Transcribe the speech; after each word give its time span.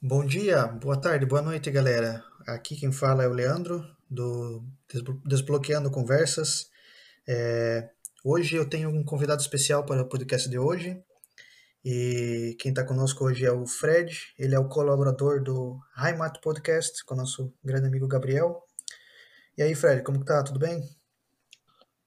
Bom 0.00 0.24
dia, 0.24 0.66
boa 0.66 1.00
tarde, 1.00 1.26
boa 1.26 1.42
noite, 1.42 1.70
galera. 1.70 2.24
Aqui 2.46 2.76
quem 2.76 2.92
fala 2.92 3.24
é 3.24 3.28
o 3.28 3.32
Leandro, 3.32 3.84
do 4.08 4.62
Desblo- 4.92 5.20
Desbloqueando 5.24 5.90
Conversas. 5.90 6.70
É, 7.26 7.88
hoje 8.24 8.56
eu 8.56 8.68
tenho 8.68 8.88
um 8.90 9.04
convidado 9.04 9.40
especial 9.40 9.84
para 9.84 10.02
o 10.02 10.08
podcast 10.08 10.48
de 10.48 10.58
hoje. 10.58 11.02
E 11.84 12.56
quem 12.58 12.70
está 12.70 12.84
conosco 12.84 13.24
hoje 13.24 13.44
é 13.46 13.52
o 13.52 13.66
Fred, 13.66 14.34
ele 14.38 14.54
é 14.54 14.58
o 14.58 14.68
colaborador 14.68 15.42
do 15.42 15.78
Heimat 15.96 16.40
Podcast, 16.40 17.04
com 17.04 17.14
o 17.14 17.18
nosso 17.18 17.52
grande 17.64 17.86
amigo 17.86 18.08
Gabriel. 18.08 18.62
E 19.56 19.62
aí, 19.62 19.74
Fred, 19.74 20.02
como 20.02 20.18
que 20.20 20.26
tá? 20.26 20.42
Tudo 20.42 20.58
bem? 20.58 20.82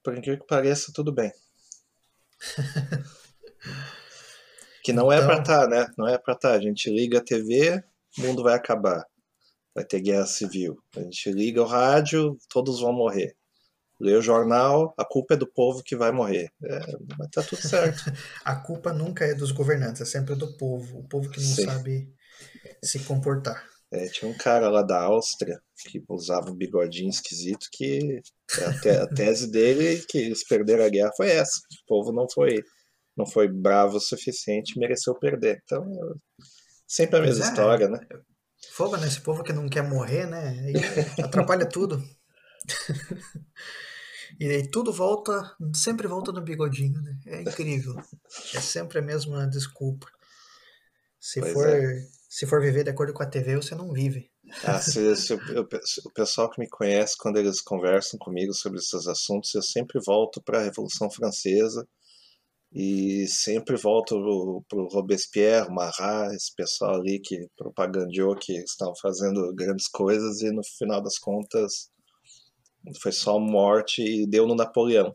Por 0.02 0.16
incrível 0.16 0.40
que 0.40 0.46
pareça, 0.46 0.92
tudo 0.94 1.12
bem. 1.12 1.32
Que 4.82 4.92
não 4.92 5.12
é 5.12 5.16
Então, 5.16 5.28
pra 5.28 5.38
estar, 5.38 5.68
né? 5.68 5.86
Não 5.96 6.08
é 6.08 6.18
pra 6.18 6.34
estar. 6.34 6.52
A 6.52 6.60
gente 6.60 6.90
liga 6.90 7.18
a 7.18 7.24
TV, 7.24 7.82
o 8.18 8.22
mundo 8.22 8.42
vai 8.42 8.54
acabar. 8.54 9.04
Vai 9.74 9.84
ter 9.84 10.00
guerra 10.00 10.26
civil. 10.26 10.78
A 10.96 11.00
gente 11.00 11.30
liga 11.32 11.62
o 11.62 11.66
rádio, 11.66 12.36
todos 12.48 12.80
vão 12.80 12.92
morrer. 12.92 13.34
Lê 14.00 14.14
o 14.16 14.22
jornal, 14.22 14.94
a 14.96 15.04
culpa 15.04 15.34
é 15.34 15.36
do 15.36 15.46
povo 15.46 15.82
que 15.82 15.94
vai 15.94 16.10
morrer. 16.10 16.50
É, 16.64 16.80
mas 17.18 17.28
tá 17.30 17.42
tudo 17.42 17.60
certo. 17.60 18.02
a 18.44 18.56
culpa 18.56 18.92
nunca 18.92 19.24
é 19.26 19.34
dos 19.34 19.52
governantes, 19.52 20.00
é 20.00 20.04
sempre 20.06 20.34
do 20.34 20.56
povo, 20.56 21.00
o 21.00 21.04
povo 21.08 21.28
que 21.30 21.38
não 21.40 21.54
Sim. 21.54 21.64
sabe 21.66 22.08
se 22.82 23.00
comportar. 23.00 23.62
É, 23.92 24.06
tinha 24.06 24.30
um 24.30 24.36
cara 24.36 24.70
lá 24.70 24.82
da 24.82 25.02
Áustria 25.02 25.60
que 25.90 26.02
usava 26.08 26.50
um 26.50 26.54
bigodinho 26.54 27.10
esquisito 27.10 27.66
que 27.72 28.20
a, 28.66 28.80
te- 28.80 28.88
a 28.88 29.06
tese 29.06 29.50
dele 29.50 30.02
que 30.08 30.16
eles 30.18 30.46
perderam 30.46 30.84
a 30.84 30.88
guerra 30.88 31.10
foi 31.16 31.30
essa. 31.30 31.58
O 31.58 31.86
povo 31.86 32.12
não 32.12 32.26
foi 32.32 32.62
não 33.16 33.26
foi 33.26 33.48
bravo 33.48 33.96
o 33.96 34.00
suficiente, 34.00 34.78
mereceu 34.78 35.14
perder. 35.14 35.60
Então, 35.64 35.84
sempre 36.86 37.18
a 37.18 37.22
mesma 37.22 37.44
é, 37.44 37.48
história, 37.48 37.88
né? 37.88 37.98
Fogo 38.72 38.96
nesse 38.96 39.20
povo 39.20 39.42
que 39.42 39.52
não 39.52 39.68
quer 39.68 39.82
morrer, 39.82 40.26
né? 40.26 40.48
Aí 40.66 41.24
atrapalha 41.24 41.66
tudo. 41.68 42.02
E 44.38 44.48
aí 44.48 44.70
tudo 44.70 44.92
volta, 44.92 45.54
sempre 45.74 46.06
volta 46.06 46.32
no 46.32 46.40
bigodinho, 46.42 47.00
né? 47.02 47.18
É 47.26 47.42
incrível. 47.42 47.94
É 48.54 48.60
sempre 48.60 48.98
a 48.98 49.02
mesma 49.02 49.46
desculpa. 49.46 50.06
Se 51.18 51.40
Pois 51.40 51.52
for, 51.52 51.68
é. 51.68 52.06
se 52.28 52.46
for 52.46 52.60
viver 52.60 52.84
de 52.84 52.90
acordo 52.90 53.12
com 53.12 53.22
a 53.22 53.26
TV, 53.26 53.56
você 53.56 53.74
não 53.74 53.92
vive. 53.92 54.30
Ah, 54.64 54.80
se, 54.80 55.14
se 55.16 55.34
o 55.34 56.10
pessoal 56.12 56.50
que 56.50 56.58
me 56.58 56.68
conhece, 56.68 57.16
quando 57.16 57.38
eles 57.38 57.60
conversam 57.60 58.18
comigo 58.18 58.54
sobre 58.54 58.78
esses 58.78 59.06
assuntos, 59.06 59.54
eu 59.54 59.62
sempre 59.62 60.00
volto 60.00 60.42
para 60.42 60.58
a 60.58 60.62
Revolução 60.62 61.10
Francesa 61.10 61.86
e 62.72 63.26
sempre 63.26 63.76
volto 63.76 64.64
para 64.68 64.78
o 64.78 64.88
Robespierre, 64.88 65.68
Marat, 65.70 66.32
esse 66.34 66.54
pessoal 66.54 67.00
ali 67.00 67.18
que 67.18 67.48
propagandeou 67.56 68.36
que 68.36 68.52
estavam 68.58 68.94
fazendo 68.96 69.52
grandes 69.54 69.88
coisas 69.88 70.40
e 70.40 70.50
no 70.50 70.62
final 70.78 71.02
das 71.02 71.18
contas 71.18 71.90
foi 73.02 73.12
só 73.12 73.38
morte 73.38 74.02
e 74.02 74.26
deu 74.26 74.46
no 74.46 74.54
Napoleão. 74.54 75.14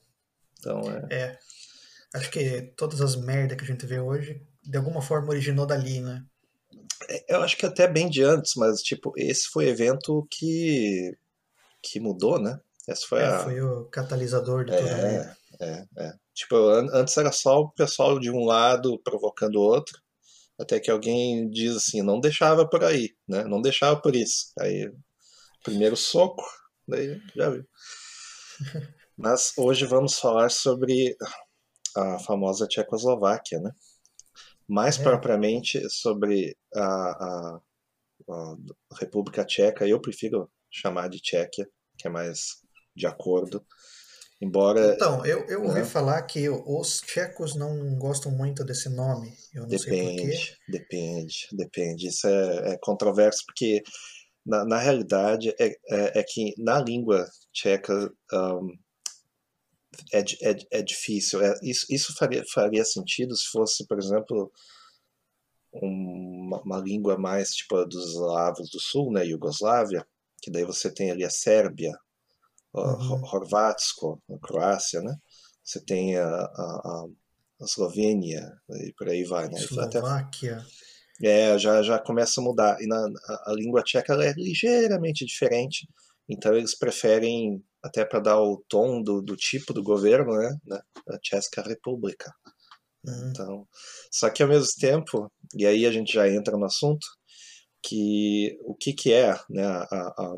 Então, 0.60 0.82
é, 1.10 1.16
É, 1.16 1.40
acho 2.14 2.30
que 2.30 2.74
todas 2.76 3.00
as 3.02 3.16
merdas 3.16 3.58
que 3.58 3.64
a 3.64 3.68
gente 3.68 3.86
vê 3.86 4.00
hoje, 4.00 4.42
de 4.64 4.78
alguma 4.78 5.02
forma 5.02 5.30
originou 5.30 5.66
dali, 5.66 6.02
né? 6.02 6.26
eu 7.28 7.42
acho 7.42 7.58
que 7.58 7.66
até 7.66 7.88
bem 7.88 8.10
de 8.10 8.24
antes, 8.24 8.54
mas 8.56 8.82
tipo, 8.82 9.14
esse 9.16 9.48
foi 9.50 9.66
o 9.66 9.70
evento 9.70 10.28
que, 10.32 11.16
que 11.82 12.00
mudou, 12.00 12.40
né? 12.40 12.60
Essa 12.88 13.06
foi 13.08 13.22
É, 13.22 13.28
a, 13.28 13.40
foi 13.40 13.62
o 13.62 13.86
catalisador 13.86 14.66
de 14.66 14.76
tudo, 14.76 14.90
né? 14.90 15.36
É, 15.60 15.66
é, 15.66 15.86
é. 15.98 16.14
Tipo, 16.36 16.56
an- 16.58 16.90
antes 16.94 17.18
era 17.18 17.34
só 17.34 17.62
o 17.62 17.72
pessoal 17.72 18.20
de 18.20 18.32
um 18.32 18.46
lado 18.46 19.00
provocando 19.04 19.58
o 19.58 19.62
outro, 19.64 20.00
até 20.60 20.80
que 20.80 20.92
alguém 20.92 21.50
diz 21.50 21.76
assim, 21.78 22.02
não 22.04 22.20
deixava 22.22 22.68
por 22.70 22.84
aí, 22.84 23.12
né? 23.28 23.44
Não 23.46 23.62
deixava 23.62 24.02
por 24.02 24.16
isso. 24.16 24.48
Aí, 24.60 24.92
primeiro 25.64 25.98
soco, 25.98 26.44
daí 26.88 27.22
já 27.36 27.50
viu. 27.52 27.66
Mas 29.18 29.54
hoje 29.58 29.86
vamos 29.86 30.18
falar 30.20 30.50
sobre 30.50 31.16
a 31.98 32.20
famosa 32.20 32.68
Tchecoslováquia, 32.68 33.60
né? 33.62 33.72
Mais 34.68 34.98
É, 34.98 35.00
propriamente 35.00 35.90
sobre 35.90 36.58
a, 36.76 36.86
a, 37.56 37.62
a 38.30 38.56
República 39.00 39.46
Tcheca, 39.46 39.88
eu 39.88 40.02
prefiro 40.02 40.50
chamar 40.72 41.10
de 41.10 41.20
Tchequia, 41.22 41.68
que 41.98 42.08
é 42.08 42.12
mais 42.12 42.58
de 42.96 43.08
acordo. 43.08 43.66
Embora 44.42 44.94
Então, 44.94 45.26
eu, 45.26 45.46
eu 45.46 45.64
ouvi 45.64 45.80
né? 45.80 45.86
falar 45.86 46.22
que 46.24 46.50
os 46.50 47.02
tchecos 47.02 47.56
não 47.56 47.96
gostam 47.96 48.32
muito 48.32 48.64
desse 48.64 48.90
nome. 48.90 49.34
Eu 49.54 49.68
não 49.68 49.78
sei 49.78 50.04
por 50.04 50.12
quê. 50.12 50.28
Depende, 50.28 50.58
depende, 50.68 51.48
depende. 51.54 52.08
Isso 52.08 52.28
é, 52.28 52.74
é 52.74 52.78
controverso 52.82 53.44
porque, 53.46 53.82
na, 54.46 54.66
na 54.66 54.78
realidade, 54.78 55.56
é, 55.60 55.68
é, 55.90 56.20
é 56.20 56.24
que 56.24 56.54
na 56.58 56.80
língua 56.80 57.26
tcheca 57.54 58.12
um, 58.34 58.78
é, 60.12 60.20
é, 60.20 60.56
é 60.72 60.82
difícil. 60.82 61.42
É, 61.42 61.54
isso 61.64 61.86
isso 61.90 62.14
faria, 62.16 62.44
faria 62.54 62.84
sentido 62.84 63.36
se 63.36 63.48
fosse, 63.50 63.88
por 63.88 63.98
exemplo, 63.98 64.52
uma, 65.72 66.62
uma 66.62 66.78
língua 66.80 67.18
mais 67.18 67.54
tipo 67.56 67.84
dos 67.86 68.12
eslavos 68.14 68.70
do 68.70 68.80
sul, 68.80 69.12
né, 69.12 69.26
Iugoslávia, 69.26 70.06
que 70.42 70.52
daí 70.52 70.64
você 70.64 70.94
tem 70.94 71.12
ali 71.12 71.24
a 71.24 71.30
Sérvia, 71.30 71.92
a 71.92 71.96
Ho- 71.96 72.05
Uhum. 72.76 73.22
Horvatsko, 73.24 74.22
a 74.30 74.38
Croácia, 74.40 75.02
né? 75.02 75.16
Você 75.64 75.80
tem 75.80 76.18
a, 76.18 76.28
a, 76.28 77.06
a 77.60 77.64
Eslovênia 77.64 78.52
e 78.70 78.94
por 78.94 79.10
aí 79.10 79.24
vai, 79.24 79.48
né? 79.48 79.60
Eslováquia. 79.60 80.66
é, 81.24 81.58
já, 81.58 81.82
já 81.82 82.00
começa 82.00 82.42
a 82.42 82.44
mudar. 82.44 82.82
E 82.82 82.88
na, 82.88 82.98
a, 82.98 83.52
a 83.52 83.54
língua 83.54 83.84
tcheca 83.84 84.14
é 84.14 84.34
ligeiramente 84.34 85.26
diferente, 85.26 85.88
então 86.28 86.56
eles 86.56 86.78
preferem, 86.78 87.64
até 87.84 88.04
para 88.04 88.20
dar 88.20 88.42
o 88.42 88.64
tom 88.68 89.02
do, 89.02 89.22
do 89.22 89.36
tipo 89.36 89.74
do 89.74 89.84
governo, 89.84 90.36
né? 90.36 90.58
né, 90.66 90.82
A 91.10 91.20
Tcheca 91.20 91.62
República. 91.62 92.34
Uhum. 93.06 93.30
Então, 93.30 93.68
só 94.12 94.30
que 94.30 94.42
ao 94.42 94.50
mesmo 94.50 94.68
tempo, 94.80 95.32
e 95.56 95.66
aí 95.66 95.86
a 95.86 95.92
gente 95.92 96.14
já 96.14 96.30
entra 96.30 96.58
no 96.58 96.66
assunto, 96.66 97.06
que 97.82 98.58
o 98.62 98.74
que, 98.74 98.94
que 98.94 99.14
é 99.14 99.40
né, 99.50 99.64
a, 99.64 99.84
a, 99.92 100.38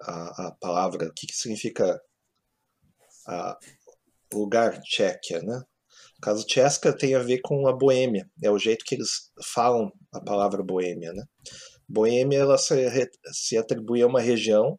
a, 0.00 0.48
a 0.48 0.52
palavra, 0.60 1.08
o 1.08 1.12
que, 1.12 1.26
que 1.26 1.34
significa 1.34 2.00
a, 3.26 3.58
lugar 4.32 4.80
Tchequia, 4.82 5.40
né? 5.42 5.62
No 6.16 6.20
caso 6.20 6.46
Tcheca 6.46 6.96
tem 6.96 7.14
a 7.14 7.20
ver 7.20 7.40
com 7.42 7.66
a 7.68 7.72
Boêmia, 7.72 8.28
é 8.42 8.50
o 8.50 8.58
jeito 8.58 8.84
que 8.84 8.94
eles 8.94 9.30
falam 9.52 9.92
a 10.12 10.20
palavra 10.20 10.62
Boêmia, 10.62 11.12
né? 11.12 11.24
Boêmia 11.88 12.38
ela 12.38 12.58
se, 12.58 12.74
se 13.32 13.56
atribui 13.56 14.02
a 14.02 14.06
uma 14.06 14.20
região 14.20 14.78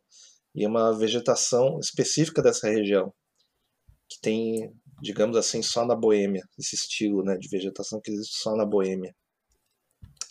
e 0.54 0.66
uma 0.66 0.98
vegetação 0.98 1.80
específica 1.80 2.42
dessa 2.42 2.70
região, 2.70 3.14
que 4.10 4.20
tem, 4.22 4.74
digamos 5.02 5.38
assim, 5.38 5.62
só 5.62 5.86
na 5.86 5.96
Boêmia, 5.96 6.44
esse 6.58 6.76
estilo 6.76 7.24
né, 7.24 7.38
de 7.38 7.48
vegetação 7.50 8.00
que 8.02 8.12
existe 8.12 8.38
só 8.38 8.56
na 8.56 8.66
Boêmia. 8.66 9.14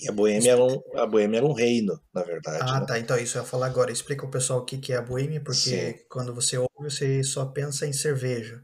E 0.01 0.09
a 0.09 0.13
Boêmia 0.13 0.53
era 0.53 0.63
um, 0.65 0.81
a 0.97 1.07
Boêmia 1.07 1.39
era 1.39 1.47
um 1.47 1.53
reino, 1.53 2.01
na 2.15 2.23
verdade, 2.23 2.65
Ah, 2.67 2.81
né? 2.81 2.87
tá. 2.87 2.99
Então, 2.99 3.19
isso 3.19 3.39
eu 3.39 3.43
ia 3.43 3.49
falar 3.49 3.67
agora. 3.67 3.93
Explica 3.93 4.25
ao 4.25 4.31
pessoal 4.31 4.61
o 4.61 4.65
que 4.65 4.79
que 4.79 4.93
é 4.93 4.97
a 4.97 5.03
boêmia, 5.03 5.41
Sim, 5.53 5.95
porque 5.95 6.05
quando 6.09 6.35
você 6.35 6.57
ouve, 6.59 6.71
você 6.79 7.23
só 7.23 7.47
pensa 7.47 7.87
em 7.87 7.93
cerveja. 7.93 8.63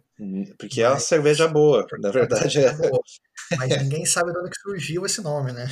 porque 0.58 0.82
é 0.82 0.88
uma 0.88 0.96
Mas, 0.96 1.04
cerveja 1.04 1.48
boa, 1.48 1.86
na 2.00 2.10
é 2.10 2.12
verdade 2.12 2.60
é. 2.60 2.72
boa. 2.76 3.00
Mas 3.56 3.76
ninguém 3.76 4.04
sabe 4.06 4.32
de 4.32 4.38
onde 4.38 4.50
que 4.50 4.60
surgiu 4.60 5.06
esse 5.06 5.20
nome, 5.22 5.52
né? 5.52 5.66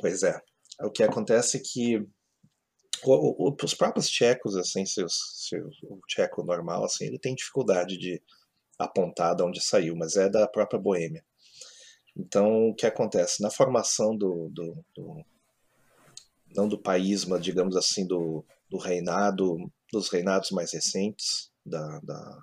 Pois 0.00 0.22
é. 0.22 0.40
O 0.80 0.90
que 0.90 1.02
acontece 1.02 1.56
é 1.58 1.60
que 1.60 2.06
o- 3.04 3.48
o- 3.50 3.56
os 3.62 3.74
próprios 3.74 4.08
tchecos, 4.08 4.56
assim, 4.56 4.84
se, 4.84 5.02
se 5.08 5.56
o 5.84 6.00
tcheco 6.08 6.42
normal, 6.44 6.84
assim, 6.84 7.06
ele 7.06 7.18
tem 7.18 7.34
dificuldade 7.34 7.96
de 7.98 8.22
apontar 8.78 9.36
de 9.36 9.42
onde 9.44 9.62
saiu, 9.62 9.96
mas 9.96 10.16
é 10.16 10.28
da 10.30 10.48
própria 10.48 10.80
Boêmia. 10.80 11.24
Então, 12.16 12.68
o 12.70 12.74
que 12.74 12.86
acontece? 12.86 13.42
Na 13.42 13.50
formação 13.50 14.16
do, 14.16 14.48
do, 14.52 14.84
do- 14.94 15.24
não 16.54 16.68
do 16.68 16.78
país, 16.80 17.24
mas 17.24 17.42
digamos 17.42 17.76
assim, 17.76 18.06
do, 18.06 18.44
do 18.70 18.78
reinado, 18.78 19.56
dos 19.92 20.08
reinados 20.08 20.50
mais 20.50 20.72
recentes, 20.72 21.50
da, 21.64 22.00
da- 22.00 22.38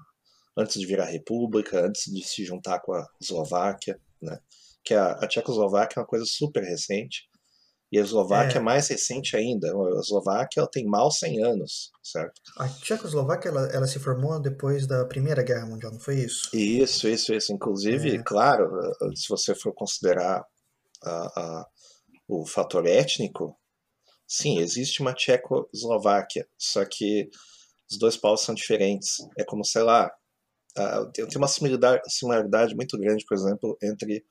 antes 0.58 0.80
de 0.80 0.86
virar 0.86 1.06
república, 1.06 1.86
antes 1.86 2.12
de 2.14 2.24
se 2.24 2.46
juntar 2.46 2.80
com 2.82 2.94
a 2.94 3.08
Eslováquia, 3.22 4.00
né? 4.22 4.40
Que 4.84 4.94
a, 4.94 5.14
a 5.14 5.28
Tchecoslováquia 5.28 6.00
é 6.00 6.02
uma 6.02 6.08
coisa 6.08 6.26
super 6.26 6.64
recente, 6.64 7.24
e 7.94 8.00
a 8.00 8.02
Eslováquia 8.02 8.58
é 8.58 8.60
É, 8.60 8.64
mais 8.64 8.88
recente 8.88 9.36
ainda. 9.38 9.68
A 9.68 10.00
Eslováquia 10.00 10.62
ela 10.62 10.70
tem 10.70 10.84
mal 10.86 11.12
100 11.12 11.44
anos, 11.44 11.92
certo? 12.02 12.42
a 12.58 12.68
Tchecoslováquia, 12.68 13.50
ela, 13.50 13.68
ela 13.68 13.86
se 13.88 14.00
formou 14.00 14.40
depois 14.42 14.88
da 14.88 15.06
Primeira 15.06 15.44
Guerra 15.44 15.68
Mundial, 15.68 15.92
não 15.92 16.00
foi 16.00 16.16
isso? 16.16 16.50
Isso, 16.56 17.08
isso, 17.08 17.32
isso. 17.34 17.54
Inclusive, 17.54 18.16
É, 18.18 18.24
claro, 18.24 18.68
se 19.16 19.30
você 19.30 19.54
for 19.54 19.74
considerar 19.76 20.44
a- 21.04 21.42
a- 21.42 21.68
o 22.28 22.46
fator 22.48 22.88
étnico, 22.88 23.56
sim, 24.28 24.58
existe 24.60 25.02
uma 25.02 25.14
Tchecoslováquia, 25.14 26.48
só 26.58 26.84
que 26.86 27.30
os 27.92 28.00
dois 28.00 28.18
povos 28.18 28.42
são 28.42 28.56
diferentes. 28.56 29.18
É 29.38 29.44
como, 29.44 29.64
sei 29.64 29.84
lá, 29.84 30.12
tem 31.14 31.28
tem 31.28 31.38
uma 31.38 31.48
similaridade, 31.48 32.02
similaridade 32.08 32.76
muito 32.76 32.98
grande, 32.98 33.24
por 33.28 33.36
exemplo, 33.38 33.78
entre 33.84 34.26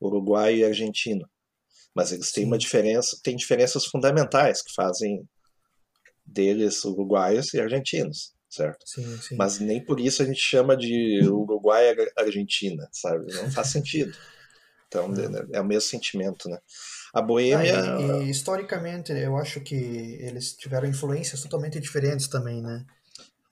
Uruguai 0.00 0.56
e 0.58 0.64
Argentina. 0.64 1.28
Mas 1.94 2.12
eles 2.12 2.32
têm 2.32 2.44
uma 2.44 2.58
diferença, 2.58 3.18
têm 3.22 3.36
diferenças 3.36 3.84
fundamentais 3.86 4.62
que 4.62 4.72
fazem 4.74 5.28
deles 6.24 6.84
uruguaios 6.84 7.52
e 7.52 7.60
argentinos, 7.60 8.32
certo? 8.48 8.78
Sim, 8.86 9.16
sim. 9.20 9.36
Mas 9.36 9.58
nem 9.58 9.84
por 9.84 9.98
isso 9.98 10.22
a 10.22 10.26
gente 10.26 10.40
chama 10.40 10.76
de 10.76 11.20
Uruguai 11.26 11.94
Argentina, 12.16 12.88
sabe? 12.92 13.26
Não 13.34 13.50
faz 13.50 13.68
sentido. 13.72 14.12
Então 14.86 15.08
é 15.52 15.60
o 15.60 15.64
mesmo 15.64 15.88
sentimento, 15.88 16.48
né? 16.48 16.58
A 17.14 17.22
Boêmia. 17.22 17.80
Ah, 17.80 18.00
e, 18.00 18.26
e, 18.26 18.30
historicamente, 18.30 19.12
eu 19.12 19.36
acho 19.36 19.60
que 19.60 19.74
eles 19.74 20.52
tiveram 20.54 20.88
influências 20.88 21.42
totalmente 21.42 21.78
diferentes 21.78 22.26
também, 22.26 22.60
né? 22.60 22.84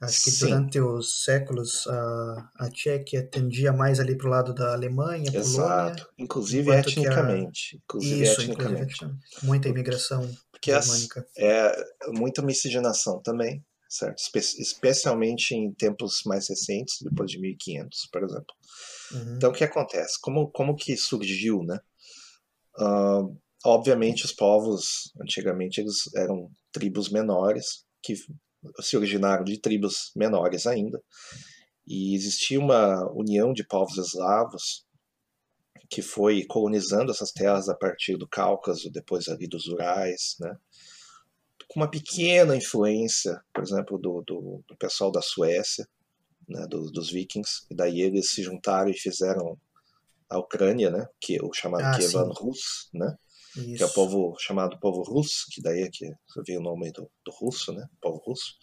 Acho 0.00 0.22
que 0.22 0.30
Sim. 0.30 0.46
durante 0.46 0.80
os 0.80 1.24
séculos 1.24 1.86
a, 1.88 2.50
a 2.60 2.70
Tchequia 2.70 3.28
tendia 3.28 3.72
mais 3.72 3.98
ali 3.98 4.16
para 4.16 4.28
o 4.28 4.30
lado 4.30 4.54
da 4.54 4.72
Alemanha, 4.72 5.28
Exato. 5.34 5.96
Polônia. 5.96 6.06
Inclusive 6.18 6.70
etnicamente. 6.70 7.74
A... 7.74 7.78
Inclusive 7.82 8.22
Isso, 8.22 8.40
etnicamente. 8.42 9.04
Inclusive, 9.04 9.20
muita 9.42 9.68
imigração 9.68 10.30
Porque 10.52 10.70
germânica. 10.70 11.26
é 11.36 11.84
muita 12.12 12.42
miscigenação 12.42 13.20
também, 13.22 13.64
certo? 13.88 14.18
Espe 14.18 14.38
especialmente 14.38 15.52
em 15.56 15.74
tempos 15.74 16.20
mais 16.24 16.48
recentes, 16.48 16.98
depois 17.02 17.28
de 17.28 17.40
1500, 17.40 18.08
por 18.12 18.22
exemplo. 18.22 18.54
Uhum. 19.10 19.34
Então, 19.34 19.50
o 19.50 19.52
que 19.52 19.64
acontece? 19.64 20.20
Como, 20.20 20.48
como 20.52 20.76
que 20.76 20.96
surgiu, 20.96 21.64
né? 21.64 21.80
Uh, 22.78 23.36
obviamente, 23.64 24.24
os 24.24 24.32
povos, 24.32 25.12
antigamente, 25.20 25.80
eles 25.80 26.02
eram 26.14 26.48
tribos 26.70 27.10
menores, 27.10 27.84
que 28.00 28.14
se 28.80 28.96
originaram 28.96 29.44
de 29.44 29.60
tribos 29.60 30.12
menores 30.14 30.66
ainda, 30.66 31.02
e 31.86 32.14
existia 32.14 32.58
uma 32.58 33.10
união 33.12 33.52
de 33.52 33.66
povos 33.66 33.96
eslavos 33.96 34.86
que 35.88 36.02
foi 36.02 36.44
colonizando 36.44 37.10
essas 37.10 37.32
terras 37.32 37.68
a 37.68 37.74
partir 37.74 38.16
do 38.16 38.28
Cáucaso, 38.28 38.90
depois 38.90 39.28
ali 39.28 39.48
dos 39.48 39.66
Urais, 39.66 40.36
né? 40.38 40.54
com 41.68 41.80
uma 41.80 41.90
pequena 41.90 42.56
influência, 42.56 43.42
por 43.52 43.62
exemplo, 43.62 43.98
do, 43.98 44.22
do, 44.26 44.64
do 44.66 44.76
pessoal 44.76 45.12
da 45.12 45.20
Suécia, 45.20 45.86
né, 46.48 46.66
do, 46.66 46.90
dos 46.90 47.10
vikings, 47.10 47.66
e 47.70 47.74
daí 47.74 48.00
eles 48.00 48.30
se 48.30 48.42
juntaram 48.42 48.90
e 48.90 48.94
fizeram 48.94 49.58
a 50.30 50.38
Ucrânia, 50.38 50.90
né, 50.90 51.06
que 51.20 51.36
é 51.36 51.42
o 51.42 51.52
chamado 51.52 51.84
ah, 51.84 51.98
Kievan 51.98 52.30
Rus, 52.32 52.88
né, 52.94 53.14
isso. 53.60 53.76
que 53.76 53.82
é 53.82 53.86
o 53.86 53.92
povo 53.92 54.36
chamado 54.38 54.78
povo 54.78 55.02
russo, 55.02 55.46
que 55.50 55.60
daí 55.62 55.82
é 55.82 55.90
que 55.90 56.10
veio 56.46 56.60
o 56.60 56.62
nome 56.62 56.90
do, 56.92 57.10
do 57.24 57.32
russo, 57.32 57.72
né? 57.72 57.86
Povo 58.00 58.18
russo. 58.24 58.54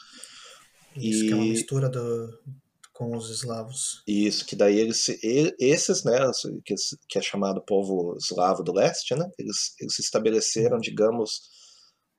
Isso, 0.96 1.26
e... 1.26 1.28
que 1.28 1.34
é 1.34 1.36
uma 1.36 1.46
mistura 1.46 1.90
do, 1.90 2.40
com 2.96 3.16
os 3.16 3.30
eslavos. 3.30 4.02
Isso, 4.08 4.46
que 4.46 4.56
daí 4.56 4.80
eles, 4.80 5.10
esses, 5.60 6.04
né, 6.06 6.18
que, 7.10 7.20
é 7.20 7.22
chamado 7.22 7.62
povo 7.62 8.16
eslavo 8.18 8.64
do 8.64 8.74
leste, 8.74 9.14
né, 9.16 9.30
eles, 9.38 9.76
eles 9.80 9.96
se 9.96 10.02
estabeleceram, 10.02 10.78
digamos, 10.78 11.42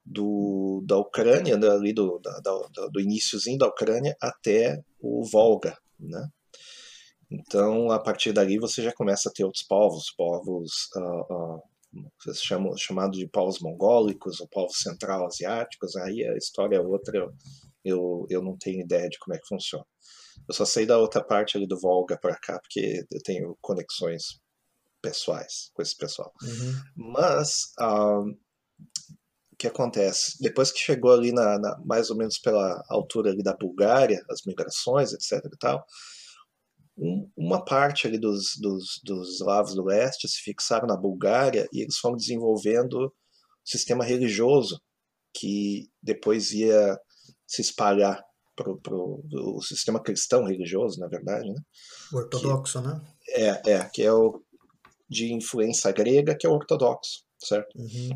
do, 0.05 0.85
da 0.87 0.99
Ucrânia, 0.99 1.57
né, 1.57 1.69
ali 1.69 1.95
do, 1.95 2.19
da, 2.19 2.39
da, 2.41 2.89
do 2.93 3.01
iníciozinho 3.01 3.59
da 3.59 3.67
Ucrânia 3.67 4.15
até 4.21 4.79
o 5.01 5.25
Volga, 5.25 5.77
né. 5.99 6.29
Então, 7.31 7.91
a 7.91 7.99
partir 7.99 8.33
dali 8.33 8.59
você 8.59 8.83
já 8.83 8.93
começa 8.93 9.29
a 9.29 9.33
ter 9.33 9.45
outros 9.45 9.65
povos, 9.65 10.13
povos 10.17 10.89
uh, 10.95 11.57
uh, 11.57 11.63
chamam, 12.35 12.77
chamado 12.77 13.13
de 13.13 13.29
povos 13.29 13.61
mongólicos 13.61 14.41
ou 14.41 14.49
povos 14.49 14.79
central-asiáticos, 14.79 15.97
aí 15.97 16.25
a 16.25 16.37
história 16.37 16.77
é 16.77 16.81
outra, 16.81 17.29
eu, 17.85 18.27
eu 18.29 18.43
não 18.43 18.57
tenho 18.57 18.83
ideia 18.83 19.09
de 19.09 19.19
como 19.19 19.35
é 19.35 19.39
que 19.39 19.49
funciona. 19.49 19.85
Eu 20.49 20.55
só 20.55 20.65
sei 20.65 20.87
da 20.87 20.99
outra 20.99 21.25
parte 21.25 21.57
ali 21.57 21.67
do 21.67 21.79
Volga 21.79 22.19
para 22.19 22.37
cá, 22.37 22.59
porque 22.59 23.05
eu 23.11 23.23
tenho 23.23 23.57
conexões 23.61 24.41
pessoais 25.03 25.71
com 25.75 25.83
esse 25.83 25.97
pessoal. 25.97 26.33
Uhum. 26.43 27.13
Mas, 27.13 27.73
um, 27.81 28.37
o 29.53 29.57
que 29.57 29.67
acontece? 29.67 30.37
Depois 30.41 30.71
que 30.71 30.79
chegou 30.79 31.13
ali 31.13 31.33
na, 31.33 31.59
na, 31.59 31.79
mais 31.85 32.11
ou 32.11 32.17
menos 32.17 32.39
pela 32.39 32.83
altura 32.91 33.31
ali 33.31 33.43
da 33.43 33.57
Bulgária, 33.57 34.23
as 34.31 34.43
migrações, 34.45 35.13
etc 35.13 35.45
e 35.45 35.59
tal, 35.59 35.85
um, 36.97 37.31
uma 37.37 37.65
parte 37.65 38.07
ali 38.07 38.19
dos, 38.19 38.57
dos, 38.61 39.01
dos 39.05 39.35
eslavos 39.35 39.75
do 39.75 39.85
leste 39.85 40.29
se 40.29 40.41
fixaram 40.41 40.87
na 40.87 40.97
Bulgária 40.97 41.69
e 41.73 41.83
eles 41.83 41.99
foram 41.99 42.17
desenvolvendo 42.17 43.07
um 43.07 43.11
sistema 43.65 44.05
religioso 44.05 44.81
que 45.35 45.89
depois 46.03 46.53
ia 46.53 46.99
se 47.47 47.61
espalhar 47.61 48.23
para 48.57 48.71
o 48.71 49.61
sistema 49.61 50.03
cristão 50.03 50.45
religioso, 50.45 50.99
na 50.99 51.09
verdade, 51.09 51.47
né? 51.47 51.61
Ortodoxo, 52.11 52.81
que, 52.81 52.89
né? 52.89 53.01
É, 53.29 53.73
é, 53.73 53.91
que 53.93 54.03
é 54.03 54.11
o 54.11 54.43
de 55.09 55.33
influência 55.33 55.93
grega, 55.93 56.35
que 56.35 56.47
é 56.47 56.51
o 56.51 56.55
ortodoxo, 56.55 57.23
certo? 57.39 57.79
Uhum. 57.79 58.11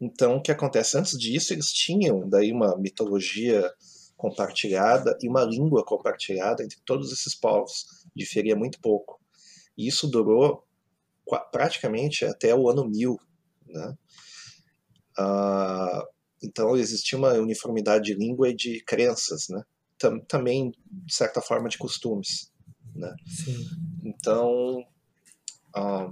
Então, 0.00 0.36
o 0.36 0.42
que 0.42 0.50
acontece? 0.50 0.96
Antes 0.96 1.16
disso, 1.16 1.52
eles 1.52 1.70
tinham 1.72 2.26
daí 2.28 2.52
uma 2.52 2.76
mitologia 2.78 3.70
compartilhada 4.20 5.16
e 5.22 5.28
uma 5.28 5.44
língua 5.44 5.82
compartilhada 5.82 6.62
entre 6.62 6.78
todos 6.84 7.10
esses 7.10 7.34
povos. 7.34 8.06
Diferia 8.14 8.54
muito 8.54 8.78
pouco. 8.80 9.18
E 9.76 9.88
isso 9.88 10.06
durou 10.06 10.62
praticamente 11.50 12.26
até 12.26 12.54
o 12.54 12.68
ano 12.68 12.86
1000. 12.86 13.18
Né? 13.66 13.98
Ah, 15.16 16.04
então 16.42 16.76
existia 16.76 17.16
uma 17.16 17.32
uniformidade 17.32 18.04
de 18.04 18.14
língua 18.14 18.50
e 18.50 18.54
de 18.54 18.82
crenças, 18.84 19.48
né? 19.48 19.62
Tam, 19.98 20.20
também, 20.20 20.72
de 20.86 21.14
certa 21.14 21.40
forma, 21.40 21.68
de 21.68 21.78
costumes. 21.78 22.52
Né? 22.94 23.14
Então, 24.04 24.84
ah, 25.74 26.10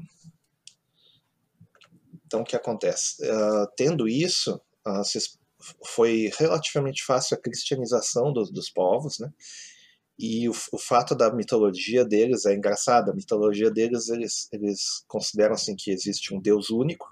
então, 2.29 2.43
o 2.43 2.45
que 2.45 2.55
acontece? 2.55 3.23
Uh, 3.23 3.67
tendo 3.75 4.07
isso, 4.07 4.61
uh, 4.87 5.03
foi 5.85 6.31
relativamente 6.39 7.05
fácil 7.05 7.37
a 7.37 7.41
cristianização 7.41 8.33
dos, 8.33 8.51
dos 8.51 8.71
povos, 8.71 9.19
né? 9.19 9.33
E 10.19 10.49
o, 10.49 10.53
o, 10.73 10.79
fato 10.79 11.15
da 11.15 11.33
mitologia 11.33 12.05
deles 12.05 12.45
é 12.45 12.55
engraçado. 12.55 13.11
A 13.11 13.15
mitologia 13.15 13.71
deles, 13.71 14.09
eles, 14.09 14.49
eles 14.53 15.05
consideram 15.07 15.55
assim 15.55 15.77
que 15.77 15.93
existe 15.93 16.35
um 16.35 16.41
Deus 16.41 16.71
único 16.71 17.07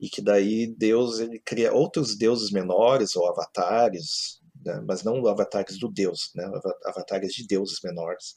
e 0.00 0.08
que 0.08 0.22
daí 0.22 0.68
Deus 0.68 1.18
ele 1.18 1.40
cria 1.40 1.72
outros 1.72 2.16
deuses 2.16 2.52
menores 2.52 3.16
ou 3.16 3.28
avatares, 3.28 4.40
né? 4.64 4.80
mas 4.86 5.02
não 5.02 5.26
avatares 5.26 5.78
do 5.78 5.88
Deus, 5.88 6.30
né? 6.36 6.48
avatares 6.84 7.32
de 7.32 7.44
deuses 7.44 7.80
menores. 7.82 8.36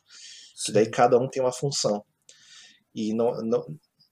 Sim. 0.55 0.65
Que 0.65 0.71
daí 0.71 0.89
cada 0.89 1.19
um 1.19 1.29
tem 1.29 1.43
uma 1.43 1.51
função. 1.51 2.03
E 2.93 3.13
não, 3.13 3.33
não 3.43 3.65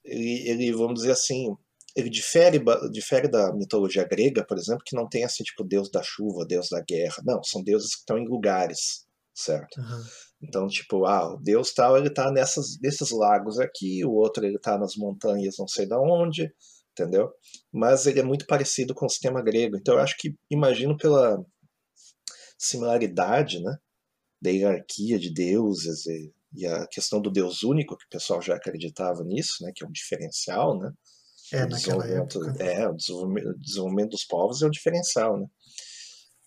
ele, 0.04 0.50
ele, 0.50 0.72
vamos 0.74 0.96
dizer 0.96 1.12
assim, 1.12 1.56
ele 1.96 2.10
difere, 2.10 2.64
difere 2.92 3.28
da 3.28 3.54
mitologia 3.54 4.04
grega, 4.04 4.44
por 4.46 4.58
exemplo, 4.58 4.84
que 4.86 4.96
não 4.96 5.08
tem 5.08 5.24
assim, 5.24 5.44
tipo, 5.44 5.64
deus 5.64 5.90
da 5.92 6.02
chuva, 6.02 6.46
deus 6.46 6.70
da 6.70 6.82
guerra. 6.82 7.18
Não, 7.24 7.44
são 7.44 7.64
deuses 7.64 7.94
que 7.94 8.00
estão 8.00 8.18
em 8.18 8.28
lugares, 8.28 9.06
certo? 9.34 9.80
Uhum. 9.80 10.04
Então, 10.42 10.68
tipo, 10.68 11.06
ah, 11.06 11.36
o 11.36 11.38
deus 11.38 11.74
tal, 11.74 11.98
ele 11.98 12.10
tá 12.10 12.32
nessas, 12.32 12.80
nesses 12.82 13.12
lagos 13.12 13.60
aqui, 13.60 14.04
o 14.04 14.12
outro 14.12 14.46
ele 14.46 14.60
tá 14.60 14.78
nas 14.78 14.96
montanhas 14.96 15.56
não 15.58 15.68
sei 15.68 15.86
da 15.86 16.00
onde, 16.00 16.52
entendeu? 16.92 17.32
Mas 17.72 18.08
ele 18.08 18.20
é 18.20 18.24
muito 18.24 18.46
parecido 18.48 18.94
com 18.96 19.06
o 19.06 19.10
sistema 19.10 19.42
grego. 19.42 19.78
Então, 19.78 19.96
eu 19.96 20.02
acho 20.02 20.16
que, 20.18 20.36
imagino 20.50 20.98
pela 20.98 21.38
similaridade, 22.58 23.62
né, 23.62 23.78
da 24.42 24.50
hierarquia 24.50 25.20
de 25.20 25.34
deuses 25.34 26.06
e, 26.08 26.34
e 26.56 26.66
a 26.66 26.88
questão 26.88 27.22
do 27.22 27.32
deus 27.32 27.64
único, 27.64 27.98
que 27.98 28.06
o 28.06 28.10
pessoal 28.10 28.42
já 28.42 28.56
acreditava 28.56 29.24
nisso, 29.24 29.64
né, 29.64 29.72
que 29.76 29.84
é 29.84 29.88
um 29.88 29.92
diferencial, 29.92 30.78
né? 30.80 30.92
É, 31.54 31.68
naquela 31.68 32.08
época. 32.08 32.56
É, 32.60 32.88
o 32.88 32.96
desenvolvimento, 32.96 33.60
desenvolvimento 33.60 34.10
dos 34.10 34.26
povos 34.26 34.62
é 34.64 34.66
o 34.66 34.72
diferencial, 34.72 35.40
né? 35.40 35.46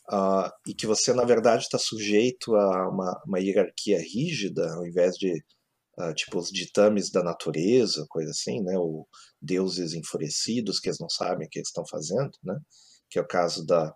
Uh, 0.08 0.50
e 0.68 0.74
que 0.74 0.86
você, 0.86 1.12
na 1.12 1.24
verdade, 1.24 1.64
está 1.64 1.78
sujeito 1.78 2.54
a 2.54 2.88
uma, 2.88 3.22
uma, 3.26 3.40
hierarquia 3.40 3.98
rígida, 3.98 4.72
ao 4.74 4.86
invés 4.86 5.16
de, 5.16 5.32
uh, 5.98 6.14
tipo, 6.14 6.38
os 6.38 6.48
ditames 6.48 7.10
da 7.10 7.24
natureza, 7.24 8.06
coisa 8.08 8.30
assim, 8.30 8.62
né? 8.62 8.78
Ou 8.78 9.08
deuses 9.40 9.94
enfurecidos 9.94 10.80
que 10.80 10.88
eles 10.88 11.00
não 11.00 11.08
sabem 11.08 11.46
o 11.46 11.50
que 11.50 11.58
eles 11.58 11.68
estão 11.68 11.84
fazendo, 11.88 12.30
né? 12.42 12.58
Que 13.08 13.18
é 13.18 13.22
o 13.22 13.26
caso 13.26 13.64
da, 13.64 13.92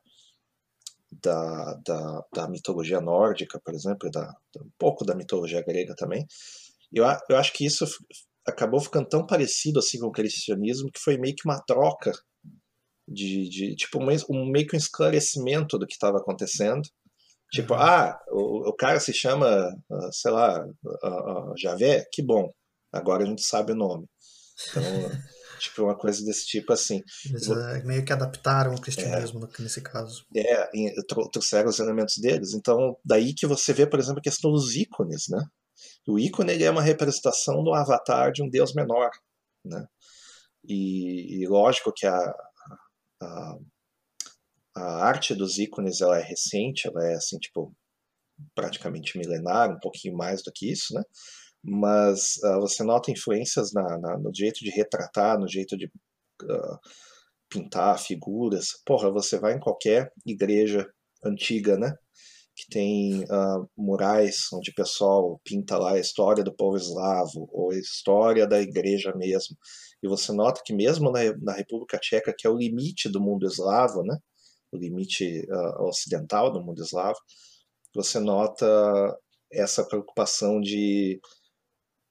da, 1.22 1.74
da, 1.84 2.24
da 2.32 2.48
mitologia 2.48 3.00
nórdica, 3.00 3.60
por 3.64 3.74
exemplo, 3.74 4.10
da, 4.10 4.32
um 4.58 4.70
pouco 4.78 5.04
da 5.04 5.14
mitologia 5.14 5.62
grega 5.62 5.94
também. 5.96 6.26
Eu, 6.92 7.04
eu 7.28 7.36
acho 7.36 7.52
que 7.52 7.64
isso 7.64 7.86
acabou 8.50 8.80
ficando 8.80 9.08
tão 9.08 9.26
parecido 9.26 9.78
assim 9.78 9.98
com 9.98 10.06
o 10.06 10.12
cristianismo 10.12 10.90
que 10.92 11.00
foi 11.00 11.16
meio 11.16 11.34
que 11.34 11.48
uma 11.48 11.60
troca 11.64 12.12
de, 13.08 13.48
de 13.48 13.74
tipo 13.74 13.98
um, 13.98 14.50
meio 14.50 14.66
que 14.66 14.76
um 14.76 14.78
esclarecimento 14.78 15.78
do 15.78 15.86
que 15.86 15.94
estava 15.94 16.18
acontecendo. 16.18 16.82
Tipo 17.52 17.74
uhum. 17.74 17.80
ah 17.80 18.18
o, 18.28 18.68
o, 18.70 18.76
cara 18.76 19.00
se 19.00 19.12
chama 19.12 19.68
uh, 19.90 20.12
sei 20.12 20.30
lá 20.30 20.64
uh, 20.64 21.50
uh, 21.50 21.56
Javé? 21.56 22.04
Que 22.12 22.22
bom 22.22 22.48
agora 22.92 23.24
a 23.24 23.26
gente 23.26 23.42
sabe 23.42 23.72
o 23.72 23.76
nome. 23.76 24.06
Então 24.70 24.82
tipo 25.58 25.82
uma 25.82 25.96
coisa 25.96 26.24
desse 26.24 26.46
tipo 26.46 26.72
assim. 26.72 27.02
Eles, 27.28 27.48
uh, 27.48 27.84
meio 27.84 28.04
que 28.04 28.12
adaptaram 28.12 28.74
o 28.74 28.80
cristianismo 28.80 29.44
é, 29.44 29.62
nesse 29.62 29.80
caso. 29.80 30.24
É 30.34 30.70
trouxeram 31.32 31.68
os 31.68 31.80
elementos 31.80 32.16
deles. 32.18 32.54
Então 32.54 32.96
daí 33.04 33.34
que 33.34 33.46
você 33.46 33.72
vê 33.72 33.86
por 33.86 33.98
exemplo 33.98 34.20
a 34.20 34.22
questão 34.22 34.52
dos 34.52 34.76
ícones 34.76 35.24
né 35.28 35.44
o 36.06 36.18
ícone 36.18 36.52
ele 36.52 36.64
é 36.64 36.70
uma 36.70 36.82
representação 36.82 37.62
do 37.62 37.74
avatar 37.74 38.32
de 38.32 38.42
um 38.42 38.48
deus 38.48 38.74
menor, 38.74 39.10
né? 39.64 39.84
E, 40.64 41.42
e 41.42 41.46
lógico 41.46 41.92
que 41.94 42.06
a, 42.06 42.34
a, 43.22 43.56
a, 44.76 44.82
arte 45.06 45.34
dos 45.34 45.58
ícones 45.58 46.00
ela 46.00 46.18
é 46.18 46.22
recente, 46.22 46.86
ela 46.88 47.06
é 47.06 47.14
assim, 47.14 47.38
tipo, 47.38 47.74
praticamente 48.54 49.18
milenar, 49.18 49.70
um 49.70 49.80
pouquinho 49.80 50.16
mais 50.16 50.42
do 50.42 50.52
que 50.52 50.70
isso, 50.70 50.94
né? 50.94 51.02
Mas 51.62 52.36
uh, 52.44 52.60
você 52.60 52.82
nota 52.82 53.10
influências 53.10 53.72
na, 53.72 53.98
na, 53.98 54.18
no 54.18 54.34
jeito 54.34 54.60
de 54.64 54.70
retratar, 54.70 55.38
no 55.38 55.48
jeito 55.48 55.76
de 55.76 55.86
uh, 55.86 56.78
pintar 57.50 57.98
figuras. 57.98 58.80
Porra, 58.86 59.10
você 59.10 59.38
vai 59.38 59.54
em 59.54 59.60
qualquer 59.60 60.10
igreja 60.26 60.86
antiga, 61.24 61.76
né? 61.76 61.94
Que 62.60 62.68
tem 62.68 63.24
uh, 63.24 63.66
murais 63.74 64.48
onde 64.52 64.70
o 64.70 64.74
pessoal 64.74 65.40
pinta 65.42 65.78
lá 65.78 65.92
a 65.92 65.98
história 65.98 66.44
do 66.44 66.54
povo 66.54 66.76
eslavo 66.76 67.48
ou 67.50 67.70
a 67.70 67.78
história 67.78 68.46
da 68.46 68.60
igreja 68.60 69.14
mesmo. 69.16 69.56
E 70.02 70.08
você 70.08 70.30
nota 70.30 70.60
que 70.62 70.74
mesmo 70.74 71.10
na, 71.10 71.20
na 71.40 71.52
República 71.54 71.98
Tcheca, 71.98 72.34
que 72.36 72.46
é 72.46 72.50
o 72.50 72.58
limite 72.58 73.08
do 73.08 73.18
mundo 73.18 73.46
eslavo, 73.46 74.02
né? 74.02 74.14
O 74.70 74.76
limite 74.76 75.46
uh, 75.48 75.84
ocidental 75.84 76.52
do 76.52 76.62
mundo 76.62 76.82
eslavo, 76.82 77.18
você 77.94 78.20
nota 78.20 78.66
essa 79.50 79.82
preocupação 79.86 80.60
de 80.60 81.18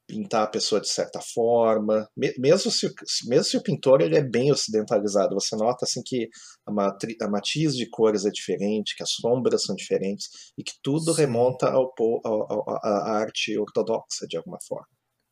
pintar 0.09 0.43
a 0.43 0.47
pessoa 0.47 0.81
de 0.81 0.89
certa 0.89 1.21
forma, 1.21 2.09
mesmo 2.17 2.71
se, 2.71 2.91
mesmo 3.27 3.43
se 3.43 3.57
o 3.57 3.61
pintor 3.61 4.01
ele 4.01 4.17
é 4.17 4.23
bem 4.23 4.51
ocidentalizado, 4.51 5.35
você 5.35 5.55
nota 5.55 5.85
assim 5.85 6.01
que 6.03 6.27
a, 6.65 6.71
matri, 6.71 7.15
a 7.21 7.29
matiz 7.29 7.75
de 7.75 7.87
cores 7.87 8.25
é 8.25 8.31
diferente, 8.31 8.95
que 8.97 9.03
as 9.03 9.11
sombras 9.11 9.63
são 9.63 9.75
diferentes 9.75 10.51
e 10.57 10.63
que 10.63 10.73
tudo 10.81 11.13
Sim. 11.13 11.21
remonta 11.21 11.69
ao, 11.69 11.93
ao, 12.25 12.69
à 12.83 13.19
arte 13.19 13.57
ortodoxa 13.57 14.25
de 14.27 14.35
alguma 14.35 14.57
forma. 14.67 14.87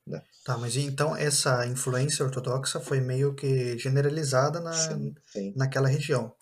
Né? 0.06 0.22
Tá, 0.46 0.58
mas 0.58 0.78
então 0.78 1.16
essa 1.16 1.66
influência 1.66 2.24
ortodoxa 2.24 2.80
foi 2.80 3.02
meio 3.02 3.34
que 3.34 3.78
generalizada 3.80 4.60
na, 4.60 4.72
sim, 4.72 5.14
sim. 5.34 5.54
naquela 5.56 5.90
região. 5.90 6.34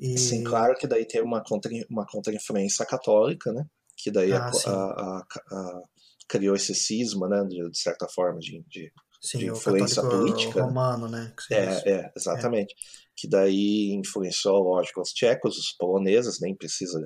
E... 0.00 0.16
Sim, 0.16 0.42
claro 0.42 0.74
que 0.76 0.86
daí 0.86 1.04
tem 1.04 1.22
uma 1.22 1.42
contra, 1.44 1.70
uma 1.90 2.06
contra-influência 2.06 2.86
católica, 2.86 3.52
né? 3.52 3.64
Que 3.96 4.10
daí 4.10 4.32
ah, 4.32 4.50
a, 4.66 4.70
a, 4.70 5.26
a, 5.52 5.82
criou 6.30 6.54
esse 6.54 6.74
cisma, 6.74 7.28
né? 7.28 7.44
De, 7.44 7.68
de 7.68 7.78
certa 7.78 8.06
forma, 8.08 8.38
de, 8.38 8.64
de, 8.68 8.92
sim, 9.20 9.38
de 9.38 9.46
influência 9.46 10.00
política. 10.00 10.62
romano, 10.62 11.08
né? 11.08 11.34
É, 11.50 11.90
é, 11.90 12.12
exatamente. 12.16 12.72
É. 12.72 12.76
Que 13.16 13.28
daí 13.28 13.92
influenciou, 13.92 14.62
lógico, 14.62 15.00
os 15.00 15.10
tchecos, 15.10 15.58
os 15.58 15.74
poloneses, 15.76 16.40
nem 16.40 16.56
precisa 16.56 16.98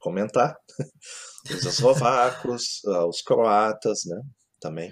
comentar, 0.00 0.56
os 1.54 1.64
eslovacos, 1.64 2.80
ah, 2.86 3.06
os 3.06 3.20
croatas, 3.20 4.00
né? 4.06 4.20
Também. 4.58 4.90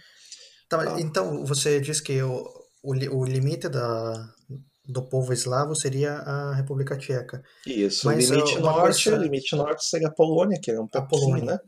Tá, 0.68 0.80
ah. 0.83 1.00
Então, 1.00 1.45
você 1.47 1.80
diz 1.80 2.00
que 2.00 2.23
o, 2.23 2.45
o, 2.83 2.92
o 2.92 3.25
limite 3.25 3.68
da, 3.71 4.12
do 4.87 5.09
povo 5.09 5.33
eslavo 5.33 5.75
seria 5.75 6.12
a 6.12 6.54
República 6.54 6.97
Tcheca. 6.97 7.42
Isso, 7.66 8.07
mas, 8.07 8.30
o 8.30 8.35
limite 8.35 8.59
norte, 8.59 9.04
coisa... 9.04 9.18
limite 9.18 9.57
norte 9.57 9.85
seria 9.85 10.09
a 10.09 10.14
Polônia, 10.14 10.61
que 10.62 10.71
é 10.71 10.78
um 10.78 10.87
pouquinho, 10.87 11.45
né? 11.47 11.59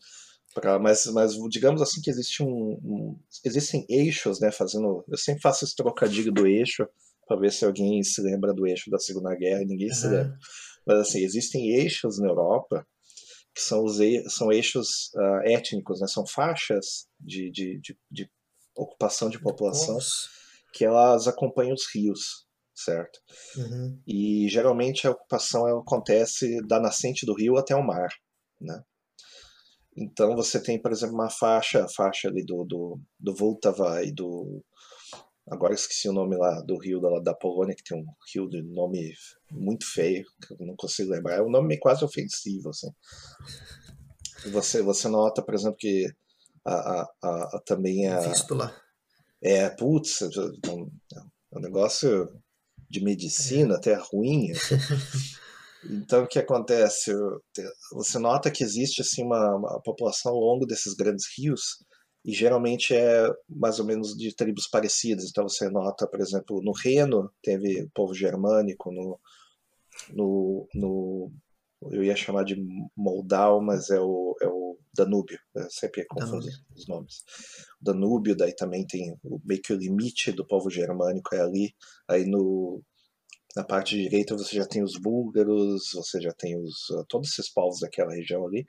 Pra, 0.55 0.79
mas, 0.79 1.07
mas 1.07 1.35
digamos 1.49 1.81
assim 1.81 2.01
que 2.01 2.11
existe 2.11 2.43
um, 2.43 2.73
um, 2.83 3.21
existem 3.45 3.87
eixos, 3.89 4.41
né? 4.41 4.51
Fazendo, 4.51 5.05
eu 5.09 5.17
sempre 5.17 5.41
faço 5.43 5.65
esse 5.65 5.77
trocadilho 5.77 6.33
do 6.33 6.47
eixo 6.47 6.87
para 7.27 7.39
ver 7.39 7.53
se 7.53 7.65
alguém 7.65 8.03
se 8.03 8.21
lembra 8.21 8.53
do 8.53 8.67
eixo 8.67 8.91
da 8.91 8.99
Segunda 8.99 9.35
Guerra. 9.37 9.61
Ninguém 9.61 9.89
uhum. 9.89 9.95
se 9.95 10.09
lembra. 10.09 10.39
Mas 10.87 10.99
assim, 10.99 11.21
existem 11.21 11.71
eixos 11.71 12.19
na 12.19 12.29
Europa 12.29 12.87
que 13.55 13.61
são 13.61 13.85
os 13.85 13.99
são 14.29 14.53
eixos 14.53 15.11
uh, 15.15 15.43
étnicos, 15.45 16.01
né? 16.01 16.07
São 16.07 16.27
faixas 16.27 17.07
de, 17.21 17.51
de, 17.51 17.81
de, 17.81 17.99
de 18.11 18.31
ocupação 18.77 19.29
de 19.29 19.41
população 19.41 19.95
Nossa. 19.95 20.29
que 20.73 20.85
elas 20.85 21.27
acompanham 21.29 21.75
os 21.75 21.87
rios 21.95 22.49
certo? 22.85 23.19
Uhum. 23.57 24.01
E 24.07 24.49
geralmente 24.49 25.07
a 25.07 25.11
ocupação 25.11 25.67
acontece 25.79 26.61
da 26.67 26.81
nascente 26.81 27.27
do 27.27 27.35
rio 27.35 27.57
até 27.57 27.75
o 27.75 27.87
mar, 27.87 28.09
né? 28.61 28.83
Então 30.01 30.35
você 30.35 30.59
tem, 30.59 30.81
por 30.81 30.91
exemplo, 30.91 31.15
uma 31.15 31.29
faixa, 31.29 31.87
faixa 31.95 32.29
ali 32.29 32.43
do, 32.45 32.65
do, 32.65 33.01
do 33.19 33.35
Vltava 33.35 34.03
e 34.03 34.11
do... 34.11 34.65
Agora 35.51 35.75
esqueci 35.75 36.09
o 36.09 36.13
nome 36.13 36.37
lá 36.37 36.61
do 36.63 36.79
rio 36.79 37.01
da, 37.01 37.21
da 37.21 37.35
Polônia, 37.35 37.75
que 37.75 37.83
tem 37.83 37.99
um 37.99 38.07
rio 38.33 38.49
de 38.49 38.63
nome 38.63 39.13
muito 39.51 39.85
feio, 39.85 40.25
que 40.47 40.55
eu 40.55 40.67
não 40.67 40.75
consigo 40.77 41.11
lembrar. 41.11 41.37
É 41.37 41.43
um 41.43 41.51
nome 41.51 41.79
quase 41.79 42.05
ofensivo, 42.05 42.71
assim. 42.71 42.89
Você, 44.53 44.81
você 44.81 45.09
nota, 45.09 45.43
por 45.43 45.55
exemplo, 45.55 45.77
que 45.77 46.07
a, 46.65 46.73
a, 46.73 47.11
a, 47.23 47.57
a 47.57 47.63
também 47.67 48.09
a... 48.09 48.21
É, 49.43 49.69
putz, 49.69 50.23
é 50.23 50.71
um, 50.71 50.91
é 51.15 51.59
um 51.59 51.61
negócio 51.61 52.33
de 52.89 53.03
medicina, 53.03 53.75
é. 53.75 53.77
até 53.77 53.95
ruim. 53.95 54.53
Assim. 54.53 54.77
Então, 55.85 56.25
o 56.25 56.27
que 56.27 56.39
acontece? 56.39 57.13
Você 57.93 58.19
nota 58.19 58.51
que 58.51 58.63
existe 58.63 59.01
assim 59.01 59.23
uma, 59.23 59.57
uma, 59.57 59.81
população 59.83 60.33
ao 60.33 60.41
longo 60.41 60.67
desses 60.67 60.95
grandes 60.95 61.27
rios 61.37 61.85
e 62.25 62.33
geralmente 62.33 62.95
é 62.95 63.27
mais 63.49 63.79
ou 63.79 63.87
menos 63.87 64.15
de 64.15 64.35
tribos 64.35 64.69
parecidas. 64.69 65.25
Então, 65.25 65.49
você 65.49 65.71
nota, 65.71 66.07
por 66.07 66.21
exemplo, 66.21 66.61
no 66.63 66.73
Reno 66.73 67.31
teve 67.43 67.89
povo 67.95 68.15
germânico, 68.15 68.93
no, 68.93 69.19
no, 70.13 70.69
no 70.75 71.33
eu 71.91 72.05
ia 72.05 72.15
chamar 72.15 72.45
de 72.45 72.57
Moldau, 72.95 73.63
mas 73.63 73.89
é 73.89 73.99
o, 73.99 74.37
é 74.43 74.47
o 74.47 74.77
Danúbio, 74.95 75.39
eu 75.55 75.71
sempre 75.71 76.05
confundo 76.05 76.47
os 76.77 76.87
nomes. 76.87 77.23
Danúbio, 77.81 78.37
daí 78.37 78.55
também 78.55 78.87
tem 78.87 79.17
o, 79.23 79.41
meio 79.45 79.63
que 79.63 79.73
o 79.73 79.77
limite 79.77 80.31
do 80.31 80.47
povo 80.47 80.69
germânico 80.69 81.35
é 81.35 81.41
ali. 81.41 81.75
Aí 82.07 82.27
no, 82.27 82.83
na 83.57 83.65
parte 83.65 83.97
direita 83.97 84.37
você 84.37 84.57
já 84.57 84.67
tem 84.67 84.83
os 84.83 84.97
búlgaros, 84.97 85.93
você 85.93 86.21
já 86.21 86.33
tem 86.33 86.57
os, 86.57 86.91
ah, 86.93 87.05
todos 87.09 87.31
esses 87.31 87.49
povos 87.49 87.81
daquela 87.81 88.15
região 88.15 88.47
ali, 88.47 88.65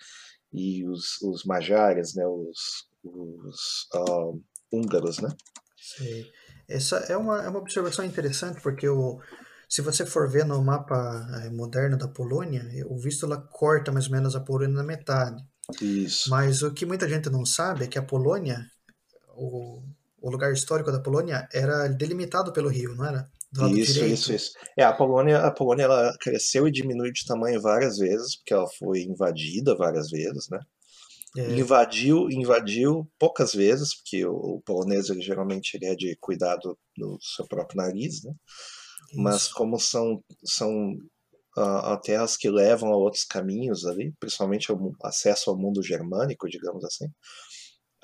e 0.53 0.85
os, 0.87 1.21
os 1.21 1.43
majares, 1.45 2.15
né, 2.15 2.25
os, 2.27 2.87
os 3.03 3.87
uh, 3.95 4.41
húngaros, 4.71 5.19
né? 5.19 5.29
Sim. 5.77 6.25
Essa 6.67 6.97
é 6.97 7.17
uma, 7.17 7.43
é 7.43 7.49
uma 7.49 7.59
observação 7.59 8.05
interessante, 8.05 8.61
porque 8.61 8.87
o, 8.87 9.19
se 9.71 9.81
você 9.81 10.05
for 10.05 10.29
ver 10.29 10.45
no 10.45 10.61
mapa 10.61 11.25
eh, 11.43 11.49
moderno 11.49 11.97
da 11.97 12.07
Polônia, 12.07 12.63
o 12.87 12.97
Vístula 12.97 13.37
corta 13.37 13.91
mais 13.91 14.07
ou 14.07 14.11
menos 14.11 14.35
a 14.35 14.41
Polônia 14.41 14.75
na 14.75 14.83
metade. 14.83 15.41
Isso. 15.81 16.29
Mas 16.29 16.61
o 16.61 16.71
que 16.73 16.85
muita 16.85 17.07
gente 17.07 17.29
não 17.29 17.45
sabe 17.45 17.85
é 17.85 17.87
que 17.87 17.97
a 17.97 18.03
Polônia, 18.03 18.69
o, 19.35 19.81
o 20.21 20.29
lugar 20.29 20.51
histórico 20.51 20.91
da 20.91 20.99
Polônia, 20.99 21.47
era 21.53 21.87
delimitado 21.87 22.51
pelo 22.51 22.69
rio, 22.69 22.95
não 22.95 23.05
era? 23.05 23.29
Isso, 23.53 23.93
direito. 23.93 24.13
isso, 24.13 24.33
isso. 24.33 24.51
É, 24.77 24.83
a 24.83 24.93
Polônia, 24.93 25.39
a 25.39 25.51
Polônia 25.51 25.83
ela 25.83 26.15
cresceu 26.19 26.67
e 26.67 26.71
diminuiu 26.71 27.11
de 27.11 27.25
tamanho 27.25 27.61
várias 27.61 27.97
vezes, 27.97 28.37
porque 28.37 28.53
ela 28.53 28.67
foi 28.79 29.01
invadida 29.01 29.75
várias 29.75 30.09
vezes, 30.09 30.47
né? 30.49 30.59
É. 31.37 31.59
Invadiu, 31.59 32.29
invadiu 32.29 33.09
poucas 33.19 33.53
vezes, 33.53 33.95
porque 33.95 34.25
o, 34.25 34.33
o 34.33 34.61
polonês 34.61 35.09
ele, 35.09 35.21
geralmente 35.21 35.75
ele 35.75 35.85
é 35.85 35.95
de 35.95 36.17
cuidado 36.19 36.77
do 36.97 37.17
seu 37.21 37.45
próprio 37.47 37.77
nariz, 37.77 38.23
né? 38.23 38.33
Isso. 39.11 39.21
Mas 39.21 39.47
como 39.47 39.77
são, 39.79 40.23
são 40.45 40.93
uh, 41.57 42.01
terras 42.01 42.37
que 42.37 42.49
levam 42.49 42.91
a 42.91 42.97
outros 42.97 43.23
caminhos 43.23 43.85
ali, 43.85 44.13
principalmente 44.19 44.71
o 44.71 44.93
acesso 45.03 45.49
ao 45.49 45.57
mundo 45.57 45.83
germânico, 45.83 46.49
digamos 46.49 46.83
assim. 46.85 47.05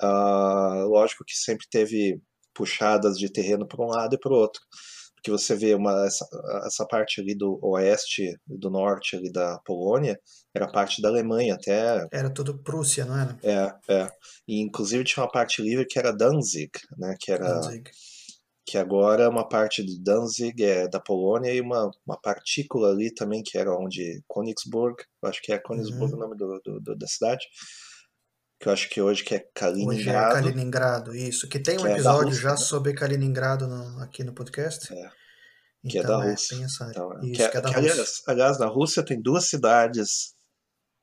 Uh, 0.02 0.86
lógico 0.88 1.24
que 1.26 1.34
sempre 1.34 1.66
teve 1.70 2.20
puxadas 2.54 3.18
de 3.18 3.30
terreno 3.30 3.66
para 3.66 3.84
um 3.84 3.88
lado 3.88 4.14
e 4.14 4.18
para 4.18 4.32
o 4.32 4.36
outro. 4.36 4.60
Porque 5.18 5.30
você 5.30 5.54
vê 5.54 5.74
uma, 5.74 6.06
essa, 6.06 6.26
essa 6.64 6.86
parte 6.86 7.20
ali 7.20 7.34
do 7.36 7.58
oeste, 7.62 8.36
do 8.46 8.70
norte 8.70 9.16
ali 9.16 9.30
da 9.30 9.58
Polônia, 9.64 10.18
era 10.54 10.70
parte 10.70 11.02
da 11.02 11.08
Alemanha 11.08 11.54
até. 11.54 12.06
Era 12.12 12.30
tudo 12.30 12.62
Prússia, 12.62 13.04
não 13.04 13.18
era? 13.18 13.38
É, 13.42 13.74
é. 13.88 14.08
E 14.46 14.60
inclusive 14.60 15.04
tinha 15.04 15.24
uma 15.24 15.30
parte 15.30 15.60
livre 15.60 15.86
que 15.86 15.98
era 15.98 16.12
Danzig, 16.12 16.70
né? 16.96 17.14
Que 17.18 17.32
era. 17.32 17.60
Danzig 17.60 17.90
que 18.68 18.76
agora 18.76 19.22
é 19.22 19.28
uma 19.28 19.48
parte 19.48 19.82
de 19.82 19.98
Danzig 19.98 20.62
é 20.62 20.86
da 20.86 21.00
Polônia 21.00 21.50
e 21.50 21.58
uma, 21.58 21.90
uma 22.06 22.20
partícula 22.20 22.90
ali 22.90 23.12
também 23.14 23.42
que 23.42 23.56
era 23.56 23.74
onde 23.74 24.22
Königsburg, 24.30 25.02
acho 25.24 25.40
que 25.40 25.54
é 25.54 25.58
Königsburg 25.58 26.12
uhum. 26.12 26.18
o 26.18 26.20
nome 26.20 26.36
do, 26.36 26.60
do, 26.62 26.78
do, 26.78 26.94
da 26.94 27.06
cidade, 27.06 27.46
que 28.58 28.68
eu 28.68 28.72
acho 28.72 28.88
que 28.88 29.00
hoje 29.00 29.24
que 29.24 29.34
é 29.34 29.48
Kaliningrado. 29.54 29.98
Hoje 29.98 30.10
é 30.10 30.12
Kaliningrado, 30.12 31.14
isso. 31.14 31.48
Que 31.48 31.58
tem 31.58 31.76
um 31.78 31.82
que 31.82 31.88
é 31.88 31.92
episódio 31.92 32.22
é 32.22 32.24
Rússia, 32.24 32.42
já 32.42 32.50
né? 32.50 32.56
sobre 32.56 32.94
Kaliningrado 32.94 33.66
no, 33.66 34.02
aqui 34.02 34.24
no 34.24 34.32
podcast. 34.32 34.92
É. 34.92 35.10
Que 35.88 35.98
então, 35.98 36.22
é 36.22 36.24
da 36.24 36.30
Rússia. 36.30 36.64
essa 36.64 36.90
então, 36.90 37.12
isso, 37.22 37.32
que, 37.34 37.42
é, 37.42 37.48
que 37.48 37.56
é 37.56 37.60
da 37.60 37.68
Rússia. 37.68 37.92
Aliás, 37.92 38.22
aliás, 38.26 38.58
na 38.58 38.66
Rússia 38.66 39.04
tem 39.04 39.20
duas 39.20 39.48
cidades 39.48 40.34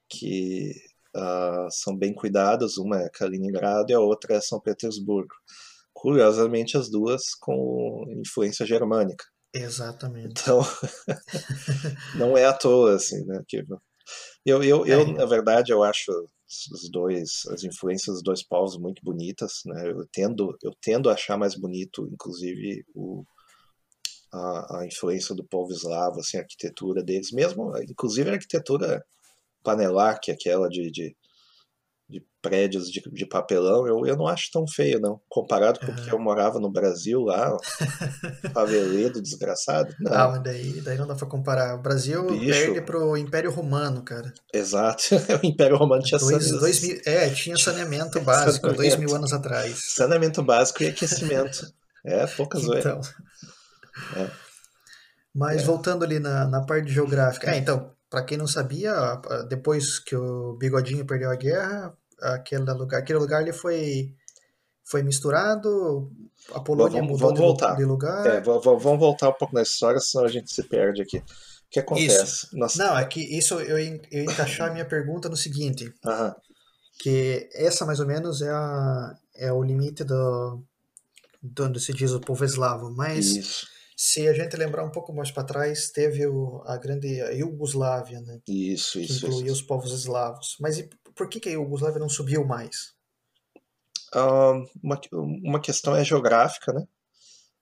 que 0.09 0.73
uh, 1.15 1.71
são 1.71 1.97
bem 1.97 2.13
cuidadas, 2.13 2.77
uma 2.77 3.01
é 3.01 3.09
Kaliningrado 3.09 3.91
e 3.91 3.93
a 3.95 3.99
outra 3.99 4.35
é 4.35 4.41
São 4.41 4.59
Petersburgo 4.59 5.33
curiosamente 5.95 6.77
as 6.77 6.89
duas 6.89 7.33
com 7.33 8.05
influência 8.09 8.65
germânica. 8.65 9.25
Exatamente. 9.53 10.41
Então, 10.41 10.59
não 12.19 12.37
é 12.37 12.45
à 12.45 12.53
toa, 12.53 12.95
assim, 12.95 13.25
né? 13.25 13.41
Que 13.47 13.63
eu, 14.45 14.61
eu, 14.61 14.85
eu, 14.85 15.01
é. 15.01 15.13
na 15.13 15.25
verdade, 15.25 15.71
eu 15.71 15.81
acho 15.81 16.11
os 16.71 16.89
dois, 16.89 17.45
as 17.51 17.63
influências 17.63 18.15
dos 18.15 18.23
dois 18.23 18.43
povos 18.43 18.77
muito 18.77 19.03
bonitas, 19.03 19.61
né? 19.65 19.89
Eu 19.89 20.07
tendo, 20.11 20.57
eu 20.63 20.71
tendo 20.81 21.09
a 21.09 21.13
achar 21.13 21.37
mais 21.37 21.55
bonito, 21.55 22.07
inclusive, 22.11 22.85
o, 22.93 23.25
a, 24.31 24.79
a 24.79 24.85
influência 24.85 25.33
do 25.33 25.43
povo 25.43 25.71
eslavo, 25.71 26.19
assim, 26.19 26.37
a 26.37 26.41
arquitetura 26.41 27.03
deles, 27.03 27.31
mesmo, 27.31 27.75
inclusive 27.79 28.29
a 28.29 28.33
arquitetura 28.33 29.03
panelar, 29.63 30.19
que 30.21 30.31
é 30.31 30.33
aquela 30.33 30.69
de, 30.69 30.91
de, 30.91 31.09
de 31.09 31.24
prédios 32.45 32.91
de, 32.91 33.01
de, 33.01 33.25
papelão, 33.25 33.87
eu, 33.87 34.05
eu 34.05 34.15
não 34.15 34.27
acho 34.27 34.51
tão 34.51 34.67
feio, 34.67 34.99
não. 34.99 35.19
Comparado 35.27 35.79
com 35.79 35.91
o 35.91 35.95
que 35.95 36.13
eu 36.13 36.19
morava 36.19 36.59
no 36.59 36.71
Brasil 36.71 37.21
lá, 37.21 37.57
faveledo 38.53 39.19
desgraçado. 39.19 39.93
Não. 39.99 40.13
Ah, 40.13 40.27
mas 40.29 40.43
daí, 40.43 40.81
daí 40.81 40.95
não 40.95 41.07
dá 41.07 41.15
pra 41.15 41.27
comparar. 41.27 41.75
O 41.75 41.81
Brasil 41.81 42.27
Bicho. 42.27 42.45
perde 42.45 42.81
pro 42.81 43.17
Império 43.17 43.49
Romano, 43.49 44.03
cara. 44.03 44.31
Exato. 44.53 45.03
o 45.41 45.45
Império 45.45 45.75
Romano 45.75 46.03
tinha 46.03 46.19
dois, 46.19 46.51
dois 46.51 46.81
mil, 46.81 47.01
É, 47.05 47.29
tinha 47.29 47.57
saneamento 47.57 48.21
básico, 48.21 48.67
saneamento. 48.67 48.77
dois 48.77 48.95
mil 48.97 49.15
anos 49.15 49.33
atrás. 49.33 49.93
Saneamento 49.95 50.43
básico 50.43 50.83
e 50.83 50.87
aquecimento. 50.87 51.65
É, 52.05 52.27
poucas 52.27 52.63
então. 52.63 53.01
É. 54.15 54.29
Mas 55.33 55.63
é. 55.63 55.65
voltando 55.65 56.03
ali 56.05 56.19
na, 56.19 56.47
na 56.47 56.61
parte 56.61 56.91
geográfica. 56.91 57.49
É, 57.49 57.57
então, 57.57 57.91
para 58.09 58.23
quem 58.23 58.37
não 58.37 58.47
sabia, 58.47 58.93
depois 59.49 59.99
que 59.99 60.15
o 60.15 60.55
Bigodinho 60.57 61.05
perdeu 61.05 61.31
a 61.31 61.35
guerra, 61.35 61.93
aquele 62.21 62.63
lugar, 62.71 62.99
aquele 62.99 63.19
lugar 63.19 63.41
ali 63.41 63.53
foi, 63.53 64.13
foi 64.83 65.03
misturado, 65.03 66.11
a 66.53 66.59
Polônia 66.59 66.99
vamos, 66.99 67.13
mudou 67.13 67.27
vamos 67.27 67.39
voltar. 67.39 67.75
de 67.75 67.85
lugar. 67.85 68.25
É, 68.27 68.41
vamos 68.41 68.99
voltar 68.99 69.29
um 69.29 69.33
pouco 69.33 69.53
na 69.53 69.63
história, 69.63 69.99
senão 69.99 70.25
a 70.25 70.29
gente 70.29 70.51
se 70.51 70.63
perde 70.63 71.01
aqui. 71.01 71.17
O 71.17 71.23
que 71.69 71.79
acontece? 71.79 72.47
Não, 72.53 72.97
é 72.97 73.05
que 73.05 73.19
isso 73.19 73.55
eu, 73.55 73.77
eu 73.77 74.23
encaixar 74.23 74.69
a 74.69 74.73
minha 74.73 74.85
pergunta 74.85 75.27
no 75.27 75.35
seguinte. 75.35 75.91
Que 76.99 77.49
essa 77.53 77.85
mais 77.85 77.99
ou 77.99 78.05
menos 78.05 78.41
é, 78.41 78.49
a, 78.49 79.15
é 79.35 79.51
o 79.51 79.61
limite 79.63 80.03
do, 80.03 80.63
do 81.41 81.65
onde 81.65 81.79
se 81.79 81.91
diz 81.91 82.11
o 82.11 82.21
povo 82.21 82.45
eslavo, 82.45 82.89
mas 82.91 83.35
isso. 83.35 83.67
se 83.97 84.27
a 84.27 84.33
gente 84.33 84.55
lembrar 84.55 84.85
um 84.85 84.91
pouco 84.91 85.11
mais 85.13 85.31
para 85.31 85.43
trás, 85.43 85.89
teve 85.89 86.25
o, 86.25 86.61
a 86.65 86.77
grande 86.77 87.07
Iugoslávia, 87.33 88.21
né? 88.21 88.39
Isso, 88.47 88.99
isso. 88.99 89.19
Que 89.19 89.25
incluía 89.25 89.47
isso. 89.47 89.55
os 89.55 89.61
povos 89.61 89.91
eslavos. 89.91 90.55
Mas 90.61 90.77
e 90.77 90.89
por 91.15 91.29
que, 91.29 91.39
que 91.39 91.49
a 91.49 91.53
Iugoslávia 91.53 91.99
não 91.99 92.09
subiu 92.09 92.45
mais? 92.45 92.93
Uh, 94.13 94.67
uma, 94.83 94.99
uma 95.11 95.61
questão 95.61 95.95
é 95.95 96.03
geográfica, 96.03 96.73
né? 96.73 96.85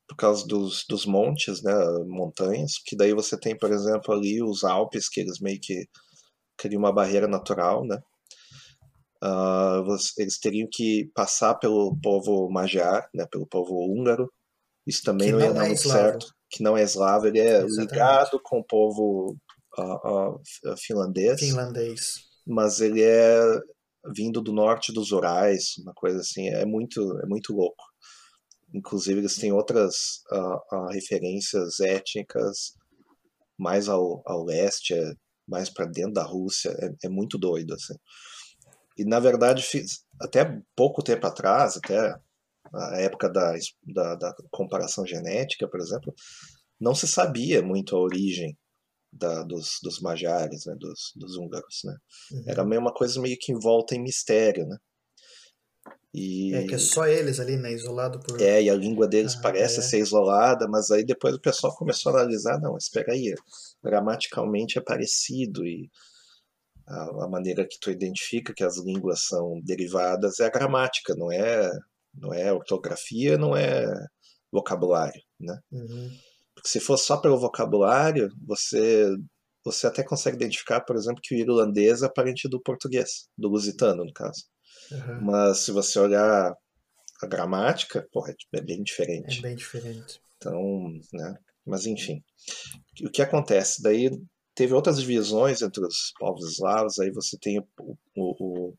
Por 0.08 0.16
causa 0.16 0.46
dos, 0.46 0.86
dos 0.88 1.06
montes, 1.06 1.62
né? 1.64 1.74
Montanhas, 2.06 2.74
que 2.86 2.96
daí 2.96 3.14
você 3.14 3.38
tem, 3.38 3.58
por 3.58 3.72
exemplo, 3.72 4.14
ali 4.14 4.44
os 4.44 4.64
Alpes, 4.64 5.08
que 5.08 5.22
eles 5.22 5.40
meio 5.40 5.60
que 5.62 5.88
criam 6.58 6.80
uma 6.80 6.94
barreira 6.94 7.28
natural, 7.28 7.86
né? 7.86 8.02
Uh, 9.24 9.96
eles 10.18 10.38
teriam 10.38 10.68
que 10.70 11.10
passar 11.16 11.56
pelo 11.56 11.98
povo 12.02 12.50
magyar, 12.50 13.08
né, 13.14 13.26
pelo 13.32 13.48
povo 13.48 13.74
húngaro. 13.74 14.30
Isso 14.86 15.02
também 15.02 15.32
não, 15.32 15.40
não, 15.40 15.46
ia 15.46 15.54
dar 15.54 15.64
é 15.64 15.68
muito 15.68 15.88
certo. 15.88 16.28
Que 16.50 16.62
não 16.62 16.76
é 16.76 16.84
eslavo, 16.84 17.28
ele 17.28 17.40
é 17.40 17.62
Exatamente. 17.62 17.92
ligado 17.92 18.40
com 18.44 18.60
o 18.60 18.64
povo 18.64 19.38
uh, 19.78 20.36
uh, 20.36 20.78
finlandês. 20.78 21.40
Finlandês. 21.40 22.33
Mas 22.46 22.82
ele 22.82 23.02
é 23.02 23.40
vindo 24.14 24.42
do 24.42 24.52
norte 24.52 24.92
dos 24.92 25.12
Urais, 25.12 25.76
uma 25.80 25.94
coisa 25.94 26.20
assim. 26.20 26.50
É 26.50 26.66
muito, 26.66 27.20
é 27.20 27.26
muito 27.26 27.54
louco. 27.54 27.84
Inclusive, 28.74 29.20
eles 29.20 29.36
têm 29.36 29.52
outras 29.52 30.24
referências 30.92 31.80
étnicas 31.80 32.74
mais 33.58 33.88
ao, 33.88 34.22
ao 34.26 34.44
leste, 34.44 34.94
é 34.94 35.14
mais 35.48 35.70
para 35.70 35.86
dentro 35.86 36.14
da 36.14 36.24
Rússia. 36.24 36.70
É, 36.80 37.08
é 37.08 37.10
muito 37.10 37.38
doido, 37.38 37.74
assim. 37.74 37.94
E, 38.98 39.06
na 39.06 39.20
verdade, 39.20 39.64
até 40.22 40.60
pouco 40.76 41.04
tempo 41.04 41.26
atrás, 41.26 41.78
até 41.78 42.16
a 42.74 43.00
época 43.00 43.30
da, 43.30 43.54
da, 43.84 44.16
da, 44.16 44.36
comparação 44.52 45.06
genética, 45.06 45.68
por 45.68 45.80
exemplo, 45.80 46.14
não 46.80 46.96
se 46.96 47.08
sabia 47.08 47.62
muito 47.62 47.96
a 47.96 48.00
origem 48.00 48.58
da, 49.14 49.44
dos, 49.44 49.80
dos 49.82 50.00
magiares, 50.00 50.66
né, 50.66 50.76
dos, 50.78 51.12
dos 51.16 51.38
húngaros. 51.38 51.82
Né? 51.86 51.96
Uhum. 52.32 52.44
Era 52.48 52.66
meio 52.66 52.82
uma 52.82 52.94
coisa 52.94 53.22
meio 53.22 53.38
que 53.40 53.52
envolta 53.52 53.96
em 53.96 54.02
mistério. 54.02 54.66
Né? 54.66 54.78
E... 56.14 56.54
É 56.54 56.68
que 56.68 56.76
é 56.76 56.80
só 56.80 57.08
eles 57.08 57.40
ali, 57.40 57.58
né? 57.58 57.72
Isolado 57.72 58.20
por. 58.20 58.40
É, 58.42 58.62
e 58.62 58.70
a 58.70 58.76
língua 58.76 59.08
deles 59.08 59.36
ah, 59.36 59.42
parece 59.42 59.80
é. 59.80 59.84
ser 59.84 60.00
isolada, 60.00 60.68
mas 60.68 60.92
aí 60.92 61.04
depois 61.04 61.34
o 61.36 61.42
pessoal 61.42 61.76
começou 61.76 62.12
a 62.12 62.20
analisar, 62.20 62.60
não, 62.60 62.78
espera 62.78 63.14
aí, 63.14 63.34
gramaticalmente 63.84 64.78
é 64.78 64.82
parecido 64.82 65.66
e 65.66 65.90
a, 66.88 67.24
a, 67.24 67.28
maneira 67.28 67.66
que 67.68 67.80
tu 67.80 67.90
identifica 67.90 68.54
que 68.54 68.64
as 68.64 68.78
línguas 68.78 69.26
são 69.26 69.60
derivadas 69.64 70.40
é 70.40 70.46
a 70.46 70.50
gramática, 70.50 71.16
não 71.16 71.32
é, 71.32 71.72
não 72.14 72.32
é 72.32 72.54
ortografia, 72.54 73.38
não 73.38 73.56
é 73.56 73.88
vocabulário, 74.52 75.22
né? 75.40 75.58
Uhum. 75.72 76.12
Se 76.66 76.80
fosse 76.80 77.06
só 77.06 77.18
pelo 77.18 77.40
vocabulário, 77.40 78.30
você 78.46 79.08
você 79.66 79.88
até 79.88 80.04
consegue 80.04 80.36
identificar, 80.36 80.82
por 80.82 80.96
exemplo, 80.96 81.22
que 81.24 81.34
o 81.34 81.38
irlandês 81.38 82.04
é 82.04 82.10
parente 82.10 82.50
do 82.50 82.62
português, 82.62 83.30
do 83.38 83.48
lusitano, 83.48 84.04
no 84.04 84.12
caso. 84.12 84.44
Uhum. 84.92 85.22
Mas 85.22 85.60
se 85.60 85.72
você 85.72 85.98
olhar 86.00 86.54
a 87.22 87.28
gramática, 87.28 88.06
porra, 88.12 88.36
é 88.54 88.62
bem 88.62 88.84
diferente. 88.84 89.40
É 89.40 89.42
bem 89.42 89.56
diferente. 89.56 90.20
Então, 90.36 90.62
né? 91.14 91.36
Mas 91.66 91.86
enfim, 91.86 92.22
o 93.06 93.10
que 93.10 93.22
acontece? 93.22 93.82
Daí 93.82 94.12
teve 94.54 94.74
outras 94.74 95.00
divisões 95.00 95.62
entre 95.62 95.86
os 95.86 96.12
povos 96.20 96.52
eslavos, 96.52 97.00
aí 97.00 97.10
você 97.12 97.38
tem 97.40 97.60
o, 97.60 97.68
o, 98.18 98.68
o 98.68 98.78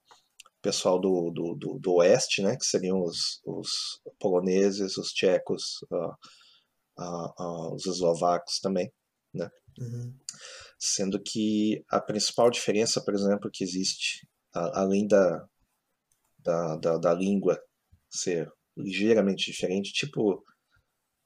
pessoal 0.61 1.01
do, 1.01 1.31
do, 1.31 1.55
do, 1.55 1.79
do, 1.79 1.94
oeste, 1.94 2.42
né, 2.42 2.57
que 2.57 2.66
seriam 2.66 3.03
os, 3.03 3.40
os 3.47 4.01
poloneses, 4.20 4.99
os 4.99 5.12
tchecos, 5.12 5.79
uh, 6.98 7.42
uh, 7.42 7.74
os 7.74 7.87
eslovacos 7.87 8.61
também, 8.61 8.92
né? 9.33 9.50
Uhum. 9.78 10.14
Sendo 10.78 11.20
que 11.22 11.85
a 11.90 12.00
principal 12.00 12.50
diferença, 12.50 13.02
por 13.02 13.14
exemplo, 13.14 13.50
que 13.52 13.64
existe, 13.64 14.28
além 14.52 15.07
da, 15.07 15.46
da, 16.38 16.76
da, 16.76 16.98
da 16.98 17.14
língua 17.14 17.61
ser 18.11 18.52
ligeiramente 18.76 19.50
diferente, 19.50 19.92
tipo 19.92 20.44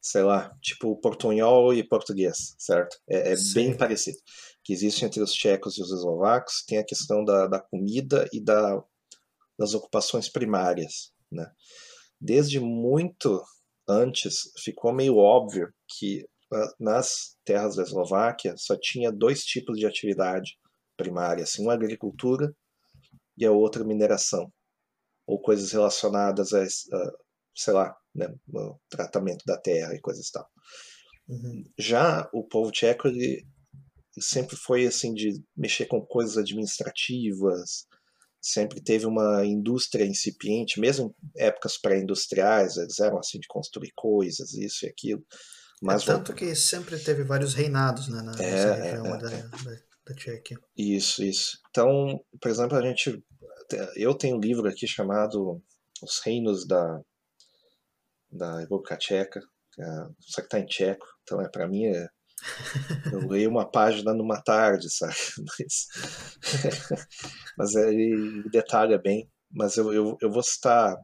sei 0.00 0.22
lá, 0.22 0.56
tipo 0.62 0.96
portunhol 1.00 1.74
e 1.74 1.86
português, 1.86 2.54
certo? 2.58 2.96
É, 3.08 3.32
é 3.32 3.36
bem 3.52 3.76
parecido. 3.76 4.18
Que 4.64 4.72
existe 4.72 5.04
entre 5.04 5.20
os 5.20 5.32
tchecos 5.32 5.76
e 5.76 5.82
os 5.82 5.90
eslovacos, 5.92 6.64
tem 6.66 6.78
a 6.78 6.84
questão 6.84 7.24
da, 7.24 7.46
da 7.46 7.60
comida 7.60 8.28
e 8.32 8.42
da, 8.42 8.82
das 9.58 9.74
ocupações 9.74 10.28
primárias, 10.28 11.12
né? 11.30 11.50
Desde 12.20 12.60
muito 12.60 13.42
antes, 13.88 14.50
ficou 14.62 14.92
meio 14.92 15.16
óbvio 15.16 15.72
que 15.88 16.26
ah, 16.52 16.74
nas 16.78 17.36
terras 17.44 17.76
da 17.76 17.82
Eslováquia 17.82 18.54
só 18.56 18.76
tinha 18.78 19.10
dois 19.12 19.44
tipos 19.44 19.78
de 19.78 19.86
atividade 19.86 20.58
primária, 20.96 21.44
assim, 21.44 21.62
uma 21.62 21.74
agricultura 21.74 22.52
e 23.36 23.46
a 23.46 23.52
outra 23.52 23.84
mineração, 23.84 24.52
ou 25.26 25.40
coisas 25.40 25.72
relacionadas 25.72 26.52
a, 26.52 26.62
a 26.62 27.12
sei 27.54 27.74
lá, 27.74 27.96
né, 28.14 28.32
o 28.52 28.78
tratamento 28.88 29.44
da 29.44 29.58
terra 29.58 29.94
e 29.94 30.00
coisas 30.00 30.30
tal. 30.30 30.48
Uhum. 31.28 31.64
Já 31.78 32.28
o 32.32 32.44
povo 32.44 32.70
tcheco 32.70 33.08
ele 33.08 33.46
sempre 34.18 34.56
foi 34.56 34.86
assim 34.86 35.12
de 35.12 35.42
mexer 35.56 35.86
com 35.86 36.04
coisas 36.04 36.36
administrativas, 36.36 37.86
sempre 38.40 38.80
teve 38.80 39.06
uma 39.06 39.44
indústria 39.44 40.04
incipiente, 40.04 40.80
mesmo 40.80 41.14
em 41.36 41.42
épocas 41.42 41.76
pré-industriais, 41.78 42.76
eles 42.76 42.98
eram 43.00 43.18
assim 43.18 43.38
de 43.38 43.48
construir 43.48 43.92
coisas, 43.94 44.52
isso 44.54 44.86
e 44.86 44.88
aquilo. 44.88 45.24
Mas 45.82 46.02
é 46.02 46.06
tanto 46.06 46.34
que 46.34 46.54
sempre 46.54 46.98
teve 46.98 47.22
vários 47.24 47.54
reinados 47.54 48.08
né, 48.08 48.22
na 48.22 48.32
é, 48.42 48.74
região 48.74 49.06
é, 49.06 49.18
da, 49.18 49.32
é. 49.32 49.42
da, 49.42 49.48
da 50.06 50.14
Tchequia. 50.14 50.58
Isso, 50.76 51.22
isso. 51.22 51.58
Então, 51.70 52.20
por 52.40 52.50
exemplo, 52.50 52.76
a 52.76 52.82
gente 52.82 53.22
eu 53.96 54.14
tenho 54.14 54.36
um 54.36 54.40
livro 54.40 54.66
aqui 54.68 54.86
chamado 54.86 55.62
Os 56.02 56.20
Reinos 56.24 56.66
da 56.66 57.00
da 58.30 58.60
República 58.60 58.96
Tcheca, 58.96 59.40
é, 59.78 59.84
só 60.20 60.42
que 60.42 60.48
está 60.48 60.58
em 60.58 60.66
tcheco, 60.66 61.06
então 61.22 61.40
é 61.40 61.48
para 61.48 61.66
mim 61.66 61.86
é, 61.86 62.08
eu 63.12 63.26
leio 63.28 63.50
uma 63.50 63.68
página 63.70 64.14
numa 64.14 64.40
tarde, 64.40 64.90
sabe? 64.90 65.14
Mas, 65.58 65.86
mas 67.56 67.74
ele 67.74 68.48
detalha 68.50 68.98
bem. 68.98 69.28
Mas 69.50 69.76
eu, 69.76 69.92
eu, 69.92 70.16
eu 70.20 70.30
vou 70.30 70.42
citar 70.42 70.94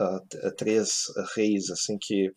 uh, 0.00 0.54
três 0.56 1.04
reis 1.34 1.70
assim 1.70 1.98
que 2.00 2.28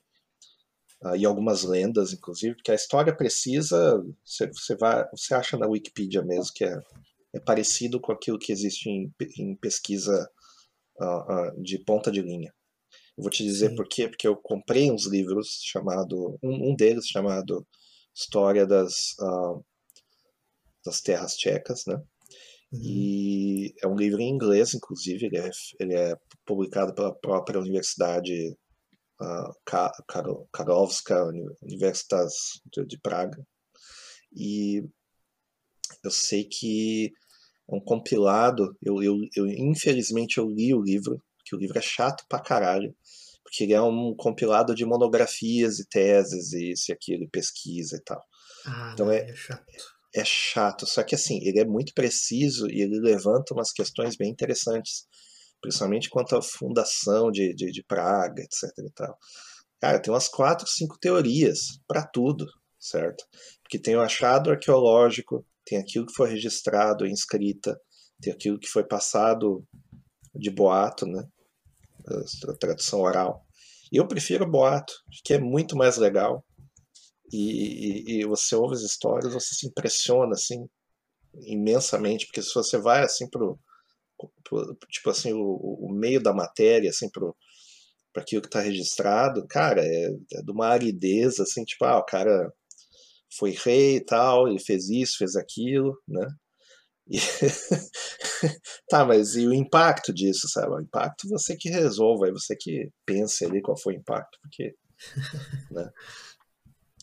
uh, 1.03 1.15
e 1.15 1.25
algumas 1.25 1.63
lendas, 1.63 2.11
inclusive, 2.11 2.55
porque 2.55 2.71
a 2.71 2.75
história 2.75 3.15
precisa 3.15 4.03
você, 4.25 4.47
você 4.47 4.75
vai 4.75 5.07
você 5.11 5.33
acha 5.33 5.57
na 5.57 5.67
Wikipedia 5.67 6.23
mesmo 6.23 6.53
que 6.53 6.65
é, 6.65 6.79
é 7.33 7.39
parecido 7.39 7.99
com 8.01 8.11
aquilo 8.11 8.39
que 8.39 8.51
existe 8.51 8.89
em, 8.89 9.13
em 9.37 9.55
pesquisa 9.55 10.29
uh, 10.99 11.61
de 11.61 11.77
ponta 11.83 12.11
de 12.11 12.21
linha. 12.21 12.53
Eu 13.17 13.23
vou 13.23 13.31
te 13.31 13.43
dizer 13.43 13.69
Sim. 13.69 13.75
por 13.75 13.87
quê, 13.87 14.07
porque 14.07 14.27
eu 14.27 14.35
comprei 14.35 14.91
uns 14.91 15.07
livros 15.07 15.59
chamado, 15.63 16.37
um, 16.43 16.71
um 16.71 16.75
deles 16.75 17.07
chamado 17.07 17.65
História 18.17 18.65
das, 18.65 19.13
uh, 19.19 19.63
das 20.83 21.01
Terras 21.01 21.35
Tchecas, 21.35 21.85
né? 21.85 22.01
Uhum. 22.71 22.81
E 22.83 23.75
é 23.81 23.87
um 23.87 23.95
livro 23.95 24.19
em 24.19 24.29
inglês, 24.29 24.73
inclusive, 24.73 25.27
ele 25.27 25.37
é, 25.37 25.49
ele 25.79 25.93
é 25.93 26.17
publicado 26.45 26.95
pela 26.95 27.13
própria 27.13 27.59
Universidade 27.59 28.57
a 29.19 29.51
Karolska 30.51 31.25
Universitas 31.61 32.61
de, 32.71 32.85
de 32.85 32.99
Praga. 32.99 33.45
E 34.31 34.83
eu 36.03 36.11
sei 36.11 36.43
que 36.43 37.11
é 37.69 37.75
um 37.75 37.79
compilado. 37.79 38.77
Eu, 38.81 39.01
eu, 39.01 39.17
eu, 39.35 39.47
infelizmente 39.47 40.37
eu 40.37 40.49
li 40.49 40.73
o 40.73 40.81
livro, 40.81 41.21
que 41.45 41.55
o 41.55 41.59
livro 41.59 41.77
é 41.77 41.81
chato 41.81 42.23
pra 42.29 42.39
caralho, 42.39 42.95
porque 43.47 43.63
ele 43.63 43.73
é 43.73 43.81
um 43.81 44.13
compilado 44.13 44.75
de 44.75 44.85
monografias 44.85 45.79
e 45.79 45.87
teses 45.87 46.51
e 46.51 46.73
isso 46.73 46.91
e 46.91 46.93
aquilo, 46.93 47.23
e 47.23 47.29
pesquisa 47.29 47.95
e 47.95 48.03
tal. 48.03 48.21
Ah, 48.65 48.91
então 48.93 49.05
não, 49.05 49.13
é, 49.13 49.21
é 49.21 49.35
chato. 49.35 49.63
É 50.13 50.25
chato, 50.25 50.85
só 50.85 51.01
que 51.01 51.15
assim, 51.15 51.39
ele 51.41 51.59
é 51.59 51.65
muito 51.65 51.93
preciso 51.93 52.67
e 52.69 52.81
ele 52.81 52.99
levanta 52.99 53.53
umas 53.53 53.71
questões 53.71 54.17
bem 54.17 54.29
interessantes, 54.29 55.05
principalmente 55.61 56.09
quanto 56.09 56.35
à 56.35 56.41
fundação 56.41 57.31
de, 57.31 57.53
de, 57.53 57.71
de 57.71 57.83
Praga, 57.83 58.41
etc 58.41 58.69
e 58.79 58.91
tal. 58.93 59.17
Cara, 59.79 60.01
tem 60.01 60.11
umas 60.11 60.27
quatro, 60.27 60.67
cinco 60.67 60.97
teorias 60.99 61.79
para 61.87 62.05
tudo, 62.05 62.45
certo? 62.77 63.23
Porque 63.63 63.79
tem 63.79 63.95
o 63.95 64.01
achado 64.01 64.51
arqueológico, 64.51 65.45
tem 65.65 65.77
aquilo 65.77 66.05
que 66.05 66.15
foi 66.15 66.29
registrado 66.29 67.05
em 67.05 67.13
escrita, 67.13 67.79
tem 68.21 68.33
aquilo 68.33 68.59
que 68.59 68.67
foi 68.67 68.83
passado 68.85 69.65
de 70.35 70.49
boato, 70.49 71.05
né? 71.05 71.23
A 72.07 72.53
tradução 72.53 73.01
oral. 73.01 73.45
Eu 73.91 74.07
prefiro 74.07 74.49
boato, 74.49 74.93
que 75.23 75.33
é 75.33 75.39
muito 75.39 75.75
mais 75.75 75.97
legal. 75.97 76.43
E, 77.31 78.13
e, 78.15 78.19
e, 78.21 78.25
você 78.25 78.55
ouve 78.55 78.75
as 78.75 78.81
histórias, 78.81 79.33
você 79.33 79.53
se 79.53 79.67
impressiona 79.67 80.31
assim 80.31 80.65
imensamente, 81.41 82.25
porque 82.25 82.41
se 82.41 82.53
você 82.53 82.77
vai 82.77 83.03
assim 83.03 83.29
pro, 83.29 83.59
pro 84.43 84.77
tipo 84.89 85.09
assim 85.09 85.33
o, 85.33 85.41
o, 85.41 85.91
meio 85.91 86.21
da 86.21 86.33
matéria, 86.33 86.89
assim 86.89 87.09
pro 87.09 87.35
para 88.13 88.23
aquilo 88.23 88.41
que 88.41 88.47
está 88.47 88.61
registrado, 88.61 89.45
cara, 89.47 89.85
é, 89.85 90.07
é 90.33 90.41
de 90.41 90.51
uma 90.51 90.67
aridez 90.69 91.39
assim, 91.39 91.63
tipo, 91.63 91.85
ah, 91.85 91.99
o 91.99 92.05
cara 92.05 92.51
foi 93.37 93.51
rei 93.51 93.97
e 93.97 94.05
tal, 94.05 94.47
ele 94.47 94.59
fez 94.59 94.89
isso, 94.89 95.17
fez 95.19 95.35
aquilo, 95.35 95.95
né? 96.07 96.25
Tá, 98.89 99.03
mas 99.03 99.35
e 99.35 99.45
o 99.45 99.53
impacto 99.53 100.13
disso, 100.13 100.47
sabe? 100.47 100.73
O 100.73 100.79
impacto 100.79 101.27
você 101.27 101.55
que 101.55 101.69
resolva, 101.69 102.27
é 102.27 102.31
você 102.31 102.55
que 102.55 102.89
pense 103.05 103.43
ali 103.45 103.61
qual 103.61 103.77
foi 103.77 103.95
o 103.95 103.97
impacto, 103.97 104.37
porque, 104.41 104.75
né? 105.71 105.89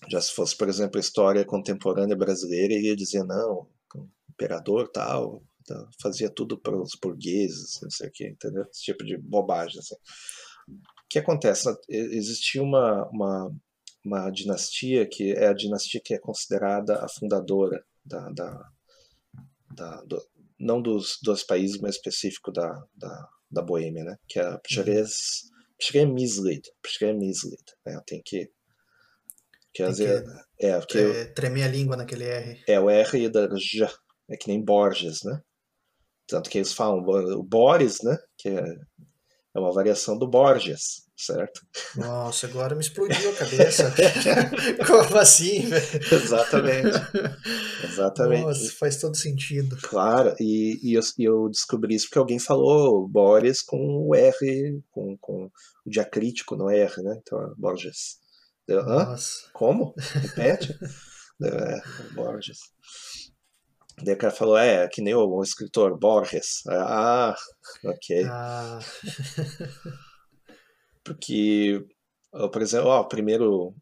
Já 0.08 0.20
se 0.20 0.32
fosse, 0.32 0.56
por 0.56 0.68
exemplo, 0.68 0.98
a 0.98 1.00
história 1.00 1.44
contemporânea 1.44 2.16
brasileira, 2.16 2.74
ele 2.74 2.88
ia 2.88 2.96
dizer, 2.96 3.24
não, 3.24 3.66
o 3.94 4.08
imperador 4.30 4.88
tal, 4.88 5.42
tá, 5.66 5.88
fazia 6.00 6.30
tudo 6.30 6.58
para 6.58 6.76
os 6.76 6.92
burgueses, 7.00 7.80
não 7.82 7.90
sei 7.90 8.08
o 8.08 8.12
que, 8.12 8.28
entendeu? 8.28 8.64
Esse 8.70 8.82
tipo 8.82 9.04
de 9.04 9.16
bobagem, 9.16 9.78
assim. 9.78 9.96
O 10.68 11.08
que 11.08 11.18
acontece? 11.18 11.68
Existia 11.88 12.62
uma, 12.62 13.06
uma 13.08 13.54
uma 14.04 14.30
dinastia 14.30 15.06
que 15.06 15.32
é 15.32 15.48
a 15.48 15.54
dinastia 15.54 16.00
que 16.04 16.14
é 16.14 16.18
considerada 16.18 17.02
a 17.02 17.08
fundadora 17.08 17.82
da, 18.04 18.28
da, 18.30 18.70
da 19.74 20.02
do, 20.02 20.22
não 20.58 20.80
dos 20.80 21.18
dois 21.22 21.42
países, 21.44 21.80
mas 21.80 21.96
específico 21.96 22.52
da, 22.52 22.68
da, 22.94 23.28
da 23.50 23.62
Boêmia, 23.62 24.04
né? 24.04 24.16
Que 24.28 24.38
é 24.38 24.46
a 24.46 24.58
Pshrez, 24.58 25.50
Pshremislid, 25.78 26.62
Pshremislid, 26.82 27.62
né? 27.84 28.00
Tem 28.06 28.22
que 28.24 28.50
Quer 29.74 29.90
dizer, 29.90 30.24
que 30.56 30.66
é, 30.66 30.78
porque 30.78 30.98
é, 30.98 31.24
tremer 31.24 31.64
a 31.64 31.68
língua 31.68 31.96
naquele 31.96 32.24
R. 32.24 32.62
É, 32.68 32.78
o 32.78 32.88
R 32.88 33.28
da 33.28 33.48
J, 33.48 33.92
é 34.30 34.36
que 34.36 34.46
nem 34.46 34.64
Borges, 34.64 35.24
né? 35.24 35.42
Tanto 36.28 36.48
que 36.48 36.58
eles 36.58 36.72
falam 36.72 37.00
o 37.00 37.42
Boris, 37.42 38.00
né? 38.02 38.16
Que 38.38 38.50
é, 38.50 38.76
é 39.54 39.58
uma 39.58 39.72
variação 39.72 40.16
do 40.16 40.28
Borges 40.28 41.03
certo? 41.16 41.60
Nossa, 41.96 42.46
agora 42.46 42.74
me 42.74 42.80
explodiu 42.80 43.30
a 43.30 43.34
cabeça. 43.34 43.94
Como 44.86 45.18
assim? 45.18 45.64
Exatamente. 46.12 46.98
Exatamente. 47.84 48.42
Nossa, 48.42 48.72
faz 48.72 48.96
todo 48.96 49.16
sentido. 49.16 49.76
Claro, 49.82 50.34
e, 50.40 50.78
e 50.82 50.94
eu, 50.94 51.02
eu, 51.18 51.48
descobri 51.48 51.94
isso 51.94 52.06
porque 52.06 52.18
alguém 52.18 52.38
falou 52.38 53.08
Boris 53.08 53.62
com 53.62 54.08
o 54.08 54.14
R, 54.14 54.82
com, 54.90 55.16
com 55.18 55.50
o 55.86 55.90
diacrítico 55.90 56.56
no 56.56 56.68
R, 56.68 57.02
né? 57.02 57.16
Então, 57.20 57.54
Borges. 57.56 58.18
Deu, 58.66 58.80
Hã? 58.80 59.14
Como? 59.52 59.94
Repete? 59.98 60.76
é, 61.44 61.80
Borges. 62.14 62.58
Daí 64.02 64.14
o 64.14 64.18
cara 64.18 64.32
falou, 64.32 64.58
é, 64.58 64.88
que 64.88 65.00
nem 65.00 65.14
o, 65.14 65.24
o 65.24 65.42
escritor 65.42 65.96
Borges. 65.96 66.62
Ah, 66.66 67.36
ok. 67.84 68.24
Ah. 68.24 68.80
porque, 71.04 71.84
por 72.32 72.62
exemplo, 72.62 72.88
ó, 72.88 73.04
primeiro 73.04 73.74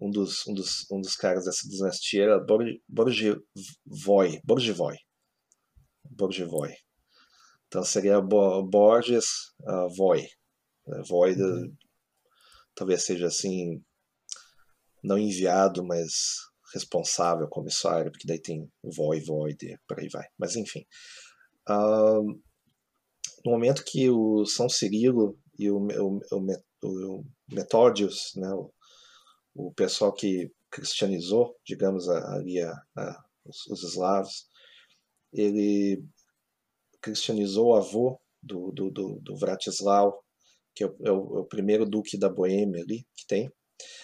um 0.00 0.10
dos, 0.10 0.46
um, 0.46 0.54
dos, 0.54 0.90
um 0.90 1.00
dos 1.00 1.14
caras 1.14 1.44
dessa 1.44 1.68
dinastia 1.68 2.24
era 2.24 2.40
Borgevoy, 2.88 4.40
Borgevoy, 4.44 4.96
Borgevoy. 6.10 6.74
Então 7.68 7.84
seria 7.84 8.20
Borges 8.20 9.26
uh, 9.60 9.88
Voy, 9.96 10.26
né, 10.86 11.02
Voy 11.06 11.34
uhum. 11.34 11.72
talvez 12.74 13.04
seja 13.04 13.28
assim, 13.28 13.80
não 15.04 15.16
enviado, 15.16 15.84
mas 15.84 16.50
responsável, 16.74 17.48
comissário, 17.48 18.10
porque 18.10 18.26
daí 18.26 18.40
tem 18.40 18.68
Voy, 18.82 19.20
Void, 19.20 19.78
por 19.86 20.00
aí 20.00 20.08
vai. 20.08 20.26
Mas 20.38 20.56
enfim. 20.56 20.84
Uh, 21.68 22.40
no 23.44 23.52
momento 23.52 23.84
que 23.84 24.08
o 24.10 24.44
São 24.44 24.68
Cirilo 24.68 25.38
e 25.58 25.70
o, 25.70 25.78
o, 25.78 26.20
o, 26.32 26.60
o 26.84 27.24
Metódios, 27.50 28.32
né, 28.36 28.48
o, 28.52 28.72
o, 29.54 29.72
pessoal 29.72 30.12
que 30.12 30.50
cristianizou, 30.70 31.56
digamos, 31.64 32.08
ali 32.08 32.60
a, 32.60 32.72
a, 32.96 33.24
os, 33.44 33.66
os 33.66 33.82
eslavos, 33.82 34.46
ele 35.32 36.02
cristianizou 37.00 37.68
o 37.68 37.74
avô 37.74 38.20
do, 38.42 38.70
do, 38.72 38.90
do, 38.90 39.20
do 39.20 39.36
Vratislau, 39.36 40.22
que 40.74 40.84
é 40.84 40.86
o, 40.86 40.96
é 41.04 41.10
o, 41.10 41.36
é 41.36 41.40
o, 41.40 41.44
primeiro 41.44 41.84
duque 41.84 42.18
da 42.18 42.28
Boêmia 42.28 42.82
ali 42.82 43.06
que 43.14 43.26
tem. 43.26 43.50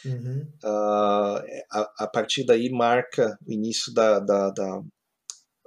Uhum. 0.04 0.50
Uh, 0.64 1.42
a, 1.70 1.92
a, 2.00 2.08
partir 2.10 2.44
daí 2.46 2.70
marca 2.70 3.38
o 3.46 3.52
início 3.52 3.92
da, 3.92 4.18
da, 4.18 4.50
da, 4.50 4.82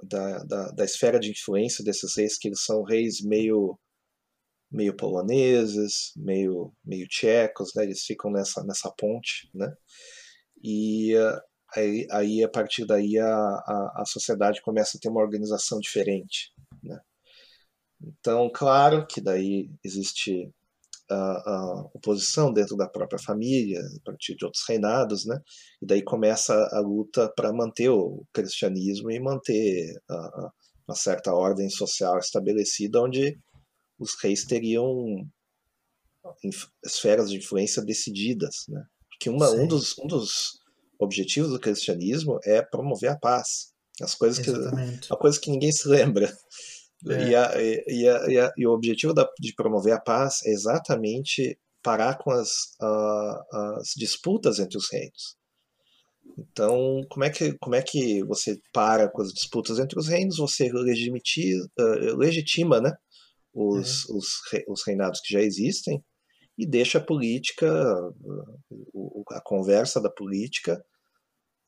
da, 0.02 0.38
da, 0.44 0.70
da 0.70 0.84
esfera 0.84 1.18
de 1.18 1.30
influência 1.30 1.84
desses 1.84 2.16
reis, 2.16 2.38
que 2.38 2.48
eles 2.48 2.62
são 2.64 2.82
reis 2.82 3.20
meio 3.22 3.78
meio 4.70 4.96
poloneses, 4.96 6.12
meio 6.16 6.72
meio 6.84 7.08
tchecos, 7.08 7.72
né? 7.74 7.84
Eles 7.84 8.04
ficam 8.04 8.30
nessa 8.30 8.62
nessa 8.64 8.90
ponte, 8.92 9.50
né? 9.54 9.72
E 10.62 11.16
uh, 11.16 11.40
aí, 11.76 12.06
aí 12.10 12.44
a 12.44 12.48
partir 12.48 12.86
daí 12.86 13.18
a, 13.18 13.26
a, 13.26 14.02
a, 14.02 14.04
sociedade 14.06 14.62
começa 14.62 14.96
a 14.96 15.00
ter 15.00 15.08
uma 15.08 15.22
organização 15.22 15.80
diferente, 15.80 16.52
né? 16.82 17.00
Então, 18.02 18.50
claro 18.52 19.06
que 19.06 19.20
daí 19.20 19.70
existe 19.84 20.50
a, 21.14 21.90
oposição 21.94 22.52
dentro 22.52 22.76
da 22.76 22.88
própria 22.88 23.18
família, 23.18 23.80
a 23.80 24.04
partir 24.04 24.36
de 24.36 24.44
outros 24.44 24.64
reinados, 24.68 25.26
né? 25.26 25.38
E 25.82 25.86
daí 25.86 26.02
começa 26.02 26.54
a 26.72 26.80
luta 26.80 27.32
para 27.34 27.52
manter 27.52 27.88
o 27.88 28.24
cristianismo 28.32 29.10
e 29.10 29.20
manter 29.20 30.00
a, 30.08 30.50
uma 30.88 30.94
certa 30.94 31.32
ordem 31.32 31.68
social 31.70 32.18
estabelecida, 32.18 33.00
onde 33.00 33.38
os 33.98 34.14
reis 34.22 34.44
teriam 34.44 35.28
esferas 36.84 37.30
de 37.30 37.38
influência 37.38 37.82
decididas, 37.82 38.64
né? 38.68 38.82
Porque 39.10 39.30
uma, 39.30 39.50
um, 39.50 39.66
dos, 39.66 39.98
um 39.98 40.06
dos 40.06 40.58
objetivos 40.98 41.50
do 41.50 41.60
cristianismo 41.60 42.38
é 42.44 42.62
promover 42.62 43.10
a 43.10 43.18
paz. 43.18 43.72
As 44.00 44.14
coisas 44.14 44.46
Exatamente. 44.46 45.08
que, 45.08 45.12
a 45.12 45.16
coisa 45.16 45.38
que 45.38 45.50
ninguém 45.50 45.70
se 45.70 45.86
lembra. 45.88 46.34
É. 47.08 47.28
E, 47.28 47.34
a, 47.34 47.62
e, 47.62 48.08
a, 48.08 48.28
e, 48.28 48.38
a, 48.38 48.52
e, 48.56 48.66
o 48.66 48.72
objetivo 48.72 49.14
da, 49.14 49.28
de 49.38 49.54
promover 49.54 49.94
a 49.94 50.00
paz 50.00 50.40
é 50.44 50.50
exatamente 50.50 51.58
parar 51.82 52.18
com 52.18 52.30
as, 52.30 52.76
as 53.52 53.92
disputas 53.96 54.58
entre 54.58 54.76
os 54.76 54.90
reinos. 54.92 55.36
Então, 56.38 57.00
como 57.08 57.24
é, 57.24 57.30
que, 57.30 57.56
como 57.58 57.74
é 57.74 57.82
que 57.82 58.22
você 58.24 58.58
para 58.72 59.08
com 59.08 59.22
as 59.22 59.32
disputas 59.32 59.78
entre 59.78 59.98
os 59.98 60.08
reinos? 60.08 60.36
Você 60.36 60.70
uh, 60.70 62.16
legitima 62.16 62.80
né, 62.80 62.92
os, 63.52 64.08
é. 64.08 64.12
os, 64.12 64.26
os 64.68 64.86
reinados 64.86 65.20
que 65.20 65.32
já 65.32 65.40
existem 65.40 66.02
e 66.56 66.66
deixa 66.66 66.98
a 66.98 67.04
política, 67.04 67.66
a 69.30 69.40
conversa 69.42 70.00
da 70.00 70.10
política 70.10 70.82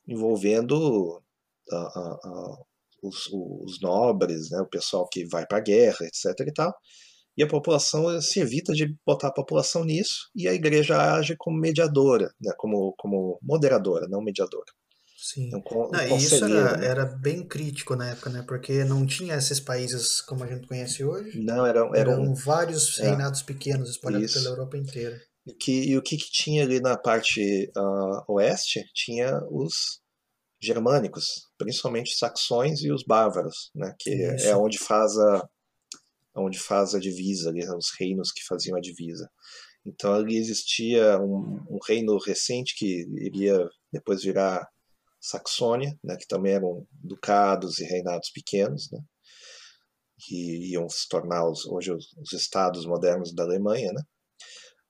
envolvendo 0.07 1.23
a, 1.71 1.77
a, 1.77 2.59
os, 3.03 3.29
os 3.33 3.81
nobres, 3.81 4.51
né, 4.51 4.61
o 4.61 4.69
pessoal 4.69 5.09
que 5.11 5.27
vai 5.27 5.47
para 5.47 5.59
a 5.59 5.63
guerra, 5.63 6.07
etc. 6.07 6.47
e 6.47 6.53
tal. 6.53 6.73
E 7.37 7.43
a 7.43 7.49
população 7.49 8.21
se 8.21 8.41
evita 8.41 8.73
de 8.75 8.95
botar 9.07 9.29
a 9.29 9.33
população 9.33 9.85
nisso 9.85 10.31
e 10.35 10.47
a 10.47 10.53
igreja 10.53 11.15
age 11.15 11.35
como 11.39 11.59
mediadora, 11.59 12.31
né, 12.41 12.53
como, 12.59 12.95
como 12.99 13.39
moderadora, 13.43 14.07
não 14.09 14.23
mediadora. 14.23 14.71
Sim. 15.23 15.51
Um 15.55 15.63
Não, 15.93 16.01
e 16.03 16.17
isso 16.17 16.45
era, 16.45 16.77
né? 16.77 16.85
era 16.85 17.07
bem 17.07 17.47
crítico 17.47 17.95
na 17.95 18.11
época, 18.11 18.29
né? 18.29 18.45
Porque 18.47 18.83
não 18.83 19.07
tinha 19.07 19.37
esses 19.37 19.61
países 19.61 20.21
como 20.21 20.43
a 20.43 20.49
gente 20.49 20.67
conhece 20.67 21.05
hoje. 21.05 21.39
Não, 21.39 21.65
era, 21.65 21.79
era 21.95 22.11
um. 22.11 22.25
Eram 22.25 22.35
vários 22.35 22.99
É, 22.99 23.05
reinados 23.05 23.41
pequenos 23.41 23.91
espalhados 23.91 24.33
pela 24.33 24.45
isso. 24.47 24.53
Europa 24.53 24.77
inteira. 24.77 25.17
E, 25.47 25.55
que, 25.55 25.91
e 25.91 25.97
o 25.97 26.03
que, 26.03 26.17
que 26.17 26.29
tinha 26.29 26.65
ali 26.65 26.81
na 26.81 26.97
parte 26.97 27.71
ah, 27.77 28.25
oeste? 28.29 28.85
Tinha 28.93 29.41
os 29.49 30.02
germânicos, 30.63 31.49
principalmente 31.59 32.17
saxões 32.17 32.83
e 32.83 32.93
os 32.93 33.03
bávaros, 33.03 33.71
né? 33.75 33.95
Que 33.99 34.11
é 34.11 34.37
Isso. 34.37 34.57
onde 34.57 34.79
faz 34.79 35.19
a, 35.19 35.49
onde 36.37 36.59
faz 36.59 36.95
a 36.95 37.01
divisa, 37.01 37.51
ali, 37.51 37.67
os 37.77 37.91
reinos 37.99 38.31
que 38.31 38.45
faziam 38.45 38.77
a 38.77 38.81
divisa. 38.81 39.29
Então 39.85 40.15
ali 40.15 40.37
existia 40.37 41.19
um, 41.19 41.61
um 41.69 41.79
reino 41.87 42.17
recente 42.19 42.75
que 42.77 43.05
iria 43.19 43.69
depois 43.93 44.23
virar 44.23 44.67
Saxônia, 45.21 45.97
né, 46.03 46.17
que 46.17 46.27
também 46.27 46.55
eram 46.55 46.87
ducados 46.93 47.79
e 47.79 47.85
reinados 47.85 48.31
pequenos, 48.31 48.91
né, 48.91 49.01
que 50.19 50.71
iam 50.71 50.89
se 50.89 51.09
tornar 51.09 51.49
os, 51.49 51.67
hoje 51.67 51.93
os, 51.93 52.13
os 52.17 52.33
estados 52.33 52.87
modernos 52.87 53.35
da 53.35 53.45
Alemanha, 53.45 53.93
né, 53.93 54.03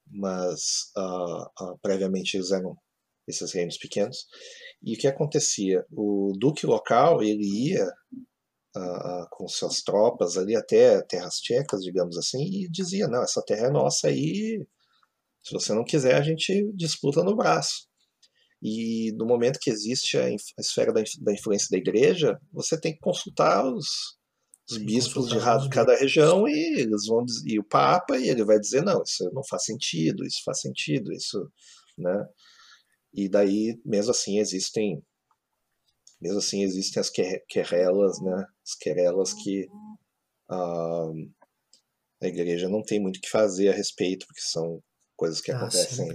mas 0.06 0.90
ah, 0.96 1.50
ah, 1.58 1.74
previamente 1.82 2.36
eles 2.36 2.50
eram 2.50 2.76
esses 3.26 3.52
reinos 3.52 3.76
pequenos. 3.78 4.26
E 4.82 4.94
o 4.94 4.98
que 4.98 5.06
acontecia? 5.06 5.84
O 5.90 6.32
duque 6.38 6.66
local 6.66 7.22
ele 7.22 7.70
ia 7.70 7.86
ah, 8.76 9.26
com 9.30 9.46
suas 9.48 9.82
tropas 9.82 10.36
ali 10.36 10.56
até 10.56 11.02
terras 11.02 11.36
tchecas, 11.36 11.82
digamos 11.82 12.16
assim, 12.18 12.42
e 12.42 12.68
dizia: 12.70 13.06
não, 13.08 13.22
essa 13.22 13.42
terra 13.46 13.66
é 13.68 13.70
nossa 13.70 14.08
aí, 14.08 14.64
se 15.42 15.52
você 15.52 15.74
não 15.74 15.84
quiser, 15.84 16.14
a 16.14 16.22
gente 16.22 16.70
disputa 16.74 17.22
no 17.22 17.36
braço. 17.36 17.86
E 18.62 19.12
no 19.16 19.26
momento 19.26 19.58
que 19.60 19.70
existe 19.70 20.16
a, 20.16 20.26
a 20.26 20.60
esfera 20.60 20.92
da, 20.92 21.00
inf- 21.00 21.18
da 21.20 21.32
influência 21.32 21.68
da 21.70 21.78
igreja, 21.78 22.38
você 22.52 22.80
tem 22.80 22.92
que 22.92 23.00
consultar 23.00 23.66
os, 23.66 23.86
os 24.70 24.78
bispos 24.78 25.28
de 25.28 25.34
consultar 25.34 25.58
os 25.58 25.68
cada 25.68 25.96
região 25.96 26.46
e 26.46 26.80
eles 26.80 27.06
vão 27.08 27.24
e 27.44 27.58
o 27.58 27.64
papa 27.64 28.16
e 28.16 28.28
ele 28.28 28.44
vai 28.44 28.60
dizer 28.60 28.82
não, 28.84 29.02
isso 29.02 29.28
não 29.32 29.42
faz 29.48 29.64
sentido, 29.64 30.24
isso 30.24 30.42
faz 30.44 30.60
sentido, 30.60 31.12
isso, 31.12 31.50
né? 31.98 32.24
E 33.12 33.28
daí 33.28 33.80
mesmo 33.84 34.10
assim 34.10 34.38
existem 34.38 35.02
mesmo 36.20 36.38
assim 36.38 36.62
existem 36.62 37.00
as 37.00 37.10
que- 37.10 37.40
querelas, 37.48 38.20
né? 38.20 38.46
As 38.64 38.74
querelas 38.76 39.32
que 39.34 39.68
ah, 40.48 41.10
a 42.22 42.26
igreja 42.26 42.68
não 42.68 42.82
tem 42.82 43.00
muito 43.00 43.16
o 43.16 43.20
que 43.20 43.28
fazer 43.28 43.68
a 43.68 43.72
respeito, 43.74 44.26
porque 44.26 44.40
são 44.40 44.80
coisas 45.16 45.40
que 45.40 45.50
Ah, 45.50 45.56
acontecem 45.56 46.06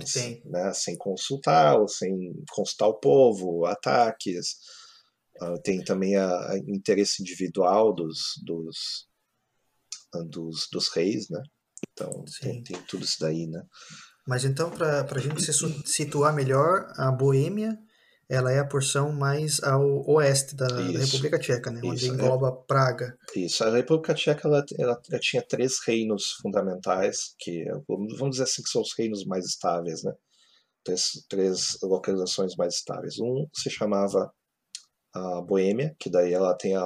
né, 0.45 0.73
sem 0.73 0.97
consultar, 0.97 1.79
ou 1.79 1.87
sem 1.87 2.33
consultar 2.51 2.87
o 2.87 2.99
povo, 2.99 3.65
ataques. 3.65 4.55
Ah, 5.41 5.57
tem 5.61 5.83
também 5.83 6.15
a, 6.15 6.51
a 6.51 6.57
interesse 6.57 7.21
individual 7.21 7.93
dos, 7.93 8.41
dos, 8.43 9.07
dos, 10.29 10.67
dos 10.71 10.87
reis, 10.89 11.29
né? 11.29 11.41
Então 11.91 12.23
tem, 12.41 12.63
tem 12.63 12.81
tudo 12.83 13.03
isso 13.03 13.17
daí, 13.19 13.45
né? 13.45 13.61
Mas 14.27 14.43
então, 14.43 14.69
para 14.69 15.05
a 15.09 15.19
gente 15.19 15.41
se 15.41 15.53
situar 15.85 16.33
melhor, 16.33 16.91
a 16.97 17.11
Boêmia, 17.11 17.77
ela 18.29 18.51
é 18.51 18.59
a 18.59 18.67
porção 18.67 19.13
mais 19.13 19.63
ao 19.63 20.05
oeste 20.09 20.53
da, 20.53 20.67
da 20.67 20.81
República 20.81 21.39
Tcheca, 21.39 21.71
né? 21.71 21.79
Onde 21.81 22.03
isso. 22.03 22.11
É, 22.11 22.13
engloba 22.13 22.51
Praga. 22.51 23.17
Isso, 23.33 23.63
a 23.63 23.69
República 23.69 24.13
Tcheca 24.13 24.47
ela, 24.47 24.65
ela, 24.77 25.01
ela 25.09 25.19
tinha 25.19 25.41
três 25.41 25.79
reinos 25.85 26.33
fundamentais, 26.41 27.33
que 27.39 27.63
vamos 27.87 28.17
vamos 28.17 28.31
dizer 28.31 28.43
assim 28.43 28.61
que 28.61 28.69
são 28.69 28.81
os 28.81 28.93
reinos 28.97 29.25
mais 29.25 29.45
estáveis, 29.45 30.03
né? 30.03 30.13
Três, 30.83 31.11
três 31.29 31.77
localizações 31.81 32.55
mais 32.57 32.75
estáveis. 32.75 33.17
Um 33.19 33.47
se 33.53 33.69
chamava 33.69 34.29
a 35.13 35.41
Boêmia, 35.41 35.95
que 35.97 36.09
daí 36.09 36.33
ela 36.33 36.53
tem 36.53 36.75
a, 36.75 36.85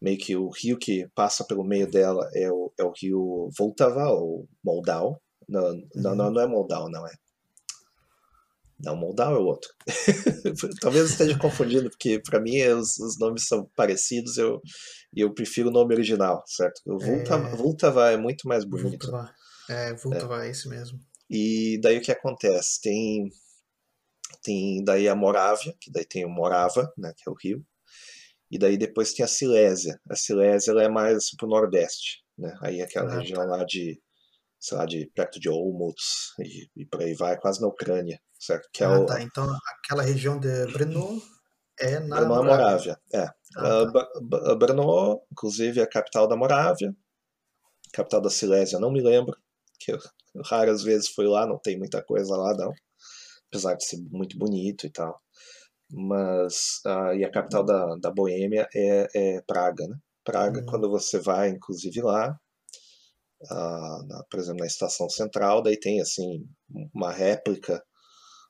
meio 0.00 0.18
que 0.18 0.36
o 0.36 0.48
rio 0.50 0.78
que 0.78 1.08
passa 1.14 1.44
pelo 1.44 1.64
meio 1.64 1.90
dela 1.90 2.28
é 2.32 2.50
o, 2.50 2.72
é 2.78 2.84
o 2.84 2.92
rio 2.92 3.50
Voltava, 3.58 4.08
ou 4.10 4.48
Moldau. 4.64 5.20
Não, 5.48 5.72
não, 5.94 6.14
não, 6.14 6.30
não 6.30 6.40
é 6.42 6.46
Moldau, 6.46 6.90
não 6.90 7.06
é. 7.06 7.12
Não, 8.80 8.94
Moldau 8.94 9.34
é 9.34 9.38
o 9.38 9.44
outro. 9.44 9.70
Talvez 10.80 11.10
esteja 11.10 11.36
confundindo, 11.36 11.90
porque 11.90 12.20
para 12.20 12.40
mim 12.40 12.62
os, 12.68 12.96
os 12.98 13.18
nomes 13.18 13.46
são 13.46 13.68
parecidos 13.74 14.36
e 14.36 14.40
eu, 14.40 14.60
eu 15.16 15.34
prefiro 15.34 15.68
o 15.68 15.72
nome 15.72 15.94
original, 15.94 16.44
certo? 16.46 16.80
O 16.86 16.98
Vultava, 16.98 17.48
É, 17.48 17.56
Vultava 17.56 18.10
é 18.12 18.16
muito 18.16 18.46
mais 18.46 18.64
bonito. 18.64 19.06
Vultava. 19.06 19.34
É, 19.68 19.94
Vultava, 19.94 20.46
é 20.46 20.50
esse 20.50 20.68
mesmo. 20.68 20.98
E 21.28 21.78
daí 21.82 21.98
o 21.98 22.00
que 22.00 22.12
acontece? 22.12 22.80
Tem, 22.80 23.28
tem 24.42 24.84
daí 24.84 25.08
a 25.08 25.14
Morávia, 25.16 25.74
que 25.80 25.90
daí 25.90 26.04
tem 26.06 26.24
o 26.24 26.28
Morava, 26.30 26.90
né, 26.96 27.12
que 27.16 27.28
é 27.28 27.32
o 27.32 27.34
rio, 27.34 27.64
e 28.50 28.58
daí 28.58 28.78
depois 28.78 29.12
tem 29.12 29.24
a 29.24 29.28
Silésia. 29.28 30.00
A 30.08 30.14
Silésia 30.14 30.70
ela 30.70 30.84
é 30.84 30.88
mais 30.88 31.16
assim, 31.16 31.36
pro 31.36 31.48
nordeste, 31.48 32.22
né? 32.38 32.56
Aí 32.62 32.80
aquela 32.80 33.12
Ah, 33.12 33.18
região 33.18 33.44
lá 33.44 33.64
de, 33.64 34.00
sei 34.60 34.78
lá, 34.78 34.86
de 34.86 35.06
perto 35.14 35.40
de 35.40 35.48
Olmutz 35.48 36.32
e, 36.40 36.68
e 36.76 36.86
por 36.86 37.02
aí 37.02 37.14
vai, 37.14 37.38
quase 37.38 37.60
na 37.60 37.68
Ucrânia, 37.68 38.20
certo? 38.38 38.68
Que 38.72 38.84
é 38.84 38.88
Ah, 38.88 38.98
o, 38.98 39.06
tá. 39.06 39.22
Então, 39.22 39.46
aquela 39.84 40.02
região 40.02 40.38
de 40.38 40.66
Brno 40.72 41.20
é 41.80 41.98
na 42.00 42.20
Brno 42.20 42.34
é 42.34 42.42
Morávia. 42.44 42.98
É. 43.14 43.20
Ah, 43.22 43.34
Ah, 43.56 43.84
tá. 43.84 43.92
Ba- 44.22 44.56
Brno, 44.56 45.20
inclusive, 45.32 45.80
é 45.80 45.82
a 45.84 45.88
capital 45.88 46.26
da 46.28 46.36
Morávia, 46.36 46.94
capital 47.92 48.20
da 48.20 48.30
Silésia, 48.30 48.78
não 48.78 48.90
me 48.92 49.00
lembro, 49.02 49.36
que 49.80 49.92
eu 49.92 49.98
raras 50.44 50.82
vezes 50.82 51.08
fui 51.08 51.26
lá, 51.26 51.46
não 51.46 51.58
tem 51.58 51.78
muita 51.78 52.02
coisa 52.02 52.36
lá, 52.36 52.54
não, 52.54 52.72
apesar 53.48 53.74
de 53.74 53.84
ser 53.84 53.98
muito 54.10 54.38
bonito 54.38 54.86
e 54.86 54.90
tal. 54.90 55.20
Mas, 55.90 56.80
ah, 56.86 57.14
e 57.14 57.24
a 57.24 57.30
capital 57.30 57.64
da, 57.64 57.96
da 57.96 58.10
Boêmia 58.10 58.68
é, 58.74 59.08
é 59.14 59.42
Praga, 59.42 59.86
né? 59.88 59.96
Praga, 60.24 60.62
Hum, 60.62 60.66
quando 60.68 60.90
você 60.90 61.18
vai, 61.20 61.48
inclusive, 61.50 62.00
lá, 62.02 62.38
ah, 63.50 63.98
na- 64.06 64.24
por 64.30 64.38
exemplo, 64.40 64.60
na 64.60 64.66
estação 64.66 65.08
central, 65.08 65.62
daí 65.62 65.78
tem, 65.78 66.00
assim, 66.00 66.44
uma 66.94 67.12
réplica 67.12 67.82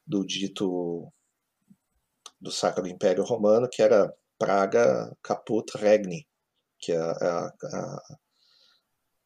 do 0.06 0.24
dito 0.26 1.10
do 2.40 2.50
Sacro 2.50 2.86
Império 2.86 3.24
Romano, 3.24 3.68
que 3.70 3.82
era 3.82 4.12
Praga 4.38 5.12
Caput 5.22 5.76
Regni, 5.76 6.26
que 6.80 6.92
é 6.92 6.96
a, 6.98 7.10
a- 7.12 7.52
a 7.74 8.16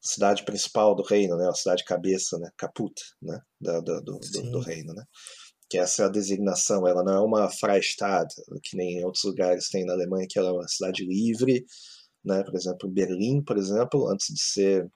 cidade 0.00 0.44
principal 0.44 0.94
do 0.94 1.02
reino, 1.02 1.36
né? 1.36 1.48
A 1.48 1.54
cidade 1.54 1.84
cabeça, 1.84 2.38
né? 2.38 2.50
Caput, 2.56 2.94
né? 3.20 3.38
Da- 3.60 3.80
da- 3.80 4.00
do, 4.00 4.18
do, 4.18 4.50
do 4.50 4.60
reino, 4.60 4.92
né? 4.94 5.04
Que 5.70 5.78
essa 5.78 6.02
é 6.02 6.06
a 6.06 6.10
designação, 6.10 6.86
ela 6.86 7.02
não 7.04 7.12
é 7.14 7.20
uma 7.20 7.50
Freistadt, 7.50 8.34
que 8.62 8.76
nem 8.76 8.98
em 9.00 9.04
outros 9.04 9.24
lugares 9.24 9.68
tem 9.68 9.84
na 9.84 9.92
Alemanha, 9.94 10.26
que 10.28 10.38
ela 10.38 10.48
é 10.50 10.52
uma 10.52 10.68
cidade 10.68 11.04
livre, 11.04 11.64
né? 12.24 12.42
Por 12.44 12.54
exemplo, 12.54 12.90
Berlim, 12.90 13.42
por 13.44 13.56
exemplo, 13.56 14.08
antes 14.08 14.26
de 14.34 14.40
ser 14.42 14.90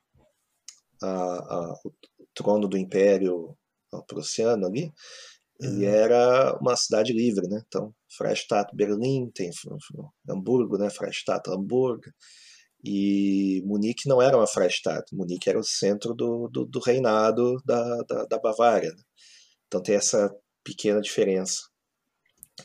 a, 1.02 1.08
a, 1.08 1.72
o 1.84 1.92
trono 2.34 2.68
do 2.68 2.76
Império 2.78 3.56
Prussiano 4.06 4.66
ali, 4.66 4.92
ele 5.60 5.86
Uhum. 5.86 5.90
era 5.90 6.58
uma 6.60 6.76
cidade 6.76 7.12
livre, 7.12 7.48
né? 7.48 7.62
Então, 7.66 7.94
Freistadt, 8.16 8.74
Berlim, 8.76 9.30
tem 9.30 9.50
Hamburgo, 10.28 10.76
né? 10.76 10.90
Freistadt, 10.90 11.48
Hamburgo. 11.50 12.04
E 12.84 13.62
Munique 13.64 14.08
não 14.08 14.20
era 14.22 14.36
uma 14.36 14.46
Freistadt, 14.46 15.14
Munique 15.14 15.48
era 15.48 15.58
o 15.58 15.64
centro 15.64 16.14
do, 16.14 16.48
do, 16.48 16.64
do 16.66 16.78
reinado 16.80 17.56
da, 17.64 18.02
da, 18.02 18.24
da 18.26 18.38
Bavária. 18.38 18.90
né? 18.90 19.02
Então 19.66 19.82
tem 19.82 19.96
essa 19.96 20.30
pequena 20.62 21.00
diferença. 21.00 21.62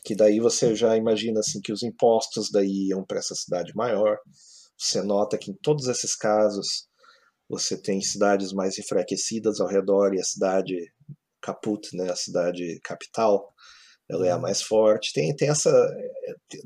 Que 0.04 0.14
daí 0.14 0.38
você 0.40 0.74
já 0.74 0.96
imagina 0.96 1.40
assim 1.40 1.60
que 1.60 1.72
os 1.72 1.82
impostos 1.82 2.50
daí 2.50 2.88
iam 2.88 3.04
para 3.04 3.18
essa 3.18 3.34
cidade 3.34 3.72
maior. 3.74 4.18
Você 4.78 5.02
nota 5.02 5.38
que 5.38 5.50
em 5.50 5.54
todos 5.54 5.86
esses 5.88 6.14
casos 6.14 6.88
você 7.52 7.76
tem 7.76 8.00
cidades 8.00 8.50
mais 8.54 8.78
enfraquecidas 8.78 9.60
ao 9.60 9.68
redor 9.68 10.14
e 10.14 10.20
a 10.20 10.24
cidade 10.24 10.74
Caput, 11.42 11.94
né, 11.94 12.10
a 12.10 12.16
cidade 12.16 12.80
capital, 12.82 13.52
ela 14.08 14.26
é 14.26 14.30
a 14.30 14.36
Uhum. 14.36 14.40
mais 14.40 14.62
forte. 14.62 15.12
Tem, 15.12 15.34
tem, 15.36 15.48
essa, 15.50 15.70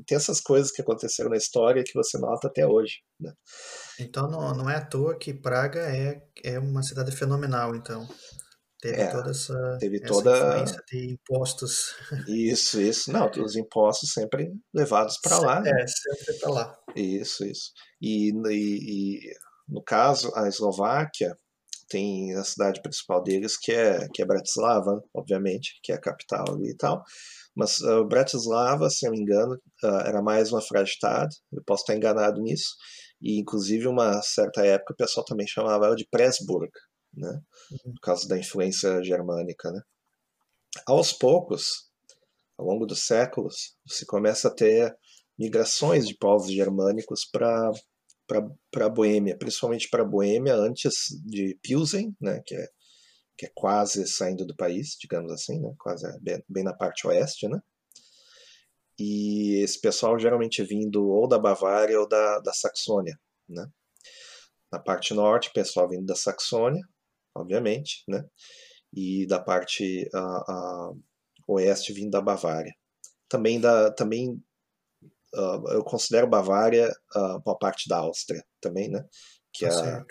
tem 0.05 0.15
essas 0.15 0.39
coisas 0.39 0.71
que 0.71 0.81
aconteceram 0.81 1.29
na 1.29 1.35
história 1.35 1.83
que 1.83 1.93
você 1.93 2.17
nota 2.17 2.47
até 2.47 2.65
hoje. 2.65 2.97
Né? 3.19 3.33
Então, 3.99 4.29
não, 4.29 4.53
não 4.53 4.69
é 4.69 4.75
à 4.77 4.85
toa 4.85 5.17
que 5.17 5.33
Praga 5.33 5.81
é, 5.81 6.21
é 6.43 6.57
uma 6.59 6.83
cidade 6.83 7.11
fenomenal, 7.15 7.75
então. 7.75 8.07
Teve 8.79 9.01
É, 9.01 9.11
toda 9.11 9.31
essa, 9.31 9.77
teve 9.79 9.97
essa 9.97 10.05
toda 10.05 10.37
influência 10.37 10.83
de 10.87 11.13
impostos. 11.13 11.95
isso, 12.29 12.79
isso. 12.79 13.11
Não, 13.11 13.29
os 13.43 13.55
impostos 13.55 14.13
sempre 14.13 14.53
levados 14.71 15.17
para 15.19 15.39
lá, 15.39 15.59
né? 15.61 15.71
É, 15.71 15.87
sempre 15.87 16.39
tá 16.39 16.49
lá. 16.49 16.79
Isso, 16.95 17.43
isso. 17.43 17.71
E, 17.99 18.29
e, 18.29 19.17
e, 19.31 19.33
no 19.67 19.83
caso, 19.83 20.31
a 20.35 20.47
Eslováquia 20.47 21.35
tem 21.89 22.33
a 22.35 22.43
cidade 22.43 22.81
principal 22.81 23.23
deles, 23.23 23.57
que 23.57 23.71
é, 23.71 24.07
que 24.13 24.21
é 24.21 24.25
Bratislava, 24.25 25.01
obviamente, 25.13 25.79
que 25.81 25.91
é 25.91 25.95
a 25.95 26.01
capital 26.01 26.45
ali 26.49 26.71
e 26.71 26.77
tal. 26.77 27.03
Mas 27.55 27.79
uh, 27.79 28.05
Bratislava, 28.05 28.89
se 28.89 29.05
não 29.05 29.13
me 29.13 29.21
engano, 29.21 29.55
uh, 29.83 30.01
era 30.05 30.21
mais 30.21 30.51
uma 30.51 30.61
Freistadt, 30.61 31.35
eu 31.51 31.63
posso 31.65 31.83
estar 31.83 31.95
enganado 31.95 32.41
nisso, 32.41 32.75
e 33.21 33.39
inclusive 33.39 33.87
uma 33.87 34.21
certa 34.21 34.65
época 34.65 34.93
o 34.93 34.97
pessoal 34.97 35.25
também 35.25 35.47
chamava 35.47 35.87
ela 35.87 35.95
de 35.95 36.07
Pressburg, 36.09 36.69
né? 37.13 37.39
Uhum. 37.71 37.93
por 37.93 38.01
causa 38.01 38.27
da 38.27 38.37
influência 38.37 39.03
germânica. 39.03 39.71
Né? 39.71 39.81
Aos 40.85 41.11
poucos, 41.11 41.89
ao 42.57 42.65
longo 42.65 42.85
dos 42.85 43.05
séculos, 43.05 43.75
você 43.87 44.05
começa 44.05 44.49
a 44.49 44.53
ter 44.53 44.95
migrações 45.37 46.07
de 46.07 46.15
povos 46.15 46.51
germânicos 46.51 47.27
para 47.31 47.71
para 48.27 48.85
a 48.85 48.89
Boêmia, 48.89 49.37
principalmente 49.37 49.89
para 49.89 50.03
a 50.03 50.05
Boêmia 50.05 50.55
antes 50.55 51.07
de 51.25 51.57
Pilsen, 51.61 52.15
né, 52.21 52.41
que 52.45 52.55
é 52.55 52.67
que 53.37 53.45
é 53.45 53.51
quase 53.53 54.07
saindo 54.07 54.45
do 54.45 54.55
país, 54.55 54.97
digamos 54.99 55.31
assim, 55.31 55.59
né, 55.61 55.71
quase 55.77 56.07
bem, 56.21 56.43
bem 56.49 56.63
na 56.63 56.73
parte 56.73 57.05
oeste, 57.05 57.47
né? 57.47 57.61
E 58.99 59.61
esse 59.61 59.79
pessoal 59.79 60.17
geralmente 60.17 60.63
vindo 60.63 61.07
ou 61.07 61.27
da 61.27 61.37
Bavária 61.37 61.99
ou 61.99 62.07
da, 62.07 62.39
da 62.39 62.51
Saxônia, 62.51 63.17
né? 63.47 63.67
Na 64.71 64.79
parte 64.79 65.13
norte, 65.13 65.53
pessoal 65.53 65.87
vindo 65.87 66.05
da 66.05 66.15
Saxônia, 66.15 66.81
obviamente, 67.35 68.03
né? 68.07 68.25
E 68.91 69.27
da 69.27 69.39
parte 69.39 70.09
uh, 70.15 70.91
uh, 70.91 71.03
oeste 71.47 71.93
vindo 71.93 72.09
da 72.09 72.21
Bavária. 72.21 72.73
Também 73.29 73.59
da 73.59 73.91
também 73.91 74.41
uh, 75.35 75.69
eu 75.71 75.83
considero 75.83 76.27
Bavária 76.27 76.91
uma 77.45 77.57
parte 77.57 77.87
da 77.87 77.97
Áustria 77.97 78.43
também, 78.61 78.89
né? 78.89 79.03
Que 79.53 79.67
tá 79.67 79.87
é, 79.87 80.03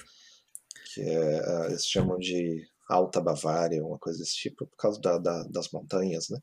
que 0.95 1.01
é 1.03 1.67
eles 1.67 1.87
chamam 1.87 2.19
de 2.19 2.67
Alta 2.89 3.21
Bavária, 3.21 3.85
uma 3.85 3.99
coisa 3.99 4.19
desse 4.19 4.37
tipo, 4.37 4.67
por 4.67 4.77
causa 4.77 5.01
da, 5.01 5.19
da, 5.19 5.45
das 5.45 5.71
montanhas, 5.71 6.29
né? 6.31 6.39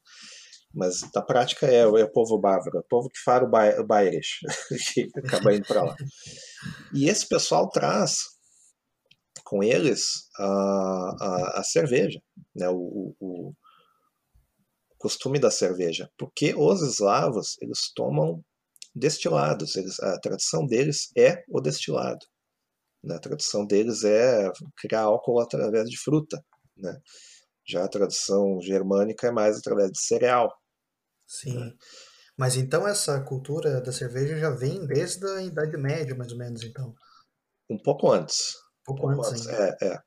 Mas 0.74 1.02
na 1.14 1.22
prática 1.22 1.68
é, 1.68 1.82
é 1.82 1.86
o 1.86 2.12
povo 2.12 2.40
bávaro, 2.40 2.78
é 2.78 2.80
o 2.80 2.88
povo 2.90 3.08
que 3.10 3.20
fala 3.20 3.46
o 3.46 3.86
Bayerisch, 3.86 4.40
que 4.94 5.08
acaba 5.16 5.54
indo 5.54 5.68
para 5.68 5.84
lá. 5.84 5.96
E 6.94 7.08
esse 7.08 7.28
pessoal 7.28 7.70
traz 7.70 8.34
com 9.44 9.64
eles 9.64 10.30
a, 10.38 10.46
a, 10.46 11.60
a 11.60 11.64
cerveja, 11.64 12.20
né? 12.56 12.68
O, 12.70 12.76
o, 12.76 13.16
o, 13.20 13.54
costume 14.98 15.38
da 15.38 15.52
cerveja, 15.52 16.10
porque 16.18 16.56
os 16.56 16.82
eslavos 16.82 17.58
eles 17.62 17.92
tomam 17.94 18.42
destilados, 18.96 19.76
eles, 19.76 20.00
a 20.00 20.20
tradição 20.20 20.66
deles 20.66 21.10
é 21.18 21.44
o 21.50 21.60
destilado. 21.60 22.26
Né? 23.04 23.16
A 23.16 23.20
tradição 23.20 23.66
deles 23.66 24.04
é 24.04 24.52
criar 24.78 25.02
álcool 25.02 25.40
através 25.42 25.90
de 25.90 25.98
fruta. 25.98 26.44
Né? 26.78 26.96
Já 27.68 27.84
a 27.84 27.90
tradição 27.90 28.60
germânica 28.62 29.28
é 29.28 29.32
mais 29.32 29.58
através 29.58 29.92
de 29.92 30.00
cereal. 30.00 30.52
Sim. 31.28 31.58
Né? 31.58 31.72
Mas 32.38 32.56
então 32.56 32.88
essa 32.88 33.22
cultura 33.22 33.82
da 33.82 33.92
cerveja 33.92 34.38
já 34.38 34.50
vem 34.50 34.86
desde 34.88 35.26
a 35.28 35.44
Idade 35.44 35.78
Média, 35.78 36.16
mais 36.16 36.32
ou 36.32 36.38
menos, 36.38 36.64
então? 36.64 36.94
Um 37.70 37.78
pouco 37.78 38.12
antes. 38.12 38.56
Um 38.82 38.96
pouco, 38.96 39.12
um 39.12 39.16
pouco 39.16 39.30
antes, 39.30 39.48
antes. 39.48 39.82
É, 39.82 39.88
é. 39.94 39.98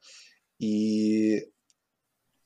E 0.61 1.49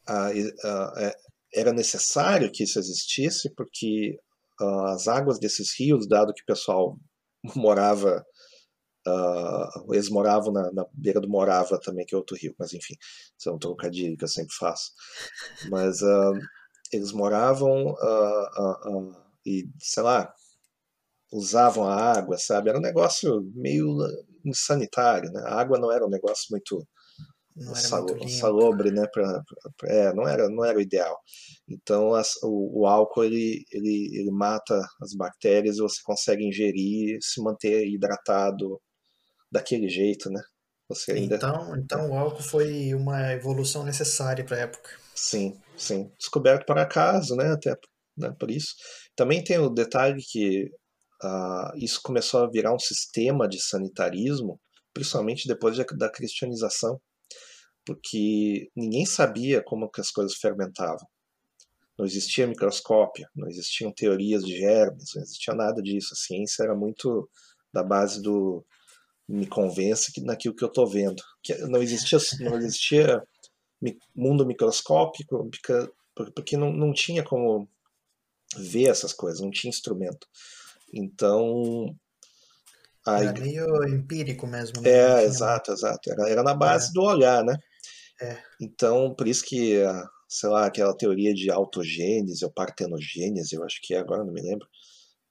a, 0.06 0.26
a, 0.26 0.94
é, 0.98 1.16
era 1.54 1.72
necessário 1.72 2.50
que 2.52 2.64
isso 2.64 2.78
existisse 2.78 3.52
porque 3.54 4.18
as 4.86 5.08
águas 5.08 5.38
desses 5.38 5.78
rios, 5.78 6.08
dado 6.08 6.34
que 6.34 6.42
o 6.42 6.46
pessoal 6.46 6.98
morava 7.56 8.24
Uh, 9.06 9.94
eles 9.94 10.10
moravam 10.10 10.52
na, 10.52 10.70
na, 10.72 10.86
beira 10.92 11.20
do 11.22 11.28
Morava 11.28 11.80
também, 11.80 12.04
que 12.04 12.14
é 12.14 12.18
outro 12.18 12.36
rio, 12.36 12.54
mas 12.58 12.74
enfim, 12.74 12.94
isso 13.38 13.48
é 13.48 13.52
um 13.52 13.58
trocadilho 13.58 14.16
que 14.16 14.24
eu 14.24 14.28
sempre 14.28 14.54
faço. 14.54 14.92
Mas 15.70 16.02
uh, 16.02 16.38
eles 16.92 17.10
moravam 17.12 17.92
uh, 17.92 19.12
e, 19.46 19.64
sei 19.78 20.02
lá, 20.02 20.32
usavam 21.32 21.84
a 21.88 21.94
água, 21.94 22.36
sabe? 22.36 22.68
Era 22.68 22.78
um 22.78 22.82
negócio 22.82 23.42
meio 23.54 23.96
insanitário, 24.44 25.30
né? 25.32 25.42
A 25.46 25.60
água 25.60 25.78
não 25.78 25.90
era 25.90 26.04
um 26.04 26.10
negócio 26.10 26.46
muito 26.50 26.86
não 27.56 27.74
sal, 27.74 28.06
muito 28.06 28.28
salobre, 28.30 28.90
né? 28.90 29.06
Pra, 29.12 29.42
pra, 29.76 29.92
é, 29.92 30.12
não 30.14 30.26
era, 30.26 30.48
não 30.48 30.64
era 30.64 30.78
o 30.78 30.80
ideal. 30.80 31.16
Então 31.68 32.14
as, 32.14 32.36
o, 32.42 32.82
o, 32.82 32.86
álcool 32.86 33.24
ele, 33.24 33.64
ele, 33.72 34.10
ele 34.18 34.30
mata 34.30 34.80
as 35.02 35.14
bactérias 35.14 35.76
e 35.76 35.80
você 35.80 36.00
consegue 36.02 36.44
ingerir, 36.44 37.18
se 37.20 37.42
manter 37.42 37.86
hidratado 37.86 38.80
daquele 39.50 39.88
jeito, 39.88 40.30
né? 40.30 40.40
Você 40.88 41.12
ainda... 41.12 41.36
Então, 41.36 41.76
então 41.76 42.10
o 42.10 42.14
álcool 42.14 42.42
foi 42.42 42.94
uma 42.94 43.32
evolução 43.32 43.84
necessária 43.84 44.44
para 44.44 44.56
a 44.56 44.60
época. 44.60 44.90
Sim, 45.14 45.60
sim. 45.76 46.10
Descoberto 46.18 46.66
por 46.66 46.78
acaso, 46.78 47.36
né? 47.36 47.52
Até 47.52 47.76
né, 48.16 48.34
por 48.38 48.50
isso. 48.50 48.74
Também 49.14 49.42
tem 49.42 49.58
o 49.58 49.70
detalhe 49.70 50.20
que 50.22 50.64
uh, 51.22 51.76
isso 51.76 52.00
começou 52.02 52.44
a 52.44 52.50
virar 52.50 52.74
um 52.74 52.78
sistema 52.78 53.48
de 53.48 53.60
sanitarismo, 53.60 54.60
principalmente 54.92 55.46
depois 55.46 55.76
de, 55.76 55.84
da 55.96 56.10
cristianização, 56.10 57.00
porque 57.90 58.70
ninguém 58.76 59.04
sabia 59.04 59.60
como 59.60 59.90
que 59.90 60.00
as 60.00 60.12
coisas 60.12 60.36
fermentavam. 60.36 61.04
Não 61.98 62.06
existia 62.06 62.46
microscópio, 62.46 63.26
não 63.34 63.48
existiam 63.48 63.90
teorias 63.90 64.44
de 64.44 64.56
germes, 64.56 65.10
não 65.16 65.22
existia 65.24 65.54
nada 65.54 65.82
disso. 65.82 66.14
A 66.14 66.16
ciência 66.16 66.62
era 66.62 66.74
muito 66.76 67.28
da 67.72 67.82
base 67.82 68.22
do 68.22 68.64
me 69.28 69.44
convence 69.44 70.12
que 70.12 70.20
naquilo 70.20 70.54
que 70.54 70.62
eu 70.62 70.68
estou 70.68 70.86
vendo. 70.86 71.20
Que 71.42 71.52
não 71.66 71.82
existia, 71.82 72.18
não 72.38 72.58
existia 72.58 73.20
mundo 74.14 74.46
microscópico, 74.46 75.50
porque 76.32 76.56
não, 76.56 76.72
não 76.72 76.92
tinha 76.92 77.24
como 77.24 77.68
ver 78.56 78.88
essas 78.88 79.12
coisas, 79.12 79.40
não 79.40 79.50
tinha 79.50 79.68
instrumento. 79.68 80.28
Então. 80.94 81.92
Era 83.04 83.32
meio 83.32 83.66
empírico 83.88 84.46
mesmo. 84.46 84.80
Né? 84.80 84.90
É, 84.90 85.24
exato, 85.24 85.72
exato. 85.72 86.08
Era, 86.08 86.30
era 86.30 86.42
na 86.44 86.54
base 86.54 86.90
é. 86.90 86.92
do 86.92 87.02
olhar, 87.02 87.44
né? 87.44 87.58
É. 88.20 88.42
Então, 88.60 89.14
por 89.14 89.26
isso 89.26 89.44
que, 89.44 89.82
sei 90.28 90.48
lá, 90.50 90.66
aquela 90.66 90.96
teoria 90.96 91.32
de 91.34 91.50
autogênese 91.50 92.44
ou 92.44 92.52
partenogênese, 92.52 93.56
eu 93.56 93.64
acho 93.64 93.80
que 93.82 93.94
é 93.94 93.98
agora, 93.98 94.24
não 94.24 94.32
me 94.32 94.42
lembro, 94.42 94.66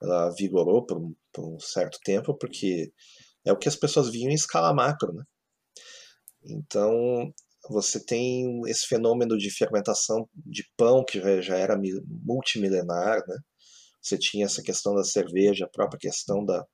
ela 0.02 0.30
vigorou 0.32 0.86
por 0.86 0.97
um, 0.97 1.15
por 1.34 1.45
um 1.56 1.60
certo 1.60 1.99
tempo, 2.04 2.34
porque 2.38 2.91
é 3.45 3.52
o 3.54 3.58
que 3.58 3.69
as 3.69 3.75
pessoas 3.75 4.10
viam 4.10 4.30
em 4.32 4.34
escala 4.34 4.73
macro, 4.73 5.13
né? 5.13 5.23
Então, 6.43 7.34
você 7.69 8.04
tem 8.04 8.62
esse 8.67 8.88
fenômeno 8.88 9.38
de 9.38 9.52
fermentação 9.52 10.28
de 10.36 10.63
pão 10.78 11.04
que 11.06 11.19
já 11.41 11.58
era 11.58 11.78
multimilenar, 12.25 13.21
né? 13.28 13.38
Você 14.02 14.17
tinha 14.17 14.45
essa 14.45 14.63
questão 14.63 14.95
da 14.95 15.04
cerveja, 15.04 15.65
a 15.65 15.69
própria 15.69 15.99
questão 15.99 16.45
da, 16.45 16.65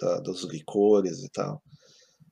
da 0.00 0.20
dos 0.20 0.44
licores 0.44 1.22
e 1.22 1.30
tal. 1.30 1.62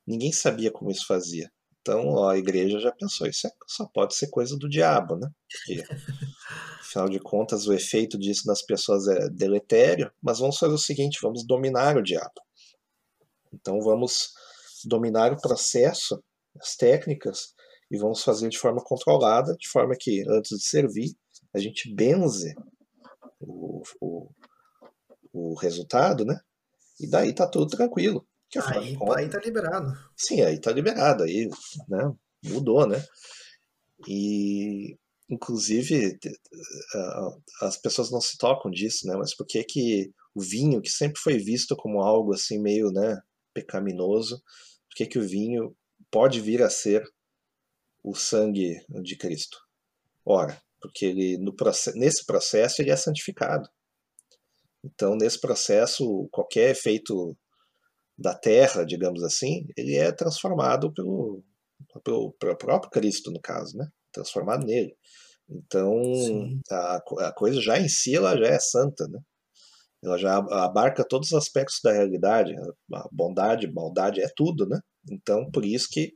Ninguém 0.06 0.32
sabia 0.32 0.70
como 0.72 0.90
isso 0.90 1.06
fazia. 1.06 1.50
Então, 1.90 2.06
ó, 2.06 2.30
a 2.30 2.38
igreja 2.38 2.78
já 2.78 2.92
pensou, 2.92 3.26
isso 3.26 3.48
é, 3.48 3.50
só 3.66 3.84
pode 3.84 4.14
ser 4.14 4.30
coisa 4.30 4.56
do 4.56 4.68
diabo, 4.68 5.16
né? 5.16 5.28
Porque, 5.50 5.82
afinal 6.80 7.08
de 7.08 7.18
contas, 7.18 7.66
o 7.66 7.72
efeito 7.72 8.16
disso 8.16 8.46
nas 8.46 8.62
pessoas 8.62 9.08
é 9.08 9.28
deletério, 9.28 10.08
mas 10.22 10.38
vamos 10.38 10.56
fazer 10.56 10.72
o 10.72 10.78
seguinte, 10.78 11.18
vamos 11.20 11.44
dominar 11.44 11.96
o 11.96 12.02
diabo. 12.02 12.40
Então 13.52 13.80
vamos 13.80 14.30
dominar 14.84 15.32
o 15.32 15.40
processo, 15.40 16.22
as 16.60 16.76
técnicas, 16.76 17.54
e 17.90 17.98
vamos 17.98 18.22
fazer 18.22 18.48
de 18.48 18.58
forma 18.58 18.80
controlada, 18.84 19.56
de 19.58 19.68
forma 19.68 19.96
que 19.98 20.22
antes 20.28 20.56
de 20.56 20.62
servir, 20.62 21.10
a 21.52 21.58
gente 21.58 21.92
benze 21.92 22.54
o, 23.40 23.82
o, 24.00 24.30
o 25.32 25.54
resultado, 25.54 26.24
né? 26.24 26.38
E 27.00 27.10
daí 27.10 27.34
tá 27.34 27.48
tudo 27.48 27.66
tranquilo. 27.66 28.24
Que, 28.50 28.58
aí, 28.58 28.96
aí 29.16 29.28
tá 29.28 29.38
liberado. 29.38 29.92
Sim, 30.16 30.42
aí 30.42 30.60
tá 30.60 30.72
liberado, 30.72 31.22
aí 31.22 31.48
né, 31.88 32.12
mudou, 32.44 32.86
né? 32.86 33.02
E 34.08 34.96
inclusive 35.28 36.18
as 37.62 37.76
pessoas 37.76 38.10
não 38.10 38.20
se 38.20 38.36
tocam 38.36 38.70
disso, 38.70 39.06
né? 39.06 39.14
Mas 39.16 39.34
por 39.34 39.46
que 39.46 39.62
que 39.62 40.12
o 40.34 40.40
vinho, 40.40 40.82
que 40.82 40.90
sempre 40.90 41.20
foi 41.20 41.38
visto 41.38 41.76
como 41.76 42.00
algo 42.00 42.32
assim 42.34 42.58
meio, 42.58 42.90
né, 42.90 43.20
pecaminoso, 43.52 44.36
por 44.88 44.96
que, 44.96 45.06
que 45.06 45.18
o 45.18 45.26
vinho 45.26 45.76
pode 46.10 46.40
vir 46.40 46.62
a 46.62 46.70
ser 46.70 47.04
o 48.02 48.14
sangue 48.14 48.84
de 49.02 49.16
Cristo? 49.16 49.58
Ora, 50.24 50.60
porque 50.80 51.06
ele 51.06 51.38
no 51.38 51.54
nesse 51.94 52.24
processo 52.24 52.82
ele 52.82 52.90
é 52.90 52.96
santificado. 52.96 53.68
Então, 54.82 55.14
nesse 55.14 55.38
processo, 55.38 56.28
qualquer 56.32 56.70
efeito 56.70 57.36
da 58.20 58.34
terra, 58.34 58.84
digamos 58.84 59.22
assim, 59.24 59.66
ele 59.76 59.96
é 59.96 60.12
transformado 60.12 60.92
pelo, 60.92 61.42
pelo, 62.04 62.32
pelo 62.32 62.56
próprio 62.56 62.90
Cristo, 62.90 63.30
no 63.30 63.40
caso, 63.40 63.76
né? 63.78 63.88
Transformado 64.12 64.66
nele. 64.66 64.94
Então, 65.48 65.92
a, 66.70 66.96
a, 66.96 67.32
coisa 67.32 67.60
já 67.60 67.78
em 67.78 67.88
si 67.88 68.14
ela 68.14 68.36
já 68.36 68.46
é 68.46 68.58
santa, 68.58 69.08
né? 69.08 69.18
ela 70.02 70.16
já 70.16 70.36
abarca 70.36 71.04
todos 71.06 71.28
os 71.32 71.34
aspectos 71.34 71.80
da 71.82 71.92
realidade, 71.92 72.54
a 72.94 73.08
bondade, 73.12 73.70
maldade 73.72 74.20
é 74.22 74.28
tudo, 74.34 74.66
né? 74.66 74.80
Então, 75.10 75.50
por 75.50 75.64
isso 75.64 75.88
que 75.90 76.12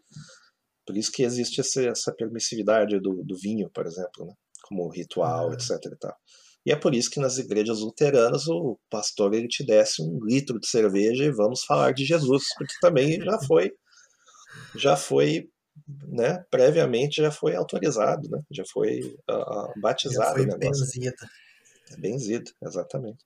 por 0.87 0.97
isso 0.97 1.11
que 1.11 1.23
existe 1.23 1.61
essa, 1.61 1.83
essa 1.83 2.15
permissividade 2.15 3.01
do, 3.01 3.23
do, 3.25 3.37
vinho, 3.39 3.71
por 3.71 3.87
exemplo, 3.87 4.27
né? 4.27 4.35
como 4.69 4.89
ritual, 4.91 5.51
ah. 5.51 5.55
etc. 5.55 5.71
E, 5.71 5.97
tal. 5.97 6.15
E 6.65 6.73
é 6.73 6.77
por 6.77 6.95
isso 6.95 7.11
que 7.11 7.21
nas 7.21 7.39
igrejas 7.39 7.81
luteranas 7.81 8.47
o 8.49 8.79
pastor 8.91 9.35
ele 9.35 9.49
te 9.49 9.65
desce 9.65 10.03
um 10.03 10.19
litro 10.25 10.59
de 10.59 10.69
cerveja 10.69 11.25
e 11.25 11.33
vamos 11.33 11.65
falar 11.65 11.93
de 11.93 12.05
Jesus, 12.05 12.45
porque 12.57 12.75
também 12.81 13.21
já 13.21 13.39
foi 13.47 13.73
já 14.75 14.97
foi 14.97 15.49
né, 16.09 16.45
previamente 16.51 17.21
já 17.21 17.31
foi 17.31 17.55
autorizado, 17.55 18.29
né, 18.31 18.41
já 18.51 18.65
foi 18.73 19.01
uh, 19.31 19.81
batizado. 19.81 20.43
Já 20.43 20.49
foi 20.51 20.59
benzida. 20.59 21.29
É 21.91 21.97
benzido, 21.97 22.51
exatamente. 22.63 23.25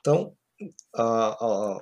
Então, 0.00 0.34
uh, 0.96 1.76
uh, 1.76 1.80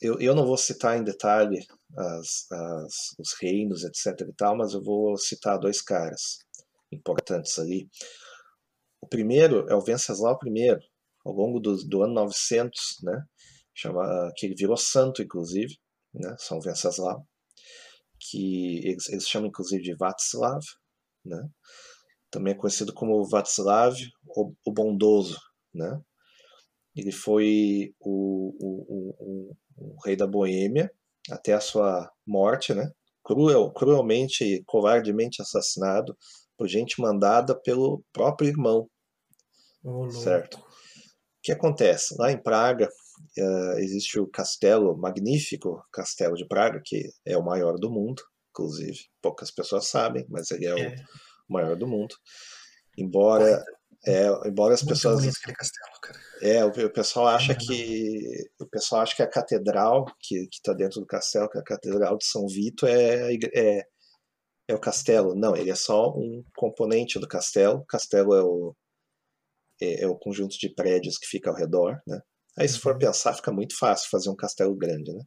eu, 0.00 0.18
eu 0.20 0.34
não 0.34 0.46
vou 0.46 0.56
citar 0.56 0.98
em 0.98 1.04
detalhe 1.04 1.64
as, 1.96 2.50
as, 2.50 2.94
os 3.18 3.32
reinos, 3.40 3.84
etc. 3.84 4.28
e 4.28 4.32
tal, 4.34 4.56
mas 4.56 4.74
eu 4.74 4.82
vou 4.82 5.16
citar 5.16 5.58
dois 5.58 5.80
caras 5.80 6.38
importantes 6.92 7.58
ali. 7.58 7.88
O 9.00 9.06
primeiro 9.06 9.66
é 9.68 9.74
o 9.74 9.80
Venceslau 9.80 10.38
I, 10.46 10.76
ao 11.24 11.32
longo 11.32 11.58
do, 11.58 11.76
do 11.86 12.02
ano 12.02 12.14
900, 12.14 12.80
né? 13.02 13.24
Chama, 13.74 14.30
que 14.36 14.46
ele 14.46 14.54
virou 14.54 14.76
santo, 14.76 15.22
inclusive, 15.22 15.74
né? 16.12 16.34
São 16.38 16.60
Venceslau, 16.60 17.26
que 18.18 18.86
eles, 18.86 19.08
eles 19.08 19.28
chamam 19.28 19.48
inclusive 19.48 19.82
de 19.82 19.94
Václav, 19.94 20.60
né? 21.24 21.48
Também 22.30 22.52
é 22.52 22.56
conhecido 22.56 22.92
como 22.92 23.24
Václav 23.24 23.96
o, 24.36 24.52
o 24.66 24.72
Bondoso, 24.72 25.38
né? 25.74 26.00
Ele 26.94 27.12
foi 27.12 27.94
o, 28.00 28.54
o, 28.60 29.54
o, 29.78 29.96
rei 30.04 30.16
da 30.16 30.26
Boêmia 30.26 30.90
até 31.30 31.54
a 31.54 31.60
sua 31.60 32.10
morte, 32.26 32.74
né? 32.74 32.90
Cruel, 33.24 33.72
cruelmente 33.72 34.44
e 34.44 34.64
covardemente 34.64 35.40
assassinado 35.40 36.16
por 36.60 36.68
gente 36.68 37.00
mandada 37.00 37.58
pelo 37.58 38.04
próprio 38.12 38.50
irmão. 38.50 38.86
Oh, 39.82 40.10
certo? 40.10 40.58
O 40.58 40.62
que 41.42 41.52
acontece? 41.52 42.14
Lá 42.18 42.30
em 42.30 42.36
Praga 42.36 42.86
uh, 42.86 43.78
existe 43.78 44.20
o 44.20 44.26
castelo, 44.26 44.94
magnífico 44.94 45.82
castelo 45.90 46.34
de 46.34 46.46
Praga, 46.46 46.78
que 46.84 47.08
é 47.24 47.34
o 47.38 47.42
maior 47.42 47.78
do 47.78 47.90
mundo, 47.90 48.22
inclusive. 48.50 48.98
Poucas 49.22 49.50
pessoas 49.50 49.88
sabem, 49.88 50.26
mas 50.28 50.50
ele 50.50 50.66
é, 50.66 50.78
é. 50.78 50.94
o 51.48 51.54
maior 51.54 51.76
do 51.76 51.88
mundo. 51.88 52.14
Embora 52.94 53.64
é, 54.06 54.26
embora 54.46 54.74
as 54.74 54.82
Muito 54.82 54.96
pessoas. 54.96 55.24
castelo. 55.38 56.18
É, 56.42 56.62
o, 56.62 56.68
o 56.68 56.92
pessoal 56.92 57.28
acha 57.28 57.54
que. 57.54 58.50
O 58.60 58.66
pessoal 58.66 59.00
acha 59.00 59.16
que 59.16 59.22
a 59.22 59.26
catedral 59.26 60.04
que 60.20 60.46
está 60.52 60.74
dentro 60.74 61.00
do 61.00 61.06
castelo, 61.06 61.48
que 61.48 61.56
é 61.56 61.60
a 61.62 61.64
Catedral 61.64 62.18
de 62.18 62.26
São 62.26 62.46
Vito, 62.46 62.86
é, 62.86 63.34
é, 63.54 63.82
é 64.70 64.74
o 64.74 64.80
castelo. 64.80 65.34
Não, 65.34 65.56
ele 65.56 65.70
é 65.70 65.74
só 65.74 66.10
um 66.10 66.44
componente 66.56 67.18
do 67.18 67.28
castelo. 67.28 67.78
O 67.78 67.86
castelo 67.86 68.34
é 68.34 68.42
o, 68.42 68.74
é, 69.80 70.04
é 70.04 70.06
o 70.06 70.16
conjunto 70.16 70.56
de 70.58 70.68
prédios 70.74 71.18
que 71.18 71.26
fica 71.26 71.50
ao 71.50 71.56
redor, 71.56 72.00
né? 72.06 72.20
Aí, 72.58 72.68
se 72.68 72.78
for 72.78 72.92
uhum. 72.94 72.98
pensar, 72.98 73.34
fica 73.34 73.52
muito 73.52 73.76
fácil 73.78 74.08
fazer 74.10 74.28
um 74.28 74.36
castelo 74.36 74.74
grande, 74.74 75.12
né? 75.12 75.22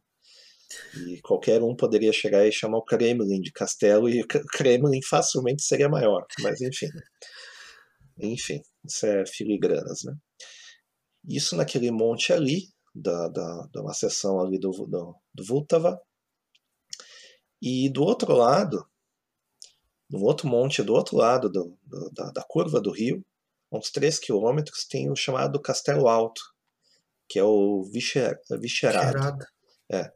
E 1.06 1.20
qualquer 1.22 1.62
um 1.62 1.74
poderia 1.74 2.12
chegar 2.12 2.46
e 2.46 2.52
chamar 2.52 2.78
o 2.78 2.84
Kremlin 2.84 3.40
de 3.40 3.52
castelo 3.52 4.08
e 4.08 4.22
o 4.22 4.26
Kremlin 4.26 5.00
facilmente 5.02 5.62
seria 5.62 5.88
maior. 5.88 6.24
Mas, 6.40 6.60
enfim. 6.60 6.88
Enfim, 8.18 8.60
isso 8.84 9.06
é 9.06 9.26
filigranas, 9.26 10.02
né? 10.04 10.14
Isso 11.28 11.56
naquele 11.56 11.90
monte 11.90 12.32
ali, 12.32 12.68
da, 12.94 13.28
da, 13.28 13.66
da 13.72 13.82
uma 13.82 13.94
seção 13.94 14.40
ali 14.40 14.58
do, 14.58 14.70
do, 14.70 15.14
do 15.34 15.44
Vultava. 15.44 16.00
E 17.60 17.88
do 17.88 18.02
outro 18.02 18.34
lado, 18.34 18.86
no 20.14 20.24
outro 20.24 20.46
monte, 20.46 20.82
do 20.82 20.94
outro 20.94 21.16
lado 21.16 21.50
do, 21.50 21.76
do, 21.82 22.10
da, 22.10 22.30
da 22.30 22.42
curva 22.42 22.80
do 22.80 22.92
rio, 22.92 23.20
uns 23.72 23.90
3 23.90 24.18
quilômetros, 24.20 24.84
tem 24.84 25.10
o 25.10 25.16
chamado 25.16 25.60
Castelo 25.60 26.06
Alto, 26.06 26.40
que 27.28 27.36
é 27.38 27.42
o 27.42 27.82
Vicher, 27.92 28.38
Vicherado. 28.60 29.44
É. 29.90 30.12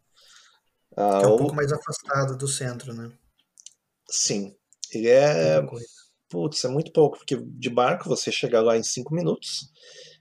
Ah, 0.96 1.18
que 1.18 1.24
é 1.24 1.28
um 1.28 1.32
ou... 1.32 1.38
pouco 1.38 1.54
mais 1.56 1.72
afastado 1.72 2.38
do 2.38 2.46
centro, 2.46 2.94
né? 2.94 3.10
Sim. 4.08 4.54
Ele 4.92 5.08
é 5.08 5.60
Putz, 6.28 6.64
é 6.64 6.68
muito 6.68 6.92
pouco, 6.92 7.18
porque 7.18 7.36
de 7.36 7.70
barco 7.70 8.08
você 8.08 8.30
chega 8.30 8.60
lá 8.60 8.76
em 8.76 8.82
cinco 8.82 9.14
minutos. 9.14 9.72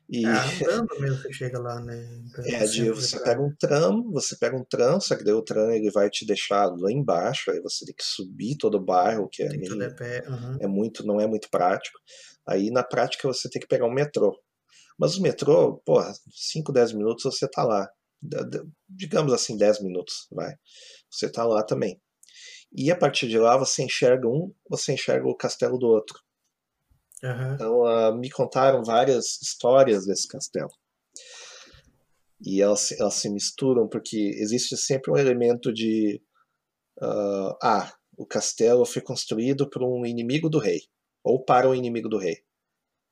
E... 0.10 0.26
É, 0.26 0.30
andando 0.74 1.00
mesmo 1.00 1.22
você 1.22 1.34
chega 1.34 1.60
lá, 1.60 1.82
né? 1.82 2.08
É, 2.46 2.66
de, 2.66 2.90
você 2.92 3.20
pega 3.20 3.42
um 3.42 3.54
tram, 3.60 4.12
você 4.12 4.38
pega 4.38 4.56
um 4.56 4.64
tram, 4.64 5.00
só 5.00 5.16
que 5.16 5.24
daí 5.24 5.34
o 5.34 5.42
tram 5.42 5.72
ele 5.72 5.92
vai 5.92 6.10
te 6.10 6.26
deixar 6.26 6.66
lá 6.66 6.92
embaixo, 6.92 7.52
aí 7.52 7.60
você 7.62 7.86
tem 7.86 7.96
que 7.96 8.04
subir 8.04 8.58
todo 8.58 8.76
o 8.76 8.84
bairro, 8.84 9.28
que 9.30 9.44
é, 9.44 9.50
meio, 9.50 9.74
uhum. 9.74 10.58
é 10.62 10.68
muito, 10.68 11.06
não 11.06 11.20
é 11.20 11.28
muito 11.28 11.50
prático. 11.50 12.00
Aí 12.48 12.72
na 12.72 12.84
prática 12.84 13.28
você 13.28 13.50
tem 13.50 13.62
que 13.62 13.68
pegar 13.68 13.86
um 13.86 13.94
metrô. 13.94 14.38
Mas 14.98 15.16
o 15.16 15.22
metrô, 15.22 15.82
porra, 15.86 16.12
5, 16.32 16.72
10 16.72 16.94
minutos 16.94 17.24
você 17.24 17.48
tá 17.48 17.64
lá. 17.64 17.88
Digamos 18.90 19.32
assim, 19.32 19.58
10 19.58 19.84
minutos, 19.84 20.28
vai. 20.32 20.54
Você 21.12 21.30
tá 21.30 21.46
lá 21.46 21.64
também. 21.64 22.02
E 22.72 22.92
a 22.92 22.96
partir 22.96 23.28
de 23.28 23.38
lá 23.38 23.58
você 23.58 23.84
enxerga 23.84 24.28
um, 24.28 24.54
você 24.70 24.94
enxerga 24.94 25.28
o 25.28 25.36
castelo 25.36 25.78
do 25.78 25.88
outro. 25.88 26.20
Uhum. 27.24 27.54
Então 27.54 27.80
uh, 27.82 28.16
me 28.16 28.30
contaram 28.30 28.84
várias 28.84 29.42
histórias 29.42 30.06
desse 30.06 30.28
castelo. 30.28 30.70
E 32.46 32.62
elas, 32.62 32.92
elas 32.92 33.16
se 33.16 33.30
misturam 33.30 33.88
porque 33.88 34.32
existe 34.36 34.78
sempre 34.78 35.12
um 35.12 35.18
elemento 35.18 35.74
de 35.74 36.22
uh, 37.02 37.58
ah, 37.62 37.92
o 38.16 38.26
castelo 38.26 38.86
foi 38.86 39.02
construído 39.02 39.70
por 39.70 39.84
um 39.84 40.06
inimigo 40.06 40.50
do 40.50 40.60
rei 40.60 40.82
ou 41.24 41.44
para 41.44 41.68
o 41.68 41.74
inimigo 41.74 42.08
do 42.08 42.20
rei, 42.20 42.38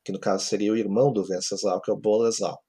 que 0.03 0.11
no 0.11 0.19
caso 0.19 0.45
seria 0.45 0.71
o 0.71 0.77
irmão 0.77 1.11
do 1.11 1.25
Venceslau, 1.25 1.81
que 1.81 1.89
é 1.89 1.93
o 1.93 1.99
Boleslau. 1.99 2.59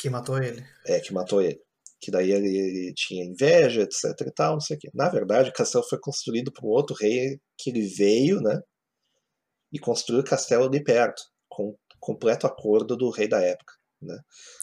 Que 0.00 0.08
matou 0.08 0.40
ele. 0.40 0.64
É, 0.86 1.00
que 1.00 1.12
matou 1.12 1.42
ele 1.42 1.60
que 2.00 2.10
daí 2.10 2.30
ele, 2.30 2.48
ele, 2.48 2.94
tinha 2.94 3.24
inveja, 3.24 3.82
etc 3.82 4.04
e 4.26 4.32
tal, 4.32 4.52
não 4.52 4.60
sei 4.60 4.76
o 4.76 4.78
quê. 4.80 4.88
Na 4.94 5.08
verdade, 5.08 5.50
o 5.50 5.52
castelo 5.52 5.84
foi 5.84 5.98
construído 5.98 6.52
por 6.52 6.64
um 6.64 6.68
outro 6.68 6.94
rei 6.94 7.40
que 7.56 7.70
ele 7.70 7.82
veio, 7.82 8.40
né, 8.40 8.60
e 9.72 9.78
construiu 9.78 10.20
o 10.20 10.24
castelo 10.24 10.64
ali 10.64 10.82
perto, 10.82 11.22
com 11.48 11.76
completo 12.00 12.46
acordo 12.46 12.96
do 12.96 13.10
rei 13.10 13.28
da 13.28 13.40
época, 13.40 13.72
né. 14.00 14.18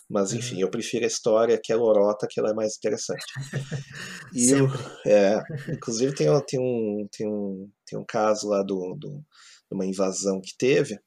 Mas 0.09 0.31
uhum. 0.31 0.37
enfim, 0.37 0.61
eu 0.61 0.69
prefiro 0.69 1.03
a 1.03 1.07
história 1.07 1.59
que 1.61 1.73
a 1.73 1.77
lorota, 1.77 2.27
que 2.29 2.39
ela 2.39 2.51
é 2.51 2.53
mais 2.53 2.77
interessante. 2.77 3.25
E 4.33 4.49
eu, 4.49 4.67
é, 5.05 5.41
inclusive 5.69 6.13
tem, 6.13 6.27
tem, 6.45 6.59
um, 6.59 7.07
tem, 7.09 7.25
um, 7.25 7.71
tem 7.85 7.97
um 7.97 8.03
caso 8.05 8.49
lá 8.49 8.61
do, 8.61 8.95
do, 8.95 9.09
de 9.19 9.71
uma 9.71 9.85
invasão 9.85 10.41
que 10.41 10.51
teve, 10.57 10.99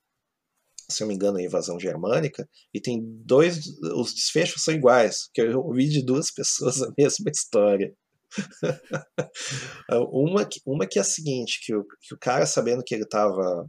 se 0.90 1.02
eu 1.02 1.06
me 1.06 1.14
engano, 1.14 1.36
a 1.36 1.42
invasão 1.42 1.78
germânica, 1.78 2.48
e 2.72 2.80
tem 2.80 3.02
dois, 3.24 3.66
os 3.94 4.14
desfechos 4.14 4.62
são 4.62 4.72
iguais, 4.72 5.28
que 5.34 5.42
eu 5.42 5.60
ouvi 5.60 5.88
de 5.88 6.02
duas 6.02 6.30
pessoas 6.32 6.80
a 6.82 6.90
mesma 6.96 7.30
história. 7.30 7.94
uma, 10.10 10.44
que, 10.46 10.60
uma 10.66 10.86
que 10.86 10.98
é 10.98 11.02
a 11.02 11.04
seguinte, 11.04 11.60
que 11.64 11.74
o, 11.74 11.84
que 12.00 12.14
o 12.14 12.18
cara 12.18 12.46
sabendo 12.46 12.82
que 12.84 12.94
ele 12.94 13.04
estava 13.04 13.66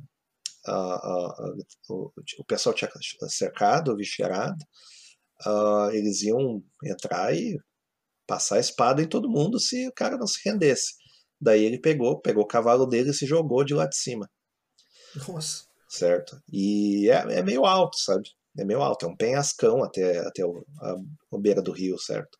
o, 1.89 2.11
o, 2.39 2.45
pessoal 2.45 2.75
tinha 2.75 2.89
cercado, 3.27 3.95
vixerado, 3.95 4.63
uh, 5.45 5.89
eles 5.91 6.21
iam 6.23 6.63
entrar 6.85 7.35
e 7.35 7.57
passar 8.27 8.57
a 8.57 8.59
espada 8.59 9.01
em 9.01 9.07
todo 9.07 9.29
mundo 9.29 9.59
se 9.59 9.87
o 9.87 9.93
cara 9.93 10.17
não 10.17 10.27
se 10.27 10.39
rendesse. 10.45 10.93
Daí 11.41 11.63
ele 11.63 11.79
pegou, 11.79 12.19
pegou 12.21 12.43
o 12.43 12.47
cavalo 12.47 12.85
dele 12.85 13.11
e 13.11 13.13
se 13.13 13.25
jogou 13.25 13.63
de 13.63 13.73
lá 13.73 13.87
de 13.87 13.95
cima. 13.95 14.29
Nossa 15.27 15.69
certo? 15.89 16.39
E 16.51 17.09
é, 17.09 17.39
é 17.39 17.43
meio 17.43 17.65
alto, 17.65 17.97
sabe? 17.97 18.29
É 18.57 18.63
meio 18.63 18.81
alto, 18.81 19.05
é 19.05 19.09
um 19.09 19.15
penhascão 19.15 19.83
até, 19.83 20.19
até 20.19 20.45
o, 20.45 20.63
a, 20.81 20.95
a 21.35 21.39
beira 21.39 21.61
do 21.61 21.71
rio, 21.71 21.97
certo? 21.97 22.37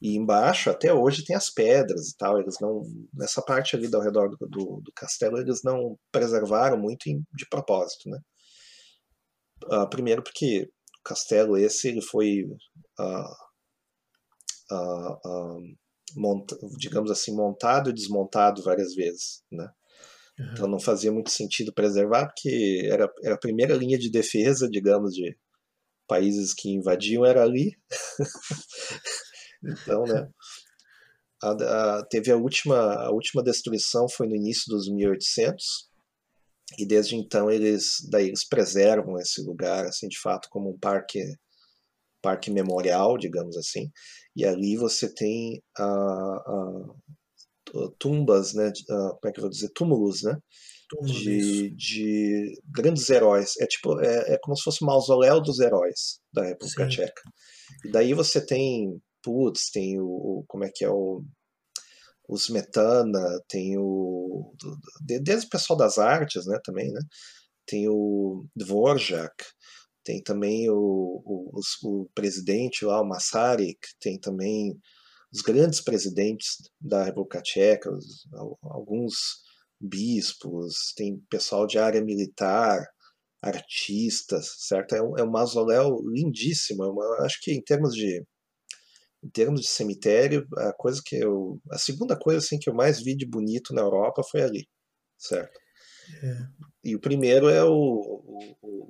E 0.00 0.16
embaixo, 0.16 0.70
até 0.70 0.92
hoje, 0.94 1.24
tem 1.24 1.36
as 1.36 1.50
pedras 1.50 2.08
e 2.08 2.16
tal. 2.16 2.38
Eles 2.40 2.56
não. 2.60 2.82
Nessa 3.12 3.42
parte 3.42 3.76
ali 3.76 3.88
ao 3.94 4.00
redor 4.00 4.30
do, 4.30 4.48
do, 4.48 4.80
do 4.82 4.92
castelo, 4.94 5.38
eles 5.38 5.62
não 5.62 5.98
preservaram 6.10 6.78
muito 6.78 7.08
em, 7.08 7.22
de 7.34 7.46
propósito, 7.48 8.08
né? 8.08 8.18
Uh, 9.64 9.88
primeiro 9.90 10.22
porque 10.22 10.70
o 11.00 11.02
castelo 11.04 11.56
esse 11.56 11.88
ele 11.88 12.00
foi. 12.00 12.44
Uh, 12.98 13.50
uh, 14.72 15.60
monta, 16.16 16.56
digamos 16.78 17.10
assim, 17.10 17.34
montado 17.34 17.90
e 17.90 17.94
desmontado 17.94 18.62
várias 18.62 18.94
vezes, 18.94 19.42
né? 19.50 19.68
Uhum. 20.38 20.52
Então 20.52 20.66
não 20.66 20.80
fazia 20.80 21.12
muito 21.12 21.30
sentido 21.30 21.72
preservar, 21.74 22.26
porque 22.26 22.88
era, 22.90 23.08
era 23.22 23.34
a 23.34 23.38
primeira 23.38 23.74
linha 23.74 23.98
de 23.98 24.10
defesa, 24.10 24.68
digamos, 24.68 25.12
de 25.12 25.36
países 26.08 26.54
que 26.54 26.70
invadiam, 26.70 27.24
era 27.24 27.42
ali. 27.42 27.72
então, 29.62 30.04
né? 30.04 30.28
A, 31.42 31.50
a, 31.98 32.06
teve 32.06 32.30
a 32.30 32.36
última, 32.36 32.94
a 32.94 33.10
última 33.10 33.42
destruição 33.42 34.06
foi 34.08 34.26
no 34.26 34.36
início 34.36 34.64
dos 34.68 34.88
1800 34.90 35.88
e 36.78 36.86
desde 36.86 37.16
então 37.16 37.50
eles 37.50 37.96
daí 38.10 38.28
eles 38.28 38.46
preservam 38.46 39.18
esse 39.18 39.42
lugar 39.42 39.86
assim 39.86 40.06
de 40.06 40.20
fato 40.20 40.48
como 40.50 40.70
um 40.70 40.78
parque 40.78 41.20
parque 42.22 42.50
memorial 42.50 43.18
digamos 43.18 43.56
assim 43.56 43.90
e 44.36 44.44
ali 44.44 44.76
você 44.76 45.12
tem 45.12 45.60
a, 45.76 46.42
tumbas, 47.98 48.54
né, 48.54 48.68
uh, 48.68 49.10
como 49.20 49.26
é 49.26 49.32
que 49.32 49.38
eu 49.38 49.42
vou 49.42 49.50
dizer, 49.50 49.70
túmulos, 49.74 50.22
né, 50.22 50.36
de, 51.02 51.70
de, 51.70 52.60
grandes 52.68 53.08
heróis. 53.10 53.54
É 53.60 53.66
tipo, 53.66 54.00
é, 54.00 54.34
é, 54.34 54.38
como 54.38 54.56
se 54.56 54.62
fosse 54.62 54.82
o 54.82 54.86
mausoléu 54.86 55.40
dos 55.40 55.60
heróis 55.60 56.20
da 56.32 56.44
República 56.44 56.84
Sim. 56.84 56.90
Tcheca. 56.90 57.22
E 57.84 57.90
daí 57.90 58.12
você 58.12 58.44
tem, 58.44 59.00
putz, 59.22 59.70
tem 59.70 59.98
o, 60.00 60.44
como 60.48 60.64
é 60.64 60.70
que 60.74 60.84
é 60.84 60.90
o 60.90 61.22
o 62.28 62.36
Smetana, 62.36 63.40
tem 63.48 63.76
o 63.76 64.54
desde 65.00 65.46
o 65.46 65.50
pessoal 65.50 65.76
das 65.76 65.98
artes, 65.98 66.46
né, 66.46 66.60
também, 66.64 66.92
né? 66.92 67.00
Tem 67.66 67.88
o 67.88 68.46
Dvorak, 68.54 69.34
tem 70.04 70.22
também 70.22 70.70
o, 70.70 70.76
o, 71.24 71.60
o, 71.84 72.10
presidente 72.14 72.84
lá, 72.84 73.02
o 73.02 73.08
Masaryk, 73.08 73.80
tem 74.00 74.18
também 74.18 74.78
os 75.32 75.42
grandes 75.42 75.80
presidentes 75.80 76.56
da 76.80 77.04
República 77.04 77.42
Tcheca, 77.42 77.90
alguns 78.62 79.42
bispos, 79.80 80.92
tem 80.96 81.18
pessoal 81.30 81.66
de 81.66 81.78
área 81.78 82.02
militar, 82.02 82.86
artistas, 83.42 84.54
certo? 84.58 84.94
É 84.94 85.02
um, 85.02 85.18
é 85.18 85.22
um 85.24 85.30
mausoléu 85.30 86.00
lindíssimo. 86.12 86.84
Eu 86.84 87.24
acho 87.24 87.40
que 87.42 87.52
em 87.52 87.62
termos 87.62 87.94
de 87.94 88.24
em 89.22 89.28
termos 89.28 89.60
de 89.60 89.68
cemitério, 89.68 90.46
a 90.56 90.72
coisa 90.72 91.00
que 91.04 91.16
eu 91.16 91.60
a 91.70 91.78
segunda 91.78 92.18
coisa 92.18 92.38
assim 92.38 92.58
que 92.58 92.68
eu 92.68 92.74
mais 92.74 93.02
vi 93.02 93.14
de 93.14 93.26
bonito 93.26 93.74
na 93.74 93.82
Europa 93.82 94.22
foi 94.22 94.42
ali, 94.42 94.68
certo? 95.18 95.58
É. 96.22 96.36
E 96.84 96.96
o 96.96 97.00
primeiro 97.00 97.48
é 97.48 97.62
o, 97.62 97.70
o, 97.72 98.88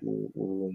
o, 0.00 0.30
o 0.34 0.70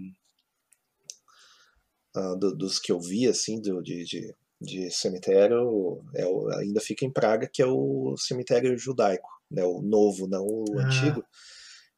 uh, 2.16 2.36
do, 2.38 2.54
dos 2.54 2.78
que 2.78 2.92
eu 2.92 3.00
vi 3.00 3.26
assim 3.26 3.60
do, 3.60 3.82
de, 3.82 4.04
de, 4.04 4.34
de 4.60 4.90
cemitério 4.90 6.04
é 6.14 6.24
ainda 6.58 6.80
fica 6.80 7.04
em 7.04 7.12
Praga 7.12 7.48
que 7.52 7.62
é 7.62 7.66
o 7.66 8.14
cemitério 8.16 8.76
judaico, 8.78 9.28
né? 9.50 9.64
O 9.64 9.80
novo, 9.80 10.28
não 10.28 10.44
o 10.44 10.64
ah. 10.78 10.86
antigo 10.86 11.24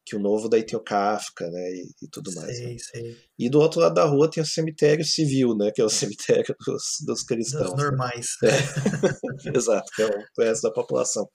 que 0.07 0.15
o 0.15 0.21
novo 0.21 0.49
daí 0.49 0.65
tem 0.65 0.79
o 0.79 0.83
Kafka, 0.83 1.51
né, 1.51 1.71
e, 1.73 2.05
e 2.05 2.09
tudo 2.09 2.33
mais. 2.37 2.57
Sei, 2.57 2.73
né? 2.73 2.77
sei. 2.79 3.17
E 3.37 3.51
do 3.51 3.59
outro 3.59 3.81
lado 3.81 3.95
da 3.95 4.05
rua 4.05 4.31
tem 4.31 4.41
o 4.41 4.47
cemitério 4.47 5.05
civil, 5.05 5.57
né, 5.57 5.73
que 5.75 5.83
é 5.83 5.85
o 5.85 5.91
cemitério 5.91 6.55
dos, 6.65 6.83
dos 7.05 7.25
cristãos. 7.25 7.73
Dos 7.73 7.83
normais. 7.83 8.29
Né? 8.41 8.51
É. 8.51 9.51
Exato, 9.59 9.91
que 9.97 10.03
é 10.03 10.07
o 10.07 10.43
resto 10.43 10.63
da 10.63 10.73
população. 10.73 11.29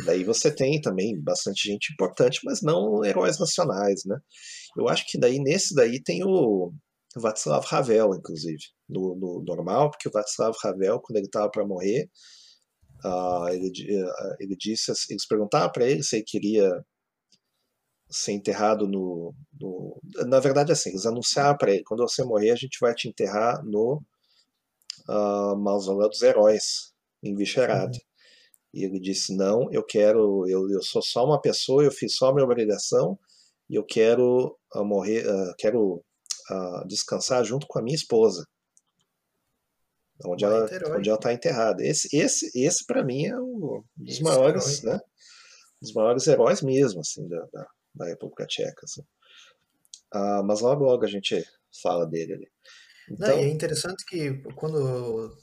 E 0.00 0.04
daí 0.04 0.24
você 0.24 0.50
tem 0.50 0.80
também 0.80 1.20
bastante 1.22 1.68
gente 1.68 1.92
importante, 1.92 2.40
mas 2.44 2.62
não 2.62 3.04
heróis 3.04 3.38
nacionais, 3.38 4.02
né. 4.06 4.16
Eu 4.76 4.88
acho 4.88 5.04
que 5.06 5.18
daí 5.18 5.38
nesse 5.38 5.74
daí 5.74 6.02
tem 6.02 6.24
o 6.24 6.72
Václav 7.14 7.66
Havel, 7.70 8.14
inclusive, 8.14 8.62
no, 8.88 9.16
no 9.16 9.44
normal, 9.46 9.90
porque 9.90 10.08
o 10.08 10.12
Václav 10.12 10.56
Havel, 10.64 10.98
quando 11.00 11.18
ele 11.18 11.26
estava 11.26 11.50
para 11.50 11.66
morrer, 11.66 12.08
uh, 13.04 13.48
ele, 13.48 13.68
uh, 13.68 14.36
ele 14.40 14.56
disse, 14.58 14.92
eles 15.10 15.26
perguntavam 15.26 15.70
para 15.72 15.86
ele 15.86 16.02
se 16.02 16.16
ele 16.16 16.24
queria 16.26 16.70
ser 18.10 18.32
enterrado 18.32 18.86
no, 18.86 19.34
no, 19.60 20.00
Na 20.26 20.40
verdade, 20.40 20.72
assim, 20.72 20.90
eles 20.90 21.06
anunciaram 21.06 21.56
para 21.56 21.72
ele: 21.72 21.84
quando 21.84 22.00
você 22.00 22.24
morrer, 22.24 22.50
a 22.50 22.56
gente 22.56 22.78
vai 22.80 22.94
te 22.94 23.08
enterrar 23.08 23.62
no 23.64 24.02
uh, 25.08 25.56
Mausoléu 25.56 26.08
dos 26.08 26.22
Heróis, 26.22 26.92
em 27.22 27.34
Vicherado. 27.34 27.94
Uhum. 27.94 28.00
E 28.74 28.84
ele 28.84 28.98
disse: 28.98 29.36
não, 29.36 29.70
eu 29.72 29.84
quero, 29.84 30.48
eu, 30.48 30.70
eu 30.70 30.82
sou 30.82 31.02
só 31.02 31.24
uma 31.24 31.40
pessoa, 31.40 31.84
eu 31.84 31.90
fiz 31.90 32.14
só 32.16 32.28
a 32.28 32.34
minha 32.34 32.44
obrigação 32.44 33.18
e 33.68 33.74
eu 33.74 33.84
quero 33.84 34.56
uh, 34.74 34.84
morrer, 34.84 35.26
uh, 35.26 35.54
quero 35.58 36.02
descansar 36.86 37.44
junto 37.44 37.66
com 37.66 37.78
a 37.78 37.82
minha 37.82 37.94
esposa. 37.94 38.42
Onde 40.24 40.46
ela, 40.46 40.64
onde 40.96 41.10
ela 41.10 41.18
está 41.18 41.30
enterrada. 41.30 41.84
Esse, 41.84 42.08
esse, 42.16 42.50
esse 42.58 42.86
para 42.86 43.04
mim 43.04 43.26
é 43.26 43.38
um 43.38 43.84
dos 43.94 44.14
esse 44.14 44.22
maiores, 44.22 44.82
herói. 44.82 44.96
né? 44.96 45.00
Dos 45.80 45.92
maiores 45.92 46.26
heróis 46.26 46.62
mesmo, 46.62 47.00
assim, 47.00 47.28
da, 47.28 47.46
da 47.52 47.68
da 47.98 48.06
República 48.06 48.46
Tcheca. 48.46 48.84
Assim. 48.84 49.02
Ah, 50.12 50.42
mas 50.44 50.60
logo 50.60 50.84
logo 50.84 51.04
a 51.04 51.08
gente 51.08 51.44
fala 51.82 52.06
dele 52.06 52.34
ali. 52.34 52.48
Então, 53.10 53.28
Não, 53.28 53.38
é 53.38 53.48
interessante 53.48 54.04
que 54.06 54.42
quando 54.54 55.34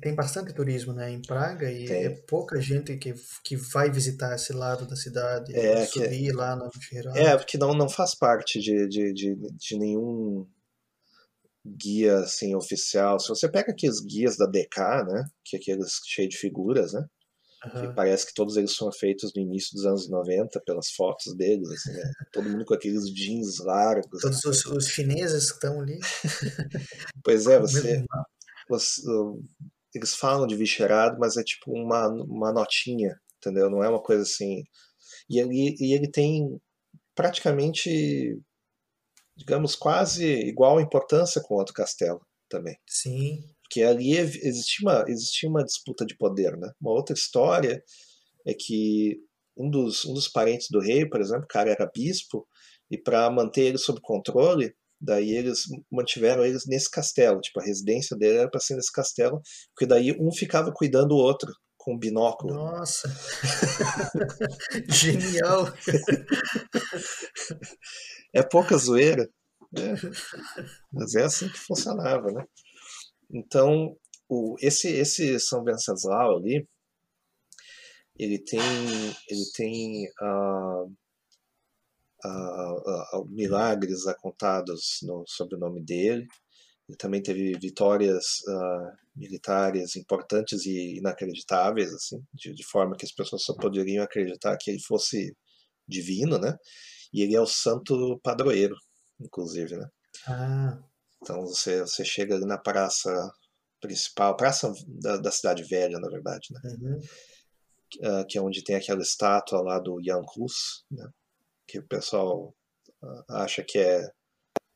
tem 0.00 0.14
bastante 0.14 0.54
turismo 0.54 0.92
né, 0.92 1.10
em 1.10 1.20
Praga 1.20 1.70
e 1.70 1.86
tem. 1.86 2.04
é 2.04 2.10
pouca 2.10 2.60
gente 2.60 2.96
que, 2.96 3.14
que 3.42 3.56
vai 3.56 3.90
visitar 3.90 4.34
esse 4.34 4.52
lado 4.52 4.86
da 4.86 4.96
cidade, 4.96 5.54
é, 5.54 5.84
subir 5.86 6.30
que, 6.30 6.32
lá 6.32 6.56
no 6.56 6.70
geral. 6.80 7.14
É, 7.14 7.36
porque 7.36 7.58
não, 7.58 7.74
não 7.74 7.88
faz 7.88 8.14
parte 8.14 8.58
de, 8.58 8.88
de, 8.88 9.12
de, 9.12 9.34
de 9.34 9.78
nenhum 9.78 10.46
guia 11.66 12.18
assim 12.18 12.54
oficial. 12.54 13.18
Se 13.18 13.28
você 13.28 13.48
pega 13.48 13.72
aqueles 13.72 14.00
guias 14.00 14.36
da 14.36 14.46
DK, 14.46 15.04
né, 15.06 15.24
que 15.44 15.56
é 15.56 15.58
aqueles 15.58 16.00
cheios 16.06 16.30
de 16.30 16.38
figuras, 16.38 16.92
né, 16.92 17.04
Uhum. 17.64 17.88
Que 17.88 17.94
parece 17.94 18.26
que 18.26 18.34
todos 18.34 18.56
eles 18.56 18.74
foram 18.74 18.92
feitos 18.92 19.32
no 19.34 19.40
início 19.40 19.74
dos 19.74 19.86
anos 19.86 20.08
90, 20.08 20.60
pelas 20.66 20.90
fotos 20.90 21.34
deles, 21.34 21.68
assim, 21.70 21.92
né? 21.92 22.12
todo 22.32 22.48
mundo 22.48 22.64
com 22.64 22.74
aqueles 22.74 23.08
jeans 23.10 23.58
largos. 23.58 24.20
Todos 24.20 24.44
os, 24.44 24.66
os 24.66 24.88
chineses 24.88 25.50
que 25.50 25.54
estão 25.54 25.80
ali. 25.80 25.98
pois 27.24 27.46
é, 27.46 27.58
você, 27.58 28.04
você, 28.68 29.00
Eles 29.94 30.14
falam 30.14 30.46
de 30.46 30.56
viscerado, 30.56 31.18
mas 31.18 31.36
é 31.36 31.42
tipo 31.42 31.72
uma, 31.72 32.08
uma 32.08 32.52
notinha, 32.52 33.18
entendeu? 33.38 33.70
Não 33.70 33.82
é 33.82 33.88
uma 33.88 34.02
coisa 34.02 34.22
assim. 34.22 34.62
E 35.28 35.38
ele, 35.38 35.76
e 35.80 35.94
ele 35.94 36.10
tem 36.10 36.60
praticamente, 37.14 38.38
digamos, 39.36 39.74
quase 39.74 40.26
igual 40.26 40.80
importância 40.80 41.40
com 41.40 41.54
o 41.54 41.58
outro 41.58 41.72
castelo 41.72 42.20
também. 42.48 42.76
Sim. 42.86 43.53
Porque 43.74 43.82
ali 43.82 44.16
existia 44.16 44.88
uma, 44.88 45.04
existia 45.08 45.48
uma 45.48 45.64
disputa 45.64 46.06
de 46.06 46.16
poder. 46.16 46.56
Né? 46.56 46.70
Uma 46.80 46.92
outra 46.92 47.12
história 47.12 47.82
é 48.46 48.54
que 48.54 49.18
um 49.56 49.68
dos, 49.68 50.04
um 50.04 50.14
dos 50.14 50.28
parentes 50.28 50.68
do 50.70 50.78
rei, 50.78 51.04
por 51.04 51.20
exemplo, 51.20 51.42
o 51.42 51.48
cara 51.48 51.72
era 51.72 51.90
bispo, 51.92 52.46
e 52.88 52.96
para 52.96 53.28
manter 53.30 53.62
ele 53.62 53.78
sob 53.78 54.00
controle, 54.00 54.72
daí 55.00 55.32
eles 55.32 55.64
mantiveram 55.90 56.44
eles 56.44 56.66
nesse 56.66 56.88
castelo. 56.88 57.40
Tipo, 57.40 57.60
a 57.60 57.64
residência 57.64 58.16
dele 58.16 58.38
era 58.38 58.48
para 58.48 58.60
ser 58.60 58.76
nesse 58.76 58.92
castelo, 58.92 59.42
porque 59.74 59.86
daí 59.86 60.16
um 60.20 60.30
ficava 60.30 60.72
cuidando 60.72 61.08
do 61.08 61.16
outro 61.16 61.52
com 61.76 61.94
um 61.94 61.98
binóculo. 61.98 62.54
Nossa! 62.54 63.12
Genial! 64.88 65.66
é 68.32 68.40
pouca 68.40 68.78
zoeira. 68.78 69.28
É. 69.76 69.94
Mas 70.92 71.16
é 71.16 71.24
assim 71.24 71.48
que 71.48 71.58
funcionava, 71.58 72.30
né? 72.30 72.44
Então, 73.34 73.96
o, 74.28 74.56
esse, 74.60 74.88
esse 74.88 75.40
São 75.40 75.64
Venceslau 75.64 76.36
ali, 76.36 76.66
ele 78.16 78.38
tem, 78.38 78.60
ele 79.28 79.44
tem 79.56 80.06
uh, 80.22 80.84
uh, 82.24 83.18
uh, 83.18 83.28
milagres 83.28 84.04
contados 84.20 85.00
no, 85.02 85.24
sobre 85.26 85.56
o 85.56 85.58
nome 85.58 85.82
dele. 85.82 86.26
Ele 86.88 86.96
também 86.96 87.22
teve 87.22 87.58
vitórias 87.58 88.42
militares 89.16 89.96
importantes 89.96 90.66
e 90.66 90.98
inacreditáveis, 90.98 91.92
assim, 91.92 92.22
de, 92.32 92.52
de, 92.52 92.64
forma 92.66 92.94
que 92.94 93.06
as 93.06 93.12
pessoas 93.12 93.42
só 93.42 93.54
poderiam 93.54 94.04
acreditar 94.04 94.56
que 94.60 94.70
ele 94.70 94.80
fosse 94.80 95.34
divino, 95.88 96.38
né? 96.38 96.54
E 97.12 97.22
ele 97.22 97.34
é 97.34 97.40
o 97.40 97.46
santo 97.46 98.20
padroeiro, 98.22 98.76
inclusive, 99.18 99.76
né? 99.76 99.88
Ah. 100.28 100.78
Então 101.24 101.40
você, 101.46 101.80
você 101.80 102.04
chega 102.04 102.34
ali 102.34 102.44
na 102.44 102.58
praça 102.58 103.10
principal, 103.80 104.36
praça 104.36 104.72
da, 104.86 105.16
da 105.16 105.30
cidade 105.30 105.64
velha, 105.64 105.98
na 105.98 106.08
verdade, 106.08 106.48
né? 106.50 106.60
Uhum. 106.64 107.00
Uh, 107.96 108.26
que 108.26 108.36
é 108.36 108.42
onde 108.42 108.62
tem 108.62 108.76
aquela 108.76 109.02
estátua 109.02 109.62
lá 109.62 109.78
do 109.78 110.02
Jan 110.04 110.22
Hus, 110.36 110.84
né? 110.90 111.08
que 111.66 111.78
o 111.78 111.86
pessoal 111.86 112.54
uh, 113.02 113.24
acha 113.28 113.62
que 113.62 113.78
é 113.78 114.10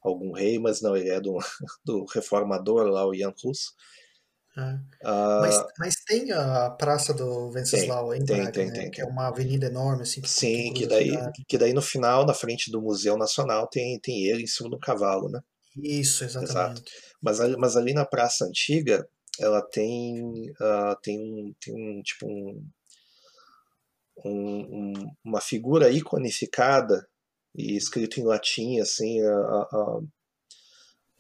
algum 0.03 0.33
rei, 0.33 0.59
mas 0.59 0.81
não, 0.81 0.97
ele 0.97 1.11
é 1.11 1.21
do, 1.21 1.37
do 1.85 2.05
reformador 2.07 2.87
lá, 2.87 3.07
o 3.07 3.15
Jan 3.15 3.35
Hus. 3.45 3.75
Uh, 4.57 5.41
mas, 5.41 5.65
mas, 5.79 5.95
tem 6.05 6.33
a 6.33 6.71
Praça 6.71 7.15
do 7.15 7.49
Venceslau 7.51 8.13
em 8.13 8.25
Braga, 8.25 8.51
tem, 8.51 8.67
né? 8.67 8.73
tem, 8.73 8.91
que 8.91 9.01
é 9.01 9.05
uma 9.05 9.29
avenida 9.29 9.67
enorme. 9.67 10.03
Assim, 10.03 10.21
Sim, 10.25 10.73
que, 10.73 10.81
que 10.81 10.87
daí, 10.89 11.17
que 11.47 11.59
daí 11.59 11.73
no 11.73 11.83
final, 11.83 12.27
na 12.27 12.35
frente 12.35 12.71
do 12.71 12.83
Museu 12.83 13.17
Nacional, 13.17 13.69
tem, 13.69 14.01
tem 14.01 14.25
ele 14.25 14.43
em 14.43 14.49
cima 14.49 14.69
do 14.69 14.79
cavalo, 14.79 15.29
né? 15.29 15.41
Isso, 15.83 16.25
exatamente. 16.25 16.51
Exato. 16.51 16.83
Mas, 17.21 17.39
mas 17.57 17.77
ali 17.77 17.93
na 17.93 18.05
Praça 18.05 18.45
Antiga, 18.45 19.09
ela 19.41 19.63
tem, 19.63 20.23
uh, 20.53 20.97
tem, 21.03 21.19
um, 21.19 21.55
tem 21.61 21.75
um, 21.75 22.03
tipo 22.03 22.27
um, 22.27 22.71
um, 24.25 24.93
uma 25.25 25.41
figura 25.41 25.91
iconificada 25.91 27.09
e 27.55 27.77
escrito 27.77 28.21
em 28.21 28.25
latim, 28.25 28.81
assim, 28.81 29.21
a, 29.23 29.33
a, 29.33 30.01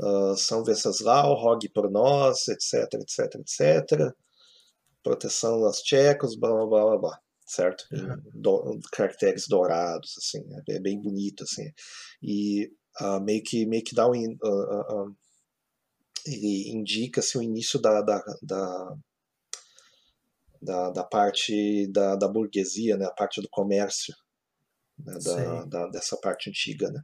a 0.00 0.36
São 0.36 0.64
Venceslau, 0.64 1.34
rogue 1.34 1.68
por 1.68 1.90
nós, 1.90 2.48
etc, 2.48 2.94
etc, 2.94 3.34
etc. 3.36 4.14
Proteção 5.02 5.64
aos 5.64 5.80
tchecos, 5.82 6.36
blá, 6.36 6.50
blá, 6.50 6.66
blá, 6.66 6.84
blá, 6.84 6.98
blá 6.98 7.20
certo? 7.48 7.86
Uhum. 7.90 8.22
Do, 8.34 8.80
caracteres 8.92 9.48
dourados, 9.48 10.14
assim, 10.18 10.44
é 10.68 10.78
bem 10.78 11.00
bonito, 11.00 11.44
assim. 11.44 11.72
E 12.22 12.70
uh, 13.00 13.20
meio 13.20 13.42
que 13.42 13.66
meio 13.66 13.84
que 13.84 13.94
dá 13.94 14.06
um 14.06 14.12
uh, 14.12 15.08
uh, 15.08 15.16
ele 16.26 16.70
indica 16.70 17.20
assim, 17.20 17.38
o 17.38 17.42
início 17.42 17.80
da, 17.80 18.02
da, 18.02 18.22
da, 18.42 18.96
da, 20.60 20.90
da 20.90 21.04
parte 21.04 21.86
da, 21.90 22.16
da, 22.16 22.28
burguesia, 22.28 22.96
né, 22.96 23.06
a 23.06 23.12
parte 23.12 23.40
do 23.40 23.48
comércio, 23.50 24.14
né, 24.98 25.18
da, 25.24 25.64
da, 25.64 25.86
dessa 25.88 26.16
parte 26.18 26.50
antiga. 26.50 26.90
Né? 26.90 27.00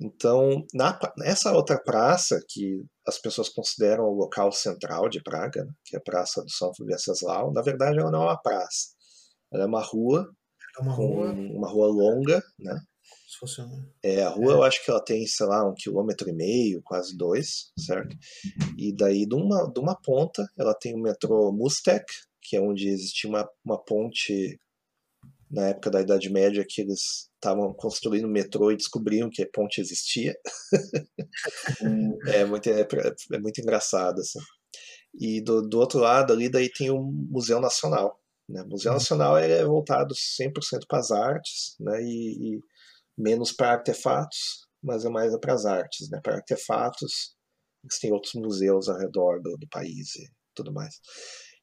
Então, 0.00 0.64
na, 0.72 0.98
nessa 1.18 1.52
outra 1.52 1.78
praça, 1.82 2.40
que 2.48 2.84
as 3.06 3.18
pessoas 3.18 3.48
consideram 3.48 4.04
o 4.04 4.14
local 4.14 4.52
central 4.52 5.08
de 5.08 5.22
Praga, 5.22 5.64
né, 5.64 5.72
que 5.84 5.96
é 5.96 5.98
a 5.98 6.02
Praça 6.02 6.42
do 6.42 6.50
São 6.50 6.70
Venceslau, 6.80 7.52
na 7.52 7.62
verdade 7.62 7.98
ela 7.98 8.10
não 8.10 8.22
é 8.22 8.26
uma 8.26 8.40
praça, 8.40 8.88
ela 9.52 9.64
é 9.64 9.66
uma 9.66 9.82
rua, 9.82 10.30
é 10.78 10.82
uma 10.82 10.92
rua, 10.92 11.32
uma 11.32 11.68
rua 11.68 11.88
longa, 11.88 12.42
né? 12.58 12.80
Fosse 13.40 13.60
um... 13.62 13.86
É, 14.02 14.22
a 14.22 14.28
rua 14.28 14.52
é. 14.52 14.56
eu 14.56 14.62
acho 14.62 14.84
que 14.84 14.90
ela 14.90 15.02
tem, 15.02 15.26
sei 15.26 15.46
lá, 15.46 15.68
um 15.68 15.74
quilômetro 15.74 16.28
e 16.28 16.32
meio, 16.32 16.82
quase 16.82 17.16
dois, 17.16 17.72
certo? 17.78 18.16
E 18.76 18.94
daí 18.94 19.26
de 19.26 19.34
uma, 19.34 19.70
de 19.72 19.80
uma 19.80 20.00
ponta 20.00 20.46
ela 20.58 20.74
tem 20.74 20.94
o 20.94 21.00
metrô 21.00 21.52
Mustek, 21.52 22.04
que 22.42 22.56
é 22.56 22.60
onde 22.60 22.88
existia 22.88 23.28
uma, 23.28 23.48
uma 23.64 23.82
ponte 23.82 24.60
na 25.50 25.68
época 25.68 25.90
da 25.90 26.00
Idade 26.00 26.30
Média 26.30 26.64
que 26.66 26.80
eles 26.80 27.28
estavam 27.34 27.72
construindo 27.74 28.26
o 28.26 28.30
metrô 28.30 28.70
e 28.70 28.76
descobriram 28.76 29.28
que 29.30 29.42
a 29.42 29.48
ponte 29.52 29.80
existia. 29.80 30.34
é, 32.28 32.44
muito, 32.44 32.68
é, 32.68 32.86
é, 33.32 33.38
muito 33.38 33.60
engraçado, 33.60 34.20
assim. 34.20 34.38
E 35.18 35.40
do, 35.40 35.62
do 35.62 35.78
outro 35.80 35.98
lado 35.98 36.32
ali 36.32 36.48
daí 36.48 36.70
tem 36.70 36.90
o 36.90 37.02
Museu 37.02 37.60
Nacional. 37.60 38.20
Né? 38.48 38.62
O 38.62 38.68
Museu 38.68 38.92
uhum. 38.92 38.98
Nacional 38.98 39.36
é 39.36 39.64
voltado 39.64 40.14
100% 40.14 40.52
para 40.88 40.98
as 40.98 41.10
artes 41.10 41.76
né? 41.80 42.00
e, 42.02 42.56
e 42.56 42.60
menos 43.20 43.52
para 43.52 43.72
artefatos, 43.72 44.66
mas 44.82 45.04
é 45.04 45.10
mais 45.10 45.38
para 45.38 45.54
as 45.54 45.66
artes. 45.66 46.08
Né? 46.10 46.20
Para 46.22 46.36
artefatos, 46.36 47.34
tem 48.00 48.12
outros 48.12 48.34
museus 48.34 48.88
ao 48.88 48.98
redor 48.98 49.40
do, 49.42 49.56
do 49.56 49.68
país 49.68 50.14
e 50.16 50.28
tudo 50.54 50.72
mais. 50.72 50.94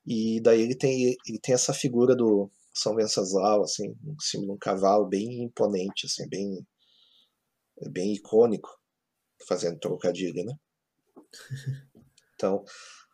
E 0.06 0.40
daí 0.42 0.62
ele 0.62 0.76
tem, 0.76 1.16
ele 1.28 1.40
tem 1.42 1.54
essa 1.54 1.74
figura 1.74 2.16
do 2.16 2.50
São 2.74 2.96
Venceslau, 2.96 3.64
assim, 3.64 3.88
em 3.88 4.16
cima 4.20 4.46
de 4.46 4.52
um 4.52 4.58
cavalo 4.58 5.08
bem 5.08 5.44
imponente, 5.44 6.06
assim, 6.06 6.28
bem, 6.30 6.66
bem 7.92 8.14
icônico, 8.14 8.70
fazendo 9.48 9.80
trocadilho, 9.80 10.44
né? 10.44 10.54
Então, 12.40 12.64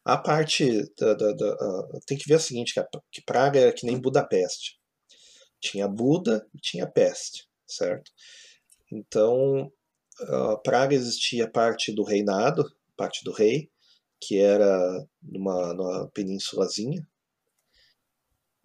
a 0.03 0.17
parte 0.17 0.83
da, 0.99 1.13
da, 1.13 1.31
da 1.31 1.99
tem 2.05 2.17
que 2.17 2.27
ver 2.27 2.35
o 2.35 2.39
seguinte, 2.41 2.73
que, 2.73 2.83
que 3.09 3.21
Praga 3.25 3.57
era 3.57 3.71
que 3.71 3.85
nem 3.85 3.97
Budapeste. 3.97 4.77
Tinha 5.61 5.87
Buda 5.87 6.45
e 6.53 6.59
tinha 6.59 6.85
peste, 6.85 7.47
certo? 7.75 8.11
Então, 8.91 9.71
uh, 10.21 10.61
Praga 10.63 10.95
existia 10.95 11.49
parte 11.49 11.91
do 11.93 12.03
reinado, 12.03 12.63
parte 12.95 13.23
do 13.23 13.31
rei, 13.31 13.69
que 14.21 14.39
era 14.39 15.05
numa, 15.21 15.73
numa 15.73 16.09
penínsulazinha, 16.11 17.05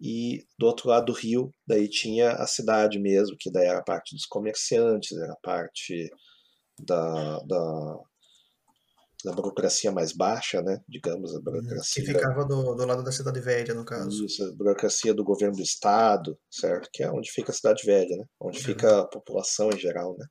e 0.01 0.45
do 0.57 0.65
outro 0.65 0.87
lado 0.87 1.07
do 1.07 1.11
rio, 1.11 1.53
daí 1.67 1.89
tinha 1.89 2.31
a 2.31 2.47
cidade 2.47 2.97
mesmo, 2.97 3.35
que 3.37 3.51
daí 3.51 3.67
era 3.67 3.83
parte 3.83 4.15
dos 4.15 4.25
comerciantes, 4.25 5.17
era 5.17 5.35
parte 5.43 6.09
da, 6.79 7.39
da 7.39 7.99
da 9.23 9.33
burocracia 9.33 9.91
mais 9.91 10.13
baixa, 10.13 10.61
né? 10.61 10.81
Digamos, 10.87 11.33
a 11.33 11.37
uhum. 11.37 11.43
burocracia. 11.43 12.03
Que 12.03 12.13
ficava 12.13 12.45
do, 12.45 12.73
do 12.73 12.85
lado 12.85 13.03
da 13.03 13.11
Cidade 13.11 13.39
Velha, 13.41 13.73
no 13.73 13.83
caso. 13.83 14.25
Isso, 14.25 14.43
a 14.43 14.55
burocracia 14.55 15.13
do 15.13 15.23
governo 15.23 15.57
do 15.57 15.61
Estado, 15.61 16.37
certo? 16.49 16.89
Que 16.93 17.03
é 17.03 17.11
onde 17.11 17.31
fica 17.31 17.51
a 17.51 17.55
Cidade 17.55 17.85
Velha, 17.85 18.15
né? 18.15 18.25
Onde 18.39 18.59
uhum. 18.59 18.63
fica 18.63 19.01
a 19.01 19.07
população 19.07 19.69
em 19.71 19.77
geral, 19.77 20.15
né? 20.17 20.25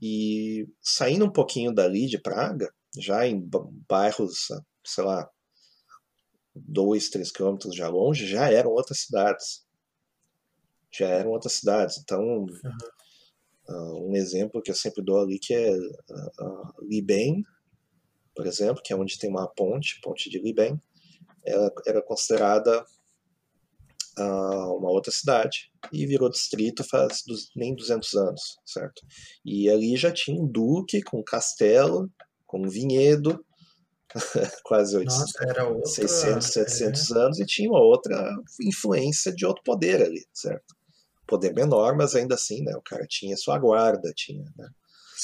E 0.00 0.66
saindo 0.80 1.24
um 1.24 1.32
pouquinho 1.32 1.72
dali 1.72 2.06
de 2.06 2.20
Praga, 2.20 2.72
já 2.98 3.26
em 3.26 3.42
bairros, 3.88 4.48
sei 4.84 5.04
lá, 5.04 5.28
dois, 6.54 7.08
três 7.08 7.32
quilômetros 7.32 7.74
já 7.74 7.88
longe, 7.88 8.26
já 8.26 8.50
eram 8.50 8.70
outras 8.70 9.00
cidades. 9.00 9.64
Já 10.92 11.08
eram 11.08 11.30
outras 11.30 11.54
cidades. 11.54 11.98
Então, 11.98 12.20
uhum. 12.20 12.46
uh, 13.68 14.10
um 14.10 14.14
exemplo 14.14 14.62
que 14.62 14.70
eu 14.70 14.76
sempre 14.76 15.02
dou 15.02 15.18
ali 15.20 15.40
que 15.40 15.52
é 15.52 15.72
uh, 15.72 16.44
uh, 16.46 16.72
Liben, 16.82 17.42
por 18.34 18.46
exemplo, 18.46 18.82
que 18.82 18.92
é 18.92 18.96
onde 18.96 19.18
tem 19.18 19.30
uma 19.30 19.48
ponte, 19.48 20.00
ponte 20.02 20.28
de 20.28 20.40
Liben, 20.40 20.80
ela 21.44 21.70
era 21.86 22.02
considerada 22.02 22.84
uh, 24.18 24.76
uma 24.76 24.90
outra 24.90 25.12
cidade 25.12 25.70
e 25.92 26.06
virou 26.06 26.30
distrito 26.30 26.84
faz 26.84 27.22
dos, 27.26 27.50
nem 27.54 27.74
200 27.74 28.14
anos, 28.14 28.58
certo? 28.64 29.02
E 29.44 29.68
ali 29.68 29.96
já 29.96 30.12
tinha 30.12 30.40
um 30.40 30.46
duque 30.46 31.02
com 31.02 31.20
um 31.20 31.24
castelo, 31.24 32.10
com 32.46 32.62
um 32.62 32.68
vinhedo, 32.68 33.44
quase 34.64 34.96
800, 34.96 35.18
Nossa, 35.18 35.64
outra, 35.64 35.86
600, 35.86 36.46
700 36.46 37.10
é... 37.10 37.18
anos, 37.18 37.40
e 37.40 37.46
tinha 37.46 37.68
uma 37.68 37.80
outra 37.80 38.34
influência 38.62 39.32
de 39.32 39.44
outro 39.44 39.62
poder 39.64 40.02
ali, 40.02 40.24
certo? 40.32 40.74
Poder 41.26 41.54
menor, 41.54 41.96
mas 41.96 42.14
ainda 42.14 42.34
assim, 42.34 42.62
né? 42.62 42.76
O 42.76 42.82
cara 42.82 43.06
tinha 43.08 43.36
sua 43.36 43.58
guarda, 43.58 44.12
tinha, 44.14 44.44
né? 44.56 44.68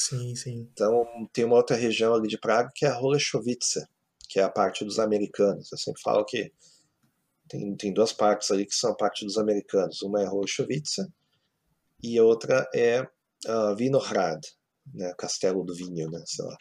Sim, 0.00 0.34
sim. 0.34 0.66
Então 0.72 1.04
tem 1.30 1.44
uma 1.44 1.56
outra 1.56 1.76
região 1.76 2.14
ali 2.14 2.26
de 2.26 2.38
Praga 2.38 2.70
que 2.74 2.86
é 2.86 2.88
a 2.88 2.98
Holešovice, 2.98 3.86
que 4.30 4.40
é 4.40 4.42
a 4.42 4.48
parte 4.48 4.82
dos 4.82 4.98
americanos. 4.98 5.70
Eu 5.70 5.76
sempre 5.76 6.00
falo 6.00 6.24
que 6.24 6.50
tem, 7.46 7.76
tem 7.76 7.92
duas 7.92 8.10
partes 8.10 8.50
ali 8.50 8.64
que 8.64 8.74
são 8.74 8.92
a 8.92 8.96
parte 8.96 9.26
dos 9.26 9.36
americanos. 9.36 10.00
Uma 10.00 10.22
é 10.22 10.26
Holešovice 10.26 11.06
e 12.02 12.18
a 12.18 12.24
outra 12.24 12.66
é 12.74 13.02
uh, 13.02 13.76
Vinohrad, 13.76 14.40
né, 14.94 15.12
Castelo 15.18 15.64
do 15.64 15.74
Vinho, 15.74 16.10
né, 16.10 16.22
sei 16.24 16.46
lá. 16.46 16.56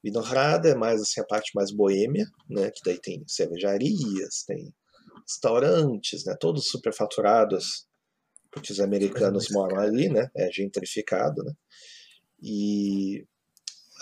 Vinohrad 0.00 0.64
é 0.64 0.76
mais 0.76 1.02
assim 1.02 1.20
a 1.20 1.24
parte 1.24 1.50
mais 1.52 1.72
boêmia, 1.72 2.26
né, 2.48 2.70
que 2.70 2.80
daí 2.84 3.00
tem 3.00 3.24
cervejarias, 3.26 4.44
tem 4.46 4.72
restaurantes, 5.26 6.24
né, 6.26 6.36
todos 6.38 6.68
superfaturados, 6.68 7.88
porque 8.52 8.70
os 8.70 8.78
americanos 8.78 9.48
moram 9.50 9.80
ali, 9.80 10.08
né, 10.08 10.30
é 10.36 10.48
gentrificado, 10.52 11.42
né. 11.42 11.52
E 12.44 13.22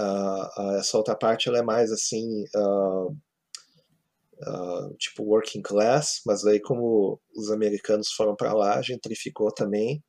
uh, 0.01 0.73
essa 0.79 0.99
outra 0.99 1.15
parte 1.15 1.49
ela 1.49 1.59
é 1.59 1.63
mais 1.63 1.93
assim, 1.93 2.45
uh, 2.57 3.07
uh, 3.09 4.97
tipo 4.99 5.23
working 5.23 5.63
class, 5.63 6.21
mas 6.27 6.45
aí 6.45 6.61
como 6.61 7.21
os 7.37 7.53
americanos 7.53 8.09
foram 8.09 8.35
para 8.35 8.53
lá, 8.53 8.83
gentrificou 8.83 9.53
também. 9.55 10.03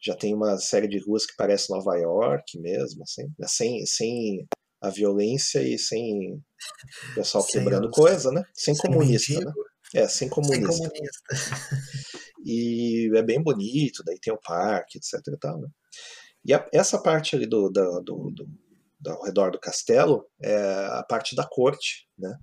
Já 0.00 0.14
tem 0.14 0.32
uma 0.32 0.58
série 0.58 0.88
de 0.88 0.98
ruas 0.98 1.26
que 1.26 1.34
parece 1.36 1.70
Nova 1.70 1.96
York 1.96 2.58
mesmo, 2.58 3.02
assim, 3.02 3.24
né? 3.38 3.46
sem, 3.48 3.84
sem 3.84 4.46
a 4.80 4.90
violência 4.90 5.60
e 5.60 5.78
sem 5.78 6.34
o 7.10 7.14
pessoal 7.14 7.42
sem 7.42 7.52
quebrando 7.52 7.86
os... 7.86 7.94
coisa, 7.94 8.30
né? 8.30 8.44
Sem, 8.54 8.74
sem 8.74 8.90
comunista, 8.90 9.40
né? 9.40 9.52
É, 9.94 10.08
sem 10.08 10.28
comunista. 10.28 10.72
Sem 10.72 10.88
comunista. 10.88 11.22
e 12.44 13.10
é 13.14 13.22
bem 13.22 13.42
bonito, 13.42 14.02
daí 14.04 14.18
tem 14.20 14.32
o 14.32 14.40
parque, 14.40 14.98
etc 14.98 15.20
e 15.28 15.38
tal, 15.38 15.60
né? 15.60 15.68
E 16.44 16.52
a, 16.52 16.68
essa 16.72 17.00
parte 17.00 17.36
ali 17.36 17.46
do, 17.46 17.68
do, 17.70 18.00
do, 18.00 18.30
do, 18.30 18.48
do, 19.00 19.10
ao 19.10 19.24
redor 19.24 19.50
do 19.50 19.60
castelo 19.60 20.26
é 20.40 20.56
a 20.90 21.04
parte 21.08 21.36
da 21.36 21.46
corte, 21.46 22.08
né? 22.18 22.34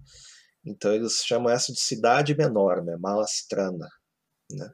Então 0.65 0.93
eles 0.93 1.23
chamam 1.25 1.51
essa 1.51 1.71
de 1.71 1.79
cidade 1.79 2.35
menor, 2.35 2.83
né? 2.83 2.95
Malastrana, 2.97 3.87
né? 4.51 4.69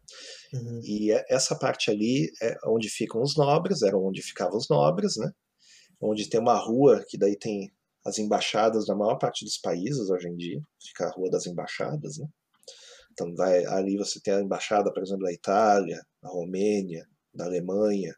Uhum. 0.54 0.80
E 0.84 1.12
é, 1.12 1.24
essa 1.30 1.58
parte 1.58 1.92
ali 1.92 2.32
é 2.42 2.56
onde 2.68 2.90
ficam 2.90 3.22
os 3.22 3.36
nobres, 3.36 3.82
era 3.82 3.98
onde 3.98 4.22
ficavam 4.22 4.58
os 4.58 4.70
nobres, 4.70 5.18
né? 5.18 5.32
Onde 6.02 6.30
tem 6.30 6.40
uma 6.40 6.58
rua 6.58 7.04
que 7.08 7.18
daí 7.18 7.38
tem 7.38 7.72
as 8.06 8.20
embaixadas 8.20 8.86
da 8.86 8.96
maior 8.96 9.18
parte 9.18 9.44
dos 9.44 9.58
países 9.58 10.10
hoje 10.10 10.28
em 10.28 10.36
dia, 10.36 10.60
fica 10.80 11.06
a 11.06 11.12
rua 11.12 11.30
das 11.30 11.48
embaixadas, 11.48 12.18
né? 12.20 12.28
Então 13.12 13.34
vai, 13.34 13.66
ali 13.66 13.98
você 13.98 14.20
tem 14.22 14.34
a 14.34 14.42
embaixada, 14.42 14.94
por 14.94 15.02
exemplo, 15.02 15.24
da 15.24 15.34
Itália, 15.34 16.02
da 16.22 16.30
Romênia, 16.30 17.08
da 17.34 17.46
Alemanha, 17.46 18.14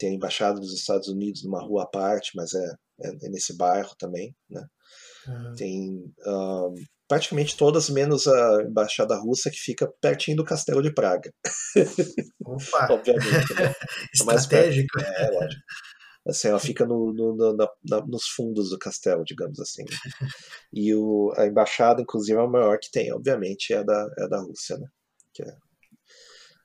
tem 0.00 0.10
a 0.10 0.14
embaixada 0.14 0.58
dos 0.58 0.72
Estados 0.72 1.08
Unidos 1.08 1.44
numa 1.44 1.62
rua 1.62 1.82
à 1.82 1.86
parte, 1.86 2.32
mas 2.34 2.54
é, 2.54 2.74
é, 3.02 3.26
é 3.26 3.28
nesse 3.28 3.54
bairro 3.54 3.94
também, 3.98 4.34
né? 4.48 4.64
Uhum. 5.28 5.54
Tem 5.54 6.14
praticamente 7.06 7.56
todas, 7.56 7.90
menos 7.90 8.26
a 8.26 8.62
embaixada 8.62 9.14
russa 9.16 9.50
que 9.50 9.58
fica 9.58 9.86
pertinho 10.00 10.38
do 10.38 10.44
Castelo 10.44 10.82
de 10.82 10.92
Praga. 10.92 11.30
Opa! 12.44 12.88
Obviamente, 12.94 13.54
né? 13.54 13.74
Estratégico. 14.14 14.98
É, 14.98 15.30
lógico. 15.30 15.62
Assim, 16.26 16.48
ela 16.48 16.58
fica 16.58 16.86
no, 16.86 17.12
no, 17.12 17.34
no 17.34 17.56
na, 17.56 18.06
nos 18.06 18.28
fundos 18.28 18.70
do 18.70 18.78
castelo, 18.78 19.24
digamos 19.24 19.60
assim. 19.60 19.82
Né? 19.82 19.90
E 20.72 20.94
o, 20.94 21.32
a 21.36 21.46
embaixada, 21.46 22.00
inclusive, 22.00 22.38
é 22.38 22.42
a 22.42 22.46
maior 22.46 22.78
que 22.78 22.90
tem, 22.90 23.12
obviamente, 23.12 23.72
é 23.72 23.82
da, 23.82 24.08
é 24.18 24.28
da 24.28 24.40
Rússia, 24.40 24.78
né? 24.78 24.86
É, 25.40 25.56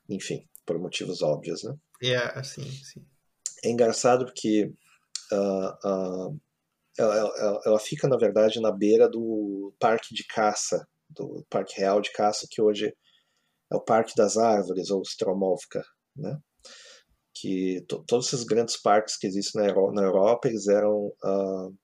enfim, 0.08 0.46
por 0.64 0.78
motivos 0.78 1.22
óbvios, 1.22 1.64
né? 1.64 1.74
É, 2.02 2.06
yeah, 2.06 2.44
sim, 2.44 2.70
sim 2.70 3.04
é 3.64 3.70
engraçado 3.70 4.24
porque 4.24 4.72
uh, 5.32 5.88
uh, 5.88 6.40
ela, 6.98 7.14
ela, 7.16 7.60
ela, 7.66 7.78
fica, 7.78 8.08
na 8.08 8.16
verdade, 8.16 8.60
na 8.60 8.72
beira 8.72 9.08
do 9.08 9.72
parque 9.78 10.14
de 10.14 10.24
caça, 10.24 10.86
do 11.10 11.44
Parque 11.50 11.80
Real 11.80 12.00
de 12.00 12.12
Caça, 12.12 12.46
que 12.50 12.60
hoje 12.60 12.94
é 13.70 13.76
o 13.76 13.80
Parque 13.80 14.14
das 14.16 14.36
Árvores, 14.36 14.90
ou 14.90 15.02
Stromovka, 15.02 15.84
né? 16.16 16.38
que 17.34 17.84
todos 17.86 18.28
esses 18.28 18.44
grandes 18.44 18.80
parques 18.80 19.18
que 19.18 19.26
existem 19.26 19.60
na, 19.60 19.68
Euro 19.68 19.92
na 19.92 20.02
Europa, 20.02 20.48
eles 20.48 20.68
eram 20.68 21.12
uh, 21.22 21.76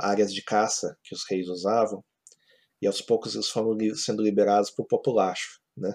áreas 0.00 0.32
de 0.32 0.42
caça 0.42 0.96
que 1.04 1.14
os 1.14 1.24
reis 1.28 1.46
usavam, 1.48 2.02
e 2.80 2.86
aos 2.86 3.02
poucos 3.02 3.34
eles 3.34 3.48
foram 3.48 3.72
li 3.72 3.94
sendo 3.94 4.22
liberados 4.22 4.70
para 4.70 4.82
o 4.82 4.88
populacho, 4.88 5.60
né? 5.76 5.94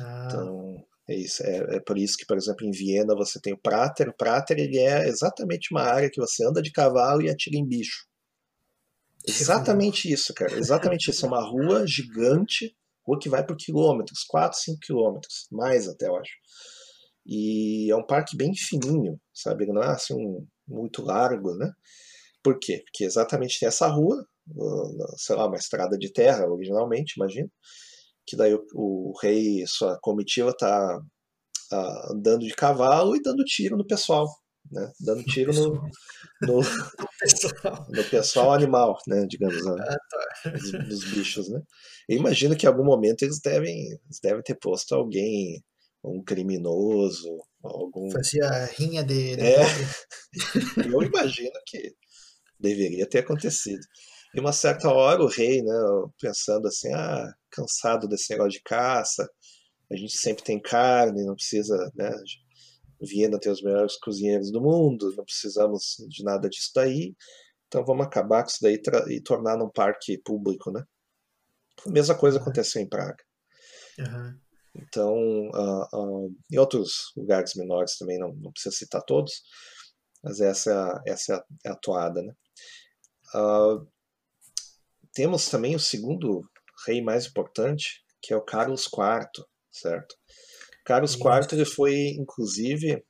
Ah. 0.00 0.24
Então, 0.26 0.86
é, 1.08 1.14
isso, 1.14 1.42
é, 1.44 1.76
é, 1.76 1.80
por 1.80 1.96
isso 1.96 2.16
que, 2.16 2.26
por 2.26 2.36
exemplo, 2.36 2.66
em 2.66 2.70
Viena 2.70 3.14
você 3.14 3.40
tem 3.40 3.52
o 3.52 3.58
Prater. 3.58 4.08
O 4.08 4.16
Prater 4.16 4.58
ele 4.58 4.78
é 4.78 5.08
exatamente 5.08 5.68
uma 5.72 5.82
área 5.82 6.10
que 6.10 6.20
você 6.20 6.44
anda 6.44 6.60
de 6.60 6.72
cavalo 6.72 7.22
e 7.22 7.30
atira 7.30 7.56
em 7.56 7.66
bicho. 7.66 8.06
Exatamente 9.26 10.12
isso, 10.12 10.32
cara. 10.34 10.56
Exatamente 10.56 11.10
isso. 11.10 11.24
É 11.24 11.28
uma 11.28 11.42
rua 11.42 11.86
gigante, 11.86 12.76
rua 13.06 13.18
que 13.18 13.28
vai 13.28 13.44
por 13.44 13.56
quilômetros, 13.56 14.24
4, 14.24 14.58
5 14.58 14.78
quilômetros, 14.80 15.46
mais 15.50 15.88
até, 15.88 16.06
eu 16.06 16.16
acho. 16.16 16.32
E 17.24 17.90
é 17.90 17.96
um 17.96 18.06
parque 18.06 18.36
bem 18.36 18.52
fininho, 18.54 19.20
sabe? 19.34 19.64
Ele 19.64 19.72
não 19.72 19.82
é 19.82 19.88
assim 19.88 20.14
um, 20.14 20.46
muito 20.66 21.02
largo, 21.02 21.54
né? 21.56 21.70
Por 22.42 22.58
quê? 22.60 22.82
Porque 22.84 23.04
exatamente 23.04 23.58
tem 23.58 23.68
essa 23.68 23.88
rua, 23.88 24.24
sei 25.16 25.34
lá, 25.34 25.46
uma 25.46 25.56
estrada 25.56 25.98
de 25.98 26.12
terra 26.12 26.46
originalmente, 26.48 27.14
imagino, 27.16 27.50
que 28.26 28.36
daí 28.36 28.54
o, 28.54 28.64
o 28.74 29.12
rei 29.20 29.62
e 29.62 29.66
sua 29.66 29.98
comitiva 30.00 30.54
tá 30.56 30.98
uh, 31.72 32.12
andando 32.12 32.46
de 32.46 32.54
cavalo 32.54 33.16
e 33.16 33.22
dando 33.22 33.44
tiro 33.44 33.76
no 33.76 33.86
pessoal, 33.86 34.26
né? 34.70 34.90
Dando 35.00 35.22
tiro 35.24 35.52
no, 35.52 35.72
no, 36.42 36.60
no 37.88 38.04
pessoal 38.10 38.52
animal, 38.52 38.98
né? 39.06 39.26
Digamos, 39.28 39.64
né? 39.64 39.76
Ah, 39.78 39.96
tá. 40.10 40.50
dos, 40.50 40.72
dos, 40.88 41.04
bichos, 41.10 41.48
né? 41.48 41.60
Eu 42.08 42.18
imagino 42.18 42.56
que 42.56 42.66
em 42.66 42.68
algum 42.68 42.84
momento 42.84 43.22
eles 43.22 43.40
devem, 43.40 43.78
eles 43.78 44.20
devem 44.22 44.42
ter 44.42 44.56
posto 44.56 44.94
alguém, 44.94 45.62
um 46.04 46.22
criminoso, 46.22 47.28
algum... 47.62 48.10
Fazia 48.10 48.66
rinha 48.66 49.02
de... 49.02 49.34
É, 49.40 49.60
eu 50.92 51.02
imagino 51.02 51.52
que 51.66 51.94
deveria 52.58 53.08
ter 53.08 53.18
acontecido. 53.18 53.80
E 54.34 54.40
uma 54.40 54.52
certa 54.52 54.88
hora 54.90 55.22
o 55.22 55.28
rei, 55.28 55.62
né, 55.62 55.74
pensando 56.20 56.68
assim, 56.68 56.92
ah, 56.92 57.32
cansado 57.50 58.08
desse 58.08 58.30
negócio 58.30 58.52
de 58.52 58.62
caça, 58.62 59.28
a 59.90 59.96
gente 59.96 60.16
sempre 60.16 60.44
tem 60.44 60.60
carne, 60.60 61.24
não 61.24 61.34
precisa, 61.34 61.90
né, 61.94 62.10
Viena 63.00 63.38
tem 63.38 63.52
os 63.52 63.62
melhores 63.62 63.98
cozinheiros 63.98 64.50
do 64.50 64.60
mundo, 64.60 65.14
não 65.16 65.24
precisamos 65.24 65.96
de 66.08 66.24
nada 66.24 66.48
disso 66.48 66.70
daí, 66.74 67.14
então 67.66 67.84
vamos 67.84 68.06
acabar 68.06 68.42
com 68.42 68.50
isso 68.50 68.58
daí 68.62 68.80
e 69.08 69.20
tornar 69.20 69.56
num 69.56 69.70
parque 69.70 70.18
público, 70.18 70.70
né. 70.70 70.84
A 71.86 71.90
mesma 71.90 72.14
coisa 72.16 72.38
aconteceu 72.38 72.80
em 72.80 72.88
Praga. 72.88 73.22
Uhum. 73.98 74.38
Então, 74.74 75.14
uh, 75.50 75.96
uh, 76.26 76.36
em 76.50 76.58
outros 76.58 77.12
lugares 77.16 77.54
menores 77.54 77.96
também, 77.96 78.18
não, 78.18 78.34
não 78.34 78.52
precisa 78.52 78.74
citar 78.74 79.02
todos, 79.02 79.42
mas 80.22 80.40
essa, 80.40 81.02
essa 81.06 81.32
é 81.32 81.36
a, 81.36 81.44
é 81.64 81.70
a 81.70 81.76
toada, 81.76 82.22
né. 82.22 82.34
Uh, 83.34 83.86
temos 85.16 85.48
também 85.48 85.74
o 85.74 85.80
segundo 85.80 86.46
rei 86.86 87.00
mais 87.00 87.24
importante, 87.26 88.04
que 88.20 88.34
é 88.34 88.36
o 88.36 88.44
Carlos 88.44 88.84
IV, 88.84 89.46
certo? 89.72 90.14
Carlos 90.84 91.14
IV 91.14 91.48
ele 91.52 91.64
foi, 91.64 92.08
inclusive, 92.18 93.02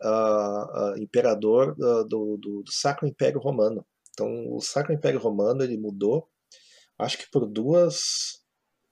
uh, 0.00 0.92
uh, 0.94 0.96
imperador 1.02 1.72
uh, 1.72 2.04
do, 2.04 2.38
do, 2.40 2.62
do, 2.62 2.72
Sacro 2.72 3.08
Império 3.08 3.40
Romano. 3.40 3.84
Então, 4.10 4.28
o 4.52 4.60
Sacro 4.60 4.92
Império 4.92 5.18
Romano 5.18 5.64
ele 5.64 5.76
mudou, 5.76 6.28
acho 6.96 7.18
que 7.18 7.28
por 7.28 7.44
duas, 7.44 8.40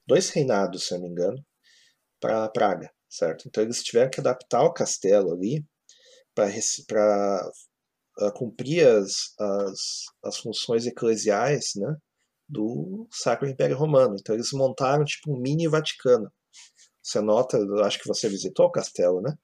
dois 0.04 0.30
reinados, 0.30 0.88
se 0.88 0.94
não 0.94 1.02
me 1.02 1.08
engano, 1.08 1.38
para 2.20 2.48
Praga, 2.48 2.90
certo? 3.08 3.46
Então, 3.46 3.62
eles 3.62 3.80
tiveram 3.84 4.10
que 4.10 4.18
adaptar 4.18 4.64
o 4.64 4.72
castelo 4.72 5.32
ali 5.32 5.64
para 6.34 6.50
cumprir 8.34 8.88
as, 8.88 9.32
as, 9.38 9.78
as 10.24 10.38
funções 10.38 10.84
eclesiais, 10.84 11.70
né? 11.76 11.96
Do 12.48 13.06
Sacro 13.10 13.48
Império 13.48 13.76
Romano. 13.76 14.16
Então 14.18 14.34
eles 14.34 14.52
montaram 14.52 15.04
tipo 15.04 15.32
um 15.32 15.40
mini 15.40 15.66
Vaticano. 15.68 16.30
Você 17.02 17.20
nota, 17.20 17.58
acho 17.84 18.00
que 18.00 18.08
você 18.08 18.28
visitou 18.28 18.66
o 18.66 18.72
castelo, 18.72 19.20
né? 19.20 19.36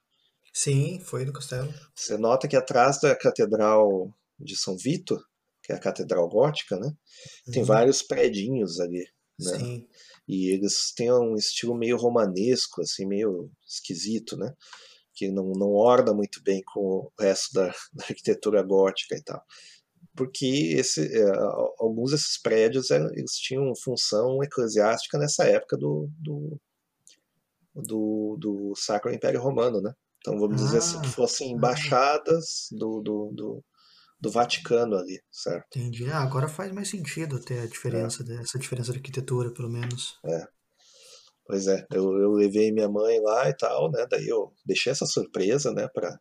Sim, 0.53 1.01
foi 1.01 1.25
no 1.25 1.33
castelo. 1.33 1.73
Você 1.95 2.17
nota 2.19 2.49
que 2.49 2.57
atrás 2.57 3.01
da 3.01 3.17
Catedral 3.17 4.13
de 4.39 4.57
São 4.57 4.77
Vito, 4.77 5.19
que 5.63 5.73
é 5.73 5.77
a 5.77 5.81
Catedral 5.81 6.29
Gótica, 6.29 6.77
né? 6.77 6.89
Uhum. 7.47 7.53
Tem 7.53 7.63
vários 7.63 8.03
predinhos 8.03 8.81
ali, 8.81 9.07
né? 9.39 9.59
Sim. 9.59 9.89
E 10.29 10.53
eles 10.53 10.93
têm 10.95 11.13
um 11.13 11.37
estilo 11.37 11.75
meio 11.75 11.97
romanesco, 11.97 12.83
assim, 12.83 13.07
meio 13.07 13.51
esquisito, 13.67 14.37
né? 14.37 14.53
Que 15.15 15.31
não, 15.31 15.53
não 15.53 15.73
orna 15.73 16.13
muito 16.13 16.43
bem 16.43 16.63
com 16.67 16.81
o 16.81 17.13
resto 17.19 17.53
da, 17.55 17.69
da 17.93 18.05
arquitetura 18.09 18.63
gótica 18.63 19.17
e 19.17 19.23
tal 19.23 19.43
porque 20.15 20.75
esse, 20.77 21.07
é, 21.07 21.33
alguns 21.79 22.11
desses 22.11 22.41
prédios 22.41 22.91
eles 22.91 23.33
tinham 23.33 23.73
função 23.75 24.43
eclesiástica 24.43 25.19
nessa 25.19 25.45
época 25.45 25.77
do, 25.77 26.09
do, 26.19 26.61
do, 27.75 28.37
do 28.39 28.73
Sacro 28.77 29.13
Império 29.13 29.41
Romano, 29.41 29.81
né? 29.81 29.93
Então 30.19 30.39
vamos 30.39 30.61
ah, 30.61 30.65
dizer 30.65 30.79
assim, 30.79 31.01
que 31.01 31.09
ah, 31.09 31.13
fossem 31.13 31.53
embaixadas 31.53 32.69
do, 32.71 33.01
do, 33.01 33.33
do, 33.35 33.65
do, 34.21 34.31
Vaticano 34.31 34.97
ali, 34.97 35.21
certo? 35.31 35.79
Entendi. 35.79 36.09
Ah, 36.11 36.23
agora 36.23 36.47
faz 36.47 36.71
mais 36.73 36.89
sentido 36.89 37.41
ter 37.41 37.61
a 37.61 37.67
diferença, 37.67 38.23
é. 38.23 38.27
dessa 38.27 38.59
diferença 38.59 38.93
de 38.93 38.99
arquitetura, 38.99 39.53
pelo 39.53 39.71
menos. 39.71 40.19
É. 40.27 40.47
Pois 41.45 41.67
é, 41.67 41.85
eu, 41.91 42.05
eu 42.19 42.33
levei 42.33 42.71
minha 42.71 42.89
mãe 42.89 43.21
lá 43.21 43.49
e 43.49 43.57
tal, 43.57 43.91
né? 43.91 44.07
Daí 44.09 44.29
eu 44.29 44.53
deixei 44.65 44.93
essa 44.93 45.07
surpresa, 45.07 45.73
né? 45.73 45.89
Pra 45.93 46.17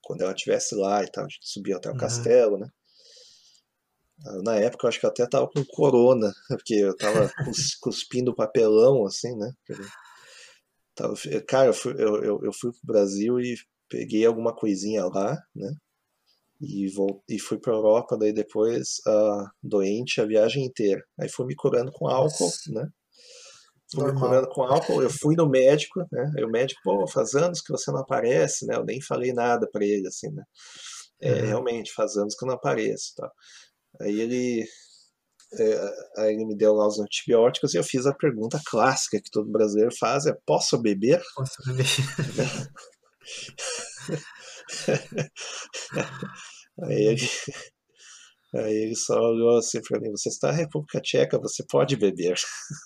quando 0.00 0.22
ela 0.22 0.32
estivesse 0.32 0.74
lá 0.74 1.04
e 1.04 1.10
tal, 1.10 1.26
a 1.26 1.28
gente 1.28 1.40
subia 1.42 1.76
até 1.76 1.90
o 1.90 1.92
uhum. 1.92 1.98
castelo, 1.98 2.56
né? 2.56 2.66
Na 4.42 4.56
época 4.56 4.86
eu 4.86 4.88
acho 4.88 5.00
que 5.00 5.06
eu 5.06 5.10
até 5.10 5.26
tava 5.26 5.48
com 5.48 5.64
corona, 5.64 6.32
porque 6.48 6.74
eu 6.74 6.96
tava 6.96 7.30
cuspindo 7.80 8.34
papelão, 8.34 9.06
assim, 9.06 9.36
né? 9.36 9.52
Tava, 10.94 11.14
cara, 11.46 11.68
eu 11.68 11.74
fui, 11.74 11.92
eu, 11.92 12.22
eu, 12.24 12.40
eu 12.42 12.52
fui 12.52 12.72
pro 12.72 12.80
Brasil 12.82 13.40
e 13.40 13.56
peguei 13.88 14.26
alguma 14.26 14.54
coisinha 14.54 15.06
lá, 15.06 15.38
né? 15.54 15.72
E, 16.60 16.88
vou, 16.88 17.22
e 17.28 17.38
fui 17.38 17.56
pra 17.58 17.72
Europa, 17.72 18.16
daí 18.18 18.32
depois 18.32 18.96
uh, 19.06 19.48
doente 19.62 20.20
a 20.20 20.26
viagem 20.26 20.64
inteira. 20.64 21.04
Aí 21.18 21.28
fui 21.28 21.46
me 21.46 21.54
curando 21.54 21.92
com 21.92 22.08
álcool, 22.08 22.46
Nossa. 22.46 22.72
né? 22.72 22.88
Fui 23.90 24.02
Normal. 24.02 24.14
me 24.14 24.20
curando 24.20 24.48
com 24.48 24.62
álcool, 24.62 25.02
eu 25.02 25.08
fui 25.08 25.36
no 25.36 25.48
médico, 25.48 26.00
né? 26.10 26.32
Aí 26.36 26.44
o 26.44 26.50
médico, 26.50 26.80
pô, 26.82 27.06
faz 27.06 27.34
anos 27.34 27.60
que 27.60 27.70
você 27.70 27.92
não 27.92 28.00
aparece, 28.00 28.66
né? 28.66 28.74
Eu 28.74 28.84
nem 28.84 29.00
falei 29.00 29.32
nada 29.32 29.68
para 29.70 29.84
ele, 29.84 30.08
assim, 30.08 30.30
né? 30.30 30.42
É, 31.20 31.32
uhum. 31.32 31.46
Realmente, 31.46 31.92
faz 31.92 32.16
anos 32.16 32.34
que 32.34 32.44
eu 32.44 32.48
não 32.48 32.56
apareço, 32.56 33.14
tá? 33.16 33.30
Aí 34.00 34.20
ele, 34.20 34.64
é, 35.54 35.90
aí 36.18 36.34
ele 36.34 36.46
me 36.46 36.56
deu 36.56 36.74
lá 36.74 36.86
os 36.86 36.98
antibióticos 36.98 37.74
e 37.74 37.76
eu 37.76 37.84
fiz 37.84 38.06
a 38.06 38.14
pergunta 38.14 38.60
clássica 38.64 39.20
que 39.20 39.30
todo 39.30 39.50
brasileiro 39.50 39.94
faz: 39.98 40.26
é 40.26 40.36
posso 40.46 40.78
beber? 40.78 41.20
Posso 41.34 41.56
beber. 41.66 41.86
aí, 46.82 47.06
ele, 47.06 47.28
aí 48.54 48.74
ele 48.74 48.96
só 48.96 49.18
olhou 49.18 49.58
assim 49.58 49.80
para 49.82 50.00
mim: 50.00 50.10
você 50.10 50.28
está 50.28 50.48
na 50.48 50.58
República 50.58 51.00
Tcheca, 51.00 51.38
você 51.38 51.64
pode 51.68 51.96
beber. 51.96 52.36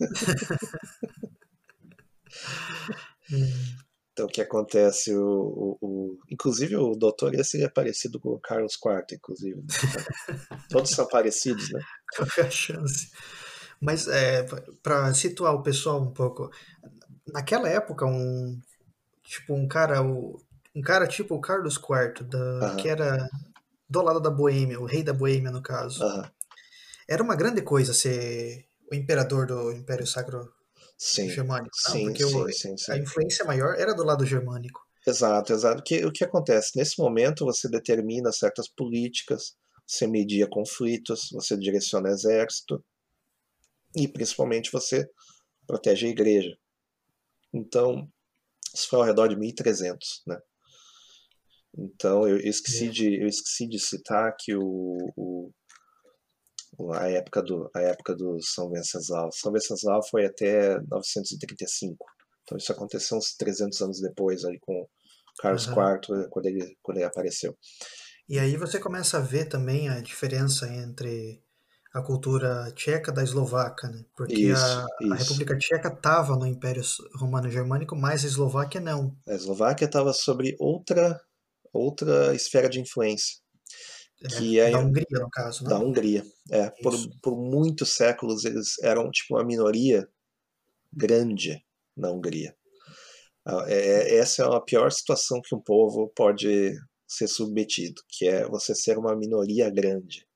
Então, 4.13 4.27
o 4.27 4.29
que 4.29 4.43
acontece? 4.43 5.15
O, 5.15 5.23
o, 5.23 5.79
o, 5.81 6.19
inclusive, 6.31 6.77
o 6.77 6.95
doutor 6.95 7.35
esse 7.35 7.63
é 7.63 7.69
parecido 7.69 8.21
com 8.21 8.31
o 8.31 8.39
Carlos 8.39 8.75
IV, 8.75 9.17
inclusive. 9.17 9.57
Né? 9.57 10.61
Todos 10.69 10.91
são 10.91 11.07
parecidos, 11.09 11.71
né? 11.71 11.81
Qual 12.15 12.29
é 12.39 12.43
a 12.43 12.51
chance? 12.51 13.11
Mas, 13.81 14.07
é, 14.09 14.47
para 14.83 15.13
situar 15.15 15.55
o 15.55 15.63
pessoal 15.63 16.01
um 16.01 16.13
pouco, 16.13 16.51
naquela 17.33 17.69
época, 17.69 18.05
um 18.05 18.61
tipo 19.23 19.55
um 19.55 19.67
cara, 19.67 20.03
um 20.03 20.83
cara 20.85 21.07
tipo 21.07 21.35
o 21.35 21.41
Carlos 21.41 21.77
IV, 21.77 22.25
da, 22.25 22.77
que 22.77 22.89
era 22.89 23.29
do 23.89 24.03
lado 24.03 24.21
da 24.21 24.31
Boêmia, 24.31 24.79
o 24.79 24.85
rei 24.85 25.03
da 25.03 25.13
Boêmia, 25.13 25.51
no 25.51 25.63
caso. 25.63 26.03
Era 27.09 27.23
uma 27.23 27.35
grande 27.35 27.63
coisa 27.63 27.95
ser 27.95 28.67
o 28.91 28.95
imperador 28.95 29.47
do 29.47 29.73
Império 29.73 30.07
Sacro 30.07 30.53
sim, 30.99 31.29
germânico. 31.29 31.71
Não, 31.87 31.93
sim, 31.93 32.05
porque 32.07 32.25
sim, 32.25 32.37
o, 32.37 32.53
sim, 32.53 32.77
sim. 32.77 32.93
a 32.93 32.99
influência 32.99 33.45
maior 33.45 33.75
era 33.79 33.95
do 33.95 34.05
lado 34.05 34.25
germânico. 34.25 34.81
Exato, 35.07 35.53
exato. 35.53 35.81
O 35.81 35.85
que, 35.85 36.05
o 36.05 36.13
que 36.13 36.25
acontece? 36.25 36.77
Nesse 36.77 37.01
momento 37.01 37.45
você 37.45 37.69
determina 37.69 38.31
certas 38.31 38.69
políticas, 38.69 39.57
você 39.87 40.07
media 40.07 40.49
conflitos, 40.49 41.29
você 41.33 41.57
direciona 41.57 42.11
exército 42.11 42.85
e 43.97 44.07
principalmente 44.07 44.71
você 44.71 45.09
protege 45.67 46.07
a 46.07 46.11
igreja. 46.11 46.57
Então, 47.53 48.09
isso 48.75 48.89
foi 48.89 49.01
ao 49.01 49.05
redor 49.05 49.29
de 49.29 49.37
1300, 49.37 50.23
né? 50.27 50.39
Então, 51.77 52.29
eu 52.29 52.37
esqueci, 52.39 52.87
é. 52.87 52.91
de, 52.91 53.23
eu 53.23 53.27
esqueci 53.27 53.67
de 53.67 53.79
citar 53.79 54.35
que 54.39 54.55
o, 54.55 55.13
o 55.17 55.51
a 56.95 57.09
época 57.11 57.43
do 57.43 57.71
a 57.75 57.81
época 57.81 58.15
do 58.15 58.41
São 58.43 58.71
Venceslau. 58.71 59.31
São 59.33 59.53
Venceslau 59.53 60.01
foi 60.09 60.27
até 60.27 60.81
935. 60.89 62.05
Então 62.43 62.59
isso 62.59 62.73
aconteceu 62.73 63.19
uns 63.19 63.35
300 63.37 63.81
anos 63.83 64.01
depois 64.01 64.45
aí 64.45 64.59
com 64.61 64.87
Carlos 65.41 65.67
uhum. 65.67 65.75
IV 65.75 66.29
quando 66.31 66.47
ele 66.47 66.77
quando 66.83 66.99
ele 66.99 67.07
apareceu. 67.07 67.57
E 68.29 68.39
aí 68.39 68.57
você 68.57 68.79
começa 68.79 69.19
a 69.19 69.21
ver 69.21 69.47
também 69.47 69.89
a 69.89 70.01
diferença 70.01 70.67
entre 70.73 71.43
a 71.93 72.01
cultura 72.01 72.73
tcheca 72.75 73.13
da 73.13 73.23
eslovaca, 73.23 73.89
né? 73.89 74.05
Porque 74.17 74.35
isso, 74.35 74.65
a, 74.65 74.87
isso. 75.03 75.13
a, 75.13 75.17
República 75.17 75.59
Tcheca 75.59 75.89
estava 75.89 76.37
no 76.37 76.47
Império 76.47 76.83
Romano 77.17 77.51
Germânico, 77.51 77.95
mas 77.95 78.25
a 78.25 78.29
Eslováquia 78.29 78.81
não. 78.81 79.15
A 79.29 79.35
Eslováquia 79.35 79.85
estava 79.85 80.13
sobre 80.15 80.57
outra 80.59 81.21
outra 81.73 82.35
esfera 82.35 82.69
de 82.69 82.81
influência. 82.81 83.42
É, 84.25 84.29
que 84.29 84.59
é, 84.59 84.71
da 84.71 84.79
Hungria, 84.79 85.07
no 85.13 85.31
caso, 85.31 85.65
né? 85.65 85.71
Da 85.71 85.79
Hungria. 85.79 86.25
É, 86.51 86.71
por, 86.83 86.95
por 87.21 87.37
muitos 87.37 87.95
séculos 87.95 88.45
eles 88.45 88.79
eram 88.83 89.11
tipo 89.11 89.35
uma 89.37 89.45
minoria 89.45 90.09
grande 90.93 91.65
na 91.97 92.11
Hungria. 92.11 92.55
É, 93.67 94.17
essa 94.17 94.45
é 94.45 94.47
a 94.47 94.61
pior 94.61 94.91
situação 94.93 95.41
que 95.43 95.55
um 95.55 95.61
povo 95.61 96.13
pode 96.15 96.79
ser 97.07 97.29
submetido, 97.29 98.01
que 98.09 98.27
é 98.27 98.47
você 98.47 98.75
ser 98.75 98.97
uma 98.99 99.17
minoria 99.17 99.69
grande, 99.69 100.27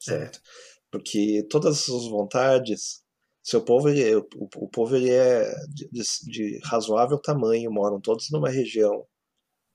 certo? 0.00 0.38
É. 0.38 0.42
Porque 0.90 1.46
todas 1.50 1.78
as 1.78 1.84
suas 1.84 2.08
vontades, 2.08 3.02
seu 3.42 3.62
povo, 3.62 3.88
ele, 3.88 4.14
o, 4.16 4.26
o 4.56 4.68
povo 4.68 4.96
ele 4.96 5.10
é 5.10 5.52
de, 5.68 5.88
de, 6.24 6.60
razoável 6.64 7.18
tamanho, 7.18 7.70
moram 7.70 8.00
todos 8.00 8.30
numa 8.30 8.48
região, 8.48 9.04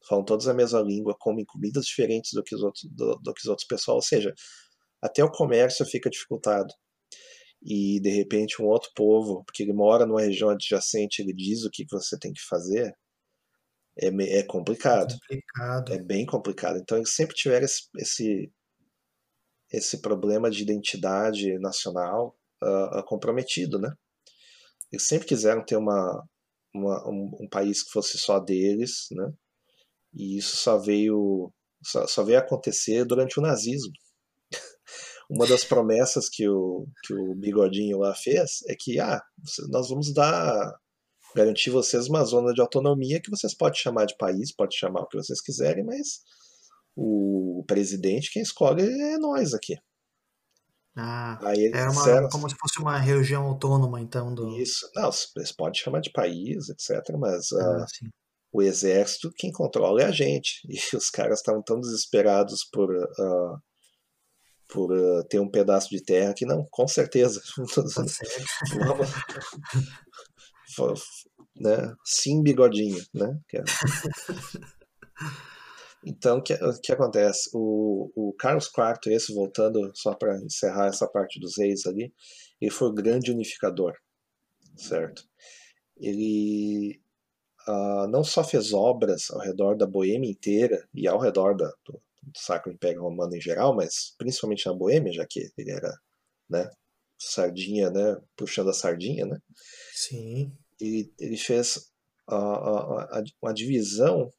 falam 0.07 0.25
todos 0.25 0.47
a 0.47 0.53
mesma 0.53 0.81
língua, 0.81 1.15
comem 1.19 1.45
comidas 1.45 1.85
diferentes 1.85 2.31
do 2.33 2.43
que 2.43 2.55
os 2.55 2.61
outros, 2.61 2.83
do, 2.91 3.15
do 3.15 3.33
que 3.33 3.41
os 3.41 3.47
outros 3.47 3.67
pessoal, 3.67 3.97
ou 3.97 4.03
seja, 4.03 4.33
até 5.01 5.23
o 5.23 5.31
comércio 5.31 5.85
fica 5.85 6.09
dificultado 6.09 6.73
e 7.63 7.99
de 8.01 8.09
repente 8.09 8.61
um 8.61 8.65
outro 8.65 8.89
povo, 8.95 9.43
porque 9.45 9.61
ele 9.63 9.73
mora 9.73 10.05
numa 10.05 10.21
região 10.21 10.49
adjacente, 10.49 11.21
ele 11.21 11.33
diz 11.33 11.63
o 11.63 11.69
que 11.69 11.85
você 11.89 12.17
tem 12.17 12.33
que 12.33 12.41
fazer, 12.41 12.95
é, 13.99 14.07
é 14.39 14.43
complicado. 14.43 15.13
É 15.13 15.17
complicado. 15.17 15.93
É 15.93 16.01
bem 16.01 16.25
complicado. 16.25 16.77
Então 16.77 16.97
eles 16.97 17.13
sempre 17.13 17.35
tiveram 17.35 17.65
esse, 17.65 17.83
esse, 17.97 18.51
esse 19.71 20.01
problema 20.01 20.49
de 20.49 20.63
identidade 20.63 21.59
nacional 21.59 22.35
uh, 22.63 23.03
comprometido, 23.05 23.77
né? 23.77 23.93
Eles 24.91 25.05
sempre 25.05 25.27
quiseram 25.27 25.63
ter 25.63 25.77
uma, 25.77 26.23
uma 26.73 27.09
um, 27.09 27.31
um, 27.41 27.49
país 27.49 27.83
que 27.83 27.91
fosse 27.91 28.17
só 28.17 28.39
deles, 28.39 29.07
né? 29.11 29.31
E 30.13 30.37
isso 30.37 30.57
só 30.57 30.77
veio 30.77 31.51
só, 31.83 32.05
só 32.07 32.23
veio 32.23 32.39
acontecer 32.39 33.05
durante 33.05 33.39
o 33.39 33.41
nazismo 33.41 33.91
uma 35.29 35.47
das 35.47 35.63
promessas 35.63 36.29
que 36.29 36.47
o, 36.47 36.85
que 37.03 37.13
o 37.13 37.35
Bigodinho 37.35 37.99
lá 37.99 38.13
fez 38.13 38.59
é 38.67 38.75
que 38.77 38.99
ah, 38.99 39.21
nós 39.69 39.89
vamos 39.89 40.13
dar 40.13 40.71
garantir 41.35 41.69
vocês 41.69 42.07
uma 42.07 42.23
zona 42.23 42.53
de 42.53 42.61
autonomia 42.61 43.21
que 43.21 43.29
vocês 43.29 43.55
podem 43.55 43.79
chamar 43.79 44.05
de 44.05 44.17
país, 44.17 44.53
pode 44.53 44.75
chamar 44.77 45.01
o 45.01 45.07
que 45.07 45.17
vocês 45.17 45.41
quiserem, 45.41 45.83
mas 45.85 46.21
o 46.95 47.63
presidente 47.65 48.31
quem 48.31 48.41
escolhe 48.41 48.83
é 48.83 49.17
nós 49.17 49.53
aqui. 49.53 49.75
Ah, 50.95 51.39
Aí 51.47 51.71
é 51.73 51.83
uma, 51.83 51.91
disseram, 51.91 52.29
como 52.29 52.49
se 52.49 52.55
fosse 52.59 52.79
uma 52.79 52.97
região 52.97 53.43
autônoma, 53.43 54.01
então. 54.01 54.33
Do... 54.35 54.49
Isso, 54.59 54.89
não, 54.93 55.09
vocês 55.09 55.53
podem 55.53 55.79
chamar 55.79 56.01
de 56.01 56.11
país, 56.11 56.67
etc., 56.67 57.15
mas 57.17 57.49
ah, 57.53 57.85
uh, 57.85 58.09
o 58.51 58.61
exército, 58.61 59.31
quem 59.35 59.51
controla 59.51 60.01
é 60.01 60.05
a 60.05 60.11
gente. 60.11 60.61
E 60.69 60.79
os 60.95 61.09
caras 61.09 61.39
estavam 61.39 61.63
tão 61.63 61.79
desesperados 61.79 62.67
por 62.71 62.95
uh, 62.95 63.59
por 64.67 64.91
uh, 64.91 65.23
ter 65.27 65.39
um 65.39 65.51
pedaço 65.51 65.89
de 65.89 66.01
terra 66.01 66.33
que 66.33 66.45
não, 66.45 66.65
com 66.71 66.87
certeza. 66.87 67.41
né? 71.55 71.93
Sim, 72.05 72.41
bigodinho, 72.41 73.03
né? 73.13 73.37
É 73.53 73.63
então, 76.03 76.39
o 76.39 76.41
que, 76.41 76.57
que 76.81 76.91
acontece? 76.91 77.49
O, 77.53 78.11
o 78.15 78.33
Carlos 78.33 78.71
IV, 78.75 79.13
esse 79.13 79.31
voltando 79.33 79.91
só 79.93 80.15
para 80.15 80.35
encerrar 80.37 80.87
essa 80.87 81.07
parte 81.07 81.39
dos 81.39 81.59
reis 81.59 81.85
ali, 81.85 82.11
ele 82.59 82.71
foi 82.71 82.87
o 82.87 82.93
grande 82.93 83.31
unificador, 83.31 83.93
certo? 84.75 85.23
Ele 85.97 86.99
uh, 87.67 88.07
não 88.07 88.23
só 88.23 88.43
fez 88.43 88.73
obras 88.73 89.29
ao 89.31 89.39
redor 89.39 89.75
da 89.75 89.85
Boêmia 89.85 90.29
inteira 90.29 90.87
e 90.93 91.07
ao 91.07 91.19
redor 91.19 91.55
da, 91.55 91.67
do, 91.85 92.01
do 92.21 92.39
Sacro 92.39 92.71
Império 92.71 93.01
Romano 93.01 93.35
em 93.35 93.41
geral, 93.41 93.75
mas 93.75 94.13
principalmente 94.17 94.65
na 94.65 94.73
Boêmia, 94.73 95.11
já 95.11 95.25
que 95.25 95.51
ele 95.57 95.71
era, 95.71 95.97
né, 96.49 96.69
sardinha, 97.17 97.89
né, 97.89 98.19
puxando 98.35 98.69
a 98.69 98.73
sardinha, 98.73 99.25
né? 99.25 99.39
Sim. 99.93 100.51
Ele, 100.79 101.13
ele 101.19 101.37
fez 101.37 101.91
a, 102.27 102.35
a, 102.35 103.19
a, 103.19 103.23
uma 103.41 103.53
divisão 103.53 104.31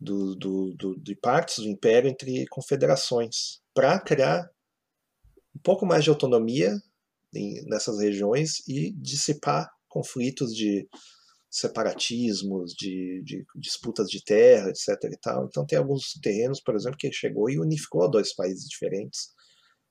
do, 0.00 0.34
do, 0.34 0.74
do, 0.74 1.00
de 1.00 1.14
partes 1.14 1.58
do 1.58 1.68
Império 1.68 2.10
entre 2.10 2.46
confederações 2.48 3.62
para 3.72 4.00
criar 4.00 4.50
um 5.54 5.60
pouco 5.60 5.86
mais 5.86 6.02
de 6.02 6.10
autonomia 6.10 6.76
em, 7.34 7.64
nessas 7.66 8.00
regiões 8.00 8.66
e 8.66 8.90
dissipar 8.92 9.70
conflitos 9.88 10.54
de 10.54 10.88
separatismos, 11.52 12.72
de, 12.72 13.22
de, 13.22 13.44
disputas 13.56 14.08
de 14.08 14.24
terra, 14.24 14.70
etc. 14.70 14.88
E 15.04 15.18
tal. 15.20 15.44
Então 15.44 15.66
tem 15.66 15.78
alguns 15.78 16.14
terrenos, 16.22 16.62
por 16.62 16.74
exemplo, 16.74 16.96
que 16.98 17.12
chegou 17.12 17.50
e 17.50 17.60
unificou 17.60 18.10
dois 18.10 18.34
países 18.34 18.66
diferentes. 18.66 19.28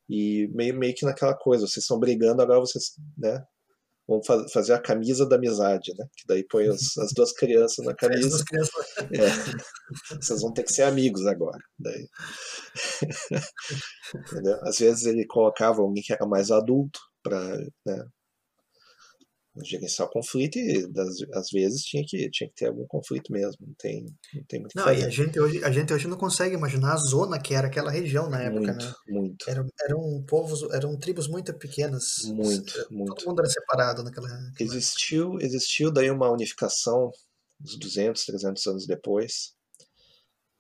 E 0.10 0.50
meio, 0.56 0.78
meio 0.78 0.96
que 0.96 1.06
naquela 1.06 1.36
coisa, 1.38 1.68
vocês 1.68 1.84
estão 1.84 2.00
brigando, 2.00 2.42
agora 2.42 2.60
vocês 2.60 2.96
né, 3.16 3.44
vão 4.08 4.24
fa 4.24 4.44
fazer 4.50 4.74
a 4.74 4.82
camisa 4.82 5.24
da 5.30 5.36
amizade, 5.36 5.94
né? 5.98 6.06
Que 6.18 6.24
daí 6.28 6.44
põe 6.44 6.68
as, 6.68 6.98
as 6.98 7.14
duas 7.14 7.32
crianças 7.32 7.86
na 7.86 7.94
camisa. 7.96 8.44
É. 9.14 10.16
Vocês 10.16 10.42
vão 10.42 10.52
ter 10.52 10.64
que 10.64 10.74
ser 10.74 10.84
amigos 10.84 11.28
agora. 11.28 11.60
Daí. 11.80 12.10
Às 14.64 14.80
vezes 14.80 15.06
ele 15.06 15.28
colocava 15.28 15.82
alguém 15.82 16.02
que 16.02 16.12
era 16.12 16.26
mais 16.26 16.50
adulto 16.50 17.00
para 17.22 17.58
né, 17.86 18.06
gerenciar 19.58 20.08
o 20.08 20.12
conflito 20.12 20.58
e 20.58 20.88
das, 20.88 21.16
às 21.34 21.50
vezes 21.52 21.84
tinha 21.84 22.04
que, 22.08 22.30
tinha 22.30 22.50
que 22.50 22.56
ter 22.56 22.68
algum 22.68 22.86
conflito 22.88 23.32
mesmo, 23.32 23.58
não 23.60 23.74
tem, 23.78 24.06
não 24.34 24.44
tem 24.48 24.62
muito 24.62 24.74
Não, 24.76 24.94
e 24.94 25.04
a 25.04 25.10
gente, 25.10 25.40
hoje, 25.40 25.64
a 25.64 25.72
gente 25.72 25.94
hoje 25.94 26.08
não 26.08 26.18
consegue 26.18 26.56
imaginar 26.56 26.94
a 26.94 26.98
zona 26.98 27.40
que 27.40 27.54
era 27.54 27.68
aquela 27.68 27.92
região 27.92 28.30
na 28.30 28.42
época, 28.42 28.72
muito, 28.72 28.86
né? 28.86 28.94
Muito, 29.10 29.50
eram, 29.50 29.68
eram 29.84 30.24
povos, 30.26 30.64
eram 30.74 30.98
tribos 30.98 31.28
muito 31.28 31.54
pequenas. 31.54 32.20
Muito, 32.26 32.74
Todo 32.74 32.88
muito. 32.92 33.16
Todo 33.16 33.28
mundo 33.28 33.40
era 33.42 33.50
separado 33.50 34.04
naquela... 34.04 34.30
naquela 34.30 34.70
existiu, 34.70 35.38
existiu 35.42 35.92
daí 35.92 36.10
uma 36.10 36.32
unificação 36.32 37.12
uns 37.62 37.78
200, 37.78 38.26
300 38.26 38.68
anos 38.68 38.88
depois, 38.88 39.54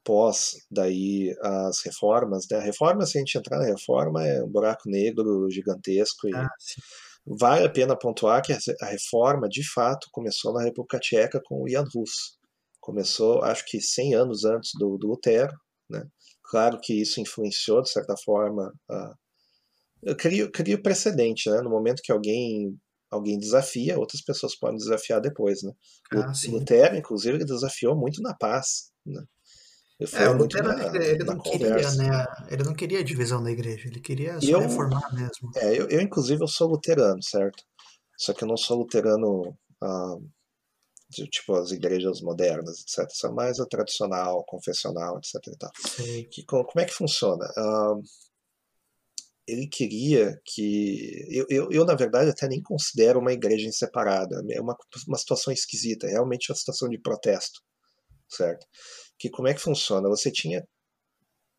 pós 0.03 0.57
daí 0.69 1.33
as 1.41 1.81
reformas, 1.81 2.45
né? 2.51 2.57
A 2.57 2.61
reforma, 2.61 3.05
se 3.05 3.17
a 3.17 3.21
gente 3.21 3.37
entrar 3.37 3.57
na 3.57 3.65
reforma, 3.65 4.25
é 4.27 4.43
um 4.43 4.49
buraco 4.49 4.89
negro 4.89 5.49
gigantesco 5.49 6.27
e... 6.27 6.35
Ah, 6.35 6.49
sim 6.59 6.81
Vale 7.25 7.65
a 7.65 7.69
pena 7.69 7.97
pontuar 7.97 8.41
que 8.41 8.51
a 8.53 8.85
reforma, 8.85 9.47
de 9.47 9.63
fato, 9.73 10.07
começou 10.11 10.53
na 10.53 10.63
República 10.63 10.99
Tcheca 10.99 11.39
com 11.45 11.63
o 11.63 11.69
Jan 11.69 11.85
Hus. 11.95 12.37
Começou, 12.79 13.43
acho 13.43 13.63
que 13.67 13.79
100 13.79 14.15
anos 14.15 14.43
antes 14.43 14.71
do, 14.79 14.97
do 14.97 15.07
Lutero. 15.07 15.53
Né? 15.89 16.03
Claro 16.49 16.79
que 16.81 16.99
isso 16.99 17.21
influenciou, 17.21 17.81
de 17.81 17.91
certa 17.91 18.15
forma, 18.25 18.73
a... 18.89 20.15
cria, 20.15 20.49
cria 20.49 20.81
precedente. 20.81 21.49
Né? 21.49 21.61
No 21.61 21.69
momento 21.69 22.01
que 22.03 22.11
alguém 22.11 22.75
alguém 23.11 23.37
desafia, 23.37 23.99
outras 23.99 24.23
pessoas 24.23 24.57
podem 24.57 24.77
desafiar 24.77 25.19
depois. 25.19 25.61
Né? 25.61 25.73
Ah, 26.13 26.31
o 26.47 26.51
Lutero, 26.51 26.95
inclusive, 26.95 27.35
ele 27.35 27.45
desafiou 27.45 27.95
muito 27.95 28.21
na 28.21 28.33
paz. 28.33 28.89
Né? 29.05 29.21
É, 30.13 30.29
o 30.29 30.33
Lutero, 30.33 30.67
na, 30.67 30.95
ele, 30.97 31.23
não 31.23 31.39
queria, 31.39 31.91
né, 31.93 32.25
ele 32.49 32.63
não 32.63 32.73
queria 32.73 33.03
divisão 33.03 33.43
da 33.43 33.51
igreja, 33.51 33.87
ele 33.87 33.99
queria 33.99 34.41
só 34.41 34.47
eu, 34.47 34.59
reformar 34.59 35.13
mesmo. 35.13 35.51
É, 35.55 35.79
eu, 35.79 35.87
eu, 35.89 36.01
inclusive, 36.01 36.41
eu 36.41 36.47
sou 36.47 36.67
luterano, 36.67 37.21
certo? 37.21 37.63
Só 38.17 38.33
que 38.33 38.43
eu 38.43 38.47
não 38.47 38.57
sou 38.57 38.79
luterano 38.79 39.55
ah, 39.81 40.17
de, 41.09 41.27
tipo 41.27 41.53
as 41.55 41.71
igrejas 41.71 42.21
modernas, 42.21 42.81
etc. 42.81 43.07
Sou 43.11 43.33
mais 43.33 43.59
a 43.59 43.65
tradicional, 43.65 44.43
confessional, 44.45 45.19
etc. 45.19 45.69
E 45.99 46.23
Que, 46.25 46.45
como, 46.45 46.65
como 46.65 46.83
é 46.83 46.85
que 46.85 46.93
funciona? 46.93 47.45
Ah, 47.55 47.95
ele 49.47 49.67
queria 49.67 50.39
que. 50.45 51.27
Eu, 51.29 51.45
eu, 51.49 51.71
eu, 51.71 51.85
na 51.85 51.95
verdade, 51.95 52.29
até 52.29 52.47
nem 52.47 52.61
considero 52.61 53.19
uma 53.19 53.33
igreja 53.33 53.67
em 53.67 53.71
separada. 53.71 54.41
É 54.51 54.61
uma, 54.61 54.75
uma 55.07 55.17
situação 55.17 55.53
esquisita, 55.53 56.07
é 56.07 56.11
realmente 56.11 56.51
uma 56.51 56.55
situação 56.55 56.89
de 56.89 56.97
protesto, 56.99 57.61
certo? 58.29 58.65
Que 59.21 59.29
como 59.29 59.47
é 59.47 59.53
que 59.53 59.61
funciona? 59.61 60.09
Você 60.09 60.31
tinha 60.31 60.65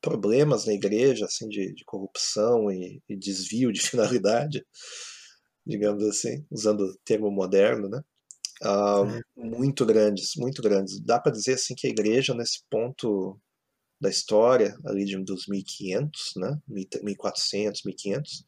problemas 0.01 0.67
na 0.67 0.73
igreja, 0.73 1.27
assim, 1.27 1.49
de, 1.49 1.73
de 1.73 1.85
corrupção 1.85 2.71
e, 2.73 3.01
e, 3.09 3.17
desvio 3.17 3.73
de 3.73 3.81
finalidade, 3.89 4.67
digamos 5.65 6.03
assim, 6.05 6.45
usando 6.51 6.81
o 6.81 6.99
termo 7.05 7.31
moderno, 7.31 7.89
né? 7.89 8.03
Uh, 8.65 9.21
muito 9.37 9.87
grandes, 9.87 10.33
muito 10.37 10.61
grandes. 10.61 11.01
Dá 11.01 11.21
para 11.21 11.33
dizer 11.33 11.55
assim 11.55 11.75
que 11.77 11.87
a 11.87 11.91
igreja 11.91 12.35
nesse 12.35 12.61
ponto 12.69 13.41
da 14.01 14.11
história, 14.11 14.77
ali 14.85 15.05
de 15.05 15.17
dos 15.23 15.47
1500, 15.49 16.33
né? 16.37 16.59
1400, 16.69 17.83
1500, 17.85 18.45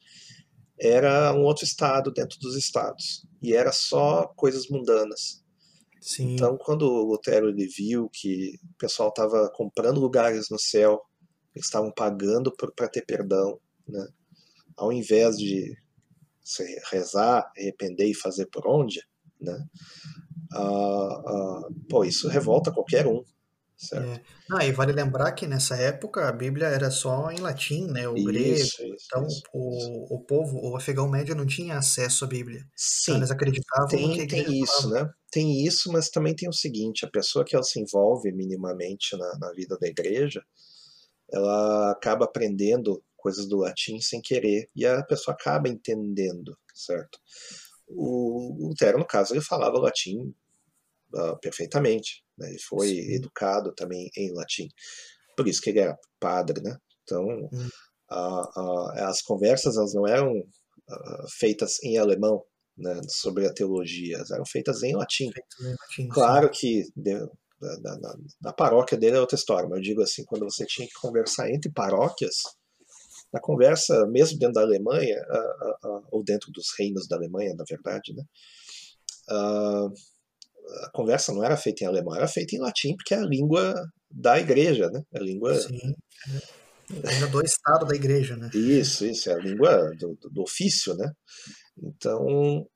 era 0.80 1.32
um 1.32 1.44
outro 1.44 1.64
estado 1.64 2.12
dentro 2.12 2.36
dos 2.40 2.56
estados 2.56 3.24
e 3.40 3.54
era 3.54 3.70
só 3.70 4.26
coisas 4.36 4.68
mundanas. 4.68 5.43
Sim. 6.04 6.34
Então, 6.34 6.58
quando 6.58 6.82
o 6.82 7.02
Lutero 7.02 7.48
ele 7.48 7.66
viu 7.66 8.10
que 8.12 8.60
o 8.62 8.76
pessoal 8.76 9.08
estava 9.08 9.50
comprando 9.54 9.98
lugares 9.98 10.50
no 10.50 10.58
céu, 10.58 11.00
eles 11.54 11.64
estavam 11.64 11.90
pagando 11.90 12.54
para 12.76 12.88
ter 12.88 13.06
perdão, 13.06 13.58
né? 13.88 14.06
ao 14.76 14.92
invés 14.92 15.38
de 15.38 15.74
rezar, 16.90 17.50
arrepender 17.56 18.06
e 18.06 18.14
fazer 18.14 18.44
por 18.52 18.66
onde, 18.68 19.00
né? 19.40 19.58
Ah, 20.52 21.22
ah, 21.26 21.68
pô, 21.88 22.04
isso 22.04 22.28
revolta 22.28 22.70
qualquer 22.70 23.06
um. 23.06 23.24
Certo? 23.78 24.06
É. 24.06 24.22
Não, 24.48 24.60
e 24.60 24.72
vale 24.72 24.92
lembrar 24.92 25.32
que 25.32 25.46
nessa 25.46 25.74
época 25.74 26.28
a 26.28 26.32
Bíblia 26.32 26.66
era 26.66 26.90
só 26.90 27.30
em 27.30 27.38
latim, 27.38 27.86
né? 27.86 28.06
O 28.06 28.14
isso, 28.14 28.26
grego. 28.26 28.54
Isso, 28.54 28.82
então 28.82 29.26
isso, 29.26 29.42
o, 29.54 30.16
o 30.16 30.20
povo, 30.20 30.60
o 30.60 30.76
afegão 30.76 31.08
médio 31.08 31.34
não 31.34 31.46
tinha 31.46 31.78
acesso 31.78 32.26
à 32.26 32.28
Bíblia. 32.28 32.60
Sim. 32.76 33.12
Então 33.12 33.16
eles 33.16 33.30
acreditavam 33.30 33.88
tem, 33.88 34.12
que 34.12 34.26
tem 34.26 34.62
isso, 34.62 34.82
falava. 34.82 35.06
né? 35.06 35.12
Tem 35.34 35.66
isso, 35.66 35.90
mas 35.90 36.08
também 36.08 36.34
tem 36.34 36.48
o 36.48 36.52
seguinte: 36.52 37.04
a 37.04 37.10
pessoa 37.10 37.44
que 37.44 37.56
ela 37.56 37.64
se 37.64 37.80
envolve 37.80 38.30
minimamente 38.30 39.16
na, 39.16 39.38
na 39.40 39.52
vida 39.52 39.76
da 39.76 39.88
igreja, 39.88 40.40
ela 41.32 41.90
acaba 41.90 42.24
aprendendo 42.24 43.02
coisas 43.16 43.48
do 43.48 43.56
latim 43.56 44.00
sem 44.00 44.20
querer 44.20 44.70
e 44.76 44.86
a 44.86 45.02
pessoa 45.02 45.34
acaba 45.34 45.68
entendendo, 45.68 46.56
certo? 46.72 47.18
O 47.88 48.68
Lutero, 48.68 48.96
no 48.96 49.04
caso, 49.04 49.34
ele 49.34 49.40
falava 49.40 49.76
latim 49.76 50.32
uh, 51.12 51.36
perfeitamente, 51.40 52.24
né? 52.38 52.50
ele 52.50 52.60
foi 52.60 52.88
Sim. 52.88 53.14
educado 53.14 53.74
também 53.74 54.08
em 54.16 54.32
latim, 54.32 54.68
por 55.36 55.48
isso 55.48 55.60
que 55.60 55.70
ele 55.70 55.80
era 55.80 55.98
padre, 56.20 56.62
né? 56.62 56.78
Então, 57.02 57.26
hum. 57.26 57.68
uh, 58.12 58.60
uh, 58.60 58.90
as 59.08 59.20
conversas 59.20 59.76
elas 59.76 59.94
não 59.94 60.06
eram 60.06 60.32
feitas 61.40 61.82
em 61.82 61.96
alemão, 61.96 62.44
né, 62.76 63.00
sobre 63.08 63.46
a 63.46 63.52
teologia, 63.52 64.22
eram 64.30 64.44
feitas 64.46 64.82
em 64.82 64.94
latim. 64.94 65.30
Em 65.60 65.70
latim 65.70 66.08
claro 66.08 66.52
sim. 66.52 66.60
que 66.60 66.82
de, 66.96 67.18
da, 68.40 68.52
paróquia 68.52 68.98
dele 68.98 69.16
é 69.16 69.20
outra 69.20 69.36
história, 69.36 69.68
mas 69.68 69.78
eu 69.78 69.82
digo 69.82 70.02
assim, 70.02 70.24
quando 70.24 70.44
você 70.44 70.64
tinha 70.66 70.86
que 70.86 70.94
conversar 70.94 71.50
entre 71.50 71.70
paróquias, 71.70 72.36
na 73.32 73.40
conversa, 73.40 74.06
mesmo 74.06 74.38
dentro 74.38 74.54
da 74.54 74.62
Alemanha, 74.62 75.16
ou 76.12 76.22
dentro 76.22 76.52
dos 76.52 76.66
reinos 76.78 77.08
da 77.08 77.16
Alemanha, 77.16 77.52
na 77.56 77.64
verdade, 77.68 78.14
né? 78.14 78.22
a 80.82 80.90
conversa 80.92 81.32
não 81.32 81.44
era 81.44 81.56
feita 81.56 81.84
em 81.84 81.86
alemão, 81.86 82.14
era 82.14 82.28
feita 82.28 82.54
em 82.54 82.60
latim, 82.60 82.94
porque 82.96 83.14
é 83.14 83.18
a 83.18 83.26
língua 83.26 83.74
da 84.10 84.38
igreja, 84.38 84.88
né? 84.90 85.02
A 85.14 85.18
língua. 85.18 85.54
Sim. 85.54 85.94
A 87.02 87.12
língua 87.12 87.28
do 87.28 87.42
Estado 87.42 87.86
da 87.86 87.94
igreja, 87.94 88.36
né? 88.36 88.50
Isso, 88.54 89.04
isso, 89.04 89.30
é 89.30 89.34
a 89.34 89.38
língua 89.38 89.90
do, 89.98 90.16
do 90.30 90.42
ofício, 90.42 90.94
né? 90.94 91.10
Então, 91.76 92.66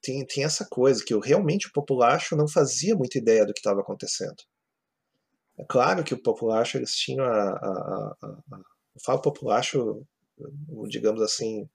tem, 0.00 0.24
tem 0.26 0.44
essa 0.44 0.66
coisa 0.68 1.04
que 1.04 1.14
eu, 1.14 1.20
realmente 1.20 1.68
o 1.68 1.72
populacho 1.72 2.36
não 2.36 2.48
fazia 2.48 2.96
muita 2.96 3.18
ideia 3.18 3.46
do 3.46 3.52
que 3.52 3.60
estava 3.60 3.80
acontecendo. 3.80 4.36
É 5.58 5.64
claro 5.64 6.02
que 6.02 6.14
o 6.14 6.22
populacho, 6.22 6.78
eles 6.78 6.94
tinham 6.94 7.24
a, 7.24 7.50
a, 7.50 8.16
a, 8.22 8.26
a 8.52 8.58
eu 8.94 9.00
falo 9.04 9.22
populacho, 9.22 10.06
digamos 10.88 11.22
assim, 11.22 11.68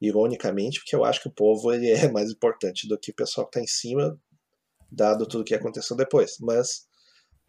ironicamente, 0.00 0.80
porque 0.80 0.94
eu 0.94 1.04
acho 1.04 1.22
que 1.22 1.28
o 1.28 1.34
povo 1.34 1.72
ele 1.72 1.90
é 1.90 2.10
mais 2.10 2.30
importante 2.30 2.88
do 2.88 2.98
que 2.98 3.10
o 3.10 3.14
pessoal 3.14 3.46
que 3.46 3.58
está 3.58 3.60
em 3.60 3.66
cima, 3.66 4.18
dado 4.90 5.26
tudo 5.26 5.42
o 5.42 5.44
que 5.44 5.54
aconteceu 5.54 5.96
depois. 5.96 6.36
Mas 6.40 6.86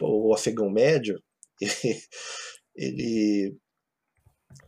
o 0.00 0.34
afegão 0.34 0.70
médio, 0.70 1.20
ele, 1.60 2.00
ele 2.74 3.56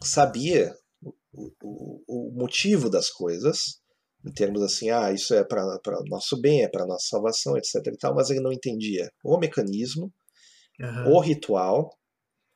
sabia 0.03 0.75
o, 1.03 1.53
o, 1.63 2.05
o, 2.07 2.33
motivo 2.33 2.89
das 2.89 3.11
coisas, 3.11 3.81
em 4.25 4.33
termos 4.33 4.63
assim, 4.63 4.91
ah, 4.91 5.13
isso 5.13 5.35
é 5.35 5.43
para 5.43 5.81
nosso 6.07 6.41
bem, 6.41 6.63
é 6.63 6.69
para 6.69 6.87
nossa 6.87 7.07
salvação, 7.09 7.57
etc. 7.57 7.75
E 7.87 7.97
tal, 7.97 8.15
mas 8.15 8.31
ele 8.31 8.41
não 8.41 8.53
entendia 8.53 9.11
o 9.25 9.39
mecanismo, 9.39 10.13
uhum. 10.81 11.15
o 11.15 11.21
ritual, 11.21 11.91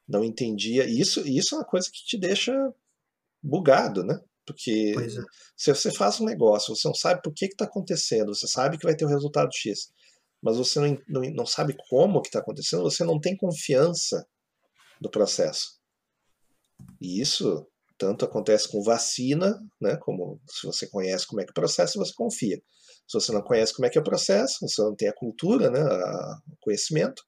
não 0.09 0.23
entendia. 0.23 0.87
E 0.87 1.01
isso, 1.01 1.27
isso 1.27 1.55
é 1.55 1.59
uma 1.59 1.65
coisa 1.65 1.89
que 1.93 2.05
te 2.05 2.19
deixa 2.19 2.53
bugado, 3.43 4.05
né? 4.05 4.19
Porque 4.47 4.95
é. 4.97 5.09
se 5.57 5.75
você 5.75 5.93
faz 5.93 6.21
um 6.21 6.25
negócio, 6.25 6.75
você 6.75 6.87
não 6.87 6.95
sabe 6.95 7.21
por 7.21 7.35
que 7.35 7.47
está 7.47 7.65
acontecendo, 7.65 8.33
você 8.33 8.47
sabe 8.47 8.79
que 8.79 8.87
vai 8.87 8.95
ter 8.95 9.05
o 9.05 9.09
um 9.09 9.11
resultado 9.11 9.51
X, 9.53 9.91
mas 10.41 10.57
você 10.57 10.79
não, 10.79 10.99
não, 11.09 11.31
não 11.33 11.47
sabe 11.47 11.77
como 11.89 12.23
que 12.23 12.29
está 12.29 12.39
acontecendo, 12.39 12.85
você 12.85 13.03
não 13.03 13.19
tem 13.19 13.37
confiança 13.37 14.25
no 15.01 15.11
processo. 15.11 15.81
E 17.01 17.21
isso 17.21 17.67
tanto 17.99 18.25
acontece 18.25 18.69
com 18.71 18.83
vacina, 18.83 19.59
né, 19.81 19.97
como 19.97 20.41
se 20.49 20.67
você 20.67 20.87
conhece 20.89 21.27
como 21.27 21.41
é 21.41 21.45
que 21.45 21.51
é 21.51 21.53
o 21.53 21.55
processo, 21.55 21.99
você 21.99 22.13
confia. 22.15 22.61
Se 23.07 23.15
você 23.15 23.33
não 23.33 23.43
conhece 23.43 23.75
como 23.75 23.87
é 23.87 23.91
que 23.91 23.99
é 23.99 24.01
o 24.01 24.05
processo, 24.05 24.59
você 24.61 24.83
não 24.83 24.95
tem 24.95 25.09
a 25.09 25.15
cultura, 25.15 25.71
né, 25.71 25.83
o 25.83 26.57
conhecimento, 26.61 27.23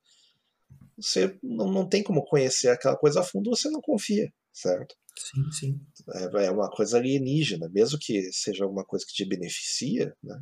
você 0.97 1.39
não, 1.43 1.71
não 1.71 1.89
tem 1.89 2.03
como 2.03 2.25
conhecer 2.25 2.69
aquela 2.69 2.97
coisa 2.97 3.21
a 3.21 3.23
fundo, 3.25 3.51
você 3.51 3.71
não 3.71 3.81
confia, 3.81 4.33
certo? 4.53 4.95
Sim, 5.17 5.51
sim. 5.51 5.81
É, 6.15 6.47
é 6.47 6.51
uma 6.51 6.71
coisa 6.71 6.99
alienígena, 6.99 7.69
mesmo 7.69 7.99
que 8.01 8.33
seja 8.33 8.65
alguma 8.65 8.85
coisa 8.85 9.05
que 9.07 9.13
te 9.13 9.25
beneficia, 9.25 10.15
né? 10.23 10.41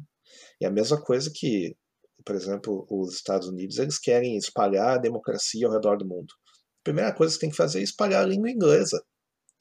É 0.60 0.66
a 0.66 0.70
mesma 0.70 1.00
coisa 1.00 1.30
que, 1.34 1.76
por 2.24 2.34
exemplo, 2.34 2.86
os 2.90 3.14
Estados 3.14 3.48
Unidos, 3.48 3.78
eles 3.78 3.98
querem 3.98 4.36
espalhar 4.36 4.96
a 4.96 4.98
democracia 4.98 5.66
ao 5.66 5.72
redor 5.72 5.96
do 5.96 6.06
mundo. 6.06 6.32
A 6.80 6.84
primeira 6.84 7.12
coisa 7.12 7.34
que 7.34 7.40
tem 7.40 7.50
que 7.50 7.56
fazer 7.56 7.80
é 7.80 7.82
espalhar 7.82 8.22
a 8.22 8.26
língua 8.26 8.50
inglesa. 8.50 9.02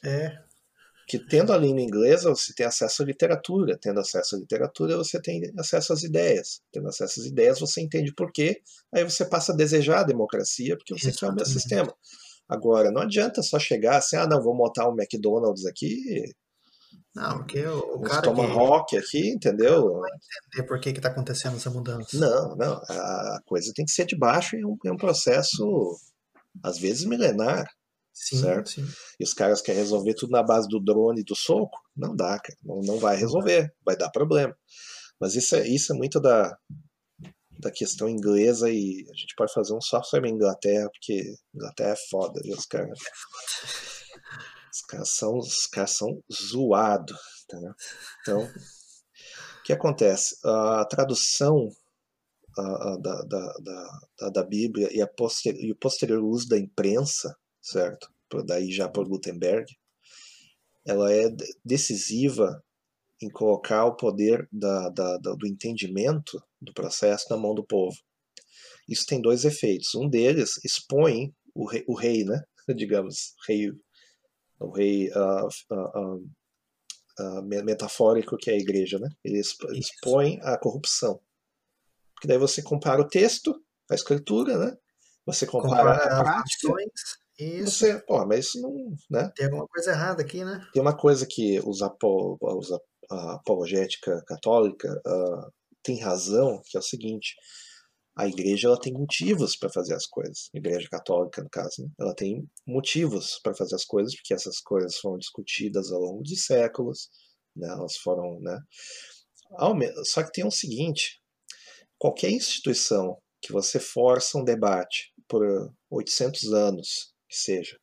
É, 0.03 0.37
que 1.07 1.19
tendo 1.19 1.53
a 1.53 1.57
língua 1.57 1.81
inglesa 1.81 2.29
você 2.29 2.53
tem 2.53 2.65
acesso 2.65 3.03
à 3.03 3.05
literatura, 3.05 3.77
tendo 3.79 3.99
acesso 3.99 4.35
à 4.35 4.39
literatura 4.39 4.97
você 4.97 5.21
tem 5.21 5.41
acesso 5.57 5.93
às 5.93 6.03
ideias, 6.03 6.61
tendo 6.71 6.87
acesso 6.87 7.19
às 7.19 7.25
ideias 7.25 7.59
você 7.59 7.81
entende 7.81 8.13
por 8.13 8.31
quê, 8.31 8.61
aí 8.93 9.03
você 9.03 9.25
passa 9.25 9.53
a 9.53 9.55
desejar 9.55 9.99
a 9.99 10.03
democracia 10.03 10.75
porque 10.75 10.97
você 10.97 11.11
quer 11.11 11.29
o 11.29 11.35
meu 11.35 11.45
sistema. 11.45 11.93
Agora, 12.47 12.91
não 12.91 13.01
adianta 13.01 13.41
só 13.41 13.57
chegar 13.57 13.97
assim, 13.97 14.17
ah 14.17 14.27
não, 14.27 14.41
vou 14.41 14.55
montar 14.55 14.87
um 14.87 14.95
McDonald's 14.95 15.65
aqui, 15.65 16.31
não, 17.15 17.37
porque 17.37 17.65
o, 17.65 17.79
o 17.95 18.01
cara 18.01 18.21
Tomahawk 18.23 18.89
que, 18.89 18.97
aqui, 18.97 19.29
entendeu? 19.29 19.85
Não 19.85 20.01
vai 20.01 20.11
entender 20.11 20.67
por 20.67 20.79
que 20.81 20.89
está 20.89 21.07
acontecendo 21.07 21.55
essa 21.55 21.69
mudança. 21.69 22.17
Não, 22.17 22.55
não, 22.57 22.73
a 22.73 23.39
coisa 23.45 23.71
tem 23.73 23.85
que 23.85 23.91
ser 23.91 24.05
de 24.05 24.17
baixo 24.17 24.57
e 24.57 24.65
um, 24.65 24.77
um 24.85 24.97
processo 24.97 25.97
às 26.61 26.77
vezes 26.77 27.05
milenar. 27.05 27.65
Sim, 28.15 28.39
certo? 28.39 28.69
Sim. 28.69 28.87
E 29.19 29.23
os 29.25 29.33
caras 29.33 29.61
querem 29.61 29.81
resolver 29.81 30.13
tudo 30.13 30.31
na 30.31 30.41
base 30.41 30.69
do 30.69 30.79
drone 30.79 31.19
e 31.19 31.23
do 31.25 31.35
soco? 31.35 31.77
Não 31.95 32.15
dá, 32.15 32.39
cara. 32.39 32.57
Não, 32.63 32.79
não 32.81 32.97
vai 32.97 33.17
resolver, 33.17 33.73
vai 33.85 33.97
dar 33.97 34.09
problema. 34.09 34.55
Mas 35.19 35.35
isso 35.35 35.55
é, 35.55 35.67
isso 35.67 35.93
é 35.93 35.95
muito 35.97 36.19
da, 36.21 36.57
da 37.59 37.69
questão 37.69 38.07
inglesa 38.07 38.69
e 38.69 39.05
a 39.11 39.17
gente 39.17 39.35
pode 39.35 39.53
fazer 39.53 39.73
um 39.73 39.81
só 39.81 40.01
sobre 40.01 40.29
a 40.29 40.33
Inglaterra, 40.33 40.89
porque 40.89 41.35
Inglaterra 41.53 41.91
é 41.91 42.09
foda, 42.09 42.41
viu? 42.41 42.55
Os 42.55 42.65
caras. 42.65 42.99
Os 44.73 44.81
caras 44.81 45.09
são, 45.09 45.37
os 45.37 45.67
caras 45.67 45.91
são 45.91 46.23
zoados. 46.31 47.45
Tá? 47.47 47.57
Então, 48.21 48.43
o 48.43 49.63
que 49.63 49.73
acontece? 49.73 50.35
A 50.43 50.85
tradução 50.85 51.69
a, 52.57 52.97
da, 52.97 53.21
da, 53.23 53.53
da, 54.19 54.29
da, 54.29 54.43
Bíblia 54.43 54.89
e, 54.91 55.01
a 55.01 55.07
poster, 55.07 55.55
e 55.55 55.71
o 55.71 55.75
posterior 55.75 56.23
uso 56.23 56.47
da 56.47 56.57
imprensa 56.57 57.35
certo? 57.65 58.13
Daí 58.45 58.71
já 58.71 58.87
por 58.87 59.07
Gutenberg, 59.07 59.65
ela 60.85 61.11
é 61.11 61.29
decisiva 61.63 62.63
em 63.21 63.29
colocar 63.29 63.85
o 63.85 63.95
poder 63.95 64.47
da, 64.51 64.89
da, 64.89 65.17
da, 65.17 65.33
do 65.33 65.47
entendimento 65.47 66.41
do 66.61 66.73
processo 66.73 67.25
na 67.29 67.37
mão 67.37 67.55
do 67.55 67.65
povo. 67.65 67.95
Isso 68.87 69.05
tem 69.05 69.21
dois 69.21 69.45
efeitos. 69.45 69.95
Um 69.95 70.07
deles 70.07 70.63
expõe 70.63 71.33
o 71.55 71.65
rei, 71.65 71.83
o 71.87 71.95
rei 71.95 72.23
né? 72.23 72.43
digamos, 72.75 73.33
rei, 73.47 73.71
o 74.59 74.71
rei 74.71 75.09
uh, 75.09 75.47
uh, 75.71 76.29
uh, 77.19 77.41
metafórico 77.41 78.37
que 78.37 78.51
é 78.51 78.53
a 78.53 78.59
igreja. 78.59 78.99
Né? 78.99 79.09
Ele 79.23 79.39
expõe 79.39 80.39
a 80.43 80.57
corrupção. 80.57 81.19
Porque 82.13 82.27
daí 82.27 82.37
você 82.37 82.61
compara 82.61 83.01
o 83.01 83.07
texto, 83.07 83.59
a 83.89 83.95
escritura, 83.95 84.57
né? 84.57 84.77
você 85.25 85.47
compara, 85.47 85.97
compara 85.97 86.19
a 86.19 86.23
prática. 86.23 86.67
Isso. 87.37 87.79
Você, 87.79 87.99
pô, 87.99 88.25
mas 88.25 88.45
isso 88.45 88.61
não. 88.61 88.95
Né? 89.09 89.31
Tem 89.35 89.45
alguma 89.45 89.67
coisa 89.67 89.91
errada 89.91 90.21
aqui, 90.21 90.43
né? 90.43 90.65
Tem 90.73 90.81
uma 90.81 90.95
coisa 90.95 91.27
que 91.29 91.59
os, 91.65 91.81
apo, 91.81 92.37
os 92.41 92.71
a 93.09 93.35
apologética 93.35 94.23
católica 94.25 94.89
uh, 95.05 95.51
tem 95.83 95.99
razão, 95.99 96.61
que 96.65 96.77
é 96.77 96.79
o 96.79 96.83
seguinte: 96.83 97.35
a 98.17 98.27
igreja 98.27 98.67
ela 98.67 98.79
tem 98.79 98.93
motivos 98.93 99.57
para 99.57 99.69
fazer 99.69 99.93
as 99.93 100.05
coisas. 100.05 100.49
A 100.53 100.57
igreja 100.57 100.87
católica, 100.89 101.43
no 101.43 101.49
caso, 101.49 101.83
né? 101.83 101.89
ela 101.99 102.15
tem 102.15 102.47
motivos 102.65 103.39
para 103.43 103.55
fazer 103.55 103.75
as 103.75 103.85
coisas, 103.85 104.15
porque 104.15 104.33
essas 104.33 104.59
coisas 104.59 104.97
foram 104.97 105.17
discutidas 105.17 105.91
ao 105.91 105.99
longo 105.99 106.23
de 106.23 106.37
séculos, 106.37 107.09
né? 107.55 107.67
elas 107.67 107.97
foram. 107.97 108.39
Né? 108.39 108.57
Só 110.05 110.23
que 110.23 110.31
tem 110.31 110.43
o 110.43 110.47
um 110.47 110.51
seguinte: 110.51 111.21
qualquer 111.97 112.31
instituição 112.31 113.17
que 113.41 113.51
você 113.51 113.79
força 113.79 114.37
um 114.37 114.43
debate 114.43 115.13
por 115.27 115.43
800 115.91 116.53
anos 116.53 117.14
que 117.35 117.41
seja. 117.41 117.77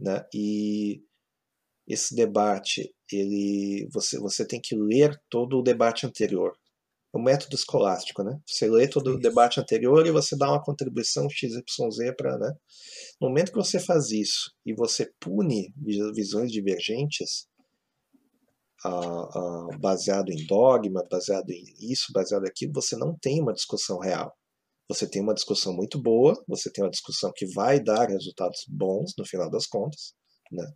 Né? 0.00 0.24
E 0.34 1.02
esse 1.86 2.14
debate, 2.14 2.92
ele, 3.12 3.88
você, 3.92 4.18
você 4.18 4.46
tem 4.46 4.60
que 4.60 4.74
ler 4.74 5.20
todo 5.28 5.58
o 5.58 5.62
debate 5.62 6.06
anterior. 6.06 6.56
É 7.14 7.18
um 7.18 7.22
método 7.22 7.54
escolástico, 7.54 8.22
né? 8.24 8.40
Você 8.46 8.70
lê 8.70 8.88
todo 8.88 9.10
isso. 9.10 9.18
o 9.18 9.20
debate 9.20 9.60
anterior 9.60 10.06
e 10.06 10.10
você 10.10 10.34
dá 10.34 10.50
uma 10.50 10.62
contribuição 10.62 11.28
XYZ 11.28 11.60
para, 12.16 12.38
né? 12.38 12.54
No 13.20 13.28
momento 13.28 13.52
que 13.52 13.58
você 13.58 13.78
faz 13.78 14.10
isso 14.10 14.50
e 14.64 14.72
você 14.72 15.12
pune 15.20 15.74
visões 16.14 16.50
divergentes, 16.50 17.46
uh, 18.86 19.78
baseado 19.78 20.30
em 20.30 20.46
dogma, 20.46 21.06
baseado 21.10 21.50
em 21.50 21.62
isso, 21.78 22.12
baseado 22.14 22.46
aquilo, 22.46 22.72
você 22.72 22.96
não 22.96 23.14
tem 23.14 23.42
uma 23.42 23.52
discussão 23.52 23.98
real 23.98 24.34
você 24.92 25.08
tem 25.08 25.22
uma 25.22 25.34
discussão 25.34 25.72
muito 25.74 26.00
boa, 26.00 26.34
você 26.48 26.70
tem 26.70 26.84
uma 26.84 26.90
discussão 26.90 27.32
que 27.34 27.46
vai 27.54 27.82
dar 27.82 28.08
resultados 28.08 28.64
bons 28.68 29.12
no 29.18 29.26
final 29.26 29.50
das 29.50 29.66
contas, 29.66 30.14
né? 30.50 30.66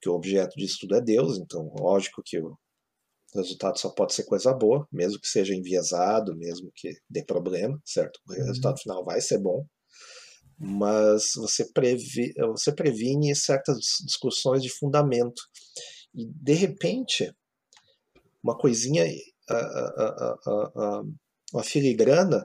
Que 0.00 0.08
o 0.08 0.14
objeto 0.14 0.54
disso 0.56 0.78
tudo 0.80 0.96
é 0.96 1.00
Deus, 1.00 1.38
então 1.38 1.72
lógico 1.78 2.22
que 2.24 2.38
o, 2.38 2.56
resultado 3.34 3.78
só 3.78 3.90
pode 3.90 4.12
ser 4.14 4.24
coisa 4.24 4.52
boa, 4.52 4.86
mesmo 4.92 5.20
que 5.20 5.28
seja 5.28 5.54
enviesado, 5.54 6.36
mesmo 6.36 6.70
que 6.74 6.90
dê 7.08 7.24
problema, 7.24 7.80
certo? 7.84 8.18
O 8.28 8.32
resultado 8.32 8.72
uhum. 8.72 8.82
final 8.82 9.04
vai 9.04 9.20
ser 9.20 9.38
bom, 9.38 9.64
mas 10.58 11.32
você, 11.36 11.70
previ, 11.72 12.32
você 12.52 12.74
previne 12.74 13.34
certas 13.34 13.76
discussões 14.04 14.62
de 14.62 14.68
fundamento. 14.68 15.40
E, 16.14 16.26
de 16.26 16.54
repente, 16.54 17.32
uma 18.42 18.56
coisinha, 18.58 19.04
a, 19.48 19.54
a, 19.54 20.36
a, 20.46 21.02
uma 21.54 21.62
filigrana, 21.62 22.44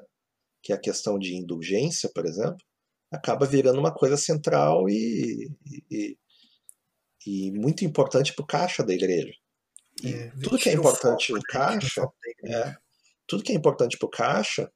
que 0.65 0.73
é 0.73 0.75
a 0.75 0.81
questão 0.81 1.19
de 1.19 1.35
indulgência, 1.35 2.09
por 2.11 2.25
exemplo, 2.25 2.57
acaba 3.11 3.45
virando 3.45 3.79
uma 3.79 3.93
coisa 3.93 4.17
central 4.17 4.89
e, 4.89 5.47
e, 5.91 6.17
e 7.23 7.51
muito 7.51 7.85
importante 7.85 8.33
para 8.33 8.41
o 8.43 8.47
caixa 8.47 8.83
da 8.83 8.91
igreja. 8.91 9.31
E 10.03 10.11
é, 10.11 10.31
tudo 10.41 10.57
que 10.57 10.69
é 10.69 10.73
importante 10.73 11.31
para 11.31 11.39
o 11.39 11.43
caixa, 11.43 12.07
é, 12.45 12.75
tudo 13.27 13.43
que 13.43 13.51
é 13.51 13.55
importante 13.55 13.95
para 13.95 14.07
o 14.07 14.09
caixa 14.09 14.67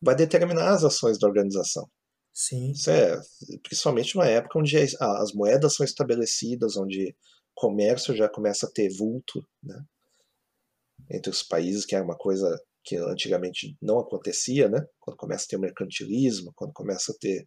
vai 0.00 0.16
determinar 0.16 0.70
as 0.70 0.84
ações 0.84 1.18
da 1.18 1.28
organização. 1.28 1.86
Sim. 2.32 2.70
Isso 2.70 2.90
é, 2.90 3.20
principalmente 3.62 4.14
numa 4.14 4.26
época 4.26 4.58
onde 4.58 4.74
as 4.78 5.32
moedas 5.34 5.74
são 5.74 5.84
estabelecidas, 5.84 6.78
onde 6.78 7.14
comércio 7.54 8.16
já 8.16 8.26
começa 8.26 8.66
a 8.66 8.70
ter 8.70 8.88
vulto, 8.88 9.46
né? 9.62 9.84
Entre 11.10 11.30
os 11.30 11.42
países, 11.42 11.84
que 11.84 11.94
era 11.94 12.04
uma 12.04 12.16
coisa 12.16 12.58
que 12.86 12.96
antigamente 12.96 13.76
não 13.82 13.98
acontecia, 13.98 14.68
né? 14.68 14.78
Quando 15.00 15.16
começa 15.16 15.44
a 15.44 15.48
ter 15.48 15.56
o 15.56 15.60
mercantilismo, 15.60 16.52
quando 16.54 16.72
começa 16.72 17.10
a 17.10 17.14
ter 17.20 17.46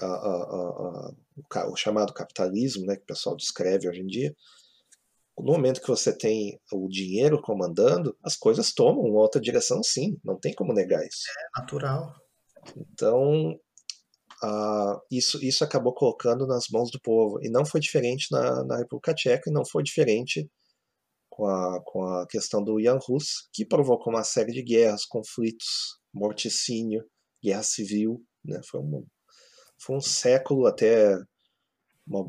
a, 0.00 0.06
a, 0.06 1.12
a, 1.54 1.70
o 1.70 1.76
chamado 1.76 2.14
capitalismo, 2.14 2.86
né? 2.86 2.94
Que 2.94 3.02
o 3.02 3.06
pessoal 3.06 3.36
descreve 3.36 3.88
hoje 3.88 4.00
em 4.00 4.06
dia. 4.06 4.34
No 5.36 5.52
momento 5.52 5.80
que 5.82 5.88
você 5.88 6.16
tem 6.16 6.58
o 6.72 6.88
dinheiro 6.88 7.42
comandando, 7.42 8.16
as 8.22 8.36
coisas 8.36 8.72
tomam 8.72 9.02
uma 9.02 9.20
outra 9.20 9.40
direção, 9.40 9.82
sim. 9.82 10.16
Não 10.24 10.38
tem 10.38 10.54
como 10.54 10.72
negar 10.72 11.04
isso. 11.04 11.24
É 11.28 11.60
natural. 11.60 12.14
Então, 12.76 13.50
uh, 14.44 15.00
isso, 15.10 15.44
isso 15.44 15.64
acabou 15.64 15.92
colocando 15.92 16.46
nas 16.46 16.68
mãos 16.70 16.92
do 16.92 17.00
povo. 17.00 17.40
E 17.42 17.50
não 17.50 17.66
foi 17.66 17.80
diferente 17.80 18.28
na, 18.30 18.64
na 18.64 18.78
República 18.78 19.12
Tcheca, 19.12 19.50
e 19.50 19.52
não 19.52 19.64
foi 19.66 19.82
diferente 19.82 20.48
com 21.36 21.46
a, 21.46 21.82
com 21.84 22.02
a 22.02 22.26
questão 22.26 22.64
do 22.64 22.80
Jan 22.82 22.98
Hus, 23.06 23.46
que 23.52 23.66
provocou 23.66 24.10
uma 24.10 24.24
série 24.24 24.52
de 24.52 24.62
guerras, 24.62 25.04
conflitos, 25.04 25.98
morticínio, 26.12 27.04
guerra 27.44 27.62
civil. 27.62 28.24
Né? 28.42 28.58
Foi, 28.70 28.80
um, 28.80 29.06
foi 29.78 29.96
um 29.96 30.00
século 30.00 30.66
até, 30.66 31.14
uma, 32.06 32.24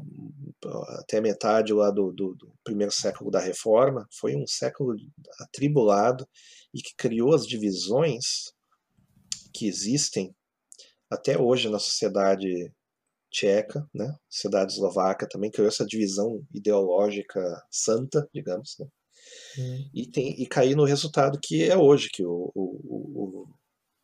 até 0.99 1.22
metade 1.22 1.72
lá 1.72 1.89
do, 1.89 2.12
do, 2.12 2.36
do 2.36 2.53
primeiro 2.66 2.91
século 2.91 3.32
da 3.32 3.39
Reforma. 3.39 4.05
Foi 4.20 4.36
um 4.36 4.45
século 4.45 4.93
atribulado 5.39 6.28
e 6.74 6.82
que 6.82 6.93
criou 6.97 7.34
as 7.34 7.47
divisões 7.47 8.51
que 9.53 9.68
existem 9.68 10.36
até 11.10 11.39
hoje 11.39 11.70
na 11.70 11.80
sociedade 11.80 12.74
tcheca, 13.38 13.88
né? 13.93 14.15
Sociedade 14.27 14.73
eslovaca 14.73 15.29
também 15.29 15.51
criou 15.51 15.67
essa 15.67 15.85
divisão 15.85 16.43
ideológica 16.51 17.39
santa, 17.69 18.27
digamos, 18.33 18.75
né? 18.79 18.88
Hum. 19.59 19.89
E, 19.93 20.07
tem, 20.07 20.41
e 20.41 20.47
cair 20.47 20.75
no 20.75 20.85
resultado 20.85 21.39
que 21.39 21.63
é 21.63 21.77
hoje, 21.77 22.09
que 22.09 22.23
o, 22.25 22.51
o, 22.55 23.43
o, 23.43 23.47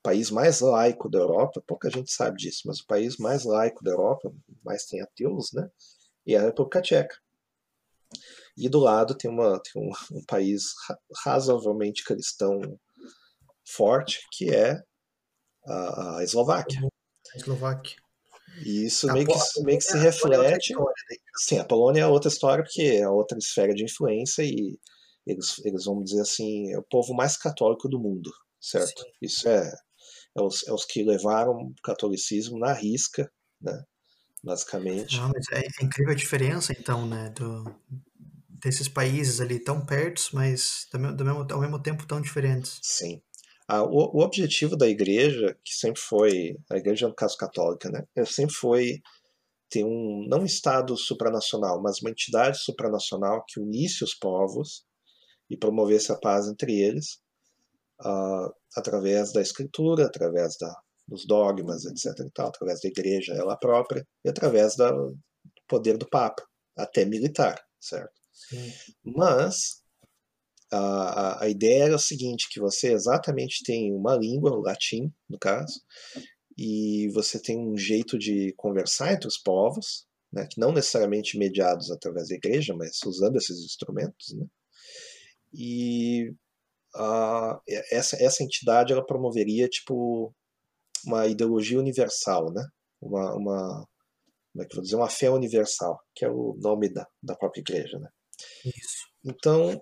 país 0.03 0.29
mais 0.29 0.59
laico 0.59 1.09
da 1.09 1.17
Europa, 1.17 1.63
pouca 1.65 1.89
gente 1.89 2.11
sabe 2.11 2.37
disso, 2.37 2.63
mas 2.65 2.79
o 2.79 2.85
país 2.85 3.15
mais 3.17 3.45
laico 3.45 3.83
da 3.83 3.91
Europa, 3.91 4.33
mais 4.63 4.85
tem 4.85 5.01
ateus, 5.01 5.53
né? 5.53 5.69
E 6.25 6.35
é 6.35 6.39
a 6.39 6.41
República 6.41 6.81
Tcheca. 6.81 7.15
E 8.57 8.67
do 8.67 8.79
lado 8.79 9.15
tem, 9.15 9.31
uma, 9.31 9.59
tem 9.61 9.81
um, 9.81 9.91
um 10.17 10.23
país 10.25 10.73
razoavelmente 11.23 12.03
cristão 12.03 12.59
forte, 13.65 14.19
que 14.33 14.53
é 14.53 14.83
a, 15.65 16.17
a 16.17 16.23
Eslováquia. 16.23 16.81
A 17.33 17.37
Eslováquia. 17.37 18.02
E 18.65 18.85
isso 18.85 19.11
meio 19.11 19.25
que, 19.25 19.63
meio 19.63 19.77
que 19.77 19.83
se 19.83 19.97
é 19.97 20.01
reflete. 20.01 20.73
Sim, 21.37 21.59
a 21.59 21.65
Polônia 21.65 22.01
é 22.01 22.07
outra 22.07 22.29
história, 22.29 22.63
porque 22.63 22.81
é 22.81 23.09
outra 23.09 23.37
esfera 23.37 23.73
de 23.73 23.83
influência 23.83 24.43
e 24.43 24.77
eles, 25.25 25.59
eles 25.63 25.85
vão 25.85 26.03
dizer 26.03 26.21
assim, 26.21 26.71
é 26.71 26.77
o 26.77 26.83
povo 26.83 27.13
mais 27.13 27.37
católico 27.37 27.87
do 27.89 27.99
mundo, 27.99 28.31
certo? 28.59 29.01
Sim. 29.01 29.09
Isso 29.21 29.47
é, 29.47 29.73
é 30.37 30.41
os, 30.41 30.67
é 30.67 30.73
os 30.73 30.85
que 30.85 31.03
levaram 31.03 31.53
o 31.53 31.73
catolicismo 31.83 32.59
na 32.59 32.73
risca, 32.73 33.31
né? 33.61 33.83
Basicamente. 34.43 35.15
Não, 35.17 35.29
mas 35.29 35.45
é, 35.51 35.65
é 35.65 35.85
incrível 35.85 36.11
a 36.11 36.17
diferença, 36.17 36.73
então, 36.73 37.07
né? 37.07 37.29
Do, 37.29 37.63
desses 38.49 38.87
países 38.87 39.39
ali 39.39 39.59
tão 39.59 39.85
perto, 39.85 40.29
mas 40.33 40.87
do 40.91 40.99
mesmo, 40.99 41.47
ao 41.49 41.59
mesmo 41.59 41.81
tempo 41.81 42.05
tão 42.05 42.21
diferentes. 42.21 42.79
Sim. 42.81 43.21
Ah, 43.73 43.81
o, 43.83 44.19
o, 44.19 44.23
objetivo 44.23 44.77
da 44.77 44.87
igreja, 44.87 45.57
que 45.65 45.73
sempre 45.73 45.99
foi, 45.99 46.55
a 46.71 46.77
igreja 46.77 47.07
no 47.07 47.15
caso 47.15 47.35
católica, 47.35 47.89
né, 47.89 48.05
sempre 48.23 48.53
foi 48.53 49.01
ter 49.67 49.83
um, 49.83 50.27
não 50.29 50.41
um 50.41 50.45
Estado 50.45 50.95
supranacional, 50.95 51.81
mas 51.81 51.99
uma 51.99 52.11
entidade 52.11 52.59
supranacional 52.59 53.43
que 53.47 53.59
unisse 53.59 54.03
os 54.03 54.13
povos 54.13 54.85
e 55.49 55.57
promovesse 55.57 56.11
a 56.11 56.19
paz 56.19 56.47
entre 56.47 56.79
eles, 56.79 57.17
uh, 58.01 58.53
através 58.77 59.33
da 59.33 59.41
escritura, 59.41 60.05
através 60.05 60.55
da, 60.59 60.71
dos 61.07 61.25
dogmas, 61.25 61.83
etc. 61.85 62.27
E 62.27 62.31
tal, 62.31 62.49
através 62.49 62.79
da 62.79 62.89
igreja 62.89 63.33
ela 63.33 63.57
própria 63.57 64.07
e 64.23 64.29
através 64.29 64.75
da, 64.75 64.91
do 64.91 65.17
poder 65.67 65.97
do 65.97 66.07
Papa, 66.07 66.43
até 66.77 67.05
militar, 67.05 67.59
certo? 67.81 68.13
Sim. 68.31 68.71
Mas 69.03 69.82
a, 70.73 71.43
a, 71.43 71.49
ideia 71.49 71.85
era 71.85 71.95
o 71.95 71.99
seguinte, 71.99 72.49
que 72.49 72.59
você 72.59 72.91
exatamente 72.91 73.63
tem 73.63 73.93
uma 73.93 74.15
língua, 74.15 74.51
o 74.51 74.61
latim, 74.61 75.11
no 75.29 75.37
caso, 75.37 75.81
e 76.57 77.09
você 77.13 77.39
tem 77.39 77.57
um 77.57 77.77
jeito 77.77 78.17
de 78.17 78.53
conversar 78.57 79.13
entre 79.13 79.27
os 79.27 79.37
povos, 79.37 80.05
né, 80.31 80.47
que 80.49 80.59
não 80.59 80.71
necessariamente 80.71 81.37
mediados 81.37 81.91
através 81.91 82.29
da 82.29 82.35
igreja, 82.35 82.75
mas 82.75 82.97
usando 83.05 83.37
esses 83.37 83.59
instrumentos, 83.63 84.33
né, 84.33 84.45
e 85.53 86.33
a, 86.95 87.61
essa, 87.91 88.21
essa 88.21 88.43
entidade 88.43 88.91
ela 88.91 89.05
promoveria 89.05 89.67
tipo 89.67 90.33
uma 91.05 91.27
ideologia 91.27 91.77
universal, 91.77 92.51
né, 92.51 92.65
uma, 92.99 93.35
uma 93.35 93.87
como 94.51 94.63
é 94.63 94.67
que 94.67 94.75
vou 94.75 94.83
dizer, 94.83 94.95
uma 94.95 95.09
fé 95.09 95.29
universal, 95.31 95.99
que 96.15 96.25
é 96.25 96.29
o 96.29 96.55
nome 96.59 96.87
da, 96.89 97.07
da 97.21 97.35
própria 97.35 97.61
igreja, 97.61 97.97
né. 97.99 98.09
Isso. 98.65 99.07
Então, 99.25 99.81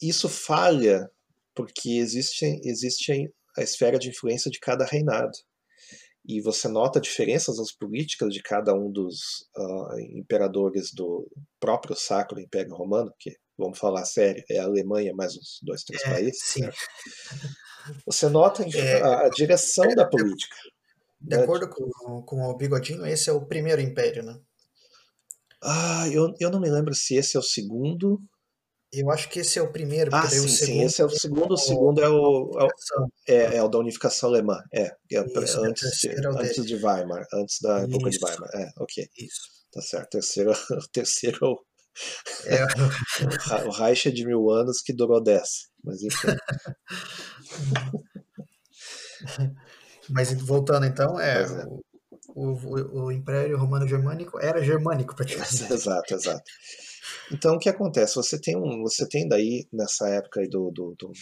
isso 0.00 0.28
falha 0.28 1.10
porque 1.54 1.90
existe, 1.98 2.60
existe 2.64 3.32
a 3.56 3.62
esfera 3.62 3.98
de 3.98 4.08
influência 4.08 4.50
de 4.50 4.60
cada 4.60 4.84
reinado. 4.84 5.32
E 6.24 6.40
você 6.40 6.68
nota 6.68 7.00
diferenças 7.00 7.56
nas 7.56 7.72
políticas 7.72 8.32
de 8.32 8.42
cada 8.42 8.74
um 8.74 8.92
dos 8.92 9.48
uh, 9.56 9.98
imperadores 10.12 10.92
do 10.92 11.26
próprio 11.58 11.96
Sacro 11.96 12.38
Império 12.38 12.74
Romano, 12.74 13.12
que, 13.18 13.34
vamos 13.56 13.78
falar 13.78 14.04
sério, 14.04 14.44
é 14.50 14.58
a 14.58 14.64
Alemanha 14.64 15.14
mais 15.14 15.36
uns 15.36 15.58
dois, 15.62 15.82
três 15.82 16.02
é, 16.04 16.10
países. 16.10 16.42
Sim. 16.44 16.60
Né? 16.62 16.72
Você 18.04 18.28
nota 18.28 18.62
é, 18.62 19.02
a 19.02 19.28
direção 19.30 19.86
é, 19.86 19.94
da 19.94 20.06
política. 20.06 20.54
De 21.20 21.34
né? 21.34 21.42
acordo 21.42 21.68
com, 21.68 22.22
com 22.22 22.42
o 22.42 22.56
Bigodinho, 22.56 23.06
esse 23.06 23.30
é 23.30 23.32
o 23.32 23.46
primeiro 23.46 23.80
império, 23.80 24.22
né? 24.22 24.38
Ah, 25.62 26.06
eu, 26.12 26.32
eu 26.38 26.50
não 26.50 26.60
me 26.60 26.70
lembro 26.70 26.94
se 26.94 27.16
esse 27.16 27.36
é 27.36 27.40
o 27.40 27.42
segundo 27.42 28.20
eu 28.92 29.10
acho 29.10 29.28
que 29.28 29.40
esse 29.40 29.58
é 29.58 29.62
o 29.62 29.70
primeiro. 29.70 30.14
Ah, 30.14 30.28
sim, 30.28 30.48
sim, 30.48 30.82
esse 30.82 31.02
é 31.02 31.04
o 31.04 31.10
segundo. 31.10 31.54
O 31.54 31.56
segundo 31.56 32.02
é 32.02 32.08
o, 32.08 32.50
é, 33.26 33.34
é, 33.34 33.56
é 33.56 33.62
o 33.62 33.68
da 33.68 33.78
unificação 33.78 34.30
alemã. 34.30 34.58
É, 34.72 34.92
é 35.12 35.24
Isso, 35.42 35.64
antes, 35.64 35.98
de, 35.98 36.26
antes 36.26 36.64
de 36.64 36.74
Weimar, 36.74 37.26
antes 37.34 37.58
da 37.60 37.78
Isso. 37.78 37.86
época 37.86 38.10
de 38.10 38.24
Weimar. 38.24 38.50
É, 38.54 38.70
ok. 38.78 39.08
Isso. 39.18 39.40
Tá 39.72 39.82
certo. 39.82 40.10
Terceiro, 40.10 40.52
terceiro 40.92 41.58
é. 42.46 42.64
o 43.66 43.70
Reich 43.70 44.08
é 44.08 44.10
de 44.10 44.24
mil 44.24 44.50
anos 44.50 44.80
que 44.80 44.92
durou 44.92 45.22
dez. 45.22 45.68
Mas 45.84 46.02
enfim. 46.02 46.28
mas 50.08 50.32
voltando 50.42 50.86
então, 50.86 51.20
é, 51.20 51.42
é. 51.42 51.46
O, 52.34 52.52
o, 52.52 53.04
o, 53.04 53.12
Império 53.12 53.58
Romano 53.58 53.88
Germânico 53.88 54.38
era 54.38 54.62
germânico 54.62 55.14
praticamente. 55.14 55.72
Exato, 55.72 56.14
exato. 56.14 56.42
Então 57.32 57.56
o 57.56 57.58
que 57.58 57.68
acontece? 57.68 58.14
Você 58.14 58.40
tem 58.40 58.56
um, 58.56 58.82
você 58.82 59.06
tem 59.06 59.28
daí 59.28 59.68
nessa 59.72 60.08
época 60.08 60.42
do, 60.48 60.70
do, 60.70 60.94
do 60.98 61.12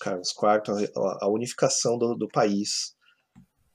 Carlos 0.00 0.30
IV 0.30 0.90
a, 0.96 1.24
a 1.24 1.28
unificação 1.28 1.96
do, 1.96 2.14
do, 2.16 2.28
país. 2.28 2.94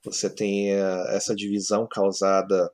Você 0.04 0.28
tem 0.28 0.72
a, 0.74 0.76
eh, 0.76 1.16
essa 1.16 1.34
divisão 1.34 1.86
causada 1.90 2.70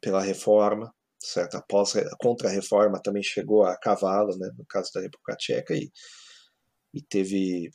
pela 0.00 0.22
reforma, 0.22 0.94
certo? 1.20 1.56
Após 1.56 1.96
a 1.96 2.16
contra-reforma 2.18 3.00
também 3.02 3.22
chegou 3.22 3.64
a 3.64 3.76
cavalo, 3.76 4.36
né? 4.38 4.50
No 4.56 4.64
caso 4.66 4.90
da 4.94 5.00
República 5.00 5.36
Tcheca 5.36 5.74
e, 5.74 5.90
e 6.94 7.02
teve 7.02 7.70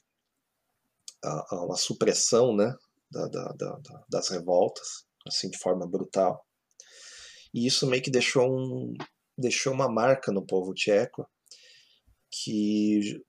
a 1.24 1.66
uma 1.66 1.76
supressão, 1.76 2.56
né? 2.56 2.74
Da, 3.12 3.28
da, 3.28 3.54
da, 3.54 3.80
das 4.10 4.30
revoltas, 4.30 5.06
assim 5.28 5.50
de 5.50 5.58
forma 5.58 5.88
brutal. 5.88 6.46
E 7.54 7.66
isso 7.66 7.88
meio 7.88 8.04
que 8.04 8.12
deixou 8.12 8.50
um, 8.50 8.94
deixou 9.38 9.74
uma 9.74 9.90
marca 9.90 10.32
no 10.32 10.46
povo 10.46 10.74
tcheco 10.74 11.30
que 12.30 13.22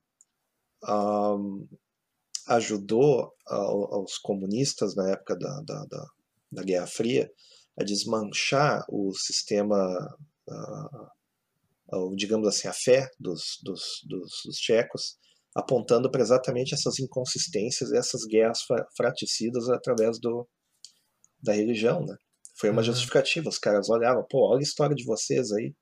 um, 0.89 1.69
ajudou 2.47 3.33
aos 3.47 4.19
comunistas 4.19 4.95
na 4.95 5.11
época 5.11 5.37
da, 5.37 5.61
da, 5.63 5.85
da, 5.85 6.07
da, 6.53 6.63
Guerra 6.63 6.87
Fria 6.87 7.31
a 7.79 7.85
desmanchar 7.85 8.85
o 8.89 9.13
sistema, 9.15 10.17
uh, 11.93 12.17
digamos 12.17 12.49
assim, 12.49 12.69
a 12.69 12.73
fé 12.73 13.09
dos, 13.19 13.59
dos, 13.63 14.01
dos, 14.05 14.43
dos 14.45 14.57
tchecos, 14.57 15.17
apontando 15.55 16.11
para 16.11 16.23
exatamente 16.23 16.75
essas 16.75 16.99
inconsistências, 16.99 17.93
essas 17.93 18.25
guerras 18.25 18.61
fraticidas 18.97 19.69
através 19.69 20.19
do, 20.19 20.49
da 21.41 21.53
religião, 21.53 22.05
né? 22.05 22.17
Foi 22.59 22.71
uma 22.71 22.81
uhum. 22.81 22.87
justificativa. 22.87 23.49
Os 23.49 23.59
caras 23.59 23.89
olhavam, 23.89 24.27
pô, 24.29 24.51
olha 24.51 24.59
a 24.59 24.63
história 24.63 24.95
de 24.95 25.05
vocês 25.05 25.53
aí. 25.53 25.73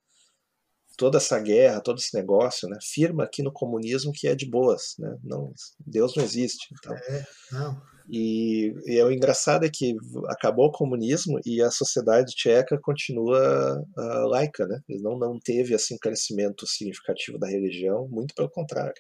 Toda 0.97 1.19
essa 1.19 1.39
guerra, 1.39 1.81
todo 1.81 1.99
esse 1.99 2.17
negócio, 2.17 2.69
né? 2.69 2.79
Firma 2.83 3.25
aqui 3.25 3.43
no 3.43 3.53
comunismo 3.53 4.13
que 4.15 4.27
é 4.27 4.35
de 4.35 4.49
boas, 4.49 4.95
né? 4.99 5.17
Não, 5.23 5.53
Deus 5.87 6.15
não 6.17 6.25
existe. 6.25 6.67
Então. 6.73 6.95
É, 6.95 7.25
não. 7.53 7.83
E, 8.09 8.73
e 8.87 8.99
é 8.99 9.05
o 9.05 9.11
engraçado 9.11 9.65
é 9.65 9.71
que 9.73 9.95
acabou 10.29 10.67
o 10.67 10.73
comunismo 10.73 11.41
e 11.45 11.61
a 11.61 11.71
sociedade 11.71 12.33
tcheca 12.35 12.79
continua 12.81 13.83
uh, 13.99 14.29
laica, 14.29 14.67
né? 14.67 14.81
Não, 14.89 15.19
não 15.19 15.39
teve 15.39 15.75
assim 15.75 15.95
um 15.95 15.99
crescimento 15.99 16.67
significativo 16.67 17.39
da 17.39 17.49
religião, 17.49 18.09
muito 18.09 18.35
pelo 18.35 18.51
contrário. 18.51 18.95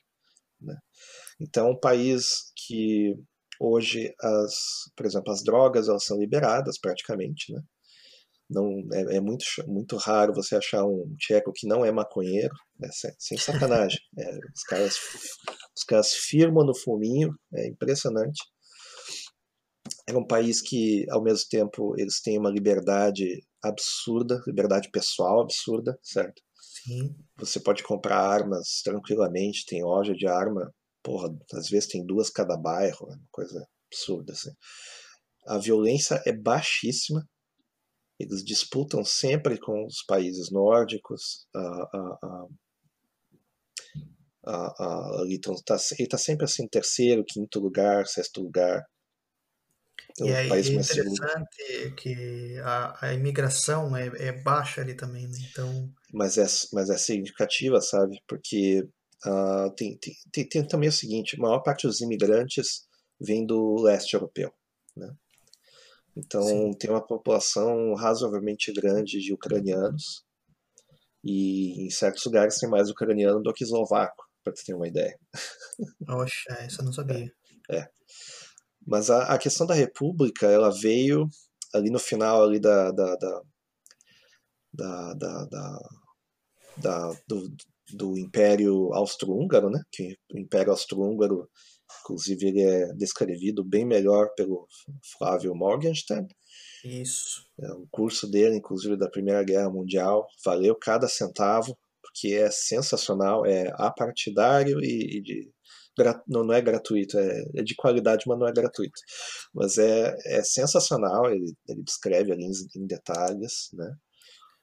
Né? 0.60 0.76
Então, 1.40 1.70
um 1.70 1.78
país 1.78 2.52
que 2.56 3.14
Hoje, 3.58 4.12
as, 4.20 4.54
por 4.94 5.06
exemplo, 5.06 5.32
as 5.32 5.42
drogas 5.42 5.88
elas 5.88 6.04
são 6.04 6.18
liberadas 6.18 6.78
praticamente, 6.78 7.52
né? 7.52 7.60
Não, 8.48 8.68
é, 8.92 9.16
é 9.16 9.20
muito, 9.20 9.44
muito 9.66 9.96
raro 9.96 10.34
você 10.34 10.56
achar 10.56 10.84
um 10.84 11.14
tcheco 11.18 11.52
que 11.52 11.66
não 11.66 11.84
é 11.84 11.90
maconheiro, 11.90 12.54
né? 12.78 12.88
sem, 13.18 13.38
sacanagem. 13.38 13.98
É, 14.18 14.30
os, 14.54 14.62
caras, 14.62 14.96
os 15.76 15.84
caras 15.84 16.12
firmam 16.14 16.64
no 16.64 16.74
fuminho, 16.74 17.30
é 17.54 17.68
impressionante. 17.68 18.40
É 20.08 20.16
um 20.16 20.26
país 20.26 20.60
que, 20.60 21.04
ao 21.10 21.22
mesmo 21.22 21.48
tempo, 21.50 21.94
eles 21.98 22.20
têm 22.20 22.38
uma 22.38 22.50
liberdade 22.50 23.42
absurda, 23.62 24.40
liberdade 24.46 24.90
pessoal 24.90 25.42
absurda, 25.42 25.98
certo? 26.02 26.40
Sim. 26.84 27.14
Você 27.38 27.60
pode 27.60 27.82
comprar 27.82 28.18
armas 28.18 28.80
tranquilamente, 28.84 29.66
tem 29.66 29.82
loja 29.82 30.14
de 30.14 30.26
arma 30.26 30.72
porra, 31.06 31.28
às 31.54 31.68
vezes 31.68 31.88
tem 31.88 32.04
duas 32.04 32.28
cada 32.28 32.56
bairro, 32.56 33.06
é 33.08 33.14
uma 33.14 33.28
coisa 33.30 33.64
absurda 33.86 34.32
assim. 34.32 34.50
A 35.46 35.56
violência 35.56 36.20
é 36.26 36.32
baixíssima. 36.32 37.24
Eles 38.18 38.44
disputam 38.44 39.04
sempre 39.04 39.58
com 39.58 39.84
os 39.84 40.02
países 40.06 40.50
nórdicos. 40.50 41.46
A, 41.54 41.60
a, 44.48 45.22
ele 45.24 45.34
está 45.34 45.76
tá 46.08 46.18
sempre 46.18 46.44
assim, 46.44 46.68
terceiro, 46.68 47.24
quinto 47.24 47.58
lugar, 47.60 48.06
sexto 48.06 48.40
lugar. 48.40 48.84
Então, 50.12 50.28
e 50.28 50.34
aí 50.34 50.50
é 50.50 50.60
interessante 50.60 51.90
que 51.96 52.58
a, 52.62 53.06
a 53.06 53.12
imigração 53.12 53.94
é, 53.96 54.06
é 54.28 54.32
baixa 54.32 54.80
ali 54.80 54.94
também, 54.94 55.26
né? 55.26 55.38
Então... 55.50 55.92
Mas 56.12 56.38
é, 56.38 56.46
mas 56.72 56.88
é 56.88 56.96
significativa, 56.96 57.80
sabe? 57.80 58.18
Porque 58.26 58.88
Uh, 59.24 59.70
tem, 59.74 59.98
tem, 60.30 60.48
tem, 60.48 60.66
também 60.66 60.88
o 60.88 60.92
seguinte: 60.92 61.36
a 61.36 61.40
maior 61.40 61.60
parte 61.60 61.86
dos 61.86 62.00
imigrantes 62.00 62.86
vem 63.20 63.46
do 63.46 63.76
leste 63.82 64.14
europeu. 64.14 64.52
Né? 64.96 65.10
Então, 66.16 66.42
Sim. 66.42 66.72
tem 66.72 66.90
uma 66.90 67.04
população 67.04 67.94
razoavelmente 67.94 68.72
grande 68.72 69.20
de 69.20 69.34
ucranianos, 69.34 70.24
e 71.22 71.86
em 71.86 71.90
certos 71.90 72.24
lugares 72.24 72.58
tem 72.58 72.68
mais 72.68 72.88
ucraniano 72.88 73.42
do 73.42 73.52
que 73.52 73.64
eslovaco, 73.64 74.24
para 74.42 74.54
você 74.54 74.64
ter 74.64 74.74
uma 74.74 74.88
ideia. 74.88 75.18
Oxa, 76.08 76.66
isso 76.66 76.80
eu 76.80 76.84
não 76.84 76.92
sabia. 76.92 77.30
É. 77.68 77.78
é. 77.78 77.88
Mas 78.86 79.10
a, 79.10 79.34
a, 79.34 79.38
questão 79.38 79.66
da 79.66 79.74
república, 79.74 80.46
ela 80.46 80.70
veio 80.70 81.28
ali 81.74 81.90
no 81.90 81.98
final 81.98 82.44
ali 82.44 82.60
da, 82.60 82.92
da, 82.92 83.16
da, 83.16 83.42
da, 84.72 85.14
da, 85.14 85.44
da, 85.46 85.78
da 86.76 87.12
do, 87.26 87.56
do 87.92 88.16
Império 88.16 88.92
Austro-Húngaro, 88.94 89.70
né? 89.70 89.80
Que 89.90 90.16
o 90.32 90.38
Império 90.38 90.70
Austro-Húngaro, 90.70 91.48
inclusive, 92.02 92.46
ele 92.46 92.62
é 92.62 92.92
descrevido 92.94 93.64
bem 93.64 93.84
melhor 93.84 94.30
pelo 94.36 94.66
Flávio 95.16 95.54
Morgenstern. 95.54 96.26
Isso. 96.84 97.44
É, 97.60 97.72
o 97.72 97.86
curso 97.90 98.30
dele, 98.30 98.56
inclusive, 98.56 98.96
da 98.96 99.10
Primeira 99.10 99.42
Guerra 99.42 99.70
Mundial, 99.70 100.26
valeu 100.44 100.74
cada 100.76 101.08
centavo, 101.08 101.76
porque 102.02 102.34
é 102.34 102.50
sensacional, 102.50 103.44
é 103.44 103.72
apartidário 103.76 104.80
e, 104.80 105.18
e 105.18 105.22
de, 105.22 105.50
não, 106.28 106.44
não 106.44 106.54
é 106.54 106.60
gratuito, 106.60 107.18
é, 107.18 107.44
é, 107.56 107.62
de 107.62 107.74
qualidade, 107.74 108.24
mas 108.26 108.38
não 108.38 108.46
é 108.46 108.52
gratuito. 108.52 109.00
Mas 109.54 109.78
é, 109.78 110.16
é 110.26 110.42
sensacional, 110.42 111.30
ele, 111.30 111.54
ele 111.68 111.82
descreve 111.82 112.32
ali 112.32 112.44
em, 112.44 112.80
em 112.82 112.86
detalhes, 112.86 113.70
né? 113.72 113.94